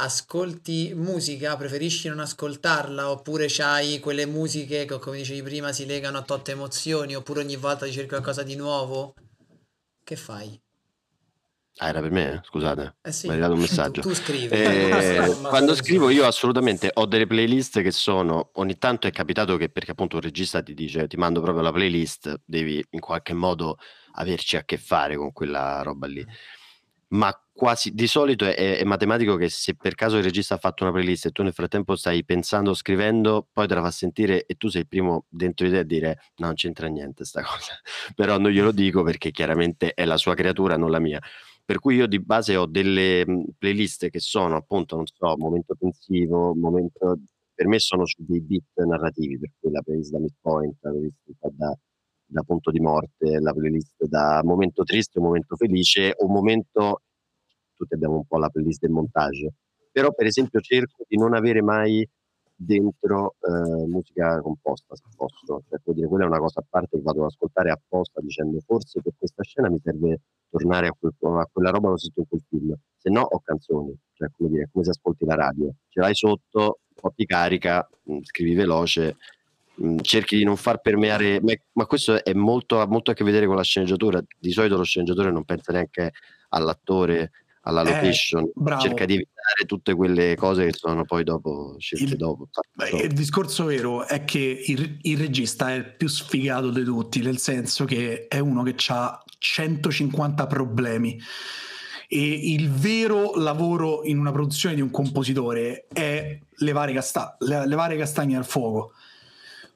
ascolti 0.00 0.92
musica, 0.94 1.56
preferisci 1.56 2.08
non 2.08 2.20
ascoltarla 2.20 3.10
oppure 3.10 3.46
c'hai 3.48 3.98
quelle 3.98 4.26
musiche 4.26 4.84
che 4.84 4.98
come 4.98 5.18
dicevi 5.18 5.42
prima 5.42 5.72
si 5.72 5.86
legano 5.86 6.18
a 6.18 6.22
totte 6.22 6.52
emozioni 6.52 7.14
oppure 7.16 7.40
ogni 7.40 7.56
volta 7.56 7.84
ti 7.86 7.92
cerchi 7.92 8.10
qualcosa 8.10 8.42
di 8.42 8.54
nuovo? 8.54 9.14
Che 10.04 10.16
fai? 10.16 10.60
Ah, 11.80 11.88
era 11.88 12.00
per 12.00 12.10
me? 12.10 12.32
eh? 12.34 12.40
Scusate. 12.44 12.96
Eh 13.02 13.12
sì, 13.12 13.26
Mi 13.26 13.32
è 13.34 13.36
arrivato 13.36 13.54
un 13.54 13.60
messaggio. 13.66 14.00
tu, 14.02 14.08
tu 14.08 14.14
scrivi. 14.14 14.54
Eh, 14.54 15.34
quando 15.48 15.74
scrivo 15.74 16.10
io 16.10 16.26
assolutamente 16.26 16.90
ho 16.92 17.06
delle 17.06 17.26
playlist 17.26 17.82
che 17.82 17.90
sono 17.90 18.50
ogni 18.54 18.78
tanto 18.78 19.06
è 19.06 19.10
capitato 19.10 19.56
che 19.56 19.68
perché 19.68 19.92
appunto 19.92 20.16
un 20.16 20.22
regista 20.22 20.62
ti 20.62 20.74
dice 20.74 21.06
ti 21.06 21.16
mando 21.16 21.40
proprio 21.40 21.62
la 21.62 21.72
playlist 21.72 22.40
devi 22.44 22.84
in 22.90 23.00
qualche 23.00 23.32
modo 23.32 23.78
averci 24.14 24.56
a 24.56 24.64
che 24.64 24.76
fare 24.78 25.16
con 25.16 25.32
quella 25.32 25.82
roba 25.82 26.06
lì 26.06 26.24
ma 27.08 27.32
quasi 27.58 27.92
di 27.92 28.06
solito 28.06 28.44
è, 28.44 28.78
è 28.78 28.84
matematico 28.84 29.34
che 29.34 29.48
se 29.48 29.74
per 29.74 29.96
caso 29.96 30.16
il 30.16 30.22
regista 30.22 30.54
ha 30.54 30.58
fatto 30.58 30.84
una 30.84 30.92
playlist 30.92 31.26
e 31.26 31.30
tu 31.32 31.42
nel 31.42 31.52
frattempo 31.52 31.96
stai 31.96 32.24
pensando 32.24 32.72
scrivendo 32.72 33.48
poi 33.52 33.66
te 33.66 33.74
la 33.74 33.82
fa 33.82 33.90
sentire 33.90 34.46
e 34.46 34.54
tu 34.54 34.68
sei 34.68 34.82
il 34.82 34.88
primo 34.88 35.26
dentro 35.28 35.66
di 35.66 35.72
te 35.72 35.78
a 35.78 35.82
dire 35.82 36.20
no 36.36 36.46
non 36.46 36.54
c'entra 36.54 36.86
niente 36.86 37.24
sta 37.24 37.42
cosa 37.44 37.72
però 38.14 38.38
non 38.38 38.52
glielo 38.52 38.70
dico 38.70 39.02
perché 39.02 39.32
chiaramente 39.32 39.92
è 39.94 40.04
la 40.04 40.16
sua 40.16 40.34
creatura 40.34 40.76
non 40.76 40.90
la 40.90 41.00
mia. 41.00 41.20
Per 41.64 41.80
cui 41.80 41.96
io 41.96 42.06
di 42.06 42.20
base 42.20 42.56
ho 42.56 42.66
delle 42.66 43.26
mh, 43.26 43.44
playlist 43.58 44.08
che 44.08 44.20
sono 44.20 44.56
appunto, 44.56 44.96
non 44.96 45.06
so, 45.06 45.36
momento 45.36 45.74
pensivo, 45.78 46.54
momento... 46.54 47.18
Per 47.54 47.66
me 47.66 47.78
sono 47.80 48.06
su 48.06 48.24
dei 48.24 48.40
beat 48.40 48.86
narrativi, 48.86 49.36
per 49.38 49.50
cui 49.58 49.72
la 49.72 49.82
playlist 49.82 50.12
da 50.12 50.18
midpoint, 50.20 50.76
la 50.80 50.90
playlist 50.90 51.16
da, 51.52 51.76
da 52.24 52.42
punto 52.42 52.70
di 52.70 52.78
morte, 52.80 53.40
la 53.40 53.52
playlist 53.52 54.04
da 54.06 54.40
momento 54.44 54.84
triste, 54.84 55.20
momento 55.20 55.56
felice, 55.56 56.14
o 56.16 56.28
momento... 56.28 57.02
Tutti 57.78 57.94
abbiamo 57.94 58.16
un 58.16 58.26
po' 58.26 58.38
la 58.38 58.48
playlist 58.50 58.80
del 58.80 58.90
montage. 58.90 59.52
Però 59.90 60.12
per 60.12 60.26
esempio 60.26 60.60
cerco 60.60 61.04
di 61.08 61.16
non 61.16 61.34
avere 61.34 61.62
mai 61.62 62.06
dentro 62.60 63.36
eh, 63.40 63.86
musica 63.86 64.40
composta, 64.40 64.96
se 64.96 65.04
posso. 65.16 65.62
Cioè, 65.68 65.94
dire, 65.94 66.08
quella 66.08 66.24
è 66.24 66.26
una 66.26 66.40
cosa 66.40 66.58
a 66.58 66.64
parte 66.68 66.96
che 66.96 67.02
vado 67.02 67.20
ad 67.20 67.30
ascoltare 67.30 67.70
apposta 67.70 68.20
dicendo 68.20 68.58
forse 68.66 69.00
per 69.00 69.12
questa 69.16 69.44
scena 69.44 69.70
mi 69.70 69.78
serve 69.80 70.20
tornare 70.50 70.88
a, 70.88 70.92
quel- 70.98 71.14
a 71.20 71.48
quella 71.50 71.70
roba 71.70 71.88
che 71.88 71.94
ho 71.94 71.98
sentito 71.98 72.20
in 72.20 72.26
quel 72.28 72.42
film. 72.48 72.74
Se 72.96 73.10
no 73.10 73.22
ho 73.22 73.40
canzoni, 73.40 73.96
cioè 74.12 74.28
come 74.36 74.48
dire, 74.50 74.68
come 74.72 74.84
se 74.84 74.90
ascolti 74.90 75.24
la 75.24 75.36
radio. 75.36 75.72
Ce 75.88 76.00
l'hai 76.00 76.14
sotto, 76.14 76.80
un 77.00 77.10
ti 77.14 77.26
carica, 77.26 77.88
mh, 78.02 78.18
scrivi 78.22 78.54
veloce, 78.54 79.16
mh, 79.76 79.98
cerchi 80.00 80.36
di 80.36 80.44
non 80.44 80.56
far 80.56 80.80
permeare, 80.80 81.40
ma, 81.40 81.52
ma 81.74 81.86
questo 81.86 82.24
è 82.24 82.32
molto, 82.32 82.80
ha 82.80 82.86
molto 82.86 83.12
a 83.12 83.14
che 83.14 83.22
vedere 83.24 83.46
con 83.46 83.54
la 83.54 83.62
sceneggiatura. 83.62 84.20
Di 84.38 84.50
solito 84.50 84.76
lo 84.76 84.82
sceneggiatore 84.82 85.30
non 85.30 85.44
pensa 85.44 85.72
neanche 85.72 86.12
all'attore, 86.48 87.30
alla 87.68 87.82
Eh, 87.82 87.92
location, 87.94 88.50
bravo. 88.54 88.80
cerca 88.80 89.04
di 89.04 89.12
evitare 89.14 89.64
tutte 89.66 89.94
quelle 89.94 90.34
cose 90.36 90.64
che 90.64 90.72
sono 90.72 91.04
poi 91.04 91.22
dopo 91.22 91.76
scelte 91.78 92.04
Il- 92.12 92.16
dopo. 92.16 92.48
Beh, 92.72 92.90
dopo. 92.90 93.02
il 93.02 93.12
discorso 93.12 93.64
vero 93.66 94.06
è 94.06 94.24
che 94.24 94.62
il, 94.66 94.98
il 95.02 95.18
regista 95.18 95.70
è 95.70 95.74
il 95.74 95.94
più 95.94 96.08
sfigato 96.08 96.70
di 96.70 96.82
tutti, 96.82 97.20
nel 97.20 97.38
senso 97.38 97.84
che 97.84 98.26
è 98.26 98.38
uno 98.38 98.62
che 98.62 98.74
ha 98.88 99.22
150 99.38 100.46
problemi. 100.46 101.20
E 102.10 102.18
il 102.54 102.70
vero 102.70 103.34
lavoro 103.36 104.02
in 104.04 104.18
una 104.18 104.32
produzione 104.32 104.74
di 104.74 104.80
un 104.80 104.90
compositore 104.90 105.86
è 105.92 106.38
levare, 106.60 106.94
casta- 106.94 107.36
le- 107.40 107.66
levare 107.66 107.98
castagne 107.98 108.34
al 108.36 108.46
fuoco. 108.46 108.92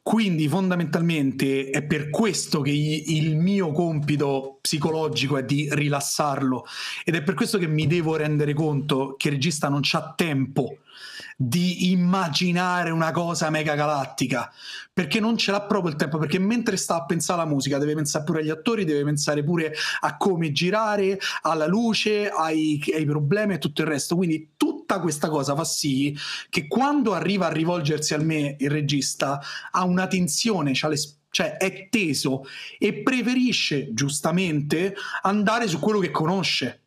Quindi 0.03 0.49
fondamentalmente 0.49 1.71
è 1.71 1.85
per 1.85 2.11
questo 2.11 2.61
che 2.61 2.73
il 2.73 3.37
mio 3.37 3.71
compito 3.71 4.59
psicologico 4.61 5.37
è 5.37 5.45
di 5.45 5.69
rilassarlo. 5.71 6.65
Ed 7.05 7.15
è 7.15 7.23
per 7.23 7.35
questo 7.35 7.57
che 7.57 7.69
mi 7.69 7.87
devo 7.87 8.17
rendere 8.17 8.53
conto 8.53 9.15
che 9.17 9.29
il 9.29 9.35
regista 9.35 9.69
non 9.69 9.81
c'ha 9.83 10.13
tempo 10.17 10.79
di 11.37 11.91
immaginare 11.91 12.91
una 12.91 13.11
cosa 13.11 13.51
mega 13.51 13.75
galattica 13.75 14.53
perché 14.93 15.21
non 15.21 15.39
ce 15.39 15.51
l'ha 15.51 15.63
proprio 15.63 15.91
il 15.91 15.97
tempo 15.97 16.19
perché 16.19 16.39
mentre 16.39 16.77
sta 16.77 16.97
a 16.97 17.05
pensare 17.05 17.41
alla 17.41 17.51
musica 17.51 17.79
deve 17.79 17.95
pensare 17.95 18.25
pure 18.25 18.41
agli 18.41 18.51
attori 18.51 18.85
deve 18.85 19.05
pensare 19.05 19.43
pure 19.43 19.75
a 20.01 20.17
come 20.17 20.53
girare 20.53 21.19
alla 21.43 21.67
luce 21.67 22.29
ai, 22.29 22.83
ai 22.95 23.05
problemi 23.05 23.55
e 23.55 23.59
tutto 23.59 23.83
il 23.83 23.89
resto. 23.89 24.17
Quindi 24.17 24.53
tutta 24.57 25.01
questa 25.01 25.29
cosa 25.29 25.55
fa 25.55 25.65
sì 25.65 26.17
che 26.51 26.69
quando 26.69 27.15
arriva 27.15 27.47
a 27.47 27.53
rivolgersi 27.53 28.13
a 28.15 28.19
me 28.19 28.57
il 28.59 28.71
regista 28.71 29.41
ha 29.71 29.85
una 29.85 30.07
tensione 30.07 30.73
c'ha 30.75 30.89
le 30.89 30.97
sp- 30.97 31.21
cioè 31.33 31.57
è 31.57 31.89
teso 31.89 32.45
e 32.79 33.01
preferisce 33.03 33.95
giustamente 33.95 34.95
andare 35.23 35.67
su 35.67 35.79
quello 35.79 35.99
che 35.99 36.11
conosce. 36.11 36.81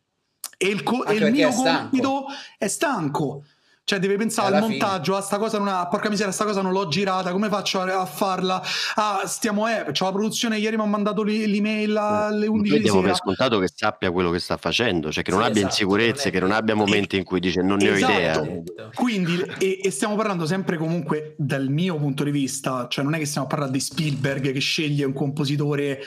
E 0.56 0.68
il, 0.68 0.84
co- 0.84 1.04
e 1.04 1.14
il 1.16 1.32
mio 1.32 1.48
è 1.48 1.52
compito 1.52 2.26
è 2.56 2.68
stanco 2.68 3.44
cioè 3.86 4.00
deve 4.00 4.16
pensare 4.16 4.48
al 4.48 4.54
Alla 4.54 4.66
fine. 4.66 4.78
montaggio, 4.78 5.14
a 5.14 5.20
sta 5.20 5.38
cosa 5.38 5.58
non 5.58 5.68
ha, 5.68 5.86
porca 5.86 6.08
miseria, 6.10 6.32
sta 6.32 6.44
cosa 6.44 6.60
non 6.60 6.72
l'ho 6.72 6.88
girata, 6.88 7.30
come 7.30 7.48
faccio 7.48 7.80
a, 7.80 8.00
a 8.00 8.04
farla? 8.04 8.60
Ah, 8.96 9.22
stiamo, 9.26 9.68
eh, 9.68 9.84
c'ho 9.92 10.06
la 10.06 10.10
produzione, 10.12 10.58
ieri 10.58 10.74
mi 10.74 10.82
ha 10.82 10.86
mandato 10.86 11.22
l'e- 11.22 11.46
l'email 11.46 11.96
alle 11.96 12.48
11 12.48 12.68
Noi 12.70 12.78
di 12.78 12.84
diamo 12.84 13.00
per 13.00 13.14
scontato 13.14 13.60
che 13.60 13.70
sappia 13.72 14.10
quello 14.10 14.30
che 14.30 14.40
sta 14.40 14.56
facendo, 14.56 15.12
cioè 15.12 15.22
che 15.22 15.30
non 15.30 15.38
Sì, 15.40 15.46
abbia 15.46 15.60
esatto, 15.60 15.72
insicurezze, 15.74 16.30
che 16.30 16.40
non 16.40 16.50
abbia 16.50 16.74
momenti 16.74 17.16
in 17.16 17.22
cui 17.22 17.38
dice 17.38 17.62
non 17.62 17.78
ne 17.78 17.90
ho 17.90 17.94
Esatto. 17.94 18.12
idea. 18.12 18.90
Quindi, 18.92 19.40
e, 19.58 19.78
e 19.80 19.90
stiamo 19.92 20.16
parlando 20.16 20.46
sempre 20.46 20.76
comunque 20.78 21.36
dal 21.38 21.68
mio 21.68 21.96
punto 21.96 22.24
di 22.24 22.32
vista, 22.32 22.88
cioè 22.88 23.04
non 23.04 23.14
è 23.14 23.18
che 23.18 23.26
stiamo 23.26 23.46
parlando 23.46 23.74
di 23.74 23.80
Spielberg 23.80 24.50
che 24.52 24.58
sceglie 24.58 25.04
un 25.04 25.12
compositore 25.12 26.00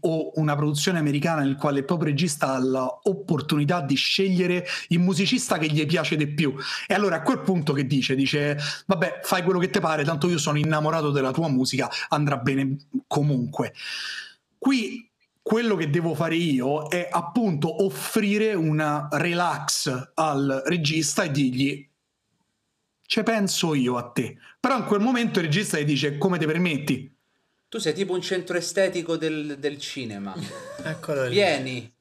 o 0.00 0.32
una 0.34 0.56
produzione 0.56 0.98
americana 0.98 1.42
nel 1.42 1.56
quale 1.56 1.80
il 1.80 1.84
proprio 1.84 2.10
regista 2.10 2.54
ha 2.54 2.58
l'opportunità 2.58 3.80
di 3.80 3.94
scegliere 3.94 4.66
il 4.88 4.98
musicista 4.98 5.58
che 5.58 5.66
gli 5.66 5.84
piace 5.86 6.16
di 6.16 6.26
più. 6.28 6.54
E 6.86 6.94
allora 6.94 7.16
a 7.16 7.22
quel 7.22 7.40
punto 7.40 7.72
che 7.72 7.86
dice? 7.86 8.14
Dice, 8.14 8.58
vabbè, 8.86 9.20
fai 9.22 9.42
quello 9.42 9.58
che 9.58 9.70
ti 9.70 9.80
pare, 9.80 10.04
tanto 10.04 10.28
io 10.28 10.38
sono 10.38 10.58
innamorato 10.58 11.10
della 11.10 11.32
tua 11.32 11.48
musica, 11.48 11.90
andrà 12.08 12.36
bene 12.36 12.76
comunque. 13.06 13.72
Qui 14.58 15.10
quello 15.42 15.76
che 15.76 15.90
devo 15.90 16.14
fare 16.14 16.36
io 16.36 16.88
è 16.88 17.06
appunto 17.10 17.84
offrire 17.84 18.54
una 18.54 19.08
relax 19.10 20.12
al 20.14 20.62
regista 20.64 21.22
e 21.24 21.30
dirgli 21.30 21.86
ci 23.06 23.22
penso 23.22 23.74
io 23.74 23.96
a 23.96 24.10
te. 24.10 24.38
Però 24.58 24.78
in 24.78 24.84
quel 24.84 25.00
momento 25.00 25.38
il 25.38 25.44
regista 25.44 25.78
gli 25.78 25.84
dice 25.84 26.16
come 26.16 26.38
ti 26.38 26.46
permetti? 26.46 27.13
Tu 27.74 27.80
sei 27.80 27.92
tipo 27.92 28.12
un 28.12 28.20
centro 28.20 28.56
estetico 28.56 29.16
del, 29.16 29.56
del 29.58 29.80
cinema. 29.80 30.32
Eccolo 30.84 31.24
lì. 31.24 31.30
Vieni, 31.30 31.92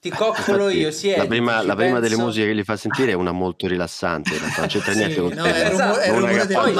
ti 0.00 0.08
coccolo 0.08 0.70
Infatti, 0.70 0.78
io, 0.78 0.90
siedi. 0.90 1.18
la 1.18 1.26
prima, 1.26 1.60
la 1.62 1.74
prima 1.76 1.98
delle 1.98 2.14
penso. 2.14 2.24
musiche 2.24 2.46
che 2.46 2.54
gli 2.54 2.64
fa 2.64 2.76
sentire 2.78 3.10
è 3.10 3.14
una 3.14 3.32
molto 3.32 3.66
rilassante, 3.66 4.32
in 4.32 4.38
realtà 4.38 4.60
non 4.60 4.68
c'entra 4.68 4.92
Sì, 4.92 4.98
niente 4.98 5.20
con 5.20 5.32
no, 5.34 5.42
te. 5.42 5.68
rumore, 5.68 6.00
è 6.00 6.08
rumore 6.14 6.32
che 6.32 6.46
del 6.46 6.56
fa 6.56 6.62
Poi 6.62 6.72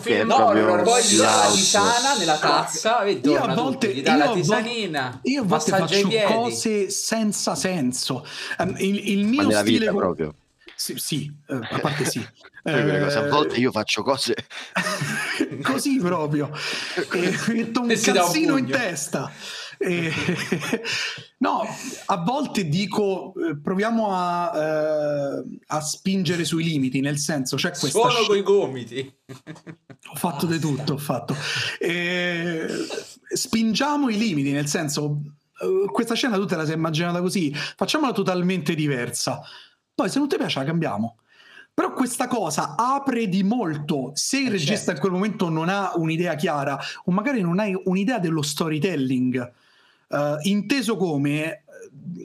film 0.00 0.26
proprio 0.28 0.82
poi 0.82 1.02
gli 1.04 1.16
dà 1.18 1.24
la 1.36 1.50
tisana 1.52 2.16
nella 2.16 2.38
tazza, 2.38 3.02
vedi, 3.02 3.28
Io 3.28 3.42
a 3.42 3.54
volte, 3.54 3.86
tutto, 3.88 3.98
gli 3.98 4.02
dà 4.02 4.12
io 4.12 4.18
la 4.24 4.32
tisanina, 4.32 5.20
io 5.24 5.42
a 5.42 5.44
volte 5.44 5.70
faccio 5.70 6.08
cose 6.26 6.88
senza 6.88 7.54
senso. 7.54 8.26
Ehm, 8.58 8.74
Il, 8.78 9.08
il 9.10 9.26
mio 9.26 9.50
stile 9.50 9.92
proprio. 9.92 10.34
Sì, 10.76 10.94
sì, 10.96 11.32
eh, 11.48 11.54
a 11.62 11.78
parte 11.80 12.04
sì. 12.04 12.24
Quelle 12.62 13.00
cose, 13.00 13.18
A 13.18 13.24
Eh, 13.26 13.28
volte 13.28 13.56
io 13.56 13.70
faccio 13.72 14.02
cose. 14.02 14.34
Così 15.62 15.98
proprio. 15.98 16.50
E 17.12 17.36
mi 17.48 17.54
metto 17.54 17.80
un 17.82 17.90
E 17.90 17.96
dà 17.96 18.24
un 18.26 18.58
in 18.58 18.66
testa. 18.70 19.30
E- 19.78 20.12
no 21.38 21.62
a 22.06 22.16
volte 22.18 22.68
dico 22.68 23.32
eh, 23.34 23.58
proviamo 23.60 24.10
a, 24.14 24.52
eh, 24.54 25.44
a 25.66 25.80
spingere 25.80 26.44
sui 26.44 26.62
limiti 26.62 27.00
nel 27.00 27.18
senso 27.18 27.56
c'è 27.56 27.70
questa 27.70 27.88
Suono 27.88 28.10
sci- 28.10 28.26
coi 28.26 28.42
gomiti. 28.42 29.12
ho 29.26 30.14
fatto 30.14 30.46
di 30.46 30.60
tutto 30.60 30.92
ho 30.92 30.98
fatto. 30.98 31.34
E 31.80 32.68
spingiamo 33.34 34.08
i 34.08 34.16
limiti 34.18 34.52
nel 34.52 34.68
senso 34.68 35.20
eh, 35.60 35.90
questa 35.90 36.14
scena 36.14 36.36
tu 36.36 36.44
te 36.44 36.54
la 36.54 36.64
sei 36.64 36.74
immaginata 36.76 37.20
così? 37.20 37.52
Facciamola 37.52 38.12
totalmente 38.12 38.76
diversa 38.76 39.40
poi 39.94 40.08
se 40.08 40.18
non 40.18 40.28
ti 40.28 40.36
piace 40.36 40.58
la 40.58 40.64
cambiamo. 40.64 41.16
Però 41.74 41.92
questa 41.94 42.26
cosa 42.26 42.74
apre 42.76 43.28
di 43.28 43.42
molto. 43.42 44.10
Se 44.14 44.38
il 44.38 44.48
Eh, 44.48 44.50
regista 44.50 44.76
certo. 44.76 44.90
in 44.92 44.98
quel 45.00 45.12
momento 45.12 45.48
non 45.48 45.70
ha 45.70 45.92
un'idea 45.94 46.34
chiara 46.34 46.78
o 47.04 47.12
magari 47.12 47.40
non 47.40 47.58
hai 47.58 47.74
un'idea 47.84 48.18
dello 48.18 48.42
storytelling 48.42 49.52
eh, 50.08 50.36
inteso 50.42 50.96
come 50.98 51.44
eh, 51.44 51.62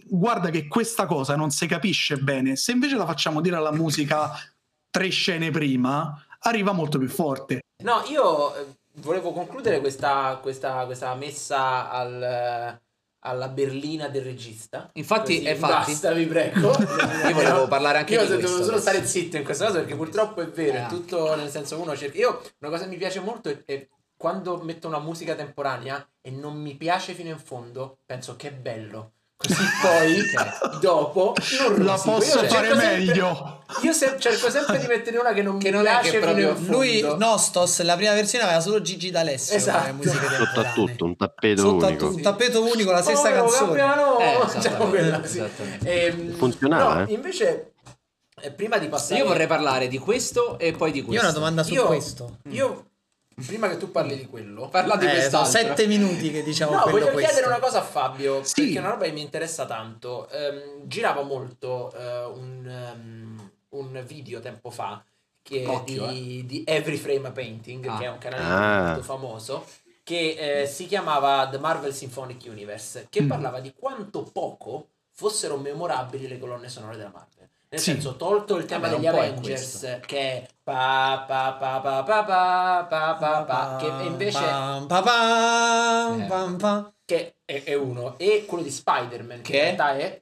guarda 0.05 0.49
che 0.49 0.67
questa 0.67 1.05
cosa 1.05 1.37
non 1.37 1.49
si 1.51 1.65
capisce 1.65 2.17
bene 2.17 2.57
se 2.57 2.73
invece 2.73 2.97
la 2.97 3.05
facciamo 3.05 3.39
dire 3.39 3.55
alla 3.55 3.71
musica 3.71 4.31
tre 4.89 5.09
scene 5.09 5.49
prima 5.49 6.21
arriva 6.39 6.73
molto 6.73 6.97
più 6.97 7.07
forte. 7.07 7.61
No, 7.83 8.03
io 8.09 8.75
volevo 8.95 9.31
concludere 9.31 9.79
questa, 9.79 10.39
questa, 10.41 10.85
questa 10.85 11.13
messa 11.15 11.89
al, 11.89 12.79
alla 13.27 13.49
berlina 13.49 14.07
del 14.07 14.23
regista. 14.23 14.89
Infatti, 14.93 15.35
Così, 15.35 15.45
è 15.45 15.55
fatti. 15.55 15.91
Basta, 15.91 16.11
vi 16.13 16.25
prego. 16.25 16.71
Io 17.27 17.33
volevo 17.33 17.67
parlare 17.67 17.99
anche 17.99 18.13
io 18.13 18.21
di 18.21 18.27
devo 18.27 18.39
questo 18.39 18.57
solo 18.63 18.77
adesso. 18.77 18.81
stare 18.89 19.05
zitto 19.05 19.37
in 19.37 19.43
questa 19.43 19.65
cosa 19.65 19.79
perché 19.79 19.95
purtroppo 19.95 20.41
è 20.41 20.47
vero, 20.47 20.85
è 20.85 20.87
tutto 20.87 21.35
nel 21.35 21.49
senso 21.49 21.79
uno 21.79 21.95
cerca... 21.95 22.17
Io, 22.17 22.41
una 22.59 22.71
cosa 22.71 22.83
che 22.83 22.89
mi 22.89 22.97
piace 22.97 23.19
molto 23.19 23.49
è, 23.49 23.63
è 23.65 23.87
quando 24.15 24.57
metto 24.57 24.87
una 24.87 24.99
musica 24.99 25.35
temporanea 25.35 26.07
e 26.21 26.31
non 26.31 26.55
mi 26.59 26.75
piace 26.75 27.13
fino 27.13 27.29
in 27.29 27.39
fondo, 27.39 27.99
penso 28.05 28.35
che 28.35 28.47
è 28.49 28.53
bello. 28.53 29.11
Così 29.47 29.63
poi, 29.81 30.21
dopo, 30.81 31.33
non 31.69 31.85
la 31.85 31.91
rosico. 31.93 32.09
Io 32.09 32.15
posso 32.17 32.39
cerco 32.39 32.53
fare 32.53 32.67
sempre- 32.67 32.87
meglio 32.97 33.61
Io 33.81 33.93
se- 33.93 34.15
cerco 34.19 34.49
sempre 34.49 34.77
di 34.79 34.87
mettere 34.87 35.17
una 35.17 35.33
che 35.33 35.41
non 35.41 35.57
Che 35.59 35.69
mi 35.69 35.75
non 35.77 35.85
è 35.85 35.89
piace 35.89 36.11
che 36.11 36.19
fino 36.21 36.33
proprio-. 36.53 36.71
Lui, 36.71 37.01
Nostos, 37.17 37.81
la 37.83 37.95
prima 37.95 38.13
versione 38.13 38.43
aveva 38.45 38.59
solo 38.59 38.81
Gigi 38.81 39.09
D'Alessio 39.11 39.55
Esatto. 39.55 40.03
sotto 40.09 40.59
a 40.59 40.71
tutto, 40.73 41.05
un 41.05 41.15
tappeto 41.15 41.61
Sotto 41.61 41.85
unico. 41.85 42.07
tu- 42.09 42.15
un 42.15 42.21
tappeto 42.21 42.63
unico, 42.63 42.91
la 42.91 43.01
stessa 43.01 43.29
Oh, 43.29 43.33
canzone. 43.47 43.67
Cappiano! 43.77 44.19
Eh, 44.19 44.25
Diciamo 44.25 44.47
esattamente, 44.57 44.89
quella, 44.89 45.25
sì. 45.25 45.37
esattamente. 45.37 46.05
Ehm, 46.05 46.33
Funzionava, 46.37 46.93
no, 46.93 47.07
eh. 47.07 47.13
invece, 47.13 47.71
eh, 48.41 48.51
prima 48.51 48.77
di 48.77 48.87
passare... 48.87 49.19
Io 49.19 49.27
vorrei 49.27 49.47
parlare 49.47 49.87
di 49.87 49.97
questo 49.97 50.57
e 50.59 50.71
poi 50.73 50.91
di 50.91 51.01
questo. 51.01 51.13
Io 51.13 51.21
ho 51.21 51.29
una 51.31 51.33
domanda 51.39 51.63
su 51.63 51.73
Io- 51.73 51.85
questo. 51.85 52.37
Io, 52.49 52.85
prima 53.45 53.69
che 53.69 53.77
tu 53.77 53.91
parli 53.91 54.17
di 54.17 54.25
quello... 54.25 54.67
Parla 54.69 54.95
di 54.95 55.05
Eh, 55.05 55.09
sono 55.29 55.41
quest'altro. 55.43 55.75
sette 55.75 55.87
minuti 55.87 56.31
che 56.31 56.43
diciamo 56.43 56.71
No, 56.75 56.81
quello 56.83 56.99
voglio 56.99 57.11
questo. 57.11 57.31
chiedere 57.31 57.47
una 57.53 57.59
cosa 57.63 57.79
a 57.79 57.83
Fabio, 57.83 58.43
Sì. 58.43 58.61
perché 58.63 58.77
è 58.77 58.79
una 58.79 58.89
roba 58.89 59.05
che 59.05 59.11
mi 59.11 59.21
interessa 59.21 59.65
tanto. 59.65 60.27
Ehm, 60.29 60.87
girava 60.87 61.21
molto 61.21 61.93
eh, 61.93 62.23
un, 62.25 62.67
ehm, 62.67 63.51
un 63.69 64.03
video 64.05 64.39
tempo 64.39 64.69
fa 64.71 65.03
che 65.43 65.65
Occhio, 65.65 66.07
di, 66.07 66.45
di 66.45 66.63
Every 66.65 66.97
Frame 66.97 67.27
a 67.27 67.31
Painting, 67.31 67.85
Ah. 67.87 67.97
che 67.97 68.05
è 68.05 68.09
un 68.09 68.17
canale 68.17 68.43
Ah. 68.43 68.85
molto 68.87 69.03
famoso, 69.03 69.65
che 70.03 70.61
eh, 70.61 70.65
si 70.65 70.87
chiamava 70.87 71.47
The 71.49 71.57
Marvel 71.59 71.93
Symphonic 71.93 72.43
Universe, 72.49 73.07
che 73.09 73.21
Mm. 73.21 73.27
parlava 73.27 73.59
di 73.59 73.71
quanto 73.77 74.23
poco 74.23 74.87
fossero 75.13 75.57
memorabili 75.57 76.27
le 76.27 76.37
colonne 76.39 76.69
sonore 76.69 76.97
della 76.97 77.11
Marvel. 77.13 77.36
Nel 77.69 77.81
Sì. 77.81 77.91
senso, 77.91 78.15
tolto 78.15 78.55
il 78.55 78.65
tema 78.65 78.87
degli 78.87 79.05
Avengers, 79.07 79.99
che 80.05 80.17
è 80.19 80.47
pa 80.63 81.25
pa 81.27 81.51
pa 81.59 81.79
pa 81.81 82.01
pa 82.01 82.23
pa 82.23 82.85
pa 82.89 83.13
pa 83.19 83.43
pa, 83.43 83.75
che 83.77 84.05
invece 84.05 84.39
pa, 84.39 84.85
pam, 84.87 86.21
Eh. 86.21 86.25
pam, 86.27 86.57
pam. 86.57 86.93
che 87.03 87.35
è, 87.43 87.63
è 87.63 87.73
uno, 87.73 88.17
e 88.17 88.45
quello 88.47 88.63
di 88.63 88.71
Spider-Man, 88.71 89.41
che, 89.41 89.51
Che? 89.51 89.57
in 89.57 89.63
realtà 89.63 89.97
è 89.97 90.19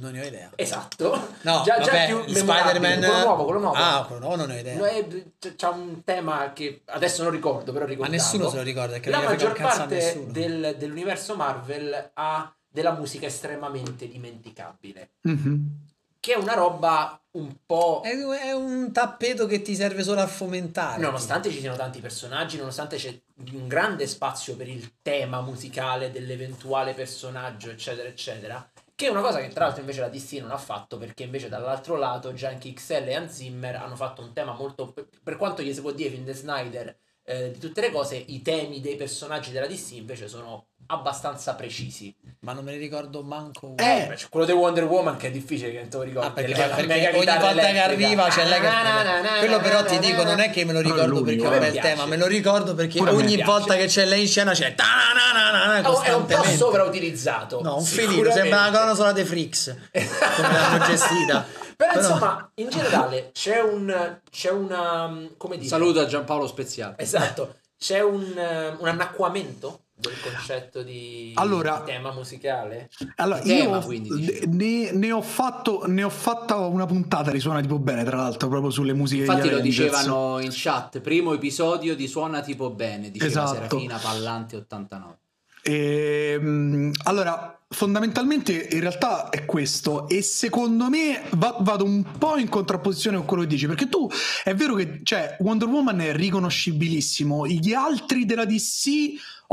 Non 0.00 0.12
ne 0.12 0.20
ho 0.20 0.24
idea. 0.26 0.50
esatto. 0.56 1.28
No, 1.42 1.62
già, 1.64 1.78
già 1.80 1.90
vabbè, 1.92 2.06
più 2.06 2.18
il 2.24 2.32
memorabile, 2.34 2.74
Spider-Man 2.74 2.98
quello 2.98 3.24
nuovo, 3.24 3.44
quello 3.44 3.60
nuovo. 3.60 3.76
Ah, 3.78 4.04
quello 4.04 4.20
nuovo 4.20 4.36
non 4.36 4.46
ne 4.48 4.56
ho 4.56 4.58
idea. 4.60 4.86
È- 4.90 5.06
c- 5.38 5.54
c'ha 5.56 5.70
un 5.70 6.04
tema 6.04 6.52
che 6.52 6.82
adesso 6.86 7.22
non 7.22 7.32
ricordo, 7.32 7.72
però 7.72 7.84
Ma 7.86 7.90
ricordavo. 7.90 8.14
nessuno 8.16 8.50
se 8.50 8.56
lo 8.56 8.62
ricorda 8.62 8.92
perché 8.92 9.08
La 9.10 9.22
maggior 9.22 9.52
parte 9.54 10.26
del- 10.28 10.74
dell'universo 10.78 11.34
Marvel 11.34 12.10
ha 12.12 12.54
della 12.68 12.92
musica 12.92 13.24
estremamente 13.26 14.06
dimenticabile, 14.08 15.12
Mhm. 15.22 15.92
Che 16.24 16.32
è 16.32 16.36
una 16.38 16.54
roba 16.54 17.22
un 17.32 17.54
po'... 17.66 18.00
È, 18.02 18.16
è 18.16 18.52
un 18.52 18.92
tappeto 18.92 19.44
che 19.44 19.60
ti 19.60 19.74
serve 19.74 20.02
solo 20.02 20.22
a 20.22 20.26
fomentare. 20.26 20.98
Nonostante 20.98 21.50
ci 21.50 21.60
siano 21.60 21.76
tanti 21.76 22.00
personaggi, 22.00 22.56
nonostante 22.56 22.96
c'è 22.96 23.14
un 23.52 23.68
grande 23.68 24.06
spazio 24.06 24.56
per 24.56 24.66
il 24.66 24.94
tema 25.02 25.42
musicale 25.42 26.10
dell'eventuale 26.10 26.94
personaggio, 26.94 27.68
eccetera, 27.68 28.08
eccetera, 28.08 28.66
Che 28.94 29.06
è 29.06 29.10
una 29.10 29.20
cosa 29.20 29.38
che 29.40 29.48
tra 29.48 29.66
l'altro 29.66 29.82
invece 29.82 30.00
la 30.00 30.08
DC 30.08 30.32
non 30.40 30.50
ha 30.50 30.56
fatto 30.56 30.96
perché 30.96 31.24
invece 31.24 31.50
dall'altro 31.50 31.96
lato 31.96 32.32
anche 32.44 32.72
XL 32.72 33.06
e 33.06 33.14
Hans 33.14 33.34
Zimmer 33.34 33.76
hanno 33.76 33.96
fatto 33.96 34.22
un 34.22 34.32
tema 34.32 34.54
molto... 34.54 34.94
Per 35.22 35.36
quanto 35.36 35.60
gli 35.60 35.74
si 35.74 35.82
può 35.82 35.90
dire 35.90 36.08
film 36.08 36.24
di 36.24 36.32
Snyder 36.32 36.96
eh, 37.24 37.50
di 37.52 37.58
tutte 37.58 37.80
le 37.80 37.90
cose, 37.90 38.16
i 38.16 38.42
temi 38.42 38.80
dei 38.80 38.96
personaggi 38.96 39.50
della 39.50 39.66
DC 39.66 39.92
invece 39.92 40.28
sono 40.28 40.68
abbastanza 40.86 41.54
precisi. 41.54 42.14
Ma 42.40 42.52
non 42.52 42.64
me 42.64 42.72
ne 42.72 42.78
ricordo 42.78 43.22
manco 43.22 43.66
uno. 43.68 43.76
Eh, 43.78 44.06
beh, 44.08 44.14
c'è 44.14 44.26
quello 44.28 44.44
di 44.46 44.52
Wonder 44.52 44.84
Woman 44.84 45.16
che 45.16 45.28
è 45.28 45.30
difficile 45.30 45.70
che 45.72 45.78
non 45.80 45.88
te 45.88 45.96
lo 45.96 46.02
ricordi. 46.02 46.26
Ah, 46.28 46.30
perché, 46.32 46.52
La- 46.52 46.66
la 46.66 46.74
perché 46.74 46.86
mega 46.86 47.08
ogni 47.16 47.24
volta 47.24 47.66
che 47.70 47.78
arriva 47.78 48.28
c'è 48.28 48.44
lei 48.44 48.60
che 48.60 48.66
Na, 48.66 48.82
na, 48.82 49.02
na, 49.02 49.20
na, 49.20 49.38
quello 49.38 49.58
però 49.60 49.80
na, 49.80 49.86
ti 49.86 49.94
na, 49.94 50.00
dico 50.00 50.22
na. 50.22 50.30
non 50.30 50.40
è 50.40 50.50
che 50.50 50.64
me 50.64 50.72
lo 50.72 50.80
ricordo 50.80 51.06
l'unico, 51.06 51.24
perché 51.24 51.42
è 51.44 51.46
un 51.48 51.54
eh. 51.54 51.58
bel 51.58 51.72
Piace. 51.72 51.88
tema 51.88 52.06
me 52.06 52.16
lo 52.16 52.26
ricordo 52.26 52.74
perché 52.74 52.98
Pure 52.98 53.10
ogni 53.12 53.42
volta 53.42 53.76
che 53.76 53.86
c'è 53.86 54.04
lei 54.04 54.22
in 54.22 54.28
scena 54.28 54.52
c'è 54.52 54.74
Oh, 54.76 56.00
è 56.02 56.12
un 56.12 56.26
po' 56.26 56.34
costantemente 56.34 56.56
sovrautilizzato. 56.56 57.60
no 57.62 57.76
un 57.76 57.84
filino 57.84 58.30
sembra 58.30 58.60
una 58.60 58.70
colonna 58.70 58.94
sonora 58.94 59.12
dei 59.12 59.24
Freaks 59.24 59.76
come 59.90 60.52
l'hanno 60.52 60.84
gestita 60.84 61.46
Però, 61.76 61.90
Però- 61.92 62.02
insomma, 62.06 62.50
in 62.54 62.68
generale 62.68 63.30
c'è 63.32 63.60
un 63.60 64.18
c'è 64.30 64.50
una 64.50 65.28
come 65.36 65.56
dire 65.56 65.68
Saluto 65.68 66.00
a 66.00 66.06
Giampaolo 66.06 66.46
Speziale. 66.46 66.94
Esatto, 66.98 67.56
c'è 67.76 68.00
un, 68.00 68.22
eh, 68.38 68.76
un 68.78 68.86
annacquamento 68.86 69.83
del 69.96 70.14
concetto 70.20 70.82
di, 70.82 71.32
Allora- 71.36 71.82
di 71.84 71.92
tema 71.92 72.12
musicale. 72.12 72.90
Allora, 73.16 73.40
tema, 73.40 73.76
io 73.76 73.84
quindi, 73.84 74.42
ne- 74.46 74.90
ne, 74.92 75.12
ho 75.12 75.22
fatto, 75.22 75.84
ne 75.86 76.02
ho 76.02 76.10
fatta 76.10 76.56
una 76.56 76.86
puntata 76.86 77.30
di 77.30 77.38
Suona 77.38 77.60
tipo 77.60 77.78
bene, 77.78 78.02
tra 78.04 78.16
l'altro, 78.16 78.48
proprio 78.48 78.70
sulle 78.70 78.92
musiche 78.92 79.22
Infatti 79.22 79.50
lo 79.50 79.60
dicevano 79.60 80.40
in 80.40 80.50
chat, 80.50 81.00
primo 81.00 81.32
episodio 81.32 81.94
di 81.94 82.08
Suona 82.08 82.40
tipo 82.40 82.70
bene, 82.70 83.10
diceva 83.10 83.30
Esatto. 83.30 83.54
Serafina 83.54 83.98
Pallante 83.98 84.56
89. 84.56 85.18
Ehm, 85.66 86.90
allora, 87.04 87.58
fondamentalmente 87.68 88.52
in 88.70 88.80
realtà 88.80 89.30
è 89.30 89.46
questo 89.46 90.08
e 90.08 90.20
secondo 90.20 90.90
me 90.90 91.22
va- 91.32 91.56
vado 91.60 91.84
un 91.84 92.04
po' 92.18 92.36
in 92.36 92.48
contrapposizione 92.50 93.16
con 93.16 93.26
quello 93.26 93.42
che 93.44 93.48
dici 93.48 93.66
perché 93.66 93.88
tu 93.88 94.08
è 94.44 94.54
vero 94.54 94.74
che 94.74 95.00
cioè, 95.02 95.36
Wonder 95.40 95.66
Woman 95.68 96.00
è 96.00 96.14
riconoscibilissimo 96.14 97.46
gli 97.46 97.72
altri 97.72 98.26
della 98.26 98.44
DC 98.44 98.88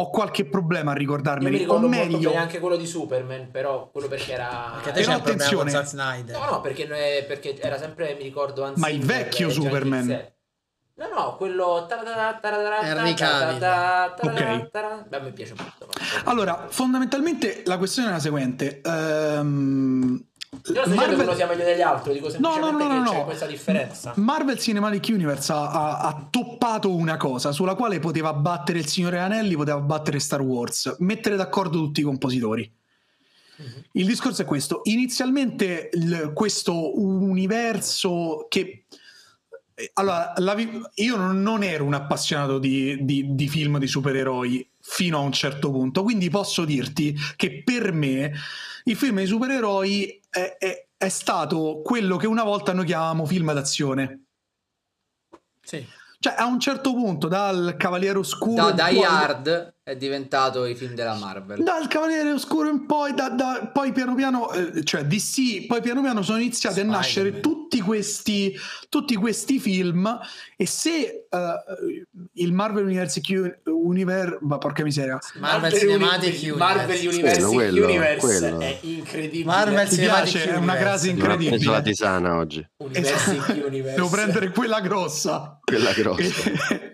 ho 0.01 0.09
qualche 0.09 0.45
problema 0.45 0.91
a 0.91 0.93
Io 0.93 0.99
ricordarmeli 0.99 1.49
mi 1.51 1.55
o 1.55 1.59
ricordo 1.59 1.87
molto 1.87 2.11
meglio 2.11 2.35
anche 2.35 2.59
quello 2.59 2.75
di 2.75 2.85
Superman, 2.85 3.49
però 3.51 3.89
quello 3.91 4.07
perché 4.07 4.33
era... 4.33 4.71
perché 4.73 4.91
te 4.91 5.01
Però 5.01 5.11
c'è 5.11 5.15
un 5.15 5.21
problema 5.21 5.49
con 5.49 5.67
attenzione. 5.67 5.71
Zack 5.71 5.87
Snyder 5.87 6.37
No, 6.37 6.51
no, 6.51 6.61
perché, 6.61 6.85
perché 7.27 7.59
era 7.59 7.77
sempre, 7.77 8.15
mi 8.15 8.23
ricordo, 8.23 8.63
Hans 8.63 8.77
Ma 8.77 8.89
il 8.89 9.03
vecchio 9.03 9.49
Superman. 9.49 10.07
No, 10.95 11.07
no, 11.13 11.35
quello... 11.35 11.87
Henry 12.81 13.13
Cavill. 13.15 13.63
Ok. 14.21 15.07
Beh, 15.07 15.19
me 15.19 15.31
piace 15.31 15.55
molto. 15.57 15.89
allora 16.25 16.67
fondamentalmente 16.69 17.63
la 17.65 17.77
questione 17.77 18.09
è 18.09 18.11
la 18.11 18.19
seguente 18.19 18.81
ehm, 18.83 20.23
Io 20.73 20.85
non 20.85 20.95
Marvel- 20.95 21.19
uno 21.21 21.33
sia 21.35 21.47
meglio 21.47 21.63
degli 21.63 21.81
altri, 21.81 22.13
dico 22.13 22.27
No, 22.37 22.49
no, 22.49 22.53
semplicemente 22.53 22.83
no, 22.83 22.93
no, 22.99 23.03
che 23.03 23.09
c'è 23.09 23.17
no. 23.17 23.23
questa 23.25 23.45
differenza. 23.45 24.13
Marvel 24.17 24.59
Cinematic 24.59 25.07
Universe 25.09 25.51
ha, 25.51 25.69
ha- 25.69 25.99
ha 25.99 26.27
toppato 26.29 26.93
una 26.93 27.15
cosa 27.17 27.51
sulla 27.53 27.73
quale 27.75 27.99
poteva 27.99 28.33
battere 28.33 28.79
il 28.79 28.85
Signore 28.85 29.19
Anelli, 29.19 29.55
poteva 29.55 29.79
battere 29.79 30.19
Star 30.19 30.41
Wars, 30.41 30.97
mettere 30.99 31.37
d'accordo 31.37 31.77
tutti 31.77 32.01
i 32.01 32.03
compositori. 32.03 32.69
Mhm. 33.57 33.83
Il 33.93 34.05
discorso 34.05 34.41
è 34.41 34.45
questo: 34.45 34.81
inizialmente 34.83 35.89
il- 35.93 36.31
questo 36.33 36.99
universo 36.99 38.45
che. 38.49 38.85
Allora, 39.93 40.33
la 40.37 40.55
io 40.95 41.15
non, 41.15 41.41
non 41.41 41.63
ero 41.63 41.85
un 41.85 41.93
appassionato 41.95 42.59
di, 42.59 42.97
di- 43.03 43.33
di 43.33 43.47
film 43.47 43.79
di 43.79 43.87
supereroi 43.87 44.69
fino 44.79 45.17
a 45.17 45.21
un 45.21 45.31
certo 45.31 45.71
punto, 45.71 46.03
quindi 46.03 46.29
posso 46.29 46.65
dirti 46.65 47.15
che 47.35 47.63
per 47.63 47.91
me 47.93 48.31
il 48.83 48.95
film 48.95 49.17
di 49.19 49.25
supereroi 49.25 50.20
è, 50.31 50.55
è- 50.57 50.87
è 50.97 51.09
stato 51.09 51.81
quello 51.83 52.15
che 52.17 52.27
una 52.27 52.43
volta 52.43 52.73
noi 52.73 52.85
chiamavamo 52.85 53.25
film 53.25 53.53
d'azione. 53.53 54.25
sì 55.61 55.85
Cioè, 56.19 56.35
a 56.37 56.45
un 56.45 56.59
certo 56.59 56.93
punto, 56.93 57.27
dal 57.27 57.75
Cavaliere 57.77 58.19
Oscuro. 58.19 58.71
Da 58.71 58.89
Die 58.89 59.03
Hard 59.03 59.75
è 59.91 59.95
diventato 59.97 60.65
i 60.65 60.73
film 60.75 60.93
della 60.93 61.15
Marvel. 61.15 61.63
Dal 61.63 61.87
Cavaliere 61.87 62.31
Oscuro 62.31 62.69
in 62.69 62.85
poi, 62.85 63.13
da- 63.13 63.29
da- 63.29 63.69
poi 63.73 63.91
piano 63.91 64.15
piano, 64.15 64.49
eh, 64.51 64.83
cioè 64.83 65.03
DC, 65.03 65.65
poi 65.67 65.81
piano 65.81 66.01
piano 66.01 66.21
sono 66.21 66.37
iniziati 66.39 66.79
a 66.79 66.83
Spider-Man. 66.83 66.99
nascere 67.01 67.39
tutti 67.41 67.81
questi, 67.81 68.57
tutti 68.89 69.15
questi 69.15 69.59
film. 69.59 70.17
E 70.55 70.65
se 70.65 71.27
eh, 71.29 72.05
il 72.33 72.53
Marvel 72.53 72.85
Universe, 72.85 73.21
Universe, 73.65 74.37
ma 74.41 74.57
porca 74.57 74.83
miseria, 74.83 75.19
Marvel 75.39 75.73
Cinematic 75.73 76.39
Universe. 76.41 76.55
Marvel 76.57 77.07
Universe, 77.07 77.41
Quello, 77.41 77.53
quello, 77.53 77.85
Universe 77.85 78.19
quello. 78.39 78.59
è 78.59 78.77
incredibile. 78.81 79.43
Marvel 79.45 79.87
ti 79.89 79.95
Cinematic 79.95 80.31
piace? 80.31 80.43
È 80.51 80.55
una 80.55 80.59
Non 80.59 80.69
ho 80.69 80.79
preso 80.85 81.05
la 81.05 81.11
incredibile. 81.11 81.81
tisana 81.81 82.37
oggi, 82.37 82.69
University 82.77 83.37
Esatto. 83.37 83.65
Universe. 83.67 83.95
Devo 83.95 84.09
prendere 84.09 84.49
quella 84.51 84.79
grossa. 84.81 85.59
quella 85.63 85.91
grossa. 85.93 86.31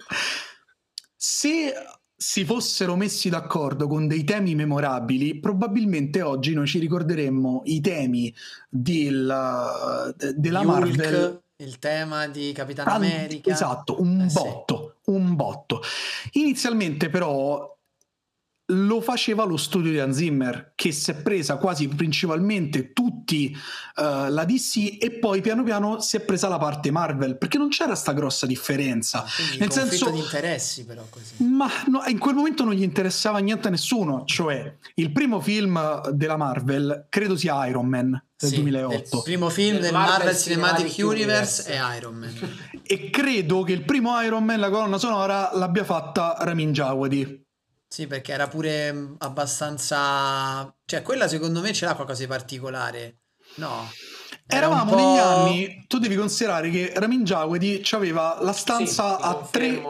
Se 1.19 1.73
si 2.19 2.43
fossero 2.45 2.95
messi 2.95 3.29
d'accordo 3.29 3.87
con 3.87 4.07
dei 4.07 4.23
temi 4.23 4.55
memorabili, 4.55 5.39
probabilmente 5.39 6.23
oggi 6.23 6.53
noi 6.55 6.65
ci 6.65 6.79
ricorderemmo 6.79 7.61
i 7.65 7.79
temi 7.79 8.33
del- 8.67 10.15
della 10.35 10.59
Hulk, 10.61 10.65
Marvel. 10.67 11.41
il 11.57 11.77
tema 11.79 12.27
di 12.27 12.51
Capitano 12.53 12.89
Ah, 12.89 12.95
America 12.95 13.51
Esatto, 13.51 14.01
un 14.01 14.21
Eh 14.21 14.29
sì. 14.29 14.35
botto, 14.41 14.95
un 15.05 15.35
botto. 15.35 15.81
Inizialmente 16.33 17.09
però 17.09 17.76
lo 18.71 18.99
faceva 18.99 19.45
lo 19.45 19.55
studio 19.55 19.91
di 19.91 19.99
Hans 19.99 20.17
Zimmer 20.17 20.73
che 20.75 20.91
si 20.91 21.11
è 21.11 21.15
presa 21.15 21.55
quasi 21.55 21.87
principalmente 21.87 22.91
tutti 22.91 23.49
eh, 23.51 24.29
la 24.29 24.43
DC 24.43 24.97
e 24.99 25.11
poi 25.11 25.41
piano 25.41 25.63
piano 25.63 26.01
si 26.01 26.17
è 26.17 26.19
presa 26.19 26.49
la 26.49 26.57
parte 26.57 26.91
Marvel 26.91 27.37
perché 27.37 27.57
non 27.57 27.69
c'era 27.69 27.95
sta 27.95 28.11
grossa 28.11 28.45
differenza 28.45 29.23
quindi 29.35 29.59
nel 29.59 29.69
conflitto 29.69 29.89
senso 29.89 30.09
di 30.09 30.19
interessi 30.19 30.85
però 30.85 31.05
così 31.09 31.35
ma 31.43 31.69
no, 31.87 32.03
in 32.07 32.17
quel 32.17 32.35
momento 32.35 32.63
non 32.63 32.73
gli 32.73 32.83
interessava 32.83 33.39
niente 33.39 33.67
a 33.67 33.71
nessuno, 33.71 34.23
cioè 34.25 34.75
il 34.95 35.11
primo 35.11 35.39
film 35.39 36.09
della 36.09 36.37
Marvel 36.37 37.05
credo 37.09 37.35
sia 37.35 37.65
Iron 37.67 37.85
Man 37.85 38.11
del 38.37 38.49
Sì, 38.49 38.55
2008 38.61 39.17
il 39.17 39.23
primo 39.23 39.49
film 39.49 39.73
Del 39.73 39.81
del 39.81 39.91
Marvel 39.93 40.17
Marvel, 40.17 40.35
Cinematic, 40.35 40.87
Cinematic 40.87 41.05
Universe, 41.05 41.71
Universe. 41.71 41.93
è 41.93 41.97
Iron 41.97 42.15
Man 42.15 42.57
e 42.83 43.09
credo 43.09 43.63
che 43.63 43.73
il 43.73 43.83
primo 43.83 44.21
Iron 44.21 44.43
Man, 44.43 44.59
la 44.59 44.69
colonna 44.69 44.97
sonora, 44.97 45.51
l'abbia 45.53 45.83
fatta 45.83 46.35
Ramin 46.39 46.71
Djawadi. 46.71 47.45
Sì, 47.87 48.05
perché 48.07 48.33
era 48.33 48.47
pure 48.47 48.91
mh, 48.91 49.15
abbastanza... 49.19 50.73
Cioè, 50.85 51.01
quella 51.01 51.27
secondo 51.27 51.61
me 51.61 51.73
ce 51.73 51.85
l'ha 51.85 51.95
qualcosa 51.95 52.21
di 52.21 52.27
particolare. 52.27 53.17
No. 53.55 53.89
Era 54.45 54.67
Eravamo 54.67 54.91
po'- 54.91 54.95
negli 54.97 55.17
anni, 55.17 55.85
tu 55.87 55.97
devi 55.99 56.15
considerare 56.15 56.69
che 56.69 56.93
Ramin 56.95 57.23
Djawadi 57.23 57.81
aveva 57.91 58.37
la 58.41 58.53
stanza 58.53 59.17
Sì, 59.17 59.23
a 59.23 59.47
tre... 59.51 59.81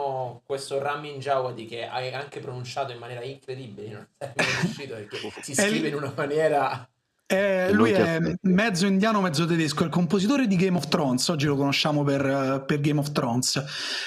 questo 0.44 0.80
Ramin 0.80 1.18
Djawadi 1.18 1.66
che 1.66 1.86
hai 1.86 2.12
anche 2.12 2.40
pronunciato 2.40 2.90
in 2.92 2.98
maniera 2.98 3.22
incredibile, 3.22 3.88
non 3.90 4.06
è 4.18 4.32
riuscito 4.62 4.94
perché 4.94 5.18
si 5.42 5.54
scrive 5.54 5.88
in 5.88 5.94
una 5.94 6.12
maniera... 6.14 6.88
Eh, 7.30 7.70
lui 7.72 7.90
è 7.90 8.18
mezzo 8.42 8.86
indiano, 8.86 9.20
mezzo 9.20 9.44
tedesco, 9.44 9.82
è 9.82 9.84
il 9.84 9.92
compositore 9.92 10.46
di 10.46 10.56
Game 10.56 10.78
of 10.78 10.88
Thrones, 10.88 11.28
oggi 11.28 11.44
lo 11.44 11.56
conosciamo 11.56 12.02
per, 12.02 12.24
eh, 12.24 12.64
per 12.64 12.80
Game 12.80 12.98
of 12.98 13.12
Thrones, 13.12 13.62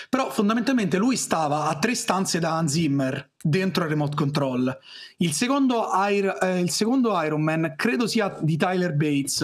però 0.10 0.32
fondamentalmente 0.32 0.98
lui 0.98 1.16
stava 1.16 1.68
a 1.68 1.78
tre 1.78 1.94
stanze 1.94 2.40
da 2.40 2.54
Hans 2.58 2.72
Zimmer 2.72 3.34
dentro 3.40 3.84
il 3.84 3.90
remote 3.92 4.16
control. 4.16 4.76
Il 5.18 5.34
secondo, 5.34 5.88
Ir- 6.10 6.36
eh, 6.42 6.60
il 6.62 6.72
secondo 6.72 7.12
Iron 7.22 7.44
Man 7.44 7.74
credo 7.76 8.08
sia 8.08 8.36
di 8.42 8.58
Tyler 8.58 8.94
Bates 8.96 9.42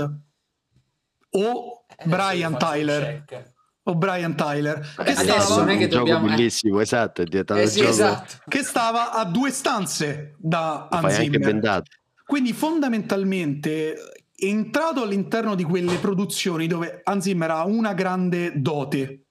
o 1.32 1.84
Adesso 1.98 2.10
Brian 2.10 2.58
Tyler. 2.58 3.24
check. 3.28 3.56
O 3.84 3.96
Brian 3.96 4.36
Tyler, 4.36 4.80
che 4.82 5.02
Adesso 5.12 5.40
stava, 5.40 5.56
non 5.62 5.70
è 5.70 5.78
che 5.78 5.84
un 5.86 5.90
gioco 5.92 6.04
dobbiamo- 6.04 6.26
eh. 6.26 6.30
bellissimo, 6.36 6.80
esatto, 6.82 7.22
è 7.22 7.26
diventato 7.26 7.60
Eh 7.62 7.68
sì, 7.68 7.78
gioco 7.80 7.90
esatto. 7.92 8.34
che 8.48 8.64
stava 8.64 9.14
a 9.14 9.24
due 9.24 9.50
stanze 9.52 10.34
da 10.40 10.88
Hans 10.90 11.14
anche 11.14 11.22
Zimmer. 11.32 11.84
Quindi 12.28 12.52
fondamentalmente 12.52 13.94
è 14.36 14.44
entrato 14.44 15.02
all'interno 15.02 15.56
di 15.56 15.64
quelle 15.64 15.96
produzioni 15.96 16.68
dove 16.68 17.00
Hans 17.06 17.24
Zimmer 17.24 17.52
ha 17.52 17.66
una 17.66 17.94
grande 17.94 18.52
dote 18.60 19.28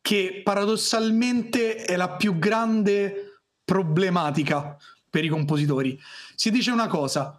che 0.00 0.40
paradossalmente 0.42 1.84
è 1.84 1.94
la 1.96 2.16
più 2.16 2.38
grande 2.38 3.42
problematica 3.62 4.74
per 5.10 5.22
i 5.22 5.28
compositori. 5.28 6.00
Si 6.34 6.50
dice 6.50 6.70
una 6.70 6.86
cosa, 6.86 7.38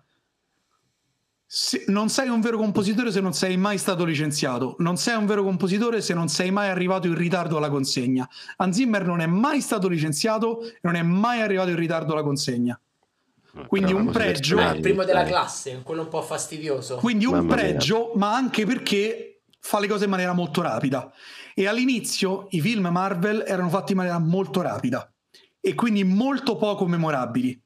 se- 1.48 1.86
non 1.88 2.10
sei 2.10 2.30
un 2.30 2.40
vero 2.40 2.60
compositore 2.60 3.12
se 3.12 3.22
non 3.22 3.34
sei 3.34 3.58
mai 3.58 3.80
stato 3.80 4.06
licenziato, 4.06 4.76
non 4.78 4.98
sei 4.98 5.16
un 5.16 5.26
vero 5.26 5.42
compositore 5.42 6.00
se 6.00 6.14
non 6.14 6.28
sei 6.30 6.52
mai 6.52 6.70
arrivato 6.70 7.08
in 7.08 7.16
ritardo 7.16 7.58
alla 7.58 7.72
consegna. 7.72 8.30
Hans 8.58 8.76
Zimmer 8.76 9.04
non 9.04 9.20
è 9.20 9.26
mai 9.26 9.62
stato 9.62 9.88
licenziato 9.88 10.64
e 10.64 10.78
non 10.84 10.94
è 10.94 11.02
mai 11.02 11.42
arrivato 11.42 11.72
in 11.72 11.76
ritardo 11.76 12.14
alla 12.14 12.22
consegna. 12.22 12.80
Quindi 13.68 13.92
Però 13.92 14.04
un 14.04 14.12
pregio- 14.12 14.58
Ah, 14.60 14.74
il 14.74 14.82
primo 14.82 15.04
della 15.04 15.22
dai. 15.22 15.30
classe, 15.32 15.82
quello 15.84 16.02
un 16.02 16.08
po' 16.08 16.22
fastidioso. 16.24 16.96
Quindi 16.96 17.26
un 17.26 17.34
Mamma 17.36 17.56
mia. 17.56 17.56
pregio, 17.56 18.12
ma 18.16 18.34
anche 18.34 18.66
perché 18.66 19.42
fa 19.60 19.80
le 19.80 19.88
cose 19.88 20.06
in 20.06 20.10
maniera 20.10 20.34
molto 20.34 20.62
rapida. 20.62 21.12
E 21.54 21.68
all'inizio 21.68 22.48
i 22.50 22.62
film 22.62 22.88
Marvel 22.88 23.44
erano 23.46 23.70
fatti 23.70 23.92
in 23.92 24.00
maniera 24.00 24.18
molto 24.18 24.62
rapida 24.62 25.08
e 25.62 25.76
quindi 25.76 26.04
molto 26.04 26.56
poco 26.58 26.88
memorabili. 26.88 27.63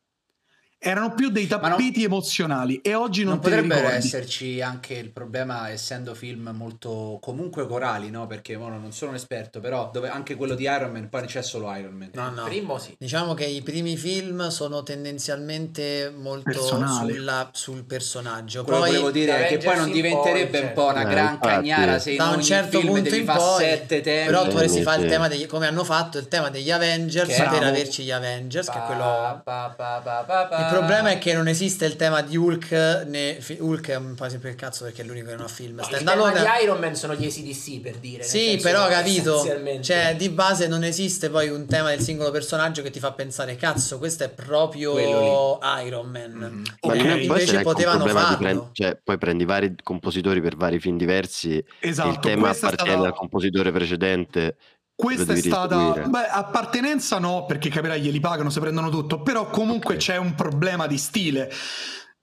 Erano 0.80 1.14
più 1.14 1.30
dei 1.30 1.48
Ma 1.50 1.58
non- 1.58 1.70
tappeti 1.72 2.04
emozionali 2.04 2.80
e 2.82 2.94
oggi 2.94 3.24
non, 3.24 3.34
Non 3.34 3.40
potrebbero 3.42 3.80
ricordi. 3.82 3.98
esserci 3.98 4.62
anche 4.62 4.94
il 4.94 5.10
problema, 5.12 5.70
essendo 5.70 6.14
film 6.14 6.52
molto 6.56 7.18
comunque 7.22 7.66
corali, 7.68 8.10
no? 8.12 8.28
Perché 8.28 8.56
ora 8.56 8.78
non 8.78 8.92
sono 8.94 9.12
un 9.12 9.18
esperto, 9.18 9.60
però 9.60 9.90
dove 9.92 10.08
anche 10.10 10.36
quello 10.36 10.54
di 10.56 10.64
Iron 10.64 10.92
Man, 10.92 11.10
poi 11.10 11.26
c'è 11.26 11.42
solo 11.42 11.74
Iron 11.76 11.94
Man. 11.94 12.12
No, 12.14 12.30
no. 12.30 12.44
Primo 12.46 12.78
sì. 12.78 12.96
Diciamo 12.98 13.34
che 13.34 13.46
i 13.46 13.62
primi 13.62 13.98
film 13.98 14.50
sono 14.50 14.84
tendenzialmente 14.84 16.14
molto 16.16 16.62
sulla- 16.62 17.50
sul 17.54 17.84
personaggio. 17.84 18.64
Quello 18.64 18.80
Poi 18.80 18.90
volevo 18.90 19.12
dire 19.12 19.46
che 19.48 19.58
poi 19.58 19.76
non 19.76 19.92
diventerebbe 19.92 20.60
un 20.60 20.74
po' 20.74 20.86
una 20.88 21.04
gran 21.04 21.28
Eh, 21.28 21.32
infatti. 21.32 21.48
cagnara 21.48 22.00
se 22.00 22.12
in 22.12 22.18
da 22.18 22.26
un 22.28 22.34
ogni 22.34 22.44
certo 22.44 22.80
film 22.80 22.94
punto 22.94 23.10
devi 23.10 23.18
in 23.20 23.26
fare 23.26 23.40
poi 23.40 23.64
sette 23.64 24.02
temi. 24.02 24.26
però 24.28 24.44
tu 24.44 24.50
dovresti 24.50 24.82
fare 24.84 25.02
il 25.04 25.10
tema 25.10 25.28
degli 25.28 25.46
come 25.48 25.68
hanno 25.68 25.84
fatto 25.84 26.18
il 26.18 26.28
tema 26.28 26.50
degli 26.50 26.72
Avengers 26.72 27.28
Che- 27.36 27.48
per 27.50 27.64
averci 27.64 28.04
gli 28.04 28.12
Avengers 28.12 28.70
che 28.70 28.78
è 28.78 28.82
quello 28.86 29.02
Pa, 29.04 29.42
pa, 29.44 29.74
pa, 29.76 30.02
pa, 30.04 30.24
pa, 30.28 30.46
pa. 30.48 30.67
Il 30.72 30.78
problema 30.78 31.10
è 31.12 31.18
che 31.18 31.34
non 31.34 31.48
esiste 31.48 31.86
il 31.86 31.96
tema 31.96 32.22
di 32.22 32.36
Hulk 32.38 33.06
né 33.08 33.38
fi- 33.40 33.58
Hulk 33.60 33.90
è 33.90 33.96
un 33.96 34.16
po' 34.16 34.28
sempre 34.30 34.50
il 34.50 34.56
cazzo 34.56 34.84
perché 34.86 35.02
è 35.02 35.06
l'unico 35.06 35.28
che 35.28 35.36
non 35.36 35.46
ha 35.46 35.48
film 35.48 35.76
No, 35.80 35.88
il 35.98 36.04
tema 36.04 36.32
di 36.32 36.64
Iron 36.64 36.80
Man 36.80 36.96
sono 36.96 37.14
gli 37.16 37.26
ACDC 37.26 37.82
per 37.82 37.96
dire. 37.98 38.24
sì, 38.24 38.60
però 38.62 38.88
capito, 38.88 39.44
cioè 39.82 40.16
di 40.18 40.30
base 40.30 40.68
non 40.68 40.84
esiste 40.84 41.30
poi 41.30 41.50
un 41.50 41.66
tema 41.66 41.90
del 41.90 42.00
singolo 42.00 42.32
personaggio 42.32 42.82
che 42.82 42.90
ti 42.90 43.00
fa 43.00 43.12
pensare 43.12 43.56
cazzo, 43.56 43.98
questo 43.98 44.24
è 44.26 44.30
proprio 44.30 44.98
Iron 45.00 46.10
Man. 46.10 46.32
Ma 46.38 46.48
Ok. 46.80 46.96
non 46.96 47.06
è- 47.08 47.26
può 47.26 47.36
Invece 47.36 47.62
potevano 47.62 48.06
farlo. 48.08 48.38
prend- 48.38 48.70
cioè, 48.74 48.98
poi 49.04 49.18
prendi 49.18 49.46
vari 49.46 49.76
compositori 49.84 50.42
per 50.42 50.56
vari 50.56 50.80
film 50.80 50.98
diversi, 50.98 51.64
Esatto, 51.80 52.10
il 52.10 52.20
tema 52.20 52.50
appartiene 52.50 52.92
stata- 52.94 53.08
al 53.08 53.14
compositore 53.16 53.72
precedente. 53.72 54.56
Questa 54.98 55.34
è 55.34 55.36
stata, 55.36 56.08
beh, 56.08 56.28
appartenenza 56.28 57.20
no, 57.20 57.46
perché 57.46 57.70
capirai, 57.70 58.02
glieli 58.02 58.20
pagano, 58.20 58.50
se 58.50 58.60
prendono 58.60 58.90
tutto, 58.90 59.22
però 59.22 59.48
comunque 59.48 59.94
Ok. 59.94 60.00
c'è 60.00 60.18
un 60.18 60.34
problema 60.34 60.88
di 60.88 60.98
stile. 60.98 61.52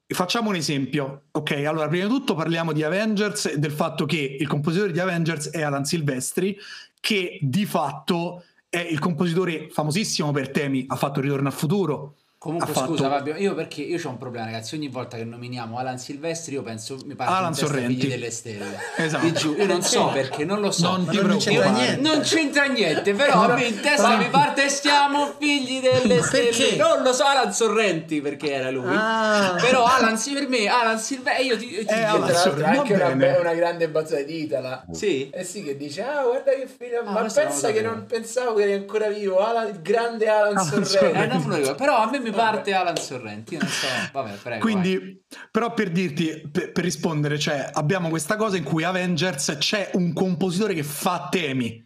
Facciamo 0.06 0.48
un 0.48 0.56
esempio, 0.56 1.22
ok? 1.30 1.52
Allora, 1.66 1.86
prima 1.86 2.06
di 2.06 2.10
tutto 2.10 2.34
parliamo 2.34 2.72
di 2.72 2.82
Avengers 2.82 3.46
e 3.46 3.58
del 3.58 3.70
fatto 3.70 4.06
che 4.06 4.36
il 4.38 4.48
compositore 4.48 4.90
di 4.90 4.98
Avengers 4.98 5.50
è 5.50 5.62
Alan 5.62 5.84
Silvestri, 5.84 6.58
che 6.98 7.38
di 7.40 7.64
fatto 7.64 8.42
è 8.68 8.80
il 8.80 8.98
compositore 8.98 9.68
famosissimo 9.70 10.32
per 10.32 10.50
temi, 10.50 10.84
ha 10.88 10.96
fatto 10.96 11.20
Ritorno 11.20 11.46
al 11.46 11.54
futuro. 11.54 12.16
Comunque 12.44 12.68
ha 12.70 12.74
fatto- 12.74 12.88
scusa 12.88 13.08
Fabio, 13.08 13.36
io 13.36 13.54
perché 13.54 13.80
io 13.80 13.98
ho 14.04 14.08
un 14.10 14.18
problema 14.18 14.44
ragazzi, 14.44 14.74
ogni 14.74 14.88
volta 14.88 15.16
che 15.16 15.24
nominiamo 15.24 15.78
Alan 15.78 15.96
Silvestri 15.98 16.52
io 16.52 16.62
penso 16.62 16.98
mi 17.06 17.14
parte 17.14 17.32
Alan 17.32 17.54
Sorrenti. 17.54 17.94
Figli 18.00 18.08
delle 18.10 18.30
Stelle. 18.30 18.78
Esatto. 18.96 19.32
Giuro, 19.32 19.60
io 19.62 19.66
non 19.66 19.80
so 19.82 20.08
perché, 20.12 20.44
non 20.44 20.60
lo 20.60 20.70
so. 20.70 20.90
Non 20.90 21.08
non 21.10 21.38
c'entra 21.38 21.70
niente. 21.70 22.00
Non 22.02 22.20
c'entra 22.20 22.64
niente, 22.64 23.14
però 23.14 23.44
a 23.44 23.54
me 23.54 23.64
in 23.64 23.80
testa 23.80 24.08
Però- 24.08 24.18
mi 24.18 24.28
parte 24.28 24.68
stiamo 24.68 25.32
figli 25.38 25.80
delle 25.80 26.20
stelle. 26.22 26.50
perché? 26.50 26.76
Non 26.76 27.02
lo 27.02 27.12
so, 27.14 27.24
Alan 27.24 27.50
Sorrenti 27.50 28.20
perché 28.20 28.52
era 28.52 28.70
lui. 28.70 28.94
Ah. 28.94 29.56
Però 29.58 29.84
Alan 29.86 30.18
sì, 30.18 30.34
per 30.34 30.46
me, 30.46 30.66
Alan 30.68 30.98
Silvestri, 30.98 31.46
io 31.46 31.56
ti, 31.56 31.70
io 31.72 31.84
ti 31.86 31.92
Eh, 31.92 31.96
dico- 31.96 32.08
Alan 32.08 32.24
Tra 32.26 32.32
l'altro 32.34 32.50
Sorrenti, 32.52 32.78
anche 32.78 32.92
una, 32.92 33.14
be- 33.14 33.36
una 33.40 33.54
grande 33.54 33.88
battuta 33.88 34.20
di 34.20 34.42
Itala. 34.42 34.84
Sì. 34.92 35.30
Eh 35.30 35.44
sì, 35.44 35.62
che 35.62 35.78
dice, 35.78 36.02
ah 36.02 36.22
guarda 36.24 36.50
che 36.52 36.66
film, 36.66 37.06
Ah, 37.08 37.10
ma 37.10 37.22
pensa 37.22 37.70
che 37.72 37.80
non 37.80 38.04
pensavo 38.06 38.52
che 38.52 38.64
eri 38.64 38.74
ancora 38.74 39.08
vivo, 39.08 39.38
Alan, 39.38 39.68
il 39.68 39.80
grande 39.80 40.28
Alan 40.28 40.56
Alan 40.58 40.64
Sorrenti. 40.84 40.88
Sorrenti. 40.90 41.36
Eh, 41.36 41.56
ricordo, 41.56 41.74
però 41.76 41.96
a 41.96 42.10
me 42.10 42.18
mi 42.20 42.32
parte 42.34 42.74
Alan 42.74 42.96
Sorrenti, 42.96 43.54
io 43.54 43.60
non 43.60 43.68
so. 43.68 43.86
Vabbè, 44.12 44.32
prego. 44.34 44.48
vai. 44.48 44.58
Quindi, 44.58 45.22
però 45.50 45.72
per 45.72 45.90
dirti, 45.90 46.48
per, 46.50 46.72
per 46.72 46.84
rispondere, 46.84 47.38
cioè, 47.38 47.70
abbiamo 47.72 48.08
questa 48.08 48.36
cosa 48.36 48.56
in 48.56 48.64
cui 48.64 48.84
Avengers 48.84 49.56
c'è 49.58 49.90
un 49.94 50.12
compositore 50.12 50.74
che 50.74 50.82
fa 50.82 51.28
temi, 51.30 51.84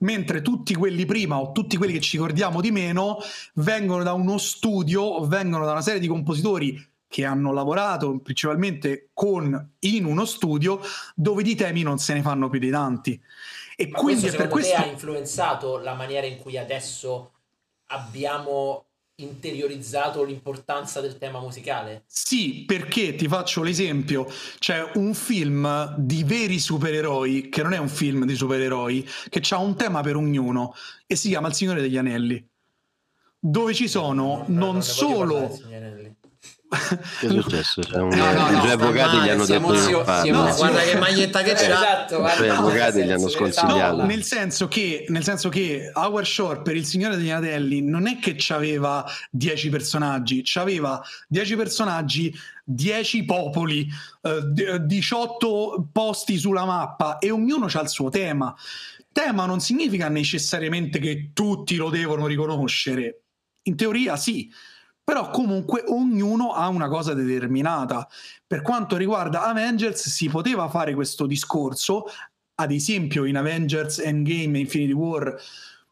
mentre 0.00 0.42
tutti 0.42 0.74
quelli 0.74 1.04
prima 1.04 1.38
o 1.38 1.52
tutti 1.52 1.76
quelli 1.76 1.92
che 1.92 2.00
ci 2.00 2.16
ricordiamo 2.16 2.60
di 2.60 2.70
meno 2.70 3.18
vengono 3.54 4.02
da 4.02 4.12
uno 4.12 4.38
studio 4.38 5.02
o 5.02 5.26
vengono 5.26 5.64
da 5.64 5.72
una 5.72 5.80
serie 5.80 6.00
di 6.00 6.06
compositori 6.06 6.80
che 7.08 7.24
hanno 7.24 7.52
lavorato 7.52 8.18
principalmente 8.20 9.08
con 9.14 9.72
in 9.80 10.04
uno 10.04 10.24
studio 10.26 10.80
dove 11.14 11.42
di 11.42 11.54
temi 11.54 11.82
non 11.82 11.98
se 11.98 12.12
ne 12.14 12.22
fanno 12.22 12.48
più 12.48 12.60
di 12.60 12.70
tanti. 12.70 13.20
E 13.76 13.88
Ma 13.88 13.98
quindi 13.98 14.22
questo 14.22 14.36
è 14.36 14.40
per 14.42 14.50
questo 14.50 14.76
ha 14.76 14.86
influenzato 14.86 15.78
la 15.78 15.94
maniera 15.94 16.26
in 16.26 16.36
cui 16.36 16.58
adesso 16.58 17.32
abbiamo 17.86 18.87
interiorizzato 19.20 20.22
l'importanza 20.22 21.00
del 21.00 21.18
tema 21.18 21.40
musicale? 21.40 22.04
Sì, 22.06 22.64
perché 22.66 23.16
ti 23.16 23.26
faccio 23.26 23.62
l'esempio, 23.62 24.30
c'è 24.58 24.92
un 24.94 25.12
film 25.12 25.94
di 25.98 26.22
veri 26.22 26.58
supereroi, 26.60 27.48
che 27.48 27.62
non 27.62 27.72
è 27.72 27.78
un 27.78 27.88
film 27.88 28.24
di 28.24 28.36
supereroi, 28.36 29.08
che 29.28 29.42
ha 29.50 29.58
un 29.58 29.74
tema 29.74 30.02
per 30.02 30.14
ognuno 30.14 30.74
e 31.06 31.16
si 31.16 31.30
chiama 31.30 31.48
Il 31.48 31.54
Signore 31.54 31.80
degli 31.80 31.96
Anelli, 31.96 32.46
dove 33.38 33.74
ci 33.74 33.88
sono 33.88 34.44
non, 34.46 34.76
ne 34.76 34.80
voglio 34.80 34.80
solo... 34.82 35.60
Che 36.68 37.26
è 37.26 37.30
successo? 37.30 37.80
C'è 37.80 37.96
un- 37.96 38.08
No, 38.14 38.32
no, 38.32 38.50
no, 38.50 38.56
I 38.58 38.60
due 38.60 38.72
avvocati 38.72 39.16
male, 39.16 39.26
gli 39.26 39.30
hanno 39.30 39.46
detto 39.46 39.72
di 39.72 40.30
non 40.30 40.44
farlo. 40.48 40.54
guarda 40.56 40.80
che 40.82 40.96
maglietta 40.98 41.42
che 41.42 41.52
c'ha. 41.54 41.62
Esatto, 41.62 42.26
I 42.26 42.30
suoi 42.36 42.48
avvocati 42.50 43.02
gli 43.04 43.10
hanno 43.10 43.28
sconsigliato. 43.28 43.96
No, 43.96 44.04
nel 44.04 44.22
senso 44.22 44.68
che, 44.68 45.06
nel 45.08 45.22
senso 45.24 45.48
che 45.48 45.90
Howard 45.94 46.26
Shore 46.26 46.60
per 46.60 46.76
il 46.76 46.84
Signore 46.84 47.16
degli 47.16 47.30
Anelli 47.30 47.80
non 47.80 48.06
è 48.06 48.18
che 48.18 48.34
c'aveva 48.36 49.02
10 49.30 49.70
personaggi, 49.70 50.42
c'aveva 50.44 51.02
10 51.26 51.56
personaggi, 51.56 52.34
10 52.64 53.24
popoli, 53.24 53.88
eh, 54.22 54.40
d- 54.42 54.76
18 54.76 55.88
posti 55.90 56.36
sulla 56.36 56.66
mappa 56.66 57.16
e 57.18 57.30
ognuno 57.30 57.66
ha 57.72 57.80
il 57.80 57.88
suo 57.88 58.10
tema. 58.10 58.54
Tema 59.10 59.46
non 59.46 59.60
significa 59.60 60.08
necessariamente 60.08 60.98
che 60.98 61.30
tutti 61.32 61.76
lo 61.76 61.88
devono 61.88 62.26
riconoscere. 62.26 63.22
In 63.62 63.74
teoria 63.74 64.16
sì, 64.16 64.50
però 65.08 65.30
comunque 65.30 65.84
ognuno 65.86 66.52
ha 66.52 66.68
una 66.68 66.86
cosa 66.86 67.14
determinata. 67.14 68.06
Per 68.46 68.60
quanto 68.60 68.98
riguarda 68.98 69.44
Avengers 69.44 70.06
si 70.06 70.28
poteva 70.28 70.68
fare 70.68 70.92
questo 70.92 71.24
discorso, 71.24 72.04
ad 72.56 72.70
esempio 72.72 73.24
in 73.24 73.38
Avengers 73.38 74.00
Endgame 74.00 74.58
e 74.58 74.60
Infinity 74.60 74.92
War 74.92 75.34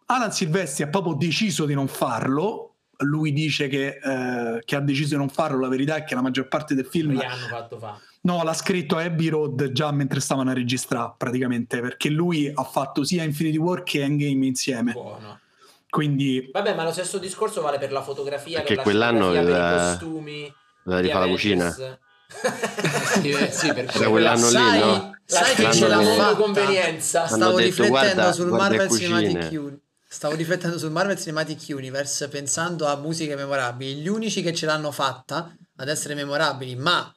Alan 0.05 0.33
Silvestri 0.33 0.85
ha 0.85 0.89
proprio 0.89 1.15
deciso 1.15 1.65
di 1.65 1.73
non 1.73 1.89
farlo. 1.89 2.75
Lui 2.99 3.33
dice 3.33 3.69
che, 3.69 3.99
eh, 4.03 4.61
che 4.63 4.77
ha 4.77 4.81
deciso 4.81 5.15
di 5.15 5.17
non 5.17 5.31
farlo. 5.31 5.61
La 5.61 5.69
verità 5.69 5.97
è 5.97 6.05
che 6.05 6.15
la 6.15 6.21
maggior 6.21 6.49
parte 6.49 6.75
del 6.75 6.85
film 6.85 7.13
Gli 7.13 7.25
hanno 7.25 7.47
fatto 7.47 7.79
fa. 7.79 7.99
no, 8.21 8.43
l'ha 8.43 8.53
scritto 8.53 8.99
Abbey 8.99 9.29
Road 9.29 9.73
già 9.73 9.91
mentre 9.93 10.21
stavano 10.21 10.51
a 10.51 10.53
registrare 10.53 11.15
praticamente 11.17 11.81
perché 11.81 12.11
lui 12.11 12.53
ha 12.55 12.65
fatto 12.65 13.03
sia 13.03 13.23
Infinity 13.23 13.57
War 13.57 13.83
che 13.83 14.03
Endgame 14.03 14.45
insieme. 14.45 14.93
Buono. 14.93 15.41
Quindi 15.89 16.51
Vabbè, 16.53 16.75
ma 16.75 16.85
lo 16.85 16.93
stesso 16.93 17.19
discorso 17.19 17.61
vale 17.63 17.79
per 17.79 17.93
la 17.93 18.03
fotografia, 18.03 18.59
Perché 18.59 18.75
per 18.75 18.77
la 18.77 18.83
quell'anno 18.83 19.31
per 19.31 19.49
i 19.49 19.89
costumi. 19.89 20.55
Di 20.85 21.01
rifare 21.01 21.25
la 21.25 21.31
cucina. 21.31 21.71
Sì, 21.71 23.37
sì, 23.51 23.73
perché 23.73 23.99
Era 23.99 24.09
quell'anno 24.09 24.47
lì, 24.47 24.53
sai, 24.53 24.81
no? 24.81 25.17
sai 25.25 25.55
che 25.55 25.73
ce 25.73 25.89
l'ha 25.89 25.99
lì. 25.99 26.05
fatta 26.17 26.35
convenienza. 26.37 27.27
Stavo 27.27 27.57
detto, 27.57 27.59
riflettendo 27.83 27.91
guarda, 28.15 28.33
sul 28.33 28.49
guarda 28.49 28.77
Marvel. 28.77 28.99
Cinematic 28.99 29.35
Universe. 29.53 29.81
Stavo 30.09 30.35
riflettendo 30.35 30.79
sul 30.79 30.91
Marvel 30.91 31.19
Cinematic 31.19 31.65
Universe 31.69 32.29
pensando 32.29 32.87
a 32.87 32.97
musiche 32.97 33.35
memorabili. 33.37 34.01
Gli 34.01 34.09
unici 34.09 34.43
che 34.43 34.55
ce 34.55 34.67
l'hanno 34.67 34.91
fatta 34.91 35.55
ad 35.77 35.89
essere 35.89 36.15
memorabili, 36.15 36.75
ma 36.77 37.13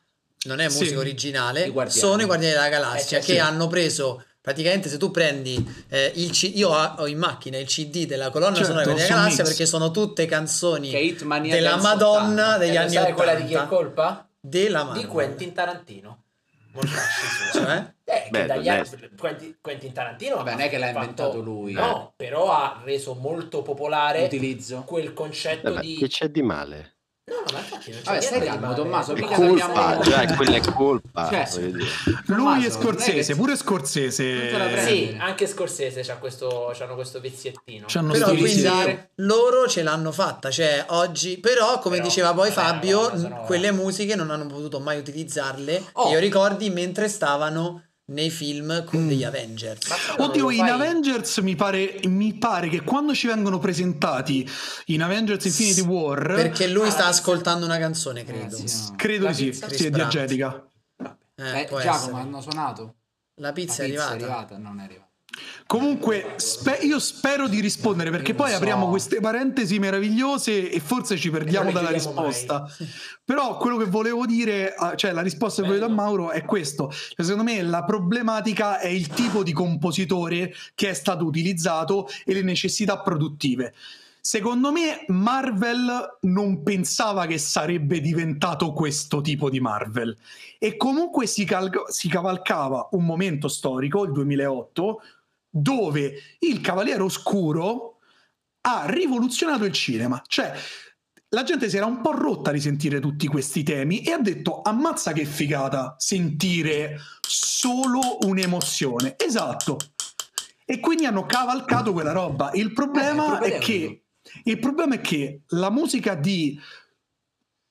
non 0.46 0.60
è 0.60 0.70
Sì. 0.70 0.80
musica 0.80 1.00
originale, 1.00 1.66
I 1.68 1.74
sono 1.90 2.22
i 2.22 2.26
Guardiani 2.26 2.54
della 2.54 2.70
Galassia 2.70 3.18
Eh, 3.18 3.22
che 3.22 3.34
sì. 3.34 3.40
hanno 3.40 3.68
preso 3.68 4.24
praticamente 4.42 4.90
se 4.90 4.98
tu 4.98 5.12
prendi 5.12 5.86
eh, 5.90 6.12
il 6.16 6.32
C- 6.32 6.52
io 6.56 6.70
ho 6.70 7.08
in 7.08 7.18
macchina 7.18 7.58
il 7.58 7.68
CD 7.68 8.06
della 8.06 8.30
colonna 8.30 8.56
Certo, 8.56 8.72
sonora 8.72 8.86
della 8.86 9.06
Galassia 9.08 9.44
mix. 9.44 9.48
perché 9.50 9.66
sono 9.66 9.92
tutte 9.92 10.26
canzoni 10.26 10.92
della 11.50 11.76
Madonna 11.78 12.56
80. 12.56 12.58
degli 12.58 12.70
Eh, 12.70 12.74
lo 12.74 12.80
anni 12.80 12.90
sai 12.92 13.02
80 13.04 13.14
quella 13.16 13.34
di 13.36 13.46
chi 13.46 13.54
è 13.54 13.66
colpa? 13.68 14.28
della 14.40 14.80
Di 14.80 14.86
Marvel. 14.86 15.08
Quentin 15.08 15.54
Tarantino. 15.54 16.24
Cioè? 17.52 17.94
Eh, 18.06 18.30
è- 18.30 18.48
anni- 18.50 19.10
Quentin, 19.18 19.58
Quentin 19.60 19.92
Tarantino 19.92 20.36
Vabbè, 20.38 20.52
non 20.52 20.60
è 20.62 20.70
che 20.70 20.78
l'ha 20.78 20.86
ha 20.86 20.90
inventato 20.90 21.42
lui, 21.42 21.74
No, 21.74 22.14
però 22.16 22.52
ha 22.52 22.82
reso 22.86 23.16
molto 23.16 23.62
popolare 23.64 24.24
Utilizzo. 24.24 24.84
quel 24.86 25.14
concetto 25.14 25.74
Vabbè, 25.74 25.82
di 25.86 25.96
che 25.98 26.08
c'è 26.08 26.30
di 26.30 26.42
male? 26.42 26.99
No, 27.30 27.36
no, 27.36 27.46
ma 27.54 27.60
infatti 27.60 27.92
non 27.92 28.00
c'è 28.02 28.06
Vabbè, 28.06 28.22
stai 28.22 28.42
calmo. 28.42 28.74
Tommaso, 28.74 29.14
È 29.14 29.20
mica 29.20 29.36
colpa, 29.36 29.96
dobbiamo- 29.96 30.04
cioè 30.04 30.36
quella 30.36 30.56
è 30.56 30.62
colpa. 30.74 31.30
Cioè, 31.30 31.70
lui 32.26 32.64
e 32.64 32.68
è 32.68 32.70
Scorsese, 32.72 33.36
pure 33.36 33.56
Scorsese. 33.56 34.50
Sì, 34.86 35.16
anche 35.20 35.48
Scorsese 35.48 36.02
c'ha 36.02 36.16
questo, 36.18 36.72
c'hanno 36.78 36.96
questo 36.96 37.20
viziettino. 37.20 37.86
c'hanno 37.88 38.12
Però 38.14 38.28
quindi 38.34 39.00
loro 39.16 39.68
ce 39.68 39.84
l'hanno 39.84 40.12
fatta, 40.12 40.50
cioè 40.50 40.86
oggi, 40.90 41.38
però 41.38 41.80
come 41.80 41.98
Però, 41.98 42.08
diceva 42.08 42.34
poi 42.34 42.52
Fabio, 42.52 43.12
quelle 43.46 43.72
musiche 43.72 44.16
non 44.16 44.32
hanno 44.32 44.46
potuto 44.48 44.80
mai 44.80 44.98
utilizzarle, 44.98 45.84
Oh. 45.94 46.10
io 46.10 46.20
ricordi 46.20 46.70
mentre 46.70 47.08
stavano 47.08 47.84
nei 48.10 48.30
film 48.30 48.84
con 48.86 49.04
Mm. 49.04 49.08
degli 49.08 49.24
Avengers. 49.24 49.88
Però 49.88 50.16
non 50.18 50.30
Oddio, 50.30 50.50
in 50.52 50.58
fai- 50.60 50.70
Avengers 50.70 51.38
mi 51.40 51.56
pare, 51.56 52.00
mi 52.06 52.34
pare 52.34 52.70
che 52.70 52.82
quando 52.82 53.14
ci 53.14 53.28
vengono 53.28 53.60
presentati 53.60 54.48
in 54.88 55.02
Avengers 55.02 55.46
Infinity 55.46 55.82
War, 55.82 56.34
Perché 56.36 56.68
lui 56.68 56.88
Ah, 56.88 56.92
sta 56.92 57.06
ascoltando 57.08 57.66
una 57.66 57.78
canzone, 57.78 58.24
credo. 58.24 58.56
Eh, 58.58 58.68
sì, 58.68 58.90
no. 58.90 58.94
credo 58.96 59.26
La 59.26 59.32
di 59.32 59.36
sì, 59.38 59.46
pizza? 59.50 59.70
sì, 59.70 59.86
è 59.86 59.90
diegetica. 59.90 60.68
Eh, 61.36 61.62
Eh, 61.62 61.68
Giacomo 61.70 61.80
essere. 61.80 62.14
hanno 62.16 62.42
suonato. 62.42 62.96
La 63.36 63.54
pizza, 63.54 63.82
La 63.84 63.88
è 63.88 63.92
pizza 63.92 64.08
arrivata. 64.10 64.58
Non 64.58 64.80
è 64.80 64.84
arrivata. 64.84 65.09
Comunque, 65.66 66.34
spe- 66.38 66.80
io 66.82 67.00
spero 67.00 67.48
di 67.48 67.60
rispondere 67.60 68.10
perché 68.10 68.34
poi 68.34 68.48
non 68.48 68.58
apriamo 68.58 68.86
so. 68.86 68.90
queste 68.90 69.20
parentesi 69.20 69.80
meravigliose 69.80 70.72
e 70.72 70.80
forse 70.80 71.18
ci 71.18 71.30
perdiamo 71.30 71.72
dalla 71.72 71.92
risposta. 71.92 72.68
Però 73.24 73.58
quello 73.58 73.78
che 73.78 73.86
volevo 73.86 74.26
dire, 74.26 74.74
ah, 74.74 74.96
cioè 74.96 75.12
la 75.12 75.22
risposta 75.22 75.62
che 75.62 75.68
volevo 75.68 75.88
da 75.88 75.94
Bello. 75.94 76.08
Mauro 76.08 76.32
è 76.32 76.44
questo. 76.44 76.92
Cioè, 76.92 77.26
secondo 77.26 77.44
me 77.44 77.62
la 77.62 77.84
problematica 77.84 78.80
è 78.80 78.88
il 78.88 79.08
tipo 79.08 79.44
di 79.44 79.54
compositore 79.54 80.54
che 80.74 80.90
è 80.90 80.94
stato 80.94 81.26
utilizzato 81.26 82.10
e 82.26 82.34
le 82.34 82.42
necessità 82.42 83.00
produttive. 83.00 83.74
Secondo 84.22 84.72
me 84.72 85.06
Marvel 85.08 86.18
non 86.22 86.62
pensava 86.62 87.26
che 87.26 87.38
sarebbe 87.38 88.02
diventato 88.02 88.74
questo 88.74 89.22
tipo 89.22 89.50
di 89.50 89.62
Marvel 89.62 90.16
e 90.58 90.76
comunque 90.76 91.26
si, 91.26 91.46
cal- 91.46 91.72
si 91.88 92.10
cavalcava 92.10 92.90
un 92.92 93.06
momento 93.06 93.48
storico, 93.48 94.04
il 94.04 94.12
2008, 94.12 95.02
dove 95.50 96.14
il 96.40 96.62
Cavaliere 96.62 97.02
Oscuro 97.02 98.00
ha 98.62 98.86
rivoluzionato 98.88 99.66
il 99.66 99.74
cinema. 99.74 100.22
Cioè, 100.26 100.54
la 101.30 101.44
gente 101.44 101.70
si 101.70 101.78
era 101.78 101.86
un 101.86 102.02
po' 102.02 102.12
rotta 102.12 102.52
di 102.52 102.60
sentire 102.60 103.00
tutti 103.00 103.28
questi 103.28 103.64
temi 103.64 104.02
e 104.02 104.12
ha 104.12 104.20
detto 104.20 104.62
ammazza 104.62 105.14
che 105.14 105.26
figata 105.26 105.96
sentire 105.98 107.00
solo 107.22 108.18
un'emozione. 108.26 109.16
Esatto. 109.18 109.78
E 110.66 110.80
quindi 110.80 111.06
hanno 111.06 111.26
cavalcato 111.26 111.94
quella 111.94 112.12
roba. 112.12 112.52
Il 112.54 112.74
problema 112.74 113.40
Eh, 113.40 113.56
è 113.56 113.58
che 113.60 114.04
il 114.44 114.60
problema 114.60 114.96
è 114.96 115.02
che 115.02 115.42
la 115.50 115.72
musica 115.72 116.14
di 116.14 116.60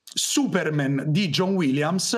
Superman 0.02 1.04
di 1.06 1.28
John 1.28 1.54
Williams 1.54 2.16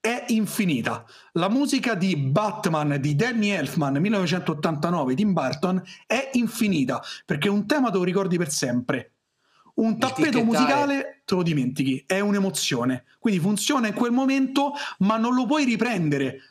è 0.00 0.24
infinita. 0.28 1.04
La 1.32 1.48
musica 1.48 1.94
di 1.94 2.16
Batman 2.16 2.96
di 3.00 3.14
Danny 3.14 3.50
Elfman 3.50 3.96
1989 3.96 5.14
Tim 5.14 5.32
Burton 5.32 5.82
è 6.06 6.30
infinita 6.32 7.02
perché 7.26 7.48
un 7.48 7.66
tema 7.66 7.90
te 7.90 7.98
lo 7.98 8.04
ricordi 8.04 8.38
per 8.38 8.50
sempre. 8.50 9.12
Un 9.74 9.98
tappeto 9.98 10.42
musicale 10.42 11.22
te 11.24 11.34
lo 11.34 11.42
dimentichi, 11.42 12.02
è 12.06 12.20
un'emozione. 12.20 13.04
Quindi 13.18 13.40
funziona 13.40 13.88
in 13.88 13.94
quel 13.94 14.12
momento, 14.12 14.72
ma 14.98 15.16
non 15.16 15.34
lo 15.34 15.46
puoi 15.46 15.64
riprendere. 15.64 16.42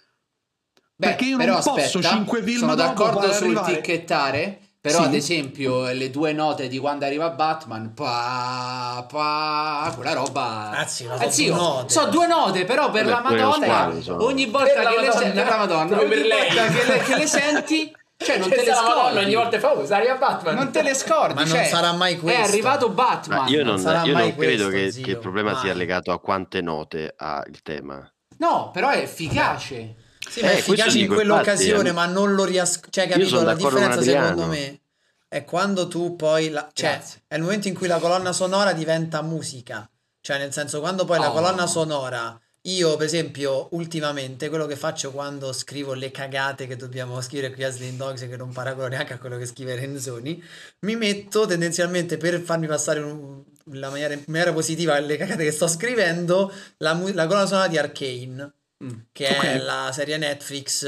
Beh, 0.95 1.07
Perché 1.07 1.25
io 1.25 1.37
non 1.37 1.47
posso 1.47 1.73
aspetta, 1.73 2.09
cinque 2.09 2.43
film 2.43 2.59
sono 2.59 2.75
d'accordo 2.75 3.31
sul 3.31 3.61
ticchettare, 3.65 4.68
però 4.91 5.01
Sì. 5.03 5.07
ad 5.07 5.13
esempio 5.13 5.91
le 5.91 6.09
due 6.09 6.33
note 6.33 6.67
di 6.67 6.77
quando 6.79 7.05
arriva 7.05 7.29
Batman, 7.29 7.93
pa, 7.93 9.05
pa, 9.09 9.91
quella 9.95 10.13
roba... 10.13 10.71
Anzi, 10.71 11.05
ma 11.05 11.17
Eh, 11.19 11.29
due 11.29 11.47
note. 11.49 11.89
so 11.93 12.05
due 12.07 12.27
note, 12.27 12.65
però 12.65 12.89
per 12.91 13.05
Vabbè, 13.05 13.15
la 13.15 13.21
Madonna, 13.43 13.65
uguali 13.65 14.01
sono. 14.01 14.23
ogni 14.23 14.45
volta 14.47 14.73
che 14.73 14.79
le, 14.79 14.85
Madonna, 14.85 15.11
senti, 15.11 15.37
per 15.37 15.47
la 15.47 15.57
Madonna, 15.57 15.97
ogni 15.99 16.07
volta 16.29 16.65
che 16.67 16.85
le, 16.91 16.99
che 16.99 17.15
le 17.15 17.27
senti, 17.39 17.95
cioè 18.17 18.37
non 18.37 18.49
te 18.49 18.63
le 18.65 18.73
scordi. 18.73 19.17
ogni 19.17 19.35
volta 19.35 19.59
fa, 19.59 19.71
oh, 19.73 19.85
arriva 19.89 20.15
Batman. 20.15 20.55
Non 20.55 20.71
te 20.71 20.81
le 20.81 20.93
scordi, 20.93 21.33
Ma 21.35 21.41
non 21.41 21.49
cioè, 21.49 21.63
sarà 21.65 21.91
mai 21.93 22.17
questo. 22.19 22.41
È 22.41 22.43
arrivato 22.43 22.89
Batman. 22.89 23.43
Ma 23.43 23.47
io 23.49 23.63
non, 23.63 23.77
sarà 23.79 24.03
io 24.03 24.13
mai 24.13 24.27
non 24.29 24.37
credo 24.37 24.63
questo, 24.69 24.69
che, 24.85 24.91
zio, 24.91 25.03
che 25.05 25.11
il 25.11 25.17
problema 25.19 25.55
sia 25.57 25.69
mai. 25.69 25.77
legato 25.77 26.11
a 26.11 26.19
quante 26.19 26.61
note 26.61 27.13
ha 27.15 27.43
il 27.47 27.61
tema. 27.61 28.11
No, 28.39 28.71
però 28.73 28.89
è 28.89 28.97
efficace. 28.99 29.95
Sì, 30.29 30.41
ma 30.41 30.51
Eh, 30.51 30.57
efficace 30.57 30.99
in 30.99 31.07
quell'occasione, 31.07 31.89
infatti, 31.89 31.95
ma 31.95 32.05
non 32.05 32.33
lo 32.35 32.43
riesco. 32.45 32.87
Cioè, 32.89 33.05
Io 33.05 33.11
capito? 33.11 33.43
La 33.43 33.53
differenza, 33.55 34.01
secondo 34.01 34.45
me, 34.45 34.79
è 35.27 35.43
quando 35.43 35.87
tu 35.87 36.15
poi. 36.15 36.49
la- 36.49 36.69
cioè, 36.73 36.91
Grazie. 36.91 37.21
è 37.27 37.35
il 37.35 37.41
momento 37.41 37.67
in 37.67 37.73
cui 37.73 37.87
la 37.87 37.97
colonna 37.99 38.31
sonora 38.33 38.73
diventa 38.73 39.21
musica. 39.21 39.89
Cioè, 40.21 40.37
nel 40.37 40.53
senso, 40.53 40.79
quando 40.79 41.05
poi 41.05 41.19
la 41.19 41.29
Oh. 41.29 41.33
colonna 41.33 41.65
sonora. 41.67 42.39
Io, 42.63 42.97
per 42.97 43.05
esempio, 43.05 43.69
ultimamente 43.71 44.49
quello 44.49 44.65
che 44.65 44.75
faccio 44.75 45.11
quando 45.11 45.53
scrivo 45.53 45.93
le 45.93 46.11
cagate 46.11 46.67
che 46.67 46.75
dobbiamo 46.75 47.19
scrivere 47.21 47.53
qui 47.53 47.63
a 47.63 47.71
Slim 47.71 47.95
Dogs, 47.95 48.19
che 48.27 48.35
non 48.35 48.51
paragone 48.51 48.89
neanche 48.89 49.13
a 49.13 49.17
quello 49.17 49.37
che 49.37 49.45
scrive 49.45 49.75
Renzoni, 49.75 50.43
mi 50.81 50.95
metto 50.97 51.45
tendenzialmente 51.45 52.17
per 52.17 52.41
farmi 52.41 52.67
passare 52.67 52.99
la 53.71 53.89
maniera, 53.89 54.13
in 54.13 54.23
maniera 54.27 54.51
positiva 54.51 54.99
le 54.99 55.15
cagate 55.15 55.45
che 55.45 55.51
sto 55.51 55.67
scrivendo, 55.69 56.51
la, 56.77 56.91
la 57.13 57.27
colonna 57.27 57.45
sonora 57.45 57.67
di 57.69 57.77
Arcane 57.77 58.53
Mm. 58.83 58.99
che 59.11 59.27
Ok. 59.27 59.43
è 59.43 59.57
la 59.59 59.89
serie 59.93 60.17
Netflix 60.17 60.83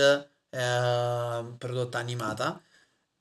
eh, 0.50 1.44
prodotta 1.58 1.98
animata. 1.98 2.62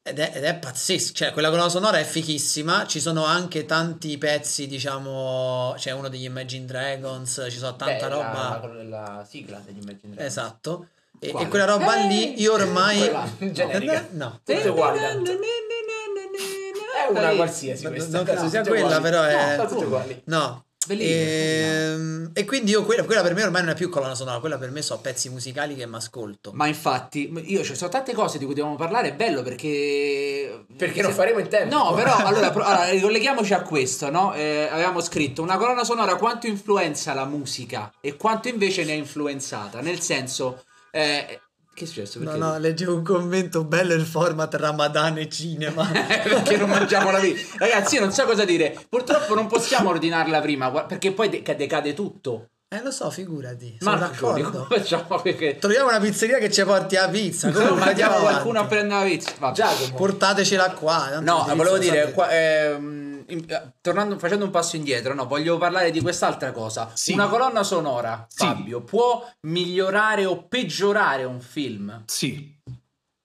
Ed 0.02 0.18
è, 0.18 0.32
ed 0.34 0.44
è 0.44 0.55
pazzesco, 0.56 1.12
cioè 1.12 1.32
quella 1.32 1.51
colonna 1.51 1.68
sonora 1.68 1.98
è 1.98 2.05
fichissima, 2.05 2.86
ci 2.86 3.01
sono 3.01 3.24
anche 3.26 3.66
tanti 3.66 4.16
pezzi, 4.16 4.66
diciamo, 4.66 5.74
c'è 5.76 5.90
uno 5.90 6.09
degli 6.09 6.24
Imagine 6.24 6.64
Dragons, 6.64 7.47
ci 7.51 7.59
sono 7.59 7.76
tanta 7.76 8.09
Beh, 8.09 8.14
roba, 8.14 8.60
La, 8.62 8.82
la, 8.82 8.82
la 9.16 9.26
sigla 9.28 9.59
degli 9.59 9.76
Imagine 9.82 10.14
Dragons. 10.14 10.26
esatto, 10.26 10.86
e, 11.18 11.34
e 11.36 11.48
quella 11.48 11.66
roba 11.66 11.97
Eh, 12.02 12.06
lì 12.06 12.40
io 12.40 12.55
ormai... 12.55 12.98
quella 12.98 13.28
generica. 13.52 14.09
No, 14.12 14.40
Tutte 14.42 14.68
uguali 14.70 14.98
tanto. 15.01 15.32
È 15.32 17.10
una 17.10 17.34
qualsiasi 17.34 17.82
Non- 17.84 17.92
questa. 17.92 18.16
non 18.16 18.24
credo 18.26 18.48
sia 18.48 18.62
quella, 18.62 18.84
uguali. 18.97 19.02
però 19.02 19.22
è- 19.24 19.56
No, 19.56 19.66
tutte 19.66 19.84
uguali. 19.84 20.22
no. 20.24 20.64
Bellissimo. 20.86 21.70
Ehm, 21.70 22.31
E, 22.32 22.44
quindi 22.44 22.70
io 22.70 22.85
quella, 22.85 23.05
quella 23.05 23.23
per 23.23 23.35
me 23.35 23.43
ormai 23.44 23.61
non 23.61 23.73
è 23.73 23.74
più 23.74 23.90
colonna 23.90 24.15
sonora, 24.15 24.40
quella 24.40 24.57
per 24.57 24.70
me 24.70 24.81
sono 24.82 25.01
pezzi 25.01 25.28
musicali 25.28 25.77
che 25.77 25.86
mi 25.86 25.97
ascolto. 25.97 26.52
Ma 26.55 26.66
infatti, 26.66 27.31
io 27.47 27.62
ci 27.62 27.74
sono 27.74 27.90
tante 27.90 28.15
cose 28.15 28.39
di 28.39 28.47
cui 28.47 28.55
dobbiamo 28.55 28.77
parlare, 28.77 29.09
è 29.11 29.15
bello 29.15 29.43
perché... 29.43 30.65
Perché 30.77 31.02
non 31.02 31.12
faremo 31.12 31.39
in 31.39 31.48
tempo. 31.48 31.77
No, 31.77 31.94
però 31.94 32.16
allora, 32.16 32.51
pro- 32.51 32.65
allora, 32.65 32.89
ricolleghiamoci 32.89 33.52
a 33.52 33.62
questo, 33.62 34.11
no? 34.11 34.32
Eh, 34.35 34.69
avevamo 34.70 35.01
scritto 35.01 35.43
una 35.43 35.59
colonna 35.59 35.85
sonora 35.85 36.16
quanto 36.16 36.47
influenza 36.47 37.12
la 37.12 37.27
musica 37.27 37.93
e 38.01 38.16
quanto 38.16 38.48
invece 38.48 38.85
ne 38.85 38.93
ha 38.93 38.97
influenzata, 38.97 39.81
nel 39.81 40.01
senso... 40.01 40.65
eh, 40.93 41.40
che 41.72 41.84
è 41.84 41.86
successo? 41.86 42.18
No, 42.18 42.24
Perché, 42.24 42.38
no, 42.38 42.59
leggevo 42.59 42.94
un 42.94 43.02
commento 43.02 43.64
bello 43.64 43.94
il 43.94 44.05
format 44.05 44.55
Ramadan 44.55 45.18
e 45.18 45.28
cinema. 45.28 45.86
perché 45.90 46.56
non 46.56 46.68
mangiamo 46.68 47.10
la 47.10 47.18
vita? 47.18 47.40
Ragazzi, 47.59 47.94
io 47.97 48.01
non 48.02 48.12
so 48.12 48.24
cosa 48.24 48.44
dire. 48.44 48.78
Purtroppo 48.88 49.34
non 49.34 49.47
possiamo 49.47 49.90
ordinarla 49.90 50.40
prima, 50.40 50.70
perché 50.84 51.12
poi 51.12 51.28
de- 51.28 51.42
decade 51.56 51.94
tutto. 51.94 52.48
Eh 52.72 52.82
lo 52.82 52.92
so, 52.92 53.10
figurati, 53.10 53.78
come 53.80 53.98
d'accordo. 53.98 54.66
facciamo? 54.70 55.20
Perché... 55.20 55.59
Troviamo 55.59 55.88
una 55.88 55.98
pizzeria 55.98 56.38
che 56.38 56.52
ci 56.52 56.62
porti 56.62 56.94
a 56.94 57.09
pizza, 57.09 57.51
comunque 57.51 57.78
Mandiamo 57.80 58.12
andiamo 58.14 58.30
qualcuno 58.30 58.60
a 58.60 58.66
prendere 58.66 59.01
la 59.01 59.06
pizza. 59.06 59.32
Vabbè. 59.38 59.55
Giacomo. 59.55 59.94
Portatecela 59.97 60.70
qua. 60.70 61.18
No, 61.20 61.47
volevo 61.56 61.78
dire, 61.78 62.12
qua- 62.12 62.30
ehm, 62.30 63.09
in- 63.28 63.44
eh, 63.48 63.72
tornando, 63.80 64.18
facendo 64.18 64.44
un 64.44 64.51
passo 64.51 64.76
indietro, 64.76 65.14
no, 65.14 65.26
voglio 65.26 65.56
parlare 65.59 65.90
di 65.90 66.01
quest'altra 66.01 66.52
cosa. 66.52 66.90
Sì. 66.94 67.12
Una 67.12 67.28
colonna 67.28 67.62
sonora, 67.62 68.26
Sì. 68.28 68.44
Fabio, 68.47 68.82
può 68.82 69.28
migliorare 69.42 70.24
o 70.24 70.44
peggiorare 70.47 71.24
un 71.24 71.40
film? 71.40 72.02
Sì, 72.06 72.59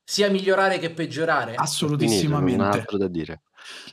Sia 0.08 0.30
migliorare 0.30 0.78
che 0.78 0.92
peggiorare? 0.92 1.54
Finito, 1.56 1.62
non 1.62 1.66
assolutissimamente. 1.66 2.64
altro 2.78 2.98
da 3.00 3.08
dire. 3.08 3.42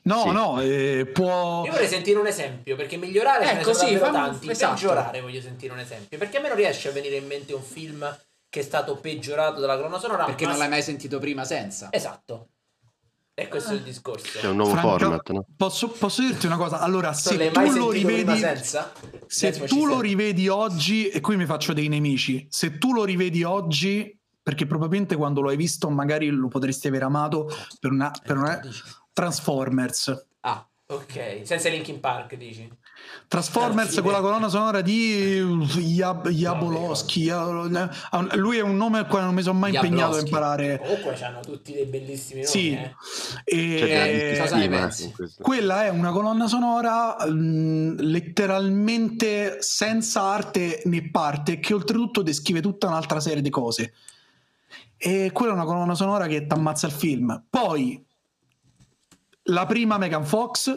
No, 0.02 0.24
Sì. 0.24 0.30
no, 0.30 0.60
eh, 0.60 1.08
può... 1.10 1.64
Io 1.64 1.70
vorrei 1.70 1.88
sentire 1.88 2.18
un 2.18 2.26
esempio, 2.26 2.76
perché 2.76 2.98
migliorare 2.98 3.46
ce 3.46 3.52
ne 3.54 3.60
Ecco, 3.60 3.72
sono 3.72 3.88
sì, 3.88 3.94
davvero 3.94 4.12
fammi- 4.12 4.30
tanti. 4.30 4.50
esatto. 4.50 4.74
Peggiorare 4.74 5.20
voglio 5.22 5.40
sentire 5.40 5.72
un 5.72 5.78
esempio. 5.78 6.18
Perché 6.18 6.36
a 6.36 6.40
me 6.42 6.48
non 6.48 6.56
riesce 6.58 6.90
a 6.90 6.92
venire 6.92 7.16
in 7.16 7.26
mente 7.26 7.54
un 7.54 7.62
film 7.62 8.14
che 8.50 8.60
è 8.60 8.62
stato 8.62 8.96
peggiorato 8.96 9.58
dalla 9.58 9.76
colonna 9.76 9.98
sonora. 9.98 10.24
Perché 10.24 10.44
ma- 10.44 10.50
non 10.50 10.58
l'hai 10.58 10.68
mai 10.68 10.82
sentito 10.82 11.18
prima 11.18 11.44
senza. 11.44 11.88
Esatto. 11.90 12.48
E 13.34 13.48
questo 13.48 13.72
è 13.72 13.74
il 13.74 13.82
discorso. 13.82 14.38
C'è 14.40 14.48
un 14.48 14.56
nuovo 14.56 14.72
Franca, 14.72 14.98
format, 14.98 15.30
no? 15.30 15.46
Posso, 15.56 15.88
posso 15.88 16.20
dirti 16.20 16.46
una 16.46 16.58
cosa? 16.58 16.80
Allora, 16.80 17.14
se 17.14 17.50
tu 17.50 17.70
lo 17.72 17.90
rivedi, 17.90 18.36
se 19.26 19.52
That's 19.52 19.70
tu 19.70 19.86
lo 19.86 20.00
rivedi 20.00 20.48
oggi, 20.48 21.08
e 21.08 21.20
qui 21.20 21.36
mi 21.36 21.46
faccio 21.46 21.72
dei 21.72 21.88
nemici, 21.88 22.46
se 22.50 22.76
tu 22.76 22.92
lo 22.92 23.04
rivedi 23.04 23.42
oggi, 23.42 24.18
perché 24.42 24.66
probabilmente 24.66 25.16
quando 25.16 25.40
lo 25.40 25.48
hai 25.48 25.56
visto 25.56 25.88
magari 25.88 26.28
lo 26.28 26.48
potresti 26.48 26.88
aver 26.88 27.04
amato 27.04 27.48
per 27.80 27.90
una, 27.90 28.10
per 28.22 28.36
una 28.36 28.60
Transformers. 29.14 30.26
Ah, 30.40 30.66
Ok, 30.92 31.40
senza 31.44 31.70
Linkin 31.70 32.00
Park 32.00 32.34
dici? 32.34 32.70
Transformers 33.28 33.98
con 34.02 34.12
la 34.12 34.20
colonna 34.20 34.48
sonora 34.50 34.82
di 34.82 35.40
Jab- 35.78 36.28
Jabolowski. 36.28 37.30
Lui 38.34 38.58
è 38.58 38.60
un 38.60 38.76
nome 38.76 38.98
al 38.98 39.06
quale 39.06 39.24
non 39.24 39.34
mi 39.34 39.40
sono 39.42 39.58
mai 39.58 39.72
impegnato 39.74 40.16
a 40.16 40.20
imparare. 40.20 40.78
Comunque 40.82 41.24
hanno 41.24 41.40
tutti 41.40 41.72
dei 41.72 41.86
bellissimi 41.86 42.42
nomi, 42.42 42.50
Sì, 42.52 42.72
eh. 42.72 42.94
e 43.44 44.36
C'è 44.44 44.46
Eh, 44.68 45.12
quella 45.40 45.84
è 45.84 45.88
una 45.88 46.10
colonna 46.10 46.46
sonora 46.46 47.16
mh, 47.26 48.02
letteralmente 48.02 49.62
senza 49.62 50.22
arte 50.22 50.82
né 50.84 51.08
parte, 51.10 51.58
che 51.58 51.72
oltretutto 51.72 52.20
descrive 52.20 52.60
tutta 52.60 52.88
un'altra 52.88 53.18
serie 53.18 53.40
di 53.40 53.50
cose. 53.50 53.94
E 54.98 55.30
quella 55.32 55.52
è 55.52 55.54
una 55.54 55.64
colonna 55.64 55.94
sonora 55.94 56.26
che 56.26 56.46
ti 56.46 56.52
ammazza 56.52 56.86
il 56.86 56.92
film. 56.92 57.44
Poi 57.48 58.04
la 59.44 59.66
prima 59.66 59.98
Megan 59.98 60.24
Fox, 60.24 60.70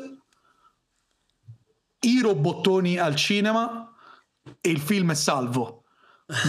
i 2.05 2.21
robottoni 2.21 2.97
al 2.97 3.15
cinema 3.15 3.91
e 4.61 4.69
il 4.69 4.79
film 4.79 5.11
è 5.11 5.15
salvo. 5.15 5.83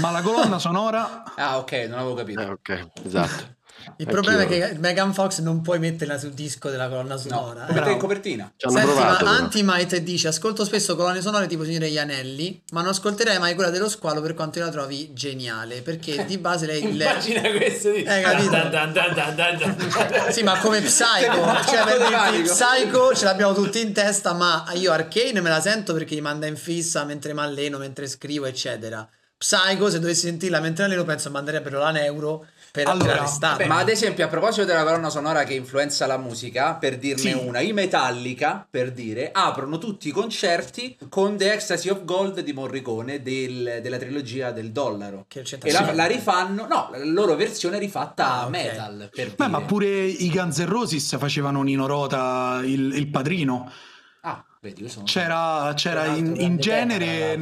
Ma 0.00 0.10
la 0.10 0.22
colonna 0.22 0.58
sonora 0.58 1.34
ah, 1.36 1.58
ok, 1.58 1.72
non 1.88 1.98
avevo 1.98 2.14
capito. 2.14 2.40
Eh, 2.40 2.48
ok, 2.48 2.90
esatto. 3.04 3.55
Il 3.98 4.06
problema 4.06 4.42
è 4.42 4.46
che 4.46 4.76
Megan 4.78 5.12
Fox 5.14 5.40
non 5.40 5.62
puoi 5.62 5.78
metterla 5.78 6.18
sul 6.18 6.32
disco 6.32 6.70
della 6.70 6.88
colonna 6.88 7.14
No, 7.14 7.20
sonora. 7.20 7.60
eh. 7.62 7.66
mette 7.68 7.72
Bravo. 7.74 7.90
in 7.90 7.98
copertina. 7.98 8.52
Senti, 8.56 8.80
provato. 8.80 9.24
ma 9.24 9.30
però. 9.30 9.30
Antimite 9.42 10.02
dice: 10.02 10.28
Ascolto 10.28 10.64
spesso 10.64 10.96
colonne 10.96 11.20
sonore 11.20 11.46
tipo 11.46 11.64
Signore 11.64 11.86
degli 11.86 11.98
Anelli, 11.98 12.62
ma 12.72 12.80
non 12.80 12.90
ascolterei 12.90 13.38
mai 13.38 13.54
quella 13.54 13.70
dello 13.70 13.88
squalo 13.88 14.20
per 14.20 14.34
quanto 14.34 14.58
la 14.58 14.68
trovi 14.70 15.12
geniale. 15.12 15.82
Perché 15.82 16.24
di 16.24 16.38
base 16.38 16.66
lei. 16.66 16.80
lei- 16.96 17.08
Immagina 17.08 17.40
questo 17.50 17.90
di... 17.90 18.02
Eh, 18.02 18.20
capito? 18.20 18.50
Dan, 18.50 18.70
dan, 18.70 18.92
dan, 18.92 19.14
dan, 19.14 19.34
dan, 19.36 19.56
dan. 19.58 20.32
Sì, 20.32 20.42
ma 20.42 20.58
come 20.58 20.80
Psycho, 20.80 21.44
cioè 21.68 21.84
per 21.84 21.98
di 21.98 22.36
dirti. 22.38 22.50
Psycho 22.50 23.14
ce 23.14 23.24
l'abbiamo 23.24 23.54
tutti 23.54 23.80
in 23.80 23.92
testa, 23.92 24.32
ma 24.32 24.64
io 24.74 24.92
Arcane 24.92 25.40
me 25.40 25.48
la 25.48 25.60
sento 25.60 25.92
perché 25.92 26.14
mi 26.16 26.20
manda 26.22 26.46
in 26.46 26.56
fissa 26.56 27.04
mentre 27.04 27.32
mi 27.34 27.40
alleno, 27.40 27.78
mentre 27.78 28.06
scrivo, 28.08 28.46
eccetera. 28.46 29.06
Psycho, 29.38 29.90
se 29.90 30.00
dovessi 30.00 30.26
sentirla 30.26 30.60
mentre 30.60 30.84
alleno, 30.84 31.04
penso 31.04 31.30
manderebbero 31.30 31.78
la 31.78 31.90
neuro 31.90 32.46
per, 32.76 32.88
Allora, 32.88 33.24
per. 33.56 33.66
Ma 33.68 33.78
ad 33.78 33.88
esempio, 33.88 34.22
a 34.26 34.28
proposito 34.28 34.66
della 34.66 34.84
colonna 34.84 35.08
sonora 35.08 35.44
che 35.44 35.54
influenza 35.54 36.04
la 36.06 36.18
musica, 36.18 36.74
per 36.74 36.98
dirne 36.98 37.20
Sì. 37.22 37.32
una, 37.32 37.60
i 37.60 37.72
Metallica, 37.72 38.66
per 38.68 38.92
dire, 38.92 39.30
aprono 39.32 39.78
tutti 39.78 40.08
i 40.08 40.10
concerti 40.10 40.98
con 41.08 41.38
The 41.38 41.54
Ecstasy 41.54 41.88
of 41.88 42.04
Gold 42.04 42.40
di 42.40 42.52
Morricone 42.52 43.22
del- 43.22 43.78
della 43.80 43.96
trilogia 43.96 44.50
del 44.50 44.72
dollaro. 44.72 45.24
Che 45.26 45.42
E 45.62 45.72
la, 45.72 45.90
la 45.94 46.04
rifanno, 46.04 46.66
no, 46.66 46.90
la 46.92 47.02
loro 47.02 47.34
versione 47.34 47.76
è 47.76 47.80
rifatta 47.80 48.26
Ah, 48.26 48.40
a 48.40 48.44
ok. 48.44 48.50
metal. 48.50 49.08
Per 49.10 49.28
Beh, 49.28 49.34
dire. 49.36 49.48
ma 49.48 49.62
pure 49.62 49.86
i 50.04 50.28
Guns 50.30 50.58
N' 50.58 50.66
Roses 50.68 51.16
facevano 51.16 51.62
Nino 51.62 51.86
Rota 51.86 52.60
il, 52.62 52.92
il 52.94 53.08
padrino. 53.08 53.72
Ah, 54.20 54.44
vedi, 54.60 54.82
io 54.82 54.88
sono. 54.90 55.04
C'era, 55.06 55.72
c'era 55.74 56.04
in, 56.06 56.34
in 56.36 56.58
genere. 56.58 57.38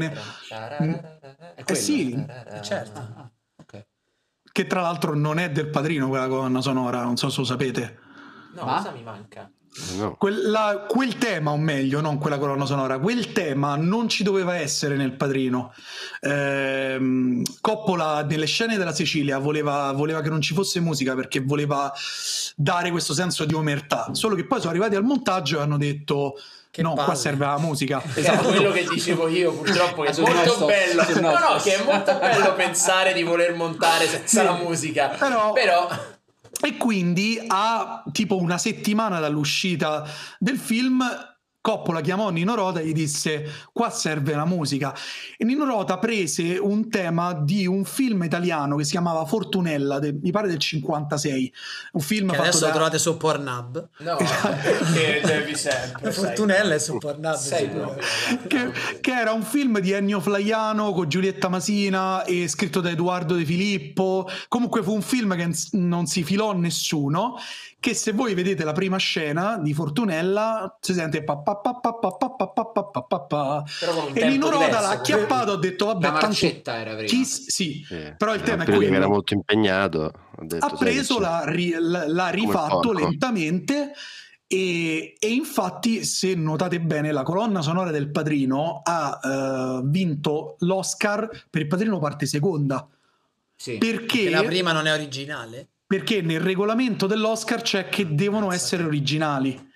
È 1.57 1.63
Eh 1.67 1.75
sì, 1.75 2.25
certo. 2.63 2.99
Ah, 3.01 3.09
ah. 3.17 3.31
Che 4.55 4.69
tra 4.69 4.83
l'altro 4.83 5.17
non 5.17 5.41
è 5.41 5.51
del 5.51 5.67
padrino 5.67 6.07
quella 6.09 6.29
colonna 6.29 6.61
sonora, 6.61 7.03
non 7.03 7.17
so 7.17 7.29
se 7.29 7.41
lo 7.41 7.45
sapete. 7.45 7.99
No, 8.55 8.65
Ma? 8.65 8.77
cosa 8.77 8.93
mi 8.93 9.03
manca? 9.03 9.51
No. 9.97 10.15
Quella- 10.15 10.87
quel 10.89 11.19
tema, 11.19 11.51
o 11.51 11.57
meglio, 11.57 12.01
non 12.01 12.19
quella 12.19 12.39
colonna 12.39 12.65
sonora, 12.65 13.01
quel 13.01 13.33
tema 13.33 13.75
non 13.75 14.09
ci 14.09 14.23
doveva 14.23 14.55
essere 14.55 14.95
nel 14.95 15.17
padrino. 15.17 15.75
Ehm, 16.21 17.43
Coppola, 17.61 18.23
nelle 18.23 18.47
scene 18.47 18.77
della 18.77 18.93
Sicilia, 18.93 19.39
voleva, 19.39 19.91
voleva 19.91 20.21
che 20.21 20.29
non 20.29 20.41
ci 20.41 20.55
fosse 20.55 20.79
musica 20.79 21.17
perché 21.17 21.41
voleva 21.41 21.93
dare 22.55 22.93
questo 22.93 23.13
senso 23.13 23.45
di 23.47 23.55
omertà. 23.55 24.11
Solo 24.13 24.37
che 24.37 24.47
poi 24.47 24.59
sono 24.61 24.71
arrivati 24.71 24.95
al 24.95 25.03
montaggio 25.03 25.59
e 25.59 25.63
hanno 25.63 25.79
detto: 25.79 26.35
Che 26.75 26.83
No, 26.83 26.95
qua 26.95 27.05
palle." 27.05 27.17
serve 27.19 27.45
la 27.47 27.59
musica. 27.59 28.03
Era 28.17 28.37
quello 28.39 28.73
che 28.73 28.85
dicevo 28.91 29.29
io 29.29 29.53
purtroppo 29.53 30.03
che 30.03 30.11
è 30.11 30.19
molto 30.21 30.65
bello 30.67 31.05
no 31.21 31.31
no 31.39 31.57
che 31.63 31.77
è 31.77 31.85
molto 31.85 32.15
bello 32.19 32.55
pensare 32.55 33.13
di 33.13 33.23
voler 33.23 33.55
montare 33.55 34.09
senza 34.09 34.41
Sì. 34.41 34.45
la 34.45 34.53
musica 34.55 35.09
Però- 35.17 35.53
però 35.53 35.89
E 36.61 36.77
quindi 36.77 37.41
a 37.47 38.03
tipo 38.11 38.37
una 38.39 38.59
settimana 38.59 39.21
dall'uscita 39.21 40.03
del 40.39 40.59
film, 40.59 41.05
Coppola 41.65 42.03
chiamò 42.03 42.29
Nino 42.29 42.55
Rota 42.55 42.81
e 42.81 42.89
gli 42.89 42.93
disse: 42.93 43.51
Qua 43.73 43.89
serve 43.89 44.35
la 44.35 44.45
musica. 44.45 44.95
E 45.39 45.47
Nino 45.47 45.65
Rota 45.65 45.97
prese 45.97 46.59
un 46.61 46.91
tema 46.91 47.33
di 47.33 47.67
un 47.67 47.87
film 47.87 48.23
italiano 48.23 48.77
che 48.77 48.85
si 48.85 48.91
chiamava 48.91 49.25
Fortunella, 49.25 49.99
de- 49.99 50.13
mi 50.13 50.31
pare 50.31 50.47
del 50.49 50.59
56. 50.59 51.55
Un 51.93 52.01
film 52.03 52.29
Che 52.29 52.35
fatto 52.35 52.49
adesso 52.49 52.61
da. 52.61 52.67
lo 52.67 52.73
trovate 52.75 52.99
su 52.99 53.17
Pornhub. 53.17 53.89
no 53.97 54.17
perché 54.17 55.23
devi 55.25 55.57
sempre. 55.57 56.13
Fortunella 56.13 56.75
è 56.75 56.79
su 56.79 56.99
Pornhub. 56.99 57.35
sei 57.37 57.71
Che, 58.47 58.73
che 59.01 59.11
era 59.19 59.33
un 59.33 59.43
film 59.43 59.79
di 59.79 59.93
Ennio 59.93 60.21
Flaiano 60.21 60.93
con 60.93 61.09
Giulietta 61.09 61.49
Masina 61.49 62.25
e 62.25 62.47
scritto 62.47 62.83
da 62.83 62.91
Edoardo 62.91 63.37
De 63.37 63.45
Filippo. 63.47 64.29
Comunque 64.49 64.83
fu 64.83 64.93
un 64.93 65.01
film 65.01 65.35
che 65.35 65.51
non 65.79 66.05
si 66.05 66.25
filò 66.25 66.53
nessuno. 66.53 67.37
Che 67.85 67.93
se 67.93 68.13
voi 68.13 68.33
vedete 68.33 68.65
la 68.65 68.73
prima 68.73 68.97
scena 68.97 69.59
di 69.59 69.75
Fortunella 69.75 70.75
si 70.81 70.95
sente 70.95 71.23
pa 71.23 71.37
pa 71.37 71.57
pa 71.57 71.75
pa 71.75 71.93
pa 71.93 72.13
pa 72.13 72.31
pa 72.31 72.49
pa 72.49 72.65
pa 72.65 72.85
pa 72.85 73.03
pa 73.03 73.21
pa. 73.21 73.65
Però 73.79 73.93
con 73.93 74.05
un 74.05 74.17
E 74.17 74.27
Nino 74.27 74.49
diverso, 74.49 74.81
l'ha 74.81 74.89
acchiappato 74.89 75.53
ho 75.53 75.57
detto 75.57 75.85
vabbè 75.85 76.07
La 76.07 76.13
tanto 76.13 76.27
marcetta 76.29 76.79
era 76.79 76.95
prima. 76.95 77.09
chi 77.09 77.25
sì, 77.27 77.85
però 78.17 78.35
il 78.35 78.41
tema 78.41 78.63
è 78.63 78.65
Quello 78.65 78.97
era 78.97 79.07
molto 79.07 79.35
impegnato. 79.35 80.11
Detto, 80.39 80.65
ha 80.65 80.75
preso, 80.79 81.19
l'ha, 81.19 81.43
rifatto 82.31 82.93
lentamente 82.93 83.93
e, 84.47 85.15
e 85.19 85.29
infatti 85.29 86.05
se 86.05 86.35
notate 86.35 86.81
bene 86.81 87.13
la 87.13 87.23
colonna 87.23 87.61
sonora 87.61 87.91
del 87.91 88.11
Padrino 88.11 88.81
ha 88.83 89.21
eh, 89.23 89.81
vinto 89.85 90.57
l'Oscar 90.61 91.29
per 91.51 91.61
il 91.61 91.69
Padrino 91.69 91.99
parte 91.99 92.25
seconda 92.25 92.89
Sì. 93.55 93.77
perché, 93.77 94.25
Che 94.25 94.31
la 94.31 94.43
prima 94.43 94.73
non 94.73 94.87
è 94.87 94.93
originale. 94.95 95.69
Perché 95.87 96.23
nel 96.23 96.41
regolamento 96.41 97.07
dell'Oscar 97.07 97.63
c'è 97.63 97.89
che 97.89 98.15
devono 98.15 98.53
essere 98.53 98.83
originali. 98.85 99.73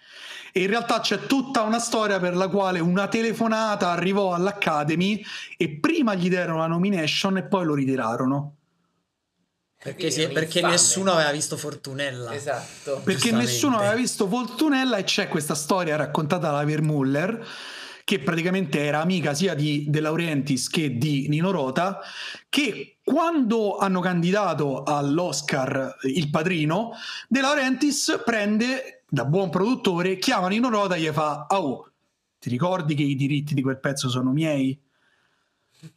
E 0.52 0.62
in 0.62 0.68
realtà 0.68 1.00
c'è 1.00 1.26
tutta 1.26 1.62
una 1.62 1.78
storia 1.78 2.18
per 2.18 2.34
la 2.34 2.48
quale 2.48 2.80
una 2.80 3.06
telefonata 3.06 3.90
arrivò 3.90 4.32
all'Academy 4.32 5.22
e 5.56 5.78
prima 5.78 6.14
gli 6.14 6.28
derono 6.28 6.58
la 6.58 6.66
nomination 6.66 7.36
e 7.36 7.44
poi 7.44 7.64
lo 7.64 7.74
ritirarono. 7.74 8.54
Perché, 9.80 10.26
un 10.26 10.32
perché 10.32 10.60
nessuno 10.60 11.12
aveva 11.12 11.30
visto 11.30 11.56
Fortunella. 11.56 12.34
esatto. 12.34 13.00
Perché 13.04 13.30
nessuno 13.30 13.76
aveva 13.76 13.94
visto 13.94 14.26
Fortunella 14.26 14.96
e 14.96 15.04
c'è 15.04 15.28
questa 15.28 15.54
storia 15.54 15.94
raccontata 15.94 16.50
da 16.50 16.64
Vermuller 16.64 17.46
che 18.02 18.18
praticamente 18.18 18.82
era 18.84 19.00
amica 19.00 19.34
sia 19.34 19.54
di 19.54 19.84
De 19.86 20.00
Laurentiis 20.00 20.68
che 20.68 20.96
di 20.96 21.28
Nino 21.28 21.50
Rota 21.50 22.00
che 22.48 22.97
quando 23.08 23.76
hanno 23.78 24.00
candidato 24.00 24.82
all'Oscar 24.82 25.96
Il 26.02 26.28
Padrino 26.30 26.92
De 27.26 27.40
Laurentiis 27.40 28.20
prende 28.24 29.04
da 29.08 29.24
buon 29.24 29.48
produttore 29.50 30.18
chiama 30.18 30.48
Nino 30.48 30.68
Rota 30.68 30.94
e 30.94 31.00
gli 31.00 31.08
fa 31.08 31.46
"Ah, 31.48 31.60
oh 31.60 31.90
ti 32.38 32.50
ricordi 32.50 32.94
che 32.94 33.02
i 33.02 33.14
diritti 33.16 33.54
di 33.54 33.62
quel 33.62 33.80
pezzo 33.80 34.08
sono 34.08 34.30
miei? 34.32 34.78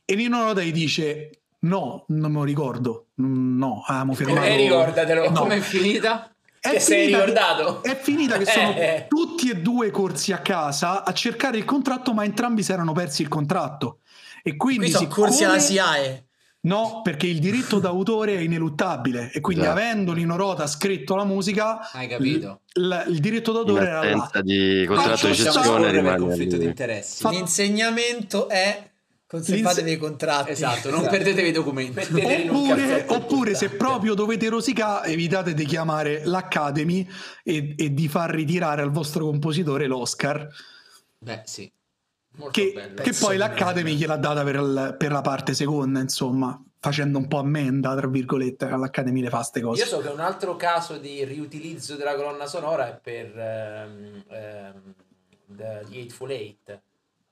e 0.05 0.15
Nino 0.15 0.43
Rota 0.43 0.61
gli 0.61 0.71
dice 0.71 1.41
no 1.59 2.05
non 2.07 2.31
me 2.31 2.38
lo 2.39 2.43
ricordo 2.45 3.07
no 3.15 3.83
avevamo 3.85 4.13
firmato 4.13 4.45
e 4.45 4.55
ricordatelo 4.55 5.29
No. 5.29 5.39
Come 5.41 5.57
è 5.57 5.59
finita? 5.59 6.33
è 6.59 6.71
Che 6.71 6.79
sei 6.79 6.99
finita 7.07 7.17
che- 7.19 7.25
ricordato? 7.25 7.83
è 7.83 7.95
finita 7.99 8.38
che 8.38 8.45
sono 8.45 8.73
Eh. 8.75 9.05
tutti 9.09 9.49
e 9.49 9.55
due 9.57 9.91
corsi 9.91 10.31
a 10.31 10.39
casa 10.39 11.03
a 11.03 11.11
cercare 11.11 11.57
il 11.57 11.65
contratto, 11.65 12.13
ma 12.13 12.23
entrambi 12.23 12.61
si 12.63 12.71
erano 12.71 12.93
persi 12.93 13.23
il 13.23 13.27
contratto. 13.27 13.99
E 14.43 14.55
quindi 14.55 14.85
Qui 14.85 14.91
sono 14.91 15.03
siccome- 15.09 15.27
corsi 15.27 15.43
alla 15.43 15.57
SIAE. 15.59 16.25
No, 16.63 17.01
perché 17.03 17.25
il 17.27 17.39
diritto 17.39 17.79
d'autore 17.81 18.35
è 18.35 18.39
ineluttabile 18.39 19.31
e 19.33 19.39
quindi 19.41 19.63
Esatto. 19.63 19.79
avendo 19.79 20.13
Nino 20.13 20.35
Rota 20.35 20.67
scritto 20.67 21.15
la 21.15 21.23
musica, 21.25 21.89
Hai 21.91 22.07
capito? 22.07 22.61
il, 22.73 23.05
il 23.09 23.19
diritto 23.19 23.51
d'autore 23.51 23.88
era 23.88 24.03
là. 24.03 24.29
di 24.41 24.83
contratto 24.88 25.27
di 25.27 25.35
cessione 25.35 25.89
rimane 25.91 26.17
conflitto 26.19 26.57
di 26.57 26.63
lì. 26.63 26.69
interessi. 26.69 27.21
Fa- 27.21 27.31
L'insegnamento 27.31 28.47
è 28.47 28.89
conservatevi 29.25 29.91
i 29.93 29.97
contratti. 29.97 30.51
Esatto, 30.51 30.89
non 30.91 30.99
Esatto. 30.99 31.15
perdetevi 31.15 31.49
i 31.49 31.51
documenti. 31.51 31.99
Oppure, 31.99 33.05
oppure 33.07 33.55
se 33.55 33.65
importante. 33.65 33.77
proprio 33.77 34.13
dovete 34.13 34.49
rosicare, 34.49 35.07
evitate 35.09 35.53
di 35.55 35.65
chiamare 35.65 36.21
l'Academy 36.25 37.07
e, 37.43 37.73
e 37.77 37.93
di 37.93 38.07
far 38.07 38.29
ritirare 38.29 38.81
al 38.83 38.91
vostro 38.91 39.25
compositore 39.25 39.88
l'Oscar. 39.88 40.47
Beh, 41.17 41.41
sì. 41.45 41.71
Che, 42.49 42.93
che 42.95 43.13
poi 43.19 43.37
l'Academy 43.37 43.93
gliel'ha 43.93 44.15
data 44.15 44.43
per, 44.43 44.55
il- 44.55 44.95
per 44.97 45.11
la 45.11 45.21
parte 45.21 45.53
seconda, 45.53 45.99
insomma, 45.99 46.59
facendo 46.79 47.17
un 47.17 47.27
po' 47.27 47.37
ammenda, 47.37 47.95
tra 47.95 48.07
virgolette, 48.07 48.65
all'Academy 48.65 49.21
le 49.21 49.29
fa 49.29 49.43
ste 49.43 49.61
cose. 49.61 49.81
Io 49.83 49.87
so 49.87 49.99
che 49.99 50.07
un 50.07 50.19
altro 50.21 50.55
caso 50.55 50.97
di 50.97 51.23
riutilizzo 51.25 51.95
della 51.95 52.15
colonna 52.15 52.45
sonora 52.45 52.87
è 52.87 52.97
per 52.99 53.37
ehm, 53.37 54.23
The 54.27 54.93
The 55.45 55.85
Eightful 55.91 56.31
Eight, 56.31 56.81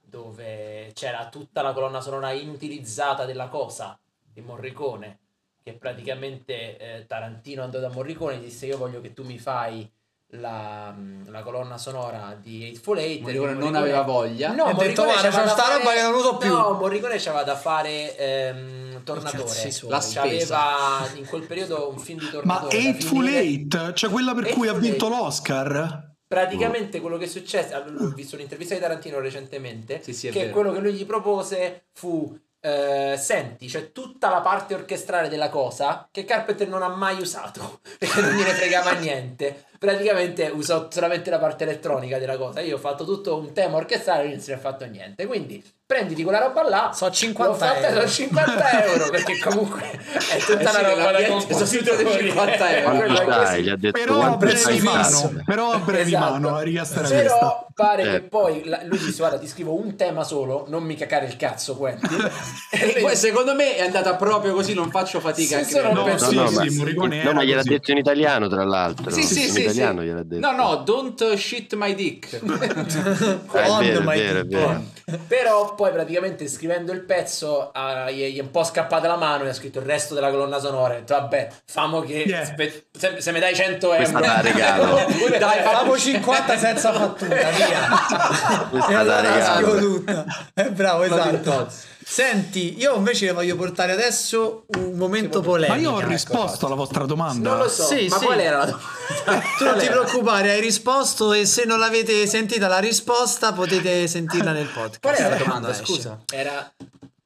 dove 0.01 0.91
c'era 0.93 1.29
tutta 1.29 1.61
la 1.61 1.71
colonna 1.71 2.01
sonora 2.01 2.31
inutilizzata 2.31 3.25
della 3.25 3.47
cosa 3.47 3.97
di 4.31 4.41
Morricone, 4.41 5.19
che 5.63 5.73
praticamente 5.73 6.77
eh, 6.77 7.05
Tarantino 7.07 7.63
andò 7.63 7.79
da 7.79 7.89
Morricone 7.89 8.35
e 8.35 8.39
disse 8.39 8.65
io 8.65 8.77
voglio 8.77 9.01
che 9.01 9.13
tu 9.13 9.23
mi 9.23 9.39
fai 9.39 9.89
la, 10.33 10.93
la 11.25 11.41
colonna 11.41 11.77
sonora 11.77 12.37
di 12.39 12.65
Eightful 12.65 12.97
Eight. 12.99 13.21
Morricone 13.21 13.53
non 13.53 13.75
aveva 13.75 14.01
voglia. 14.01 14.51
No, 14.53 14.65
Ha 14.65 14.73
detto, 14.73 15.03
Morricone 15.03 15.11
"Guarda, 15.29 15.29
da 15.43 15.47
sta 15.49 15.61
fare- 15.63 15.77
roba 15.77 15.93
che 15.93 16.01
non 16.01 16.13
uso 16.13 16.37
più." 16.37 16.49
No, 16.55 16.71
Morricone 16.73 17.15
c'aveva 17.17 17.43
da 17.43 17.55
fare 17.55 18.15
ehm, 18.17 19.03
Tornatore. 19.03 19.43
La 19.87 19.99
spesa. 19.99 20.21
C'aveva 20.21 21.07
in 21.15 21.25
quel 21.25 21.43
periodo 21.47 21.89
un 21.89 21.97
film 21.97 22.19
di 22.19 22.25
Ma 22.25 22.31
Tornatore. 22.31 22.77
da 22.77 22.83
Eightful. 22.83 23.27
Eight, 23.27 23.93
cioè 23.93 24.09
quella 24.09 24.33
per 24.35 24.43
cui 24.49 24.67
ha 24.67 24.71
Eightful 24.71 24.79
vinto 24.89 25.05
Eight. 25.07 25.17
l'Oscar? 25.17 26.07
Praticamente 26.27 26.99
quello 27.01 27.17
che 27.17 27.25
è 27.25 27.27
successo, 27.27 27.75
ho 27.75 28.07
visto 28.13 28.35
un'intervista 28.35 28.75
di 28.75 28.79
Tarantino 28.81 29.19
recentemente, 29.19 29.99
Sì, 30.03 30.13
sì, 30.13 30.27
è 30.27 30.31
che 30.31 30.41
vero. 30.41 30.53
quello 30.53 30.71
che 30.73 30.79
lui 30.79 30.93
gli 30.93 31.03
propose 31.07 31.85
fu, 31.91 32.37
eh, 32.61 33.15
senti, 33.17 33.65
c'è 33.65 33.91
tutta 33.91 34.29
la 34.29 34.41
parte 34.41 34.75
orchestrale 34.75 35.27
della 35.27 35.49
cosa 35.49 36.07
che 36.11 36.25
Carpenter 36.25 36.67
non 36.67 36.83
ha 36.83 36.87
mai 36.89 37.19
usato, 37.19 37.79
perché 37.97 38.21
non 38.21 38.29
gliene 38.35 38.51
fregava 38.53 38.91
niente. 38.91 39.63
Praticamente 39.79 40.51
usò 40.53 40.87
solamente 40.91 41.29
la 41.29 41.39
parte 41.39 41.63
elettronica 41.63 42.17
della 42.19 42.37
cosa. 42.37 42.59
Io 42.59 42.75
ho 42.75 42.79
fatto 42.79 43.05
tutto 43.05 43.37
un 43.37 43.53
tema 43.53 43.77
orchestrale 43.77 44.25
e 44.25 44.29
non 44.31 44.39
se 44.41 44.51
ne 44.51 44.57
ha 44.57 44.59
fatto 44.61 44.85
niente. 44.85 45.25
Quindi 45.25 45.63
prenditi 45.85 46.21
quella 46.21 46.39
roba 46.39 46.67
là. 46.67 46.91
So 46.93 47.09
50 47.09 47.51
l'ho 47.51 47.57
fatta, 47.57 47.87
euro. 47.87 48.07
sono 48.07 48.07
50 48.09 48.83
euro 48.85 49.09
perché 49.09 49.39
comunque 49.39 49.81
è 49.81 50.37
tutta 50.37 50.59
Eh 50.59 50.79
una 50.79 50.89
roba 50.89 51.11
da 51.13 51.19
sostituto 51.57 51.95
compositori. 51.95 52.27
50 52.27 52.77
euro. 52.77 53.03
È 53.03 53.07
dai? 53.25 53.25
così. 53.25 53.61
Gli 53.63 53.69
ha 53.69 53.75
detto 53.77 53.99
Però 53.99 54.21
a 54.21 54.37
di 54.37 54.79
mano, 54.81 55.33
però 55.45 55.71
a 55.71 55.77
breve 55.79 56.03
di 56.03 56.09
Esatto. 56.13 56.31
mano, 56.31 56.55
a 56.57 56.61
questa. 56.61 57.01
Però 57.01 57.67
pare 57.73 58.01
Eh. 58.03 58.11
che 58.11 58.21
poi 58.23 58.65
la- 58.65 58.81
lui 58.83 58.97
disse 58.97 59.17
guarda 59.19 59.39
ti 59.39 59.47
scrivo 59.47 59.73
un 59.73 59.95
tema 59.95 60.25
solo, 60.25 60.65
non 60.67 60.83
mi 60.83 60.95
cacare 60.95 61.25
il 61.27 61.37
cazzo 61.37 61.77
Quentin. 61.77 62.17
E 62.71 62.97
poi 63.01 63.15
secondo 63.15 63.55
me 63.55 63.75
è 63.75 63.81
andata 63.81 64.15
proprio 64.15 64.53
così, 64.53 64.73
non 64.73 64.89
faccio 64.91 65.19
fatica 65.19 65.57
a 65.59 65.63
Sì, 65.63 65.73
crederlo. 65.73 66.05
No, 66.05 66.07
no, 66.11 66.17
sì, 66.17 66.35
ma- 66.35 67.23
No, 67.23 67.33
ma 67.33 67.43
gliel'ha 67.43 67.63
detto 67.63 67.91
in 67.91 67.97
italiano, 67.97 68.47
tra 68.47 68.63
l'altro. 68.63 69.09
Sì, 69.09 69.23
sì, 69.23 69.49
sì, 69.49 69.68
italiano 69.69 70.01
sì. 70.01 70.05
gliel'ha 70.07 70.23
detto. 70.23 70.51
No, 70.51 70.55
no, 70.55 70.75
don't 70.83 71.33
shit 71.35 71.73
my 71.75 71.93
dick. 71.95 72.39
On 72.43 73.79
vero, 73.83 73.99
è 73.99 74.03
my 74.03 74.17
vero, 74.17 74.41
dick. 74.43 74.55
vero. 74.55 74.83
Però 75.27 75.75
poi 75.75 75.91
praticamente 75.91 76.47
scrivendo 76.47 76.91
il 76.91 77.01
pezzo 77.01 77.71
ah, 77.73 78.09
gli, 78.11 78.23
gli 78.33 78.37
è 78.37 78.41
un 78.41 78.51
po' 78.51 78.63
scappata 78.63 79.07
la 79.07 79.17
mano 79.17 79.45
e 79.45 79.49
ha 79.49 79.53
scritto 79.53 79.79
il 79.79 79.85
resto 79.85 80.13
della 80.13 80.29
colonna 80.29 80.59
sonora. 80.59 80.93
E 80.93 80.97
ha 80.97 80.99
detto, 80.99 81.13
vabbè, 81.15 81.47
famo 81.65 82.01
che 82.01 82.17
Yeah. 82.29 82.43
spe- 82.45 82.83
se, 82.91 83.21
se 83.21 83.31
mi 83.31 83.39
dai 83.39 83.55
100 83.55 83.93
euro. 83.93 84.19
La 84.19 84.41
regalo. 84.41 84.95
Dai, 85.39 85.61
famo 85.63 85.97
50 85.97 86.57
senza 86.57 86.91
fattura, 86.91 87.35
via. 87.49 88.67
Questa 88.69 88.89
e 88.89 88.93
la 88.93 88.99
allora 88.99 89.21
regalo. 89.33 89.79
tutta. 89.79 90.25
È 90.53 90.69
bravo, 90.69 91.03
esatto. 91.03 91.67
Senti, 92.11 92.75
io 92.79 92.95
invece 92.95 93.25
le 93.27 93.33
voglio 93.33 93.55
portare 93.55 93.91
adesso 93.91 94.63
un 94.77 94.93
momento 94.95 95.41
polemico. 95.41 95.75
Ma 95.75 95.79
io 95.79 95.91
ho 95.91 95.99
ecco. 95.99 96.09
risposto 96.09 96.65
alla 96.65 96.73
vostra 96.73 97.05
domanda. 97.05 97.49
Non 97.49 97.59
lo 97.59 97.69
so, 97.69 97.83
Sì, 97.83 98.07
ma 98.09 98.17
sì. 98.17 98.25
qual 98.25 98.39
era 98.39 98.57
la 98.57 98.65
domanda? 98.65 99.45
Tu 99.59 99.63
non 99.63 99.77
ti 99.77 99.85
preoccupare, 99.85 100.49
hai 100.49 100.59
risposto 100.59 101.33
e 101.33 101.45
se 101.45 101.65
non 101.65 101.77
l'avete 101.77 102.25
sentita 102.25 102.67
la 102.67 102.79
risposta 102.79 103.53
potete 103.53 104.07
sentirla 104.07 104.51
nel 104.53 104.65
podcast. 104.65 104.99
Qual 105.01 105.13
era 105.15 105.29
la 105.29 105.35
domanda, 105.35 105.71
scusa? 105.71 106.19
Era, 106.33 106.73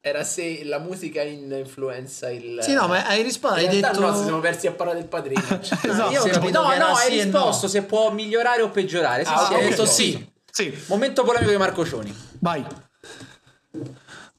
era 0.02 0.22
se 0.22 0.64
la 0.64 0.78
musica 0.78 1.22
influenza 1.22 2.30
il... 2.30 2.58
Sì, 2.60 2.74
no, 2.74 2.86
ma 2.86 3.06
hai 3.06 3.22
risposto, 3.22 3.56
hai 3.56 3.68
detto... 3.68 3.98
no, 3.98 4.14
siamo 4.14 4.40
persi 4.40 4.66
a 4.66 4.72
parlare 4.72 4.98
del 4.98 5.08
padrino. 5.08 5.40
Esatto, 5.64 6.10
io 6.12 6.20
ho 6.20 6.26
capito 6.28 6.60
no, 6.60 6.76
no, 6.76 6.94
hai 6.94 7.10
sì 7.10 7.22
risposto 7.22 7.64
no. 7.64 7.72
se 7.72 7.82
può 7.84 8.10
migliorare 8.12 8.60
o 8.60 8.68
peggiorare. 8.68 9.24
Sì, 9.24 9.32
Ah, 9.32 9.38
sì, 9.38 9.44
ok, 9.44 9.50
hai 9.50 9.56
Ho 9.56 9.68
detto 9.70 9.82
detto 9.82 9.86
sì. 9.86 10.32
Sì, 10.50 10.84
Momento 10.88 11.24
polemico 11.24 11.50
di 11.50 11.56
Marco 11.56 11.86
Cioni. 11.86 12.14
vai. 12.40 12.62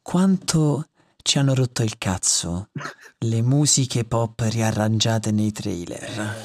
Quanto 0.07 0.85
ci 1.23 1.39
hanno 1.39 1.55
rotto 1.55 1.81
il 1.81 1.97
cazzo 1.97 2.67
le 3.17 3.41
musiche 3.41 4.03
pop 4.05 4.39
riarrangiate 4.39 5.31
nei 5.31 5.51
trailer. 5.51 6.35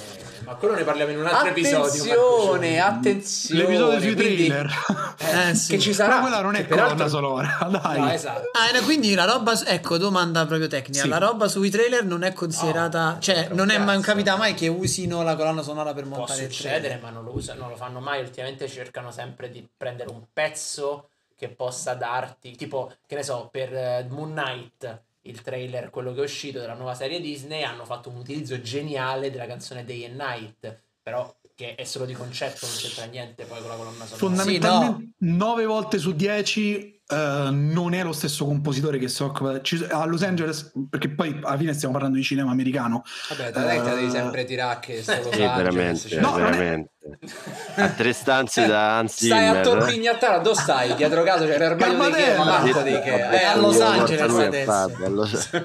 ma 0.47 0.55
quello 0.55 0.77
ne 0.77 0.83
parliamo 0.83 1.11
in 1.13 1.19
un 1.19 1.27
altro 1.27 1.49
episodio. 1.49 1.83
Attenzione, 1.85 2.79
Marco. 2.79 2.97
attenzione. 2.99 3.61
L'episodio 3.61 4.01
sui 4.01 4.15
quindi- 4.15 4.47
trailer. 4.47 4.75
Eh, 5.19 5.55
sì. 5.55 5.73
Che 5.75 5.79
ci 5.79 5.91
Però 5.91 6.09
sarà. 6.09 6.21
quella 6.21 6.41
non 6.41 6.55
è 6.55 6.67
colonna 6.67 7.07
sonora, 7.07 7.59
dai. 7.71 8.01
No, 8.01 8.11
esatto. 8.11 8.49
Ah, 8.53 8.83
quindi 8.83 9.13
la 9.13 9.27
roba, 9.27 9.53
ecco, 9.67 9.99
domanda 9.99 10.47
proprio 10.47 10.67
tecnica. 10.67 11.03
Sì. 11.03 11.09
La 11.09 11.19
roba 11.19 11.47
sui 11.47 11.69
trailer 11.69 12.07
non 12.07 12.23
è 12.23 12.33
considerata, 12.33 13.13
No, 13.13 13.21
cioè, 13.21 13.43
però 13.43 13.55
non 13.57 13.69
è 13.69 13.77
mai 13.77 14.01
capita 14.01 14.37
mai 14.39 14.55
che 14.55 14.69
usino 14.69 15.23
la 15.23 15.37
colonna 15.37 15.61
sonora 15.61 15.93
per 15.93 16.05
Può 16.09 16.17
montare 16.17 16.45
il 16.45 16.51
succedere, 16.51 16.81
trailer. 16.81 17.03
ma 17.03 17.11
non 17.11 17.25
lo 17.25 17.35
usano, 17.35 17.61
non 17.61 17.69
lo 17.69 17.77
fanno 17.77 18.01
mai. 18.01 18.21
Ultimamente 18.23 18.67
cercano 18.69 19.11
sempre 19.13 19.51
di 19.51 19.69
prendere 19.77 20.09
un 20.09 20.23
pezzo 20.33 21.10
che 21.41 21.49
possa 21.49 21.95
darti, 21.95 22.55
tipo, 22.55 22.93
che 23.07 23.15
ne 23.15 23.23
so, 23.23 23.49
per 23.51 23.75
eh, 23.75 24.07
Moon 24.11 24.33
Knight, 24.33 25.05
il 25.23 25.41
trailer, 25.41 25.89
quello 25.89 26.13
che 26.13 26.21
è 26.21 26.25
uscito 26.25 26.61
della 26.61 26.75
nuova 26.75 26.93
serie 26.95 27.19
Disney, 27.19 27.63
hanno 27.63 27.87
fatto 27.87 28.11
un 28.11 28.17
utilizzo 28.17 28.61
geniale 28.61 29.31
della 29.31 29.47
canzone 29.47 29.87
Day 29.87 30.05
and 30.05 30.21
Night, 30.21 30.83
però 31.03 31.35
che 31.55 31.77
è 31.77 31.85
solo 31.85 32.05
di 32.05 32.13
concetto, 32.13 32.67
non 32.67 32.77
c'entra 32.77 33.07
niente 33.07 33.45
poi 33.45 33.59
con 33.61 33.71
la 33.71 33.77
colonna 33.77 34.05
sonora. 34.05 34.17
Fondamentalmente 34.19 35.13
9 35.17 35.65
volte 35.65 35.97
su 35.97 36.13
10 36.13 37.00
eh, 37.11 37.49
non 37.51 37.93
è 37.95 38.03
lo 38.03 38.13
stesso 38.13 38.45
compositore 38.45 38.99
che 38.99 39.09
si 39.09 39.23
occupa 39.23 39.61
ci- 39.63 39.85
a 39.91 40.05
Los 40.07 40.23
Angeles 40.23 40.73
perché 40.89 41.11
poi 41.11 41.39
alla 41.43 41.57
fine 41.57 41.73
stiamo 41.73 41.93
parlando 41.93 42.17
di 42.19 42.23
cinema 42.25 42.51
americano 42.51 43.03
Vabbè, 43.31 43.51
da 43.51 43.65
lei 43.65 43.83
te 43.83 43.91
devi 43.91 44.07
Eh, 44.07 44.11
sempre 44.11 44.45
tirare 44.45 44.79
che 44.81 45.03
sto 45.03 45.13
Los 45.17 45.35
Sì, 45.35 45.43
Angeles, 45.43 45.57
veramente, 45.75 46.09
cioè. 46.09 46.21
No, 46.21 46.31
non 46.37 46.47
è- 46.47 46.51
veramente. 46.51 46.91
A 47.77 47.89
tre 47.89 48.13
stanze 48.13 48.67
da 48.67 48.99
Hans 48.99 49.15
Stai 49.25 49.47
a 49.47 49.63
Zimmer. 49.63 49.63
torpignattare, 49.65 50.43
dove 50.43 50.55
stai? 50.61 50.95
Dietro 50.95 51.23
casa 51.23 51.45
c'è 51.47 51.59
l'armadio 51.59 52.05
di 52.09 52.13
che? 52.23 52.37
Ma 52.37 52.61
di 52.61 52.73
che? 53.01 53.11
Vabbè, 53.11 53.35
Eh, 53.41 53.45
a 53.45 53.57
Los 53.57 53.81
Angeles 53.81 54.35
adesso. 54.39 54.71
Fabio, 54.71 55.07
a 55.07 55.09
Los- 55.09 55.51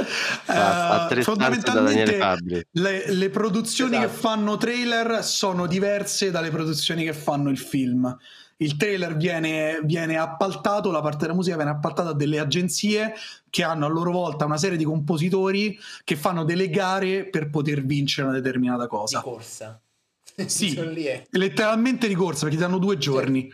Fa- 0.00 0.54
fa 0.54 1.06
tre 1.08 1.20
Eh, 1.20 1.22
stanze 1.22 1.60
da 1.72 1.80
Daniele 1.80 2.12
Fabbri. 2.16 2.66
le, 2.72 3.12
le 3.12 3.28
produzioni 3.30 3.96
Esatto. 3.96 4.08
che 4.10 4.16
fanno 4.18 4.56
trailer 4.56 5.22
sono 5.24 5.66
diverse 5.66 6.30
dalle 6.30 6.50
produzioni 6.50 7.04
che 7.04 7.12
fanno 7.12 7.50
il 7.50 7.58
film. 7.58 8.16
Il 8.62 8.76
trailer 8.76 9.16
viene, 9.16 9.80
viene 9.84 10.18
appaltato, 10.18 10.90
la 10.90 11.00
parte 11.00 11.20
della 11.20 11.32
musica 11.34 11.56
viene 11.56 11.70
appaltata 11.70 12.10
a 12.10 12.14
delle 12.14 12.38
agenzie 12.38 13.14
che 13.48 13.62
hanno 13.62 13.86
a 13.86 13.88
loro 13.88 14.12
volta 14.12 14.44
una 14.44 14.58
serie 14.58 14.76
di 14.76 14.84
compositori 14.84 15.78
che 16.04 16.14
fanno 16.14 16.44
delle 16.44 16.68
gare 16.68 17.24
per 17.24 17.48
poter 17.48 17.82
vincere 17.84 18.28
una 18.28 18.36
determinata 18.36 18.82
Di 18.82 18.88
cosa. 18.88 19.20
corsa. 19.20 19.80
Sì. 20.46 20.70
Sono 20.70 20.90
lì, 20.90 21.04
eh. 21.04 21.26
Letteralmente 21.30 22.08
di 22.08 22.14
corsa 22.14 22.42
perché 22.42 22.56
ti 22.56 22.62
danno 22.62 22.78
due 22.78 22.96
giorni. 22.96 23.50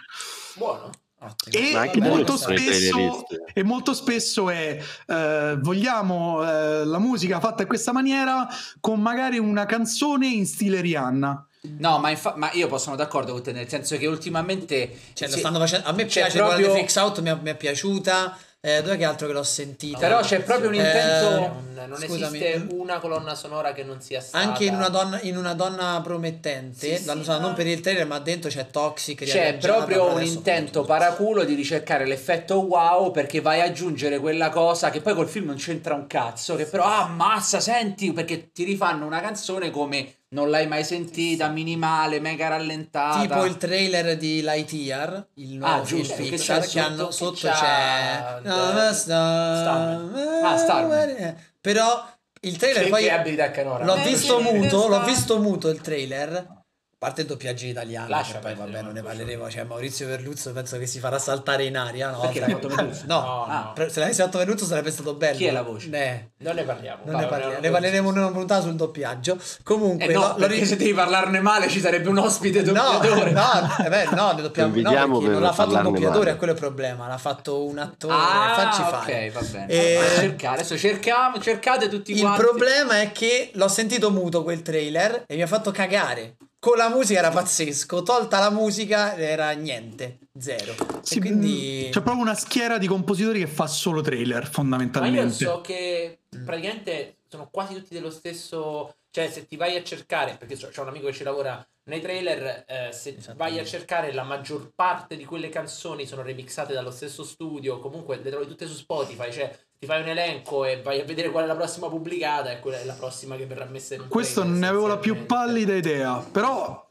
Buono. 0.55 0.91
Ottimo. 1.19 1.81
E 1.81 2.01
molto, 2.01 2.37
spesso, 2.37 3.25
e 3.53 3.63
molto 3.65 3.95
spesso 3.95 4.51
è 4.51 4.79
eh, 5.07 5.59
vogliamo 5.61 6.43
eh, 6.43 6.85
la 6.85 6.99
musica 6.99 7.41
fatta 7.41 7.63
in 7.63 7.69
questa 7.69 7.91
maniera 7.91 8.47
con 8.81 9.01
magari 9.01 9.39
una 9.39 9.67
canzone 9.67 10.27
in 10.27 10.47
stile 10.47 10.81
Rihanna. 10.81 11.47
No, 11.79 11.99
ma, 11.99 12.11
infa- 12.11 12.35
ma 12.37 12.51
io 12.53 12.77
sono 12.79 12.97
d'accordo 12.97 13.33
con 13.33 13.43
te, 13.43 13.53
nel 13.53 13.69
senso 13.69 13.97
che 13.97 14.07
ultimamente... 14.07 14.91
Cioè, 15.13 15.29
lo 15.29 15.37
stanno 15.37 15.59
facendo. 15.59 15.87
A 15.89 15.93
me 15.93 16.05
piace 16.07 16.39
proprio-. 16.39 16.75
Fix 16.75 16.97
Out, 16.97 17.21
mi, 17.21 17.31
è- 17.31 17.39
mi 17.41 17.51
è 17.51 17.57
piaciuta. 17.57 18.37
Eh, 18.61 18.83
dov'è 18.83 18.97
che 18.97 19.05
altro 19.05 19.27
che 19.29 19.33
l'ho 19.33 19.43
sentita? 19.45 19.99
Però 19.99 20.21
c'è 20.21 20.41
proprio 20.41 20.71
un 20.71 20.75
Eh, 20.75 20.79
intento... 20.79 21.31
Non, 21.31 21.76
non 21.85 21.99
Scusami. 21.99 22.39
esiste 22.39 22.67
una 22.75 22.99
colonna 22.99 23.35
sonora 23.35 23.73
che 23.73 23.85
non 23.85 24.01
sia 24.01 24.21
stata 24.23 24.43
Anche 24.43 24.65
in 24.65 24.75
una 24.75 24.89
donna, 24.89 25.21
in 25.23 25.37
una 25.37 25.53
donna 25.53 26.01
promettente, 26.03 26.97
Sì, 26.97 27.03
sì, 27.03 27.07
non 27.07 27.23
ma- 27.27 27.53
per 27.53 27.67
il 27.67 27.81
trailer, 27.81 28.07
ma 28.07 28.19
dentro 28.21 28.49
c'è 28.49 28.69
Toxic. 28.71 29.25
C'è 29.25 29.59
proprio 29.59 30.13
un 30.15 30.23
intento 30.23 30.85
paraculo 30.85 31.45
di 31.45 31.55
ricercare 31.55 32.07
l'effetto 32.07 32.61
wow 32.61 33.11
perché 33.11 33.41
vai 33.41 33.61
ad 33.61 33.69
aggiungere 33.69 34.19
quella 34.21 34.49
cosa 34.49 34.89
che 34.91 35.01
poi 35.01 35.15
col 35.15 35.29
film 35.29 35.47
non 35.47 35.57
c'entra 35.57 35.95
un 35.95 36.07
cazzo, 36.07 36.55
che 36.57 36.65
però 36.65 36.85
ah, 36.85 37.03
ammazza, 37.05 37.61
senti, 37.61 38.13
perché 38.13 38.53
ti 38.53 38.65
rifanno 38.65 39.05
una 39.05 39.21
canzone 39.21 39.71
come 39.71 40.15
non 40.29 40.51
l'hai 40.51 40.67
mai 40.67 40.83
sentita, 40.85 41.49
minimale, 41.49 42.19
mega 42.21 42.49
rallentata. 42.49 43.21
Tipo 43.21 43.45
il 43.45 43.57
trailer 43.57 44.17
di 44.17 44.43
Lightyear, 44.43 45.27
il 45.35 45.57
nuovo 45.57 45.83
Ah, 45.83 45.85
giusto, 45.85 46.15
film 46.15 46.31
che 46.31 46.37
Pixar, 46.37 46.61
c'è 46.61 46.69
che 46.69 46.81
hanno 46.81 47.11
sotto- 47.11 47.37
sotto 47.37 47.47
che 47.49 47.55
c'è 47.55 47.61
c'ha 47.61 48.41
No, 48.43 48.93
sta-. 48.93 50.01
Ah, 50.43 50.57
Starman. 50.59 51.37
Però 51.67 52.09
il 52.43 52.57
trailer 52.59 52.85
Che, 52.85 52.91
poi 52.91 53.03
che 53.03 53.11
abilità 53.11 53.51
canora. 53.51 53.85
l'ho 53.85 53.97
Eh, 53.97 54.05
visto 54.05 54.39
muto, 54.41 54.87
l'ho 54.87 55.03
visto 55.03 55.41
muto 55.41 55.69
il 55.69 55.81
trailer. 55.81 56.56
Parte 56.99 57.21
il 57.21 57.27
doppiaggio 57.27 57.67
italiano, 57.67 58.09
Lascia 58.09 58.33
che 58.35 58.39
poi 58.39 58.55
perdere, 58.55 58.71
vabbè, 58.73 58.83
non 58.85 58.93
ne 58.95 59.03
parleremo. 59.03 59.51
Cioè, 59.51 59.65
Maurizio 59.65 60.07
Verluzzo 60.07 60.51
penso 60.53 60.79
che 60.79 60.87
si 60.87 60.99
farà 60.99 61.19
saltare 61.19 61.65
in 61.65 61.77
aria. 61.77 62.09
No, 62.11 62.21
Perché 62.21 62.41
l'ha 62.41 62.47
fatto 62.49 62.69
Verluzzo? 62.69 63.03
No, 63.07 63.21
No, 63.21 63.45
Ah, 63.45 63.75
no. 63.77 63.89
se 63.91 64.01
l'avessi 64.01 64.23
fatto 64.23 64.39
Verluzzo 64.39 64.65
sarebbe 64.65 64.91
stato 64.91 65.13
bello. 65.13 65.37
Chi 65.37 65.45
è 65.45 65.51
la 65.51 65.61
voce? 65.61 65.91
Eh, 65.91 66.31
Non 66.39 66.55
ne 66.55 66.63
parliamo. 66.63 67.03
non 67.05 67.21
ne, 67.21 67.27
parliamo. 67.27 67.59
ne 67.61 67.71
parleremo 67.71 68.11
in 68.11 68.17
una 68.17 68.31
puntata 68.31 68.63
sul 68.63 68.77
doppiaggio. 68.77 69.37
Comunque, 69.63 70.07
Eh 70.07 70.13
no, 70.15 70.37
lo- 70.39 70.47
lo 70.47 70.65
se 70.65 70.77
devi 70.77 70.95
parlarne 70.95 71.39
male 71.41 71.69
ci 71.69 71.81
sarebbe 71.81 72.09
un 72.09 72.17
ospite 72.17 72.63
No, 72.63 72.73
doppiatore. 72.73 73.31
no, 73.31 73.43
eh 73.85 73.89
beh, 73.91 74.05
no, 74.15 74.33
ne 74.33 74.41
doppiamo, 74.41 74.71
no, 74.71 74.77
invitiamo 74.79 75.13
perché 75.19 75.25
per 75.27 75.35
non 75.35 75.43
l'ha 75.43 75.53
fatto 75.53 75.75
un 75.77 75.83
doppiatore, 75.83 76.19
male. 76.19 76.31
è 76.31 76.37
quello 76.37 76.53
il 76.55 76.59
problema, 76.59 77.09
l'ha 77.09 77.19
fatto 77.19 77.63
un 77.67 77.77
attore, 77.79 78.15
Ah, 78.15 78.55
facci 78.57 78.81
ok, 78.81 78.89
fare. 78.89 79.31
va 79.33 79.41
bene. 79.43 79.67
E- 79.69 80.01
cercare. 80.17 80.55
Adesso 80.61 80.79
cerchiamo, 80.79 81.39
cercate 81.41 81.89
tutti 81.91 82.13
Il 82.13 82.21
quanti. 82.21 82.41
problema 82.41 83.03
è 83.03 83.13
che 83.13 83.51
l'ho 83.53 83.69
sentito 83.69 84.11
muto 84.11 84.43
quel 84.43 84.63
trailer 84.63 85.25
e 85.27 85.35
mi 85.37 85.43
ha 85.43 85.47
fatto 85.47 85.71
cagare. 85.71 86.37
Con 86.67 86.79
la 86.79 86.89
musica 86.89 87.21
era 87.21 87.31
pazzesco, 87.31 88.03
tolta 88.03 88.41
la 88.41 88.51
musica 88.51 89.17
era 89.17 89.53
niente, 89.53 90.19
zero. 90.37 90.75
Sì, 91.01 91.19
e 91.19 91.21
quindi 91.21 91.89
C'è 91.93 92.03
proprio 92.03 92.25
una 92.25 92.35
schiera 92.35 92.77
di 92.77 92.89
compositori 92.89 93.39
che 93.39 93.47
fa 93.47 93.69
solo 93.69 94.01
trailer, 94.01 94.41
Ma 94.41 94.47
io 94.47 94.51
fondamentalmente. 94.51 95.33
so 95.45 95.61
che 95.61 96.19
praticamente 96.45 97.19
sono 97.29 97.49
quasi 97.53 97.75
tutti 97.75 97.95
dello 97.95 98.11
stesso. 98.11 98.97
Cioè, 99.13 99.31
se 99.31 99.47
ti 99.47 99.55
vai 99.55 99.77
a 99.77 99.85
cercare, 99.85 100.35
perché 100.37 100.57
c'ho 100.57 100.69
c'ho 100.75 100.83
un 100.83 100.89
amico 100.89 101.07
che 101.07 101.13
ci 101.13 101.23
lavora 101.23 101.65
nei 101.85 102.01
trailer, 102.01 102.65
eh, 102.67 102.91
se 102.93 103.17
vai 103.37 103.61
a 103.61 103.65
cercare 103.65 104.13
la 104.13 104.25
maggior 104.25 104.73
parte 104.75 105.17
di 105.17 105.25
quelle 105.25 105.49
canzoni 105.51 106.05
sono 106.05 106.23
remixate 106.23 106.75
dallo 106.75 106.91
stesso 106.91 107.23
studio, 107.23 107.79
comunque 107.79 108.19
le 108.21 108.29
trovi 108.29 108.49
tutte 108.49 108.67
su 108.67 108.75
Spotify, 108.75 109.31
cioè 109.31 109.57
ti 109.79 109.87
fai 109.87 110.03
un 110.03 110.09
elenco 110.09 110.65
e 110.65 110.81
vai 110.83 111.01
a 111.01 111.05
vedere 111.05 111.31
qual 111.31 111.45
è 111.45 111.47
la 111.47 111.55
prossima 111.57 111.89
pubblicata 111.89 112.51
e 112.51 112.61
quella 112.61 112.81
è 112.81 112.85
la 112.85 112.95
prossima 112.95 113.37
che 113.37 113.47
verrà 113.47 113.67
messa 113.67 113.95
in 113.95 114.09
Questo 114.09 114.43
non 114.43 114.59
ne 114.59 114.67
avevo 114.69 114.87
la 114.87 114.97
più 114.99 115.27
pallida 115.27 115.75
idea, 115.75 116.25
però 116.33 116.85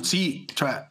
sì, 0.00 0.44
cioè 0.52 0.88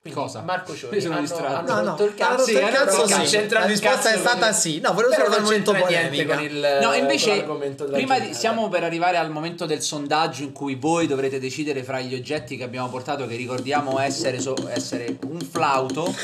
Quindi, 0.00 0.18
Cosa? 0.20 0.42
Marco 0.42 0.74
Cioni 0.74 0.94
Io 0.96 1.00
sono 1.00 1.14
hanno, 1.14 1.22
distratto. 1.22 1.54
hanno 1.54 1.72
No, 1.72 1.80
no, 1.82 1.90
rotto 1.90 2.04
il 2.04 2.14
cazzo, 2.14 2.50
il 2.50 2.56
sì, 2.56 2.62
hanno 2.62 2.70
cazzo, 2.74 3.02
il 3.04 3.08
sì. 3.10 3.36
c'entra 3.36 3.58
La 3.60 3.64
il 3.66 3.70
risposta 3.70 4.10
è 4.12 4.16
stata 4.18 4.52
sì. 4.52 4.80
No, 4.80 4.92
volevo 4.92 5.14
Però 5.14 5.24
solo 5.24 5.36
un 5.36 5.42
momento 5.44 5.72
polemica. 5.72 6.34
con 6.34 6.44
il 6.44 6.78
No, 6.82 6.92
invece, 6.92 7.46
prima 7.90 8.18
di, 8.18 8.34
stiamo 8.34 8.68
per 8.68 8.82
arrivare 8.84 9.16
al 9.16 9.30
momento 9.30 9.64
del 9.66 9.80
sondaggio 9.80 10.42
in 10.42 10.52
cui 10.52 10.74
voi 10.74 11.06
dovrete 11.06 11.38
decidere 11.38 11.82
fra 11.84 12.00
gli 12.00 12.14
oggetti 12.14 12.56
che 12.58 12.64
abbiamo 12.64 12.88
portato, 12.90 13.26
che 13.26 13.36
ricordiamo 13.36 13.98
essere, 13.98 14.40
so- 14.40 14.68
essere 14.68 15.16
un 15.26 15.40
flauto, 15.40 16.14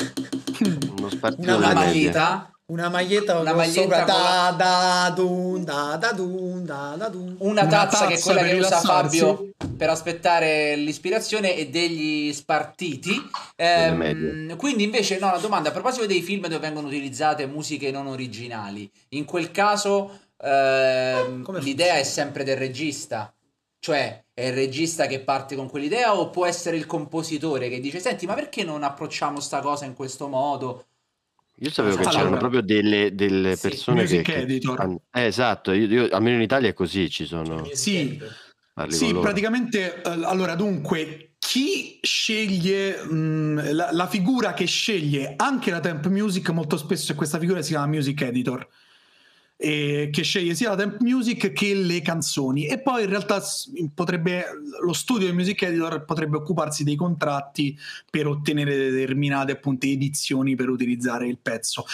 Una 1.37 1.57
maglietta, 1.73 2.50
Una 2.71 2.87
maglietta 2.87 3.37
Una 3.37 3.53
maglietta 3.53 4.05
da 4.05 4.55
da 4.57 5.11
dun 5.13 5.65
da 5.65 5.97
da 5.99 6.13
dun 6.13 6.65
da 6.65 6.95
da 6.97 7.09
dun. 7.09 7.35
una 7.39 7.63
Una 7.63 7.67
tazza 7.67 8.07
che 8.07 8.13
è 8.13 8.15
tazza 8.15 8.31
quella 8.33 8.47
che 8.47 8.53
usa. 8.59 8.79
Fabio 8.79 9.49
per 9.75 9.89
aspettare 9.89 10.77
l'ispirazione 10.77 11.55
e 11.55 11.67
degli 11.67 12.31
spartiti. 12.31 13.11
Ehm, 13.57 14.55
quindi 14.55 14.83
invece, 14.83 15.19
no, 15.19 15.31
la 15.31 15.37
domanda 15.37 15.69
a 15.69 15.71
proposito 15.73 16.05
dei 16.05 16.21
film 16.21 16.43
dove 16.43 16.59
vengono 16.59 16.87
utilizzate 16.87 17.45
musiche 17.45 17.91
non 17.91 18.07
originali, 18.07 18.89
in 19.09 19.25
quel 19.25 19.51
caso 19.51 20.19
ehm, 20.37 21.43
l'idea 21.59 21.93
funziona? 21.93 21.93
è 21.95 22.03
sempre 22.03 22.43
del 22.45 22.57
regista. 22.57 23.33
Cioè, 23.79 24.23
è 24.31 24.45
il 24.45 24.53
regista 24.53 25.07
che 25.07 25.21
parte 25.21 25.55
con 25.55 25.67
quell'idea 25.67 26.15
o 26.15 26.29
può 26.29 26.45
essere 26.45 26.77
il 26.77 26.85
compositore 26.85 27.67
che 27.67 27.79
dice, 27.79 27.99
senti, 27.99 28.27
ma 28.27 28.35
perché 28.35 28.63
non 28.63 28.83
approcciamo 28.83 29.39
sta 29.39 29.59
cosa 29.59 29.85
in 29.85 29.95
questo 29.95 30.27
modo? 30.27 30.85
Io 31.61 31.69
sapevo 31.69 31.95
che 31.95 32.01
Allora, 32.03 32.17
c'erano 32.17 32.37
proprio 32.37 32.61
delle, 32.61 33.13
delle 33.13 33.55
sì, 33.55 33.69
persone 33.69 34.03
che, 34.05 34.09
music 34.15 34.21
che 34.23 34.35
editor. 34.37 34.75
fanno- 34.77 35.01
eh, 35.11 35.25
esatto, 35.25 35.71
io, 35.73 35.87
io- 35.87 36.07
almeno 36.09 36.37
in 36.37 36.41
Italia 36.41 36.69
è 36.69 36.73
così, 36.73 37.09
ci 37.09 37.25
sono. 37.25 37.69
Sì. 37.71 38.19
Sì, 38.87 39.13
praticamente, 39.13 40.01
eh, 40.01 40.09
allora 40.23 40.55
dunque, 40.55 41.35
chi 41.37 41.99
sceglie 42.01 43.03
mh, 43.03 43.73
la, 43.73 43.89
la 43.91 44.07
figura 44.07 44.53
che 44.53 44.65
sceglie 44.65 45.33
anche 45.37 45.69
la 45.69 45.79
temp 45.79 46.07
music 46.07 46.49
molto 46.49 46.77
spesso 46.77 47.11
è 47.11 47.15
questa 47.15 47.37
figura 47.37 47.61
si 47.61 47.71
chiama 47.71 47.87
music 47.87 48.21
editor 48.21 48.67
e 49.63 50.09
che 50.11 50.23
sceglie 50.23 50.55
sia 50.55 50.69
la 50.69 50.75
temp 50.75 51.01
music 51.01 51.51
che 51.51 51.75
le 51.75 52.01
canzoni 52.01 52.65
e 52.65 52.79
poi 52.79 53.03
in 53.03 53.09
realtà 53.09 53.43
potrebbe 53.93 54.43
lo 54.81 54.93
studio 54.93 55.27
del 55.27 55.35
music 55.35 55.61
editor 55.61 56.03
potrebbe 56.03 56.37
occuparsi 56.37 56.83
dei 56.83 56.95
contratti 56.95 57.77
per 58.09 58.25
ottenere 58.25 58.89
determinate 58.89 59.51
appunto 59.51 59.85
edizioni 59.85 60.55
per 60.55 60.69
utilizzare 60.69 61.27
il 61.27 61.37
pezzo 61.37 61.85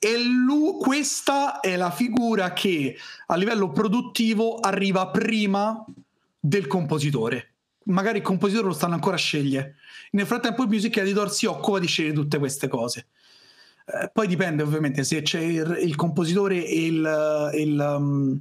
e 0.00 0.18
lu- 0.18 0.78
questa 0.78 1.60
è 1.60 1.76
la 1.76 1.92
figura 1.92 2.52
che 2.52 2.96
a 3.26 3.36
livello 3.36 3.70
produttivo 3.70 4.56
arriva 4.56 5.08
prima 5.08 5.84
del 6.38 6.66
compositore. 6.66 7.54
Magari 7.84 8.18
il 8.18 8.24
compositore 8.24 8.68
lo 8.68 8.74
stanno 8.74 8.94
ancora 8.94 9.16
a 9.16 9.18
scegliere. 9.18 9.76
Nel 10.12 10.26
frattempo 10.26 10.62
il 10.62 10.68
music 10.68 10.96
editor 10.98 11.32
si 11.32 11.46
occupa 11.46 11.78
di 11.80 11.86
scegliere 11.86 12.14
tutte 12.14 12.38
queste 12.38 12.68
cose. 12.68 13.06
Eh, 13.90 14.10
poi 14.12 14.26
dipende 14.26 14.62
ovviamente 14.62 15.02
se 15.02 15.22
c'è 15.22 15.40
il, 15.40 15.78
il 15.80 15.96
compositore 15.96 16.62
e 16.66 16.84
il, 16.86 17.50
il, 17.54 17.94
um, 17.98 18.38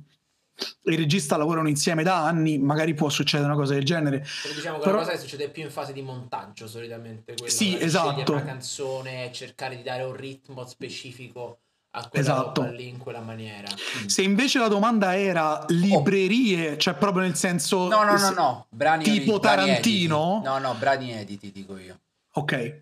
il 0.83 0.97
regista 0.97 1.37
lavorano 1.37 1.69
insieme 1.69 2.03
da 2.03 2.25
anni, 2.25 2.57
magari 2.57 2.93
può 2.93 3.07
succedere 3.09 3.47
una 3.49 3.57
cosa 3.57 3.73
del 3.73 3.85
genere. 3.85 4.25
Però 4.41 4.53
diciamo 4.53 4.77
che 4.77 4.83
Però- 4.83 4.97
è 4.97 4.99
una 4.99 5.05
cosa 5.05 5.11
che 5.11 5.19
succede 5.23 5.49
più 5.49 5.63
in 5.63 5.69
fase 5.71 5.93
di 5.93 6.01
montaggio 6.01 6.67
solitamente. 6.67 7.33
Quella, 7.35 7.49
Sì, 7.51 7.69
magari 7.69 7.85
esatto. 7.85 8.31
una 8.33 8.43
canzone, 8.43 9.31
cercare 9.31 9.77
di 9.77 9.83
dare 9.83 10.03
un 10.03 10.15
ritmo 10.15 10.65
specifico 10.65 11.59
a 11.91 12.09
quella 12.09 12.25
Esatto. 12.25 12.63
lì 12.71 12.89
in 12.89 12.97
quella 12.97 13.21
maniera. 13.21 13.67
Se 14.05 14.21
invece 14.21 14.59
la 14.59 14.67
domanda 14.67 15.17
era 15.17 15.63
librerie, 15.69 16.77
cioè 16.77 16.93
proprio 16.95 17.23
nel 17.23 17.35
senso... 17.35 17.87
No, 17.87 18.03
no, 18.03 18.17
no, 18.17 18.29
no, 18.31 18.65
brani 18.69 19.03
Tipo 19.05 19.39
brani 19.39 19.65
Tarantino? 19.67 20.31
editi. 20.33 20.47
No, 20.47 20.57
no, 20.59 20.75
brani 20.77 21.11
editi, 21.13 21.51
dico 21.51 21.77
io. 21.77 21.99
Ok. 22.33 22.81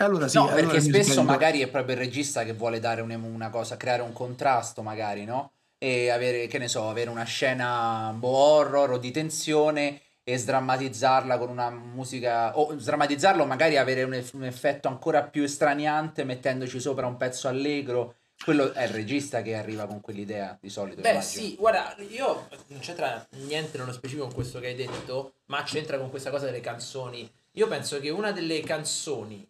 E 0.00 0.04
allora 0.04 0.28
sì. 0.28 0.36
no, 0.36 0.46
allora 0.46 0.62
perché 0.62 0.80
spesso 0.80 1.24
magari 1.24 1.60
è 1.60 1.66
proprio 1.66 1.96
il 1.96 2.00
regista 2.00 2.44
che 2.44 2.52
vuole 2.52 2.78
dare 2.78 3.00
un- 3.00 3.10
una 3.10 3.50
cosa, 3.50 3.76
creare 3.76 4.02
un 4.02 4.12
contrasto 4.12 4.80
magari, 4.82 5.24
no? 5.24 5.50
E 5.76 6.10
avere, 6.10 6.46
che 6.46 6.58
ne 6.58 6.68
so, 6.68 6.88
avere 6.88 7.10
una 7.10 7.24
scena 7.24 8.14
boh, 8.16 8.28
horror 8.28 8.92
o 8.92 8.98
di 8.98 9.10
tensione 9.10 10.00
e 10.22 10.38
sdrammatizzarla 10.38 11.36
con 11.36 11.48
una 11.48 11.70
musica, 11.70 12.56
o 12.56 12.78
sdrammatizzarlo 12.78 13.44
magari 13.44 13.76
avere 13.76 14.04
un, 14.04 14.24
un 14.34 14.44
effetto 14.44 14.86
ancora 14.86 15.24
più 15.24 15.42
estraniante 15.42 16.22
mettendoci 16.22 16.78
sopra 16.78 17.08
un 17.08 17.16
pezzo 17.16 17.48
allegro. 17.48 18.14
Quello 18.44 18.72
è 18.72 18.84
il 18.84 18.90
regista 18.90 19.42
che 19.42 19.56
arriva 19.56 19.86
con 19.86 20.00
quell'idea 20.00 20.56
di 20.60 20.68
solito. 20.68 21.00
Beh, 21.00 21.10
immagino. 21.10 21.42
sì, 21.42 21.56
guarda, 21.56 21.96
io 22.08 22.48
non 22.68 22.78
c'entra 22.78 23.26
niente 23.46 23.78
nello 23.78 23.92
specifico 23.92 24.26
con 24.26 24.34
questo 24.34 24.60
che 24.60 24.68
hai 24.68 24.76
detto, 24.76 25.32
ma 25.46 25.64
c'entra 25.64 25.98
con 25.98 26.08
questa 26.08 26.30
cosa 26.30 26.44
delle 26.44 26.60
canzoni. 26.60 27.28
Io 27.52 27.66
penso 27.66 27.98
che 27.98 28.10
una 28.10 28.30
delle 28.30 28.60
canzoni 28.60 29.44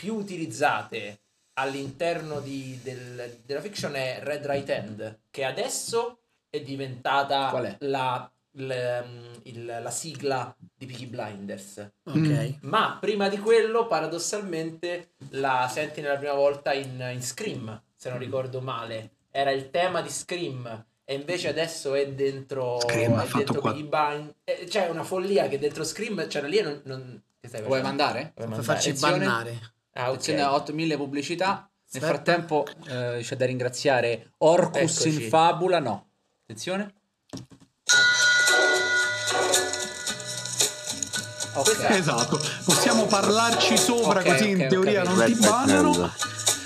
più 0.00 0.14
utilizzate 0.14 1.20
all'interno 1.58 2.40
di- 2.40 2.80
del- 2.82 3.40
della 3.44 3.60
fiction 3.60 3.92
è 3.94 4.20
Red 4.22 4.46
Right 4.46 4.70
Hand, 4.70 5.20
che 5.30 5.44
adesso 5.44 6.20
è 6.48 6.62
diventata 6.62 7.48
Qual 7.50 7.64
è? 7.64 7.76
La, 7.80 8.30
l- 8.52 9.04
il- 9.42 9.66
la 9.82 9.90
sigla 9.90 10.56
di 10.74 10.86
Peaky 10.86 11.04
Blinders. 11.04 11.86
Ok. 12.04 12.56
Ma 12.62 12.96
prima 12.98 13.28
di 13.28 13.38
quello, 13.38 13.86
paradossalmente, 13.86 15.10
la 15.32 15.68
senti 15.70 16.00
nella 16.00 16.16
prima 16.16 16.32
volta 16.32 16.72
in, 16.72 17.10
in 17.12 17.22
Scream, 17.22 17.82
se 17.94 18.08
non 18.08 18.18
ricordo 18.18 18.62
male. 18.62 19.10
Era 19.30 19.50
il 19.50 19.68
tema 19.70 20.00
di 20.00 20.08
Scream. 20.08 20.86
E 21.04 21.14
invece 21.14 21.48
adesso 21.48 21.92
è 21.92 22.08
dentro, 22.12 22.80
Scream 22.80 23.12
ha 23.18 23.22
è 23.22 23.26
fatto 23.26 23.36
dentro 23.52 23.60
qua- 23.60 23.72
Peaky 23.72 23.86
Blind- 23.86 24.34
eh, 24.44 24.64
C'è 24.66 24.88
una 24.88 25.02
follia 25.04 25.46
che 25.48 25.58
dentro 25.58 25.84
Scream 25.84 26.26
c'era 26.26 26.46
lì 26.46 26.56
e 26.56 26.62
non... 26.62 26.80
non... 26.84 27.22
Che 27.38 27.48
stai 27.48 27.62
Vuoi 27.62 27.82
mandare? 27.82 28.20
Vuoi 28.20 28.32
Per 28.34 28.44
mandare? 28.48 28.62
farci 28.62 28.88
Attenzione. 28.90 29.18
bannare. 29.18 29.60
Ah, 29.92 30.02
ok. 30.02 30.08
Attenzione 30.08 30.42
a 30.42 30.54
8000 30.54 30.96
pubblicità. 30.96 31.70
Nel 31.92 32.02
frattempo 32.02 32.64
eh, 32.86 33.18
c'è 33.20 33.34
da 33.36 33.46
ringraziare 33.46 34.34
Orcus 34.38 35.00
Eccoci. 35.00 35.22
in 35.24 35.28
Fabula. 35.28 35.80
No, 35.80 36.10
attenzione. 36.42 36.94
Ok. 41.54 41.84
Esatto, 41.90 42.40
possiamo 42.64 43.06
parlarci 43.06 43.76
sopra 43.76 44.20
Ok, 44.20 44.26
così 44.26 44.50
in 44.50 44.66
teoria 44.68 45.02
non 45.02 45.24
ti 45.24 45.34
bannano. 45.34 46.12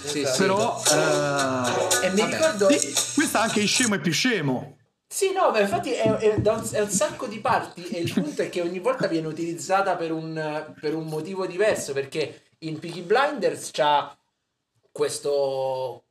Sì, 0.04 0.26
però 0.36 0.80
eh, 0.86 2.06
E 2.06 2.10
mi 2.10 2.20
Vabbè. 2.20 2.32
ricordo... 2.36 2.70
sì, 2.70 2.92
questa 3.14 3.40
anche 3.40 3.60
in 3.60 3.66
scemo 3.66 3.94
e 3.94 4.00
più 4.00 4.12
scemo. 4.12 4.76
Sì, 5.08 5.32
no, 5.32 5.50
ma 5.50 5.60
infatti 5.60 5.92
è, 5.92 6.12
è 6.16 6.38
da 6.38 6.52
un, 6.52 6.68
è 6.70 6.80
un 6.80 6.90
sacco 6.90 7.26
di 7.26 7.40
parti 7.40 7.86
e 7.88 8.00
il 8.00 8.12
punto 8.12 8.42
è 8.42 8.50
che 8.50 8.60
ogni 8.60 8.80
volta 8.80 9.06
viene 9.06 9.26
utilizzata 9.28 9.96
per 9.96 10.12
un, 10.12 10.74
per 10.78 10.94
un 10.94 11.04
motivo 11.06 11.46
diverso 11.46 11.92
perché 11.92 12.42
in 12.66 12.78
Peaky 12.78 13.02
Blinders 13.02 13.70
c'ha 13.70 14.16
questo 14.90 16.04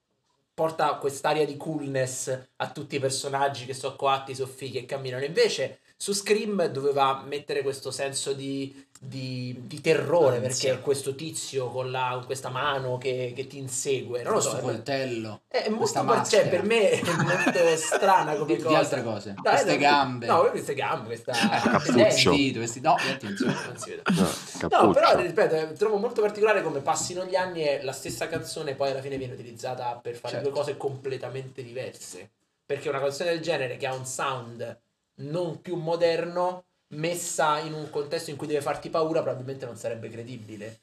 porta 0.54 0.96
quest'aria 0.96 1.46
di 1.46 1.58
coolness 1.58 2.50
a 2.58 2.72
tutti 2.72 2.96
i 2.96 3.00
personaggi 3.00 3.66
che 3.66 3.74
sono 3.74 3.96
coatti, 3.96 4.36
sono 4.36 4.52
fighi 4.52 4.78
e 4.78 4.86
camminano. 4.86 5.24
Invece 5.24 5.80
su 6.04 6.12
Scream 6.12 6.66
doveva 6.66 7.24
mettere 7.26 7.62
questo 7.62 7.90
senso 7.90 8.34
di, 8.34 8.86
di, 9.00 9.56
di 9.68 9.80
terrore 9.80 10.44
Ansia. 10.44 10.72
perché 10.72 10.84
questo 10.84 11.16
tizio 11.16 11.70
con, 11.70 11.92
la, 11.92 12.10
con 12.16 12.26
questa 12.26 12.50
mano 12.50 12.98
che, 12.98 13.32
che 13.34 13.48
ti 13.48 13.58
insegue 13.58 14.22
non 14.22 14.34
lo 14.34 14.42
so 14.42 14.58
è- 14.58 14.60
coltello. 14.62 15.44
è 15.48 15.72
questa 15.72 16.02
molto 16.04 16.20
par- 16.20 16.30
cioè, 16.30 16.50
per 16.50 16.64
me 16.64 16.90
è 16.90 17.02
molto 17.24 17.78
strana 17.78 18.36
come 18.36 18.48
Di- 18.48 18.58
di 18.58 18.64
cosa. 18.64 18.78
altre 18.80 19.02
cose. 19.02 19.34
Dai, 19.42 19.54
Queste 19.54 19.66
dai, 19.66 19.78
gambe. 19.78 20.26
No, 20.26 20.50
queste 20.50 20.74
gambe, 20.74 21.06
questa 21.06 21.32
Cappuccio. 21.32 21.92
denti. 21.94 22.04
Vestito, 22.04 22.60
vestito. 22.60 22.88
No, 22.90 22.96
attenzione. 22.96 23.56
No, 24.70 24.82
No, 24.82 24.92
però 24.92 25.16
ripeto, 25.16 25.56
eh, 25.56 25.72
trovo 25.72 25.96
molto 25.96 26.20
particolare 26.22 26.62
come 26.64 26.82
passino 26.82 27.24
gli 27.24 27.36
anni 27.36 27.64
e 27.66 27.82
la 27.82 27.94
stessa 27.94 28.28
canzone 28.28 28.76
poi 28.76 28.92
alla 28.92 29.02
fine 29.02 29.18
viene 29.18 29.34
utilizzata 29.36 29.98
per 30.02 30.16
fare 30.16 30.34
Certo. 30.36 30.50
due 30.50 30.58
cose 30.58 30.76
completamente 30.76 31.64
diverse. 31.64 32.30
Perché 32.66 32.90
una 32.90 33.00
canzone 33.00 33.30
del 33.32 33.40
genere 33.42 33.78
che 33.78 33.88
ha 33.88 33.94
un 33.94 34.06
sound 34.06 34.80
non 35.16 35.62
più 35.62 35.76
moderno, 35.76 36.66
messa 36.96 37.60
in 37.60 37.74
un 37.74 37.90
contesto 37.90 38.30
in 38.30 38.36
cui 38.36 38.48
deve 38.48 38.62
farti 38.62 38.90
paura, 38.90 39.22
probabilmente 39.22 39.66
non 39.66 39.76
sarebbe 39.78 40.10
credibile. 40.10 40.82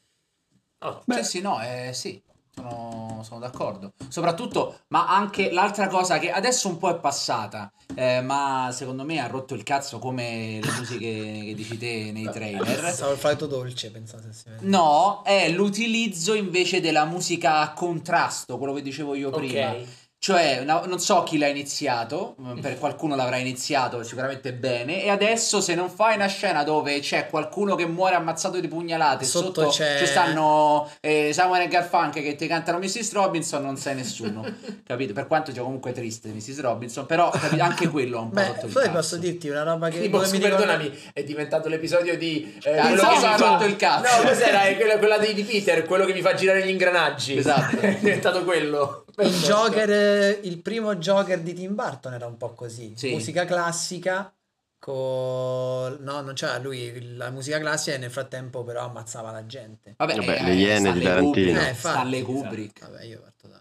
No, 0.81 1.03
Sì, 1.07 1.25
sì, 1.25 1.41
no, 1.41 1.61
eh, 1.63 1.93
sì. 1.93 2.23
Sono, 2.53 3.23
sono 3.23 3.39
d'accordo. 3.41 3.93
Soprattutto, 4.09 4.81
ma 4.89 5.09
anche 5.09 5.51
l'altra 5.53 5.87
cosa 5.87 6.19
che 6.19 6.31
adesso 6.31 6.69
un 6.69 6.79
po' 6.79 6.91
è 6.91 6.99
passata, 6.99 7.71
eh, 7.95 8.21
ma 8.21 8.71
secondo 8.73 9.05
me 9.05 9.21
ha 9.21 9.27
rotto 9.27 9.55
il 9.55 9.63
cazzo 9.63 9.99
come 9.99 10.59
le 10.61 10.73
musiche 10.73 11.45
che 11.45 11.55
dici 11.55 11.79
te 11.79 12.11
nei 12.13 12.29
trailer. 12.31 12.85
Stavo 12.93 13.13
il 13.13 13.19
flato 13.19 13.47
dolce, 13.47 13.91
pensate 13.91 14.31
No, 14.63 15.23
è 15.23 15.49
l'utilizzo 15.51 16.35
invece 16.35 16.81
della 16.81 17.05
musica 17.05 17.61
a 17.61 17.73
contrasto, 17.73 18.59
quello 18.59 18.73
che 18.75 18.83
dicevo 18.83 19.15
io 19.15 19.29
ok. 19.29 19.37
prima. 19.37 19.77
Cioè, 20.23 20.65
no- 20.67 20.83
non 20.85 21.01
so 21.01 21.23
chi 21.23 21.39
l'ha 21.39 21.47
iniziato, 21.47 22.37
mm, 22.39 22.59
per 22.59 22.79
qualcuno 22.79 23.17
l'avrà 23.17 23.39
iniziato 23.39 24.03
sicuramente 24.03 24.53
bene, 24.53 25.03
e 25.03 25.09
adesso 25.09 25.63
se 25.63 25.75
non 25.75 25.89
fai 25.89 26.17
una 26.17 26.27
scena 26.27 26.63
dove 26.63 27.01
c'è 27.01 27.27
qualcuno 27.31 27.75
che 27.75 27.87
muore 27.87 28.17
ammazzato 28.17 28.61
di 28.61 28.69
pugnalate, 28.69 29.25
Sotto 29.25 29.63
sotto, 29.63 29.69
c'è- 29.71 29.97
ci 29.97 30.05
stanno 30.05 30.91
eh, 31.01 31.31
Samuel 31.33 31.63
e 31.63 31.69
Garfunkel 31.69 32.23
che 32.23 32.35
ti 32.37 32.47
cantano 32.47 32.77
Mrs. 32.77 33.13
Robinson, 33.15 33.63
non 33.63 33.79
sei 33.79 33.95
nessuno, 33.95 34.45
capito? 34.87 35.15
Per 35.15 35.27
quanto 35.27 35.53
sia 35.53 35.63
comunque 35.63 35.93
triste 35.93 36.29
Mrs. 36.29 36.61
Robinson, 36.61 37.07
però 37.07 37.31
capito, 37.31 37.63
anche 37.63 37.89
quello 37.89 38.19
ha 38.19 38.21
un 38.21 38.29
po' 38.29 38.41
Beh, 38.41 38.47
rotto 38.47 38.67
il 38.67 38.73
poi 38.73 38.91
posso 38.91 39.17
dirti 39.17 39.49
una 39.49 39.63
roba 39.63 39.89
che 39.89 40.01
Tipo, 40.03 40.19
mi 40.21 40.39
perdonami, 40.39 40.83
ricorda- 40.83 41.11
è 41.15 41.25
diventato 41.25 41.69
l'episodio 41.71 42.19
di 42.19 42.59
eh, 42.63 42.77
Ah, 42.77 42.89
quello 42.89 43.03
quello 43.05 43.13
che 43.15 43.19
mi 43.21 43.25
ha 43.33 43.37
fa- 43.39 43.47
rotto 43.53 43.65
il 43.65 43.77
cazzo. 43.77 44.23
No, 44.23 44.29
cos'era? 44.29 44.63
È 44.65 44.77
quella, 44.77 44.99
quella 44.99 45.17
di 45.17 45.43
Peter, 45.45 45.83
quello 45.87 46.05
che 46.05 46.13
mi 46.13 46.21
fa 46.21 46.35
girare 46.35 46.63
gli 46.63 46.69
ingranaggi. 46.69 47.39
Esatto. 47.39 47.79
è 47.81 47.97
diventato 47.99 48.45
quello. 48.45 49.07
Il. 49.23 49.33
Joker, 49.43 50.39
il 50.43 50.61
primo 50.61 50.97
Joker 50.97 51.41
di 51.41 51.53
Tim 51.55 51.75
Burton 51.75 52.15
era 52.15 52.27
un 52.27 52.37
po' 52.37 52.55
così. 52.55 52.95
Sì. 52.97 53.11
Musica 53.13 53.45
classica 53.45 54.33
attacco, 54.81 55.97
no, 56.01 56.21
non 56.23 56.33
c'era 56.35 56.59
lui 56.59 57.15
la 57.17 57.31
musica 57.31 57.59
classica 57.59 57.97
e 57.97 57.99
nel 57.99 58.11
frattempo 58.11 58.65
però 58.65 58.85
ammazzava 58.85 59.31
la 59.31 59.47
gente. 59.47 59.95
Vabbè, 59.97 60.17
Vabbè, 60.17 60.39
eh, 60.41 60.43
le 60.43 60.55
Iene 60.55 60.93
di 60.93 61.03
Tarantino. 61.03 61.27
Kubrick, 61.53 61.69
Eh, 61.71 61.75
Stanley 61.75 62.21
esatto. 62.21 62.33
Kubrick. 62.33 62.81
Vabbè, 62.81 63.05
io 63.05 63.21
parto 63.21 63.49
da... 63.49 63.61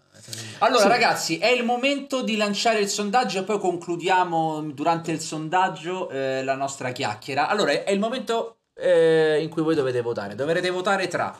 Allora, 0.58 0.82
Sì. 0.82 0.88
ragazzi, 0.88 1.38
è 1.38 1.48
il 1.48 1.64
momento 1.64 2.22
di 2.22 2.36
lanciare 2.36 2.80
il 2.80 2.88
sondaggio 2.88 3.40
e 3.40 3.42
poi 3.44 3.58
concludiamo 3.58 4.60
durante 4.72 5.12
il 5.12 5.20
sondaggio 5.20 6.10
eh, 6.10 6.42
la 6.44 6.54
nostra 6.54 6.92
chiacchiera. 6.92 7.48
Allora, 7.48 7.72
è 7.84 7.90
il 7.90 7.98
momento 7.98 8.58
eh, 8.74 9.40
in 9.42 9.48
cui 9.48 9.62
voi 9.62 9.74
dovete 9.74 10.00
votare. 10.02 10.34
Dovrete 10.34 10.68
votare 10.70 11.08
tra 11.08 11.34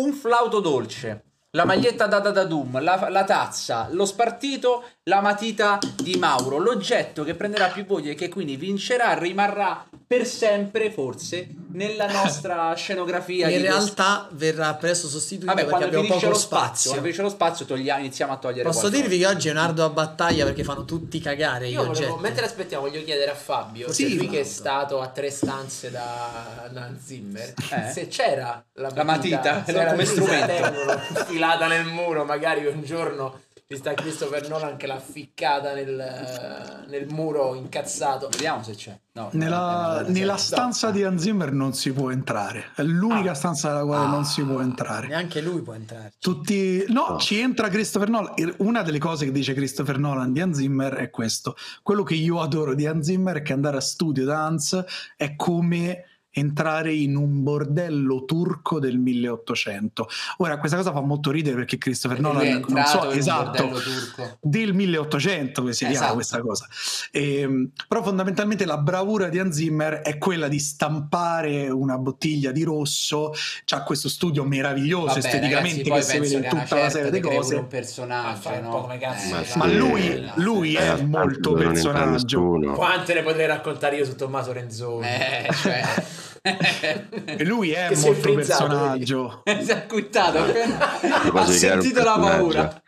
un 0.00 0.12
flauto 0.12 0.58
dolce, 0.60 1.22
la 1.54 1.64
maglietta 1.64 2.06
da 2.06 2.18
Doom, 2.18 2.82
la, 2.82 3.08
la 3.08 3.24
tazza, 3.24 3.88
lo 3.90 4.04
spartito, 4.04 4.84
la 5.04 5.20
matita 5.20 5.78
di 6.02 6.16
Mauro. 6.16 6.58
L'oggetto 6.58 7.22
che 7.22 7.34
prenderà 7.34 7.68
più 7.68 7.86
voti 7.86 8.10
e 8.10 8.14
che 8.14 8.28
quindi 8.28 8.56
vincerà 8.56 9.14
rimarrà 9.14 9.86
per 10.16 10.26
sempre, 10.26 10.90
forse, 10.90 11.48
nella 11.72 12.06
nostra 12.10 12.72
scenografia. 12.76 13.48
In 13.48 13.56
di 13.62 13.66
questo- 13.66 13.76
realtà 13.94 14.28
verrà 14.32 14.74
presto 14.74 15.08
sostituito 15.08 15.46
Vabbè, 15.46 15.64
perché 15.66 15.70
quando 15.70 15.86
abbiamo 15.98 16.04
finisce 16.04 16.26
poco 16.26 16.38
lo 16.38 16.40
spazio, 16.40 16.66
spazio. 16.66 16.90
quando 16.90 17.02
finisce 17.04 17.22
lo 17.22 17.28
spazio 17.30 17.64
togliamo- 17.66 18.00
iniziamo 18.00 18.32
a 18.32 18.36
togliere 18.36 18.62
Posso 18.62 18.80
qualcosa. 18.80 19.02
dirvi 19.02 19.18
che 19.18 19.26
oggi 19.26 19.48
è 19.48 19.50
un'ardua 19.50 19.88
battaglia 19.90 20.44
perché 20.44 20.62
fanno 20.64 20.84
tutti 20.84 21.20
cagare 21.20 21.68
gli 21.68 21.72
Io 21.72 21.84
volevo, 21.84 22.04
oggetti. 22.04 22.20
mentre 22.22 22.44
aspettiamo, 22.44 22.88
voglio 22.88 23.02
chiedere 23.04 23.30
a 23.30 23.34
Fabio, 23.34 23.92
Sì, 23.92 24.16
lui 24.16 24.28
che 24.28 24.40
è 24.40 24.44
stato 24.44 25.00
a 25.00 25.08
tre 25.08 25.30
stanze 25.30 25.90
da 25.90 26.70
Hans 26.74 27.04
Zimmer, 27.04 27.54
Eh? 27.70 27.90
se 27.92 28.08
c'era 28.08 28.64
la, 28.74 28.90
La 28.94 29.04
matita, 29.04 29.64
se 29.64 29.72
no, 29.72 29.78
era 29.80 29.90
come 29.90 30.04
strumento. 30.04 30.84
la 30.84 31.02
infilata 31.18 31.66
nel 31.66 31.86
muro, 31.86 32.24
magari 32.24 32.66
un 32.66 32.82
giorno 32.84 33.40
ci 33.66 33.76
sta 33.76 33.94
Christopher 33.94 34.46
Nolan 34.48 34.76
che 34.76 34.86
l'ha 34.86 34.98
ficcata 34.98 35.72
nel, 35.72 36.84
nel 36.88 37.06
muro 37.08 37.54
incazzato. 37.54 38.28
Vediamo 38.28 38.62
se 38.62 38.74
c'è. 38.74 38.98
No, 39.12 39.30
Nella, 39.32 40.00
no, 40.00 40.00
no, 40.02 40.08
nella 40.12 40.32
no. 40.32 40.38
stanza 40.38 40.90
di 40.90 41.02
Hans 41.02 41.22
Zimmer 41.22 41.52
non 41.52 41.72
si 41.72 41.92
può 41.92 42.10
entrare. 42.10 42.72
È 42.74 42.82
l'unica 42.82 43.30
Ah. 43.30 43.34
stanza 43.34 43.68
nella 43.72 43.84
quale 43.84 44.04
Ah. 44.04 44.10
non 44.10 44.24
si 44.24 44.42
può 44.42 44.60
entrare. 44.60 45.06
Neanche 45.06 45.40
lui 45.40 45.62
può 45.62 45.72
entrarci. 45.72 46.18
Tutti... 46.18 46.84
No, 46.88 47.06
No. 47.10 47.18
ci 47.18 47.38
entra 47.38 47.68
Christopher 47.68 48.10
Nolan. 48.10 48.34
Una 48.58 48.82
delle 48.82 48.98
cose 48.98 49.24
che 49.24 49.32
dice 49.32 49.54
Christopher 49.54 49.98
Nolan 49.98 50.32
di 50.32 50.40
Hans 50.40 50.56
Zimmer 50.58 50.94
è 50.94 51.10
questo. 51.10 51.56
Quello 51.82 52.02
che 52.02 52.14
io 52.14 52.40
adoro 52.40 52.74
di 52.74 52.86
Hans 52.86 53.06
Zimmer 53.06 53.36
è 53.38 53.42
che 53.42 53.52
andare 53.54 53.76
a 53.78 53.80
studio 53.80 54.24
da 54.24 54.44
Hans 54.44 54.84
è 55.16 55.36
come 55.36 56.04
entrare 56.36 56.92
in 56.92 57.16
un 57.16 57.42
bordello 57.42 58.24
turco 58.24 58.78
del 58.80 58.98
1800. 58.98 60.08
Ora, 60.38 60.58
questa 60.58 60.76
cosa 60.76 60.92
fa 60.92 61.00
molto 61.00 61.30
ridere 61.30 61.54
perché 61.56 61.78
Christopher 61.78 62.18
è 62.18 62.20
Nolan, 62.20 62.64
non 62.68 62.84
so 62.84 63.10
esatto, 63.10 63.68
bordello 63.68 63.78
turco. 63.80 64.36
del 64.40 64.74
1800 64.74 65.62
che 65.64 65.72
si 65.72 65.78
chiama 65.84 65.94
Esatto. 65.94 66.14
questa 66.14 66.40
cosa. 66.40 66.66
Ehm, 67.12 67.70
però 67.86 68.02
fondamentalmente 68.02 68.64
la 68.64 68.78
bravura 68.78 69.28
di 69.28 69.38
Hans 69.38 69.54
Zimmer 69.56 70.00
è 70.00 70.18
quella 70.18 70.48
di 70.48 70.58
stampare 70.58 71.68
una 71.70 71.96
bottiglia 71.98 72.50
di 72.50 72.62
rosso, 72.64 73.32
c'ha 73.64 73.82
questo 73.84 74.08
studio 74.08 74.44
meraviglioso 74.44 75.06
Vabbè, 75.06 75.18
esteticamente 75.18 75.88
ragazzi, 75.88 76.18
che 76.18 76.24
si 76.26 76.34
vede 76.34 76.46
in 76.46 76.50
tutta 76.60 76.76
la 76.76 76.90
serie 76.90 77.10
di 77.10 77.20
cose. 77.20 77.54
un 77.54 77.66
personaggio, 77.68 78.48
un 78.48 78.60
no? 78.62 78.70
po' 78.70 78.80
come 78.82 78.98
cazzo 78.98 79.38
Eh, 79.38 79.44
sì. 79.44 79.58
Ma 79.58 79.66
lui, 79.66 80.30
lui 80.36 80.74
è 80.74 80.94
Eh, 80.98 81.04
molto 81.04 81.50
non 81.54 81.62
entra 81.74 81.92
personaggio. 81.92 82.42
Quante 82.74 83.14
ne 83.14 83.22
potrei 83.22 83.46
raccontare 83.46 83.96
io 83.96 84.04
su 84.04 84.16
Tommaso 84.16 84.52
Renzoni? 84.52 85.06
Eh, 85.06 85.48
cioè... 85.54 85.82
E 87.24 87.42
lui 87.44 87.70
è 87.70 87.88
Che 87.88 87.94
è 87.94 87.98
molto 87.98 88.20
frizzato, 88.20 88.66
personaggio. 88.66 89.42
si 89.62 89.70
è 89.70 89.72
acquittato 89.72 90.38
ha 90.40 91.46
sentito 91.46 92.02
la 92.02 92.18
paura. 92.18 92.76
Eh, 92.76 92.82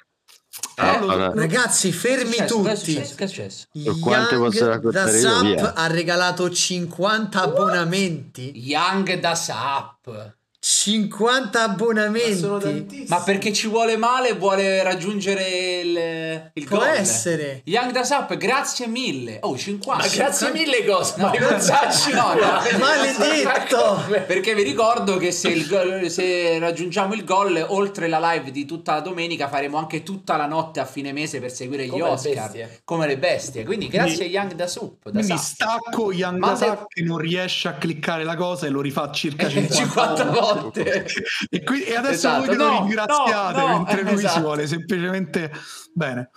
Allora, 0.82 1.12
allora, 1.12 1.32
Ragazzi, 1.34 1.90
fermi 1.90 2.36
è 2.36 2.46
successo? 2.46 2.60
È 2.68 2.74
tutti. 2.76 3.14
Che 3.14 3.24
è 3.24 3.26
successo? 3.26 3.66
Young 3.72 4.90
da 4.90 5.08
Sap 5.08 5.72
ha 5.74 5.86
regalato 5.86 6.50
50 6.50 7.42
abbonamenti. 7.42 8.52
Young 8.56 9.18
da 9.18 9.34
Sap. 9.34 10.34
50 10.68 11.62
abbonamenti. 11.62 13.04
Ma 13.06 13.20
perché 13.22 13.52
ci 13.52 13.68
vuole 13.68 13.96
male 13.96 14.30
e 14.30 14.32
vuole 14.34 14.82
raggiungere 14.82 15.48
il, 15.80 16.50
il 16.54 16.64
Può 16.64 16.78
gol? 16.78 16.88
essere. 16.88 17.60
Young 17.66 17.92
da 17.92 18.02
Sap, 18.02 18.36
grazie 18.36 18.88
mille. 18.88 19.38
Oh, 19.42 19.56
50. 19.56 20.02
Ma 20.02 20.08
grazie 20.12 20.50
mille 20.50 20.84
cosa? 20.84 21.14
No. 21.18 21.26
Ma 21.28 21.38
No, 21.38 22.34
no. 22.34 22.78
Maledetto! 22.84 24.02
Perché 24.26 24.56
vi 24.56 24.64
ricordo 24.64 25.18
che 25.18 25.30
se, 25.30 25.50
il 25.50 25.68
gol- 25.68 26.10
se 26.10 26.58
raggiungiamo 26.58 27.14
il 27.14 27.22
gol, 27.24 27.64
oltre 27.68 28.08
la 28.08 28.18
live 28.32 28.50
di 28.50 28.64
tutta 28.64 28.94
la 28.94 29.00
domenica, 29.00 29.48
faremo 29.48 29.78
anche 29.78 30.02
tutta 30.02 30.36
la 30.36 30.46
notte 30.46 30.80
a 30.80 30.84
fine 30.84 31.12
mese 31.12 31.38
per 31.38 31.52
seguire 31.52 31.86
gli 31.86 31.90
Come 31.90 32.02
le 32.02 32.08
Oscar. 32.10 32.32
bestie. 32.50 32.80
Come 32.82 33.06
le 33.06 33.18
bestie. 33.18 33.64
Quindi 33.64 33.86
grazie 33.86 34.16
Quindi- 34.16 34.36
a 34.36 34.40
Young 34.40 34.54
da 34.54 34.66
Soup. 34.66 35.04
Da 35.04 35.10
Quindi 35.10 35.28
Sap. 35.28 35.38
stacco 35.38 36.10
Young 36.12 36.38
Ma 36.38 36.48
Dasak 36.48 36.86
che 36.88 37.02
non 37.02 37.18
riesce 37.18 37.68
a 37.68 37.74
cliccare 37.74 38.24
la 38.24 38.34
cosa 38.34 38.66
e 38.66 38.70
lo 38.70 38.80
rifà 38.80 39.12
circa 39.12 39.48
50, 39.48 39.74
50 39.74 40.24
volte. 40.24 40.54
Volte. 40.60 41.06
E, 41.50 41.62
qui- 41.62 41.84
e 41.84 41.94
adesso 41.96 42.14
Esatto. 42.14 42.38
voi 42.44 42.48
che 42.48 42.56
lo 42.56 42.68
No, 42.70 42.80
ringraziate 42.80 43.58
no, 43.60 43.66
no, 43.68 43.76
mentre 43.76 44.02
lui 44.02 44.14
esatto. 44.14 44.34
si 44.34 44.40
vuole 44.40 44.66
semplicemente 44.66 45.52
bene. 45.92 46.30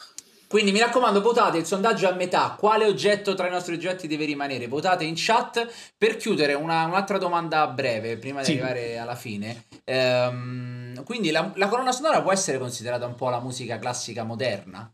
Quindi 0.47 0.71
mi 0.71 0.79
raccomando, 0.79 1.21
votate 1.21 1.59
il 1.59 1.65
sondaggio 1.65 2.09
a 2.09 2.13
metà. 2.13 2.55
Quale 2.57 2.85
oggetto 2.85 3.35
tra 3.35 3.45
i 3.47 3.51
nostri 3.51 3.75
oggetti 3.75 4.07
deve 4.07 4.25
rimanere? 4.25 4.67
Votate 4.67 5.03
in 5.03 5.13
chat. 5.15 5.67
Per 5.95 6.17
chiudere, 6.17 6.53
una- 6.55 6.85
un'altra 6.85 7.19
domanda 7.19 7.67
breve 7.67 8.17
prima 8.17 8.39
di 8.39 8.45
Sì. 8.45 8.51
arrivare 8.53 8.97
alla 8.97 9.13
fine. 9.15 9.65
Ehm, 9.85 11.03
quindi 11.03 11.29
la, 11.29 11.51
la 11.55 11.67
colonna 11.67 11.91
sonora 11.91 12.21
può 12.23 12.31
essere 12.31 12.57
considerata 12.57 13.05
un 13.05 13.13
po' 13.15 13.29
la 13.29 13.39
musica 13.39 13.77
classica 13.77 14.23
moderna? 14.23 14.91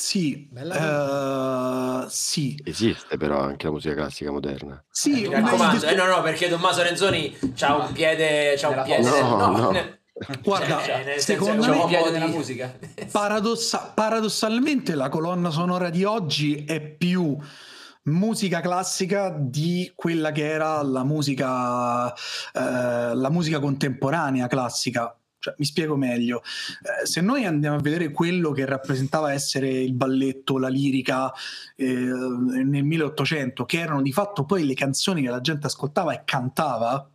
Sì, 0.00 0.46
Bella 0.48 2.04
eh, 2.04 2.06
sì, 2.08 2.56
Esiste 2.64 3.16
però 3.16 3.40
anche 3.40 3.66
la 3.66 3.72
musica 3.72 3.94
classica 3.94 4.30
moderna. 4.30 4.80
sì, 4.88 5.10
Mi 5.10 5.24
una 5.26 5.40
raccomando, 5.40 5.86
eh, 5.86 5.94
no, 5.96 6.06
no, 6.06 6.22
perché 6.22 6.48
Tommaso 6.48 6.82
Renzoni 6.84 7.36
c'ha 7.56 7.74
un 7.74 7.90
piede, 7.92 8.54
c'ha 8.56 8.68
un 8.68 8.82
piede. 8.84 9.02
No, 9.10 9.50
no. 9.56 9.70
ne- 9.72 9.98
Guarda, 10.40 10.80
cioè, 10.84 11.02
senso, 11.04 11.20
secondo 11.32 11.66
me- 11.68 11.84
piede 11.88 12.06
di- 12.06 12.12
nella 12.12 12.26
musica? 12.28 12.78
Paradossa- 13.10 13.90
paradossalmente 13.92 14.94
la 14.94 15.08
colonna 15.08 15.50
sonora 15.50 15.90
di 15.90 16.04
oggi 16.04 16.64
è 16.64 16.80
più 16.80 17.36
musica 18.04 18.60
classica 18.60 19.34
di 19.36 19.90
quella 19.96 20.30
che 20.30 20.48
era 20.48 20.80
la 20.82 21.02
musica, 21.02 22.12
eh, 22.14 23.14
la 23.16 23.30
musica 23.30 23.58
contemporanea 23.58 24.46
classica. 24.46 25.12
Cioè, 25.40 25.54
mi 25.58 25.64
spiego 25.64 25.96
meglio. 25.96 26.42
Eh, 26.42 27.06
se 27.06 27.20
noi 27.20 27.44
andiamo 27.44 27.76
a 27.76 27.80
vedere 27.80 28.10
quello 28.10 28.50
che 28.50 28.66
rappresentava 28.66 29.32
essere 29.32 29.68
il 29.68 29.94
balletto, 29.94 30.58
la 30.58 30.68
lirica 30.68 31.32
eh, 31.76 31.86
nel 31.86 32.84
1800, 32.84 33.64
che 33.64 33.78
erano 33.78 34.02
di 34.02 34.12
fatto 34.12 34.44
poi 34.44 34.66
le 34.66 34.74
canzoni 34.74 35.22
che 35.22 35.30
la 35.30 35.40
gente 35.40 35.66
ascoltava 35.66 36.12
e 36.12 36.22
cantava 36.24 37.08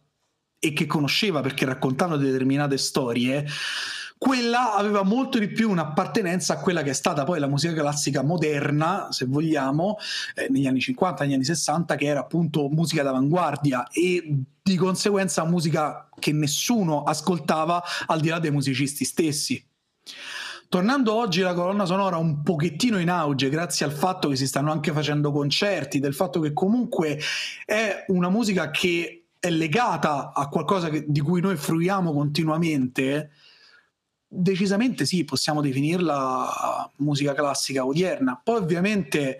e 0.58 0.72
che 0.72 0.86
conosceva 0.86 1.42
perché 1.42 1.66
raccontavano 1.66 2.16
determinate 2.16 2.78
storie, 2.78 3.46
quella 4.24 4.74
aveva 4.74 5.04
molto 5.04 5.38
di 5.38 5.50
più 5.50 5.70
un'appartenenza 5.70 6.54
a 6.54 6.60
quella 6.60 6.82
che 6.82 6.92
è 6.92 6.94
stata 6.94 7.26
poi 7.26 7.42
la 7.42 7.48
musica 7.48 7.74
classica 7.74 8.24
moderna, 8.24 9.08
se 9.12 9.26
vogliamo, 9.26 9.98
eh, 10.34 10.48
negli 10.50 10.66
anni 10.66 10.80
50, 10.80 11.26
negli 11.26 11.34
anni 11.34 11.44
60, 11.44 11.96
che 11.96 12.06
era 12.06 12.22
appunto 12.22 12.70
musica 12.70 13.04
d'avanguardia 13.04 13.86
e 13.92 14.24
di 14.62 14.76
conseguenza 14.78 15.44
musica 15.44 16.08
che 16.18 16.32
nessuno 16.32 17.04
ascoltava 17.04 17.84
al 18.06 18.22
di 18.22 18.30
là 18.30 18.40
dei 18.40 18.52
musicisti 18.52 19.04
stessi. 19.04 19.62
Tornando 20.70 21.14
oggi 21.14 21.42
la 21.42 21.54
colonna 21.54 21.84
sonora 21.84 22.16
un 22.16 22.44
pochettino 22.44 23.00
in 23.00 23.10
auge 23.10 23.50
grazie 23.50 23.86
al 23.86 23.92
fatto 23.92 24.30
che 24.30 24.38
si 24.38 24.48
stanno 24.48 24.72
anche 24.72 24.94
facendo 24.94 25.34
concerti, 25.34 26.00
del 26.00 26.14
fatto 26.14 26.40
che 26.40 26.54
comunque 26.54 27.20
è 27.66 28.06
una 28.08 28.30
musica 28.30 28.72
che 28.72 29.26
è 29.38 29.50
legata 29.50 30.32
a 30.34 30.48
qualcosa 30.48 30.88
che- 30.88 31.04
di 31.06 31.20
cui 31.20 31.42
noi 31.42 31.58
fruiamo 31.58 32.14
continuamente, 32.14 33.32
decisamente 34.36 35.06
sì, 35.06 35.24
possiamo 35.24 35.62
definirla 35.62 36.92
musica 36.98 37.34
classica 37.34 37.86
odierna. 37.86 38.40
Poi 38.44 38.58
ovviamente 38.58 39.40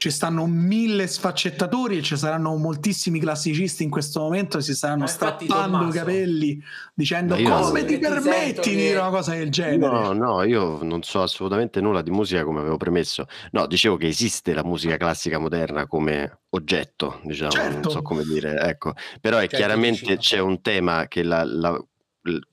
ci 0.00 0.10
stanno 0.10 0.46
mille 0.46 1.08
sfaccettatori 1.08 1.98
e 1.98 2.02
ci 2.02 2.16
saranno 2.16 2.54
moltissimi 2.54 3.18
classicisti 3.18 3.82
in 3.82 3.90
questo 3.90 4.20
momento 4.20 4.58
che 4.58 4.62
si 4.62 4.72
staranno 4.76 5.02
Ma 5.02 5.10
infatti, 5.10 5.46
strappando 5.46 5.88
i 5.88 5.90
capelli 5.90 6.62
dicendo 6.94 7.34
come 7.34 7.84
ti 7.84 7.98
permetti 7.98 8.70
di 8.70 8.76
che- 8.76 8.76
dire 8.76 8.98
una 9.00 9.10
cosa 9.10 9.34
del 9.34 9.50
genere. 9.50 9.90
No, 9.90 10.12
no, 10.12 10.44
io 10.44 10.78
non 10.84 11.02
so 11.02 11.22
assolutamente 11.22 11.80
nulla 11.80 12.02
di 12.02 12.10
musica 12.12 12.44
come 12.44 12.60
avevo 12.60 12.76
premesso. 12.76 13.26
No, 13.50 13.66
dicevo 13.66 13.96
che 13.96 14.06
esiste 14.06 14.54
la 14.54 14.62
musica 14.62 14.96
classica 14.96 15.38
moderna 15.40 15.88
come 15.88 16.42
oggetto, 16.50 17.18
diciamo, 17.24 17.50
Certo. 17.50 17.80
non 17.80 17.90
so 17.90 18.02
come 18.02 18.22
dire, 18.22 18.56
ecco. 18.60 18.92
Però 19.20 19.38
è 19.38 19.40
Certo, 19.48 19.56
chiaramente 19.56 20.16
c'è 20.18 20.38
un 20.38 20.60
tema 20.62 21.08
che 21.08 21.24
la- 21.24 21.42
la- 21.44 21.84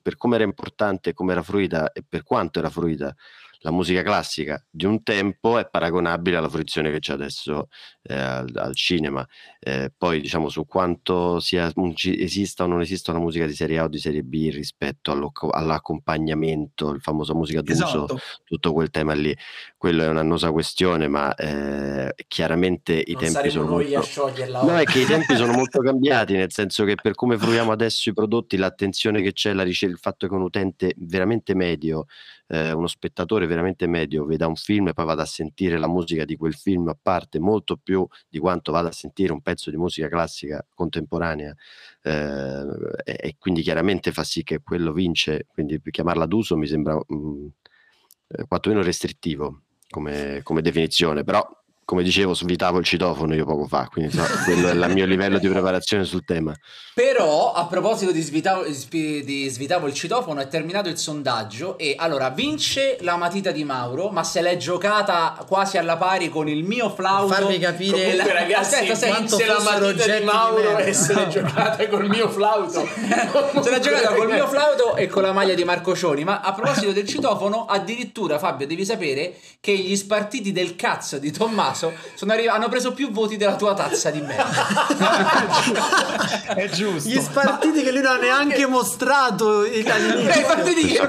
per 0.00 0.16
come 0.16 0.36
era 0.36 0.44
importante, 0.44 1.14
come 1.14 1.32
era 1.32 1.42
fruita 1.42 1.92
e 1.92 2.04
per 2.06 2.22
quanto 2.22 2.58
era 2.58 2.70
fruita 2.70 3.14
la 3.60 3.70
musica 3.70 4.02
classica 4.02 4.62
di 4.70 4.84
un 4.84 5.02
tempo 5.02 5.58
è 5.58 5.68
paragonabile 5.68 6.36
alla 6.36 6.48
fruizione 6.48 6.90
che 6.90 6.98
c'è 6.98 7.12
adesso 7.12 7.68
eh, 8.02 8.14
al, 8.14 8.50
al, 8.54 8.74
cinema. 8.74 9.26
Eh, 9.58 9.92
poi 9.96 10.20
diciamo 10.20 10.48
su 10.48 10.66
quanto 10.66 11.40
sia, 11.40 11.72
esista 11.94 12.64
o 12.64 12.66
non 12.66 12.80
esista 12.80 13.10
una 13.10 13.20
musica 13.20 13.46
di 13.46 13.54
serie 13.54 13.78
A 13.78 13.84
o 13.84 13.88
di 13.88 13.98
serie 13.98 14.22
B 14.22 14.50
rispetto 14.52 15.12
all'accompagnamento, 15.50 16.90
il 16.90 17.00
famoso 17.00 17.34
musica 17.34 17.62
d'uso, 17.62 17.84
esatto. 17.84 18.18
tutto 18.44 18.72
quel 18.72 18.90
tema 18.90 19.14
lì. 19.14 19.36
Quello 19.76 20.02
è 20.02 20.08
un'annosa 20.08 20.52
questione, 20.52 21.08
ma 21.08 21.34
eh, 21.34 22.14
chiaramente 22.28 23.02
i 23.04 23.12
non 23.12 23.22
tempi 23.22 23.50
sono 23.50 23.68
molto... 23.68 23.98
a 23.98 24.02
scioglierla. 24.02 24.62
No, 24.62 24.78
è 24.78 24.84
che 24.84 25.00
i 25.00 25.06
tempi 25.06 25.36
sono 25.36 25.52
molto 25.52 25.80
cambiati, 25.82 26.34
nel 26.34 26.52
senso 26.52 26.84
che 26.84 26.94
per 26.94 27.14
come 27.14 27.38
fruiamo 27.38 27.72
adesso 27.72 28.08
i 28.08 28.12
prodotti, 28.12 28.56
l'attenzione 28.56 29.22
che 29.22 29.32
c'è, 29.32 29.52
la 29.52 29.62
ricerca, 29.62 29.94
il 29.94 30.00
fatto 30.00 30.28
che 30.28 30.34
un 30.34 30.42
utente 30.42 30.94
veramente 30.98 31.54
medio 31.54 32.06
eh, 32.48 32.72
uno 32.72 32.86
spettatore 32.86 33.46
veramente 33.46 33.86
medio 33.86 34.24
veda 34.24 34.46
un 34.46 34.56
film 34.56 34.88
e 34.88 34.92
poi 34.92 35.04
vada 35.04 35.22
a 35.22 35.26
sentire 35.26 35.78
la 35.78 35.88
musica 35.88 36.24
di 36.24 36.36
quel 36.36 36.54
film 36.54 36.88
a 36.88 36.96
parte 37.00 37.38
molto 37.38 37.76
più 37.76 38.06
di 38.28 38.38
quanto 38.38 38.72
vada 38.72 38.88
a 38.88 38.92
sentire 38.92 39.32
un 39.32 39.40
pezzo 39.42 39.70
di 39.70 39.76
musica 39.76 40.08
classica 40.08 40.64
contemporanea 40.74 41.54
eh, 42.02 42.64
e, 43.04 43.36
quindi 43.38 43.62
chiaramente 43.62 44.12
fa 44.12 44.24
sì 44.24 44.42
che 44.42 44.60
quello 44.62 44.92
vince, 44.92 45.46
quindi 45.52 45.80
chiamarla 45.82 46.26
d'uso 46.26 46.56
mi 46.56 46.66
sembra 46.66 46.94
mh, 46.94 47.14
mm, 47.14 47.46
eh, 48.28 48.44
quantomeno 48.46 48.82
restrittivo 48.82 49.62
come, 49.88 50.40
come 50.42 50.62
definizione, 50.62 51.24
però 51.24 51.44
come 51.86 52.02
dicevo, 52.02 52.34
svitavo 52.34 52.80
il 52.80 52.84
citofono 52.84 53.32
io 53.36 53.44
poco 53.44 53.68
fa, 53.68 53.88
quindi 53.88 54.10
so, 54.10 54.24
quello 54.44 54.70
è 54.70 54.72
il 54.72 54.92
mio 54.92 55.06
livello 55.06 55.38
di 55.38 55.46
preparazione 55.46 56.02
sul 56.02 56.24
tema. 56.24 56.52
Però, 56.92 57.52
a 57.52 57.66
proposito 57.66 58.10
di 58.10 58.20
svitavo, 58.22 58.64
di 58.64 59.48
svitavo 59.48 59.86
il 59.86 59.94
citofono, 59.94 60.40
è 60.40 60.48
terminato 60.48 60.88
il 60.88 60.98
sondaggio 60.98 61.78
e 61.78 61.94
allora 61.96 62.30
vince 62.30 62.96
la 63.02 63.16
matita 63.16 63.52
di 63.52 63.62
Mauro, 63.62 64.08
ma 64.08 64.24
se 64.24 64.42
l'è 64.42 64.56
giocata 64.56 65.44
quasi 65.46 65.78
alla 65.78 65.96
pari 65.96 66.28
con 66.28 66.48
il 66.48 66.64
mio 66.64 66.90
flauto. 66.90 67.32
Farvi 67.32 67.60
capire 67.60 67.92
Comunque, 67.92 68.16
la... 68.16 68.32
ragazzi, 68.32 68.74
aspetta, 68.74 68.92
aspetta, 68.92 69.36
se 69.36 69.46
la 69.46 69.60
matita 69.60 70.18
di 70.18 70.24
Mauro 70.24 70.78
e 70.78 70.90
se 70.92 71.14
l'è 71.14 71.26
giocata 71.28 71.88
col 71.88 72.08
mio 72.08 72.28
flauto. 72.28 72.84
se 72.84 73.70
l'è 73.70 73.78
giocata 73.78 74.12
col 74.12 74.28
mio 74.28 74.48
flauto 74.48 74.96
e 74.96 75.06
con 75.06 75.22
la 75.22 75.32
maglia 75.32 75.54
di 75.54 75.62
Marco 75.62 75.94
Cioni, 75.94 76.24
ma 76.24 76.40
a 76.40 76.52
proposito 76.52 76.90
del 76.90 77.06
citofono, 77.06 77.64
addirittura 77.66 78.40
Fabio 78.40 78.66
devi 78.66 78.84
sapere 78.84 79.36
che 79.60 79.72
gli 79.72 79.94
spartiti 79.94 80.50
del 80.50 80.74
cazzo 80.74 81.18
di 81.18 81.30
Tommaso 81.30 81.75
caso 81.76 81.94
arri- 82.36 82.48
hanno 82.48 82.68
preso 82.68 82.92
più 82.92 83.10
voti 83.10 83.36
della 83.36 83.56
tua 83.56 83.74
tazza 83.74 84.10
di 84.10 84.20
merda. 84.20 84.86
è 86.54 86.68
giusto. 86.68 87.08
Gli 87.08 87.20
spartiti 87.20 87.78
Ma... 87.78 87.84
che 87.84 87.92
lui 87.92 88.02
non 88.02 88.12
ha 88.12 88.18
neanche 88.18 88.66
mostrato 88.66 89.60
all'inizio. 89.60 90.30
Eh, 90.30 90.38
i 90.38 90.44
partiti 90.44 90.86
che 90.86 91.06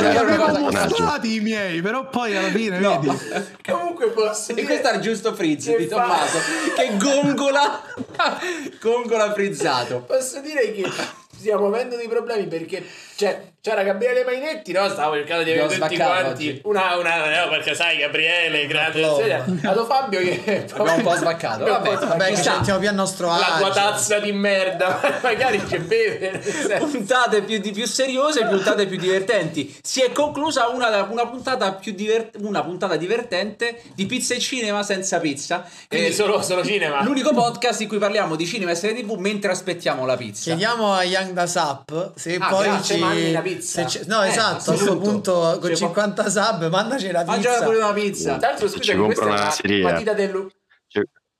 non 0.00 0.16
avevo 0.16 0.70
mostrati 0.70 1.34
i 1.34 1.40
miei, 1.40 1.80
però 1.82 2.08
poi 2.08 2.36
alla 2.36 2.48
fine 2.48 2.78
no. 2.78 3.00
vedi. 3.00 3.18
Comunque 3.66 4.08
posso 4.08 4.52
dire... 4.52 4.62
E 4.62 4.64
questo 4.64 4.88
era 4.88 4.98
giusto 4.98 5.34
Frizz 5.34 5.76
di 5.76 5.86
Tommaso 5.86 6.38
che 6.74 6.96
gongola 6.96 7.82
gongola 8.80 9.32
frizzato. 9.32 10.00
Posso 10.00 10.40
dire 10.40 10.72
che 10.72 10.90
stiamo 11.36 11.66
avendo 11.66 11.96
dei 11.96 12.08
problemi 12.08 12.46
perché 12.46 12.84
cioè, 13.16 13.52
c'era 13.62 13.82
Gabriele 13.82 14.24
Mainetti, 14.24 14.72
no? 14.72 14.88
Stavo 14.90 15.14
cercando 15.14 15.42
di 15.42 15.50
avere 15.50 15.74
tutti 15.74 15.96
quanti. 15.96 16.60
Una, 16.64 16.96
una, 16.96 17.44
no, 17.44 17.48
perché 17.48 17.74
sai, 17.74 17.96
Gabriele, 17.96 18.66
grande. 18.66 19.42
Dato 19.62 19.86
Fabio 19.86 20.20
che. 20.20 20.66
Abbiamo 20.74 20.96
un 20.96 21.02
po' 21.02 21.14
svaccato. 21.16 21.64
Vabbè, 21.64 21.96
vabbè 21.96 22.28
che 22.28 22.36
sentiamo 22.36 22.78
più 22.78 22.88
a 22.88 22.92
nostro 22.92 23.30
agio. 23.30 23.50
La 23.50 23.56
tua 23.56 23.70
tazza 23.70 24.18
di 24.18 24.32
merda. 24.32 25.00
Magari 25.22 25.64
c'è 25.64 25.80
beve. 25.80 26.42
puntate 26.78 27.40
più, 27.40 27.58
di, 27.58 27.72
più 27.72 27.86
seriose 27.86 28.44
puntate 28.44 28.86
più 28.86 28.98
divertenti. 28.98 29.74
Si 29.82 30.02
è 30.02 30.12
conclusa 30.12 30.68
una, 30.68 31.04
una, 31.04 31.26
puntata 31.26 31.72
più 31.72 31.92
divert, 31.94 32.36
una 32.40 32.62
puntata 32.62 32.96
divertente 32.96 33.80
di 33.94 34.04
pizza 34.04 34.34
e 34.34 34.40
cinema 34.40 34.82
senza 34.82 35.18
pizza. 35.20 35.66
Quindi 35.88 36.08
eh, 36.08 36.12
solo, 36.12 36.42
solo 36.42 36.62
cinema. 36.62 37.02
L'unico 37.02 37.32
podcast 37.32 37.80
in 37.80 37.88
cui 37.88 37.98
parliamo 37.98 38.36
di 38.36 38.44
cinema 38.46 38.72
e 38.72 38.74
serie 38.74 39.02
TV 39.02 39.14
mentre 39.14 39.52
aspettiamo 39.52 40.04
la 40.04 40.18
pizza. 40.18 40.50
Chiediamo 40.50 40.92
a 40.92 41.02
Young 41.02 41.32
Das 41.32 41.54
Up 41.54 42.12
se 42.16 42.36
ah, 42.38 42.48
poi 42.48 42.64
grazie, 42.64 42.94
ci 42.94 43.00
mangi 43.06 43.32
la 43.32 43.40
pizza. 43.40 43.82
no, 44.06 44.22
eh, 44.22 44.28
esatto, 44.28 44.70
a 44.70 44.74
questo 44.74 44.98
punto 44.98 45.58
con 45.60 45.74
50 45.74 46.28
sub 46.28 46.68
mandaci 46.68 47.10
la 47.10 47.20
pizza. 47.20 47.32
Mangiala 47.32 47.64
pure 47.64 47.76
una 47.78 47.92
pizza. 47.92 48.36
Tra 48.36 48.48
l'altro, 48.48 48.68
scusa, 48.68 48.96
questa 48.96 49.24
è 49.24 49.66
una 49.68 49.92
matita 49.92 50.12
dello... 50.12 50.50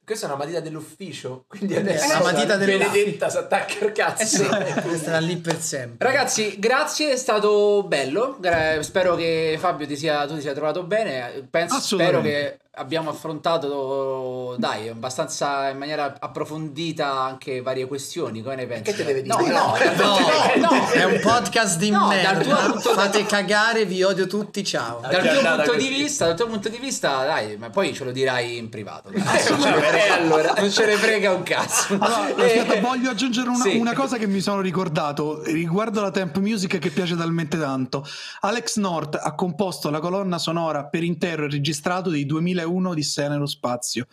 Questa 0.06 0.26
è 0.26 0.28
una 0.28 0.38
matita 0.38 0.60
dell'ufficio, 0.60 1.46
quindi 1.48 1.74
adesso 1.74 2.04
è 2.04 2.06
la 2.06 2.22
matita 2.22 2.56
Benedetta 2.56 3.28
si 3.28 3.38
attacca 3.38 3.84
al 3.84 3.90
cazzo. 3.90 4.22
Eh 4.22 4.26
sì, 4.26 4.46
resterà 4.88 5.18
lì 5.18 5.36
per 5.36 5.60
sempre. 5.60 6.06
Ragazzi, 6.06 6.60
grazie, 6.60 7.10
è 7.10 7.16
stato 7.16 7.82
bello. 7.82 8.38
Spero 8.82 9.16
che 9.16 9.56
Fabio 9.58 9.84
ti 9.84 9.96
sia, 9.96 10.24
tu 10.26 10.36
ti 10.36 10.42
sia 10.42 10.52
trovato 10.52 10.84
bene. 10.84 11.48
Penso, 11.50 11.80
spero 11.80 12.20
che 12.20 12.56
abbiamo 12.78 13.10
affrontato, 13.10 14.54
dai, 14.58 14.88
abbastanza 14.88 15.70
in 15.70 15.78
maniera 15.78 16.16
approfondita 16.18 17.20
anche 17.20 17.62
varie 17.62 17.86
questioni. 17.86 18.42
Come 18.42 18.56
ne 18.56 18.66
pensi? 18.66 18.82
Che 18.82 18.94
te 18.94 19.04
deve 19.04 19.22
dire? 19.22 19.34
No, 19.34 19.46
no, 19.46 19.74
no, 19.96 20.68
no, 20.68 20.90
è 20.90 21.04
un 21.04 21.20
podcast 21.20 21.78
di 21.78 21.90
no, 21.90 22.08
merda. 22.08 22.32
Dal 22.32 22.42
tuo 22.42 22.72
punto 22.72 22.92
Fate 22.92 23.22
da... 23.22 23.26
cagare, 23.26 23.84
vi 23.86 24.02
odio 24.02 24.26
tutti, 24.26 24.62
ciao. 24.62 25.00
Dal 25.00 25.22
tuo, 25.22 25.54
punto 25.54 25.74
di 25.76 25.88
vista, 25.88 26.26
dal 26.26 26.36
tuo 26.36 26.46
punto 26.46 26.68
di 26.68 26.78
vista, 26.78 27.24
dai, 27.24 27.56
ma 27.56 27.70
poi 27.70 27.94
ce 27.94 28.04
lo 28.04 28.12
dirai 28.12 28.58
in 28.58 28.68
privato. 28.68 29.08
Eh, 29.08 29.22
allora, 30.12 30.52
non 30.58 30.70
ce 30.70 30.86
ne 30.86 30.96
frega 30.96 31.32
un 31.32 31.42
cazzo. 31.42 31.94
Allora, 31.98 32.44
aspetta, 32.44 32.80
voglio 32.80 33.10
aggiungere 33.10 33.48
una, 33.48 33.64
sì. 33.64 33.76
una 33.76 33.94
cosa 33.94 34.18
che 34.18 34.26
mi 34.26 34.40
sono 34.40 34.60
ricordato 34.60 35.42
riguardo 35.44 36.02
la 36.02 36.10
temp 36.10 36.36
music 36.38 36.78
che 36.78 36.90
piace 36.90 37.16
talmente 37.16 37.58
tanto. 37.58 38.06
Alex 38.40 38.76
North 38.76 39.18
ha 39.20 39.34
composto 39.34 39.88
la 39.88 40.00
colonna 40.00 40.36
sonora 40.38 40.84
per 40.84 41.02
intero 41.02 41.44
e 41.44 41.48
registrato 41.50 42.10
dei 42.10 42.26
2000 42.26 42.64
2001 42.66 42.88
Odissea 42.90 43.28
nello 43.28 43.46
spazio. 43.46 44.06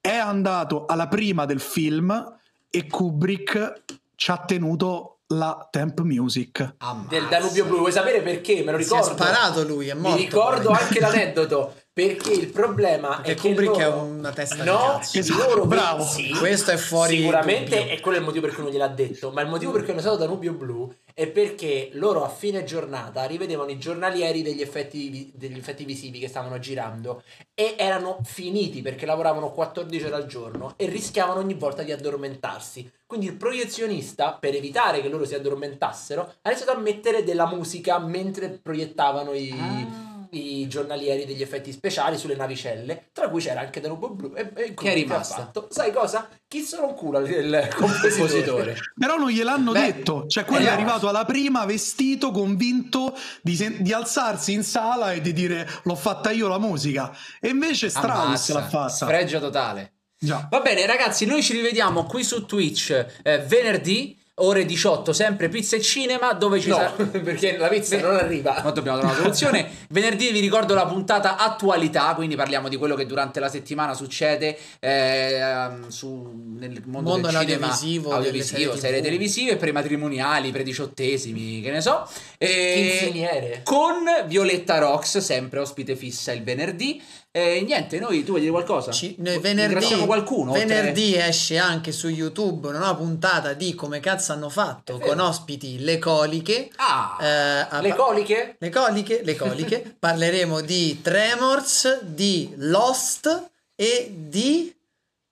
È 0.00 0.14
andato 0.14 0.86
alla 0.86 1.08
prima 1.08 1.44
del 1.44 1.60
film 1.60 2.38
e 2.70 2.86
Kubrick 2.86 3.82
ci 4.16 4.30
ha 4.30 4.38
tenuto 4.38 5.18
la 5.28 5.66
temp 5.70 6.00
music 6.00 6.74
Ammazza. 6.78 7.08
del 7.08 7.26
Danubio 7.28 7.64
Blu. 7.64 7.78
Vuoi 7.78 7.92
sapere 7.92 8.20
perché? 8.20 8.62
Me 8.62 8.72
lo 8.72 8.76
ricordo. 8.76 9.04
Si 9.04 9.10
è 9.10 9.14
sparato 9.14 9.64
lui, 9.64 9.88
è 9.88 9.94
morto. 9.94 10.16
Mi 10.16 10.24
ricordo 10.24 10.68
poi. 10.68 10.78
anche 10.78 11.00
l'aneddoto. 11.00 11.74
Perché 11.94 12.32
il 12.32 12.48
problema 12.48 13.20
perché 13.20 13.32
è 13.32 13.36
Kubrick 13.36 13.76
che 13.76 13.84
loro... 13.84 13.98
è 13.98 14.02
una 14.02 14.32
testa 14.32 14.56
no, 14.56 14.62
di 14.62 14.68
cazzo. 14.68 15.18
Esatto, 15.18 15.46
loro 15.46 15.66
bravo. 15.66 16.04
Sì, 16.04 16.30
Questo 16.30 16.72
è 16.72 16.76
fuori 16.76 17.18
Sicuramente 17.18 17.88
è 17.88 18.00
quello 18.00 18.18
il 18.18 18.24
motivo 18.24 18.46
per 18.46 18.54
cui 18.54 18.64
non 18.64 18.72
gliel'ha 18.72 18.88
detto, 18.88 19.30
ma 19.30 19.42
il 19.42 19.48
motivo 19.48 19.70
per 19.70 19.82
cui 19.82 19.90
hanno 19.90 20.00
usato 20.00 20.16
Danubio 20.16 20.52
Blu 20.54 20.92
è 21.14 21.28
perché 21.28 21.90
loro 21.92 22.24
a 22.24 22.28
fine 22.28 22.64
giornata 22.64 23.24
rivedevano 23.24 23.70
i 23.70 23.78
giornalieri 23.78 24.42
degli 24.42 24.60
effetti, 24.60 25.30
degli 25.32 25.56
effetti 25.56 25.84
visivi 25.84 26.18
che 26.18 26.26
stavano 26.26 26.58
girando 26.58 27.22
e 27.54 27.76
erano 27.78 28.18
finiti 28.24 28.82
perché 28.82 29.06
lavoravano 29.06 29.52
14 29.52 30.06
ore 30.06 30.14
al 30.16 30.26
giorno 30.26 30.74
e 30.76 30.86
rischiavano 30.86 31.38
ogni 31.38 31.54
volta 31.54 31.84
di 31.84 31.92
addormentarsi. 31.92 32.90
Quindi 33.06 33.26
il 33.26 33.36
proiezionista, 33.36 34.32
per 34.32 34.56
evitare 34.56 35.00
che 35.00 35.08
loro 35.08 35.24
si 35.24 35.36
addormentassero, 35.36 36.34
ha 36.42 36.50
iniziato 36.50 36.76
a 36.76 36.80
mettere 36.80 37.22
della 37.22 37.46
musica 37.46 37.98
mentre 38.00 38.58
proiettavano 38.60 39.32
i... 39.34 39.50
Ah 39.52 40.03
i 40.34 40.68
giornalieri 40.68 41.24
degli 41.24 41.42
effetti 41.42 41.72
speciali 41.72 42.18
sulle 42.18 42.36
navicelle, 42.36 43.08
tra 43.12 43.28
cui 43.28 43.40
c'era 43.40 43.60
anche 43.60 43.80
Danubio 43.80 44.10
Blu. 44.10 44.32
E, 44.34 44.50
e 44.54 44.74
che 44.74 44.92
è 44.92 44.94
rimasto. 44.94 45.68
Sai 45.70 45.92
cosa? 45.92 46.28
Chi 46.46 46.60
se 46.60 46.76
lo 46.76 46.94
cura 46.94 47.20
il 47.20 47.68
compositore? 47.74 48.76
Però 48.98 49.16
non 49.16 49.30
gliel'hanno 49.30 49.72
Beh, 49.72 49.80
detto, 49.80 50.26
cioè 50.26 50.44
quello 50.44 50.66
eh, 50.66 50.68
è 50.68 50.72
arrivato 50.72 51.08
alla 51.08 51.24
prima 51.24 51.64
vestito, 51.64 52.30
convinto 52.30 53.16
di, 53.42 53.56
sen- 53.56 53.82
di, 53.82 53.92
alzarsi 53.92 54.52
in 54.52 54.62
sala 54.62 55.12
e 55.12 55.20
di 55.20 55.32
dire 55.32 55.68
l'ho 55.82 55.96
fatta 55.96 56.30
io 56.30 56.48
la 56.48 56.58
musica. 56.58 57.16
E 57.40 57.48
invece 57.48 57.88
Strauss 57.88 58.24
Ammazza, 58.24 58.54
l'ha 58.54 58.68
fatta. 58.68 58.88
Sfregio 58.88 59.40
totale. 59.40 59.92
Già. 60.18 60.46
Va 60.50 60.60
bene 60.60 60.86
ragazzi, 60.86 61.26
noi 61.26 61.42
ci 61.42 61.52
rivediamo 61.52 62.04
qui 62.04 62.24
su 62.24 62.46
Twitch 62.46 63.06
eh, 63.22 63.38
venerdì 63.40 64.18
ore 64.36 64.64
18, 64.64 65.12
sempre 65.12 65.48
pizza 65.48 65.76
e 65.76 65.80
cinema, 65.80 66.32
dove 66.32 66.58
ci 66.58 66.68
no, 66.68 66.74
sarà... 66.74 66.90
perché 67.20 67.56
la 67.56 67.68
pizza 67.68 68.00
non 68.00 68.16
arriva. 68.16 68.60
Ma 68.64 68.70
dobbiamo 68.70 68.98
trovare 68.98 69.16
una 69.16 69.22
soluzione. 69.22 69.70
Venerdì 69.90 70.32
vi 70.32 70.40
ricordo 70.40 70.74
la 70.74 70.86
puntata 70.86 71.36
attualità, 71.36 72.14
quindi 72.14 72.34
parliamo 72.34 72.68
di 72.68 72.76
quello 72.76 72.96
che 72.96 73.06
durante 73.06 73.38
la 73.38 73.48
settimana 73.48 73.94
succede 73.94 74.58
eh, 74.80 75.68
su, 75.88 76.32
nel 76.58 76.82
mondo, 76.86 77.10
mondo 77.10 77.28
del 77.28 77.40
cinema 77.40 77.66
audiovisivo, 77.66 78.12
audiovisivo 78.12 78.58
serie, 78.58 78.78
serie 78.80 79.00
televisive, 79.02 79.56
prematrimoniali, 79.56 80.50
prediciottesimi, 80.50 81.60
che 81.60 81.70
ne 81.70 81.80
so. 81.80 82.08
E 82.36 83.60
con 83.62 84.04
Violetta 84.26 84.78
Rox, 84.78 85.18
sempre 85.18 85.60
ospite 85.60 85.94
fissa 85.94 86.32
il 86.32 86.42
venerdì. 86.42 87.00
E 87.36 87.62
niente, 87.62 87.98
noi 87.98 88.20
tu 88.22 88.28
vuoi 88.28 88.38
dire 88.42 88.52
qualcosa? 88.52 88.92
Ci, 88.92 89.16
noi 89.18 89.40
venerdì, 89.40 90.06
qualcuno, 90.06 90.52
venerdì 90.52 91.16
esce 91.16 91.58
anche 91.58 91.90
su 91.90 92.06
YouTube 92.06 92.68
una 92.68 92.94
puntata 92.94 93.54
di 93.54 93.74
come 93.74 93.98
cazzo 93.98 94.30
hanno 94.30 94.48
fatto 94.48 95.00
con 95.00 95.18
ospiti 95.18 95.80
le 95.80 95.98
coliche. 95.98 96.70
Ah, 96.76 97.18
eh, 97.20 97.80
le 97.80 97.92
coliche? 97.96 98.54
Le 98.56 98.70
coliche, 98.70 99.22
le 99.24 99.34
coliche. 99.34 99.96
Parleremo 99.98 100.60
di 100.60 101.02
Tremors, 101.02 102.02
di 102.02 102.52
Lost 102.58 103.50
e 103.74 104.14
di 104.16 104.72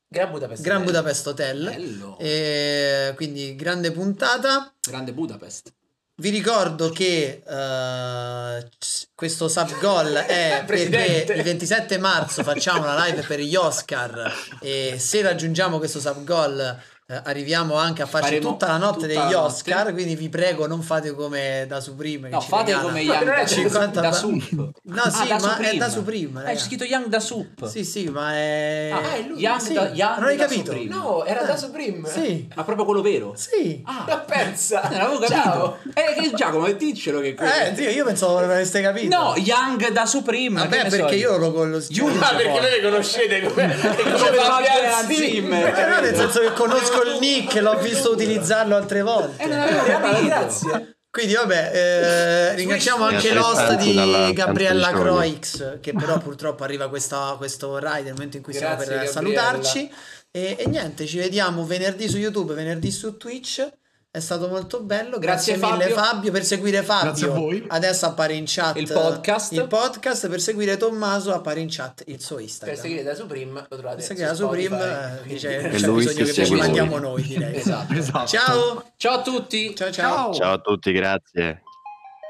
Gran 0.08 0.32
Budapest, 0.32 0.60
Gran 0.60 0.82
Budapest 0.82 1.26
Hotel. 1.28 1.64
Bello. 1.72 2.18
E 2.18 3.12
quindi 3.14 3.54
grande 3.54 3.92
puntata. 3.92 4.74
Grande 4.80 5.12
Budapest. 5.12 5.72
Vi 6.14 6.28
ricordo 6.28 6.90
che 6.90 7.42
c- 7.44 9.06
questo 9.14 9.48
sub 9.48 9.78
goal 9.80 10.14
è 10.28 10.62
perché 10.66 11.32
il 11.32 11.42
27 11.42 11.98
marzo 11.98 12.42
facciamo 12.42 12.84
la 12.84 13.06
live 13.06 13.22
per 13.22 13.40
gli 13.40 13.56
Oscar 13.56 14.30
e 14.60 14.96
se 14.98 15.22
raggiungiamo 15.22 15.78
questo 15.78 16.00
sub 16.00 16.22
goal 16.24 16.78
arriviamo 17.24 17.76
anche 17.76 18.02
a 18.02 18.06
farci 18.06 18.28
Faremo 18.34 18.50
tutta 18.50 18.66
la 18.68 18.76
notte 18.76 18.92
tutta 18.94 19.06
degli 19.06 19.16
la 19.16 19.22
notte. 19.24 19.36
Oscar, 19.36 19.92
quindi 19.92 20.14
vi 20.16 20.28
prego 20.28 20.66
non 20.66 20.82
fate 20.82 21.12
come 21.14 21.64
da 21.68 21.80
Supreme 21.80 22.28
No, 22.28 22.40
fate 22.40 22.72
come 22.74 22.92
Ma 22.92 23.00
Young 23.00 23.32
è 23.32 23.40
da, 23.42 23.46
50 23.46 24.00
da 24.00 24.08
ba- 24.08 24.14
Soup. 24.14 24.50
No, 24.82 25.00
Ah, 25.02 25.10
sì, 25.10 25.26
da 25.28 25.34
ma 25.34 25.36
è 25.36 25.50
Supreme. 25.50 25.78
da 25.78 25.88
Supreme, 25.88 26.40
Eh, 26.40 26.42
raga. 26.44 26.54
c'è 26.54 26.58
scritto 26.64 26.84
Young 26.84 27.06
da 27.06 27.20
Soup. 27.20 27.66
Sì, 27.66 27.84
sì, 27.84 28.04
ma 28.08 28.32
è 28.34 28.90
Ah, 28.92 29.14
è 29.14 29.22
lui. 29.28 29.40
Young 29.40 29.60
Sì, 29.60 29.72
da, 29.74 29.88
Young 29.88 30.18
non 30.18 30.28
hai 30.28 30.36
da 30.36 30.44
capito? 30.46 30.72
Supreme. 30.72 30.94
No, 30.94 31.24
era 31.24 31.42
da 31.42 31.54
Eh, 31.54 31.58
Supreme. 31.58 32.08
Sì. 32.08 32.48
Ma 32.54 32.64
proprio 32.64 32.84
quello 32.84 33.00
vero? 33.02 33.34
Sì. 33.36 33.82
Ah, 33.84 34.04
Ma 34.06 34.16
pensa. 34.26 34.80
non 34.90 35.00
avevo 35.00 35.18
capito. 35.18 35.78
Eh, 35.94 36.20
che 36.20 36.32
Giacomo, 36.34 36.70
diccelo 36.72 37.20
che 37.20 37.34
quello. 37.34 37.52
Eh, 37.52 37.72
zio, 37.74 37.90
io 37.90 38.04
pensavo 38.04 38.38
che 38.38 38.44
avreste 38.44 38.80
capito. 38.80 39.16
No, 39.16 39.34
Young 39.36 39.88
da 39.90 40.06
Supreme. 40.06 40.60
Vabbè, 40.60 40.76
che 40.76 40.82
ne 40.84 40.90
so 40.90 40.96
perché 40.96 41.14
io. 41.16 41.36
lo 41.36 41.52
con 41.52 41.70
lo 41.70 41.80
Giuro. 41.80 42.14
Ah, 42.20 42.34
perché 42.34 42.48
voi 42.50 42.60
le 42.60 42.80
conoscete 42.82 43.40
come, 43.42 43.76
come 43.76 44.36
Fabian 44.38 45.06
Zimmer. 45.06 45.66
Eh, 45.78 46.00
nel 46.02 46.16
senso 46.16 46.40
che 46.40 46.52
conosco 46.52 47.01
il 47.02 47.18
nick, 47.20 47.54
l'ho 47.60 47.78
visto 47.78 48.10
utilizzarlo 48.12 48.76
altre 48.76 49.02
volte. 49.02 49.42
Eh, 49.42 49.52
Ah, 49.52 50.20
grazie. 50.22 50.96
Quindi 51.10 51.34
vabbè, 51.34 51.70
eh, 51.74 52.54
ringraziamo 52.54 53.04
anche 53.04 53.34
l'host 53.34 53.74
di 53.76 54.32
Gabriella. 54.32 54.92
Croix, 54.92 55.78
che 55.80 55.92
però 55.92 56.16
purtroppo 56.18 56.64
arriva 56.64 56.88
questa, 56.88 57.34
questo 57.36 57.76
ride 57.76 58.02
nel 58.04 58.12
momento 58.14 58.38
in 58.38 58.42
cui 58.42 58.54
stiamo 58.54 58.76
Grazie, 58.76 58.94
per 58.94 59.04
Gabriella. 59.04 59.20
salutarci. 59.20 59.92
E, 60.30 60.56
e 60.58 60.66
niente, 60.68 61.04
ci 61.06 61.18
vediamo 61.18 61.66
venerdì 61.66 62.08
su 62.08 62.16
YouTube, 62.16 62.54
venerdì 62.54 62.90
su 62.90 63.18
Twitch. 63.18 63.68
È 64.14 64.20
stato 64.20 64.46
molto 64.46 64.82
bello. 64.82 65.18
Grazie, 65.18 65.56
Grazie, 65.56 65.72
mille 65.74 65.88
Fabio. 65.88 66.04
Fabio. 66.12 66.32
Per 66.32 66.44
seguire 66.44 66.82
Fabio, 66.82 67.04
Grazie 67.12 67.26
a 67.28 67.30
voi. 67.30 67.64
adesso 67.68 68.04
appare 68.04 68.34
in 68.34 68.44
chat 68.46 68.76
Il 68.76 68.86
podcast. 68.92 69.52
il 69.52 69.66
podcast. 69.66 70.28
Per 70.28 70.38
seguire 70.38 70.76
Tommaso 70.76 71.32
appare 71.32 71.60
in 71.60 71.68
chat 71.70 72.02
il 72.08 72.20
suo 72.20 72.36
Per 72.36 72.44
Instagram. 72.44 72.78
seguire 72.78 73.02
da 73.04 73.14
Supreme 73.14 73.64
lo 73.66 73.76
trovate 73.78 73.96
Per 73.96 74.04
seguire 74.04 74.26
la 74.28 74.34
Spotify. 74.34 74.62
Supreme, 74.64 75.20
eh, 75.24 75.34
c'è, 75.36 75.56
E 75.56 75.60
c'è 75.62 75.70
bisogno 75.70 76.12
che 76.12 76.32
ci 76.34 76.44
voi. 76.44 76.58
mandiamo 76.58 76.98
noi, 76.98 77.22
direi. 77.22 77.56
Esatto. 77.56 77.92
Esatto. 77.96 78.26
Ciao. 78.26 78.92
Ciao 78.98 79.14
a 79.14 79.22
tutti. 79.22 79.74
Ciao 79.74 79.90
ciao. 79.90 80.34
Ciao 80.34 80.52
a 80.52 80.58
tutti, 80.58 80.92
grazie. 80.92 81.62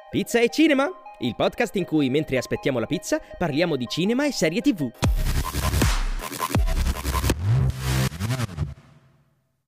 Pizza 0.09 0.39
e 0.39 0.51
Cinema, 0.51 0.89
il 1.19 1.35
podcast 1.35 1.75
in 1.75 1.85
cui 1.85 2.09
mentre 2.11 2.37
aspettiamo 2.39 2.79
la 2.79 2.87
pizza 2.87 3.21
parliamo 3.37 3.75
di 3.75 3.87
cinema 3.89 4.25
e 4.25 4.31
serie 4.31 4.61
TV. 4.61 4.89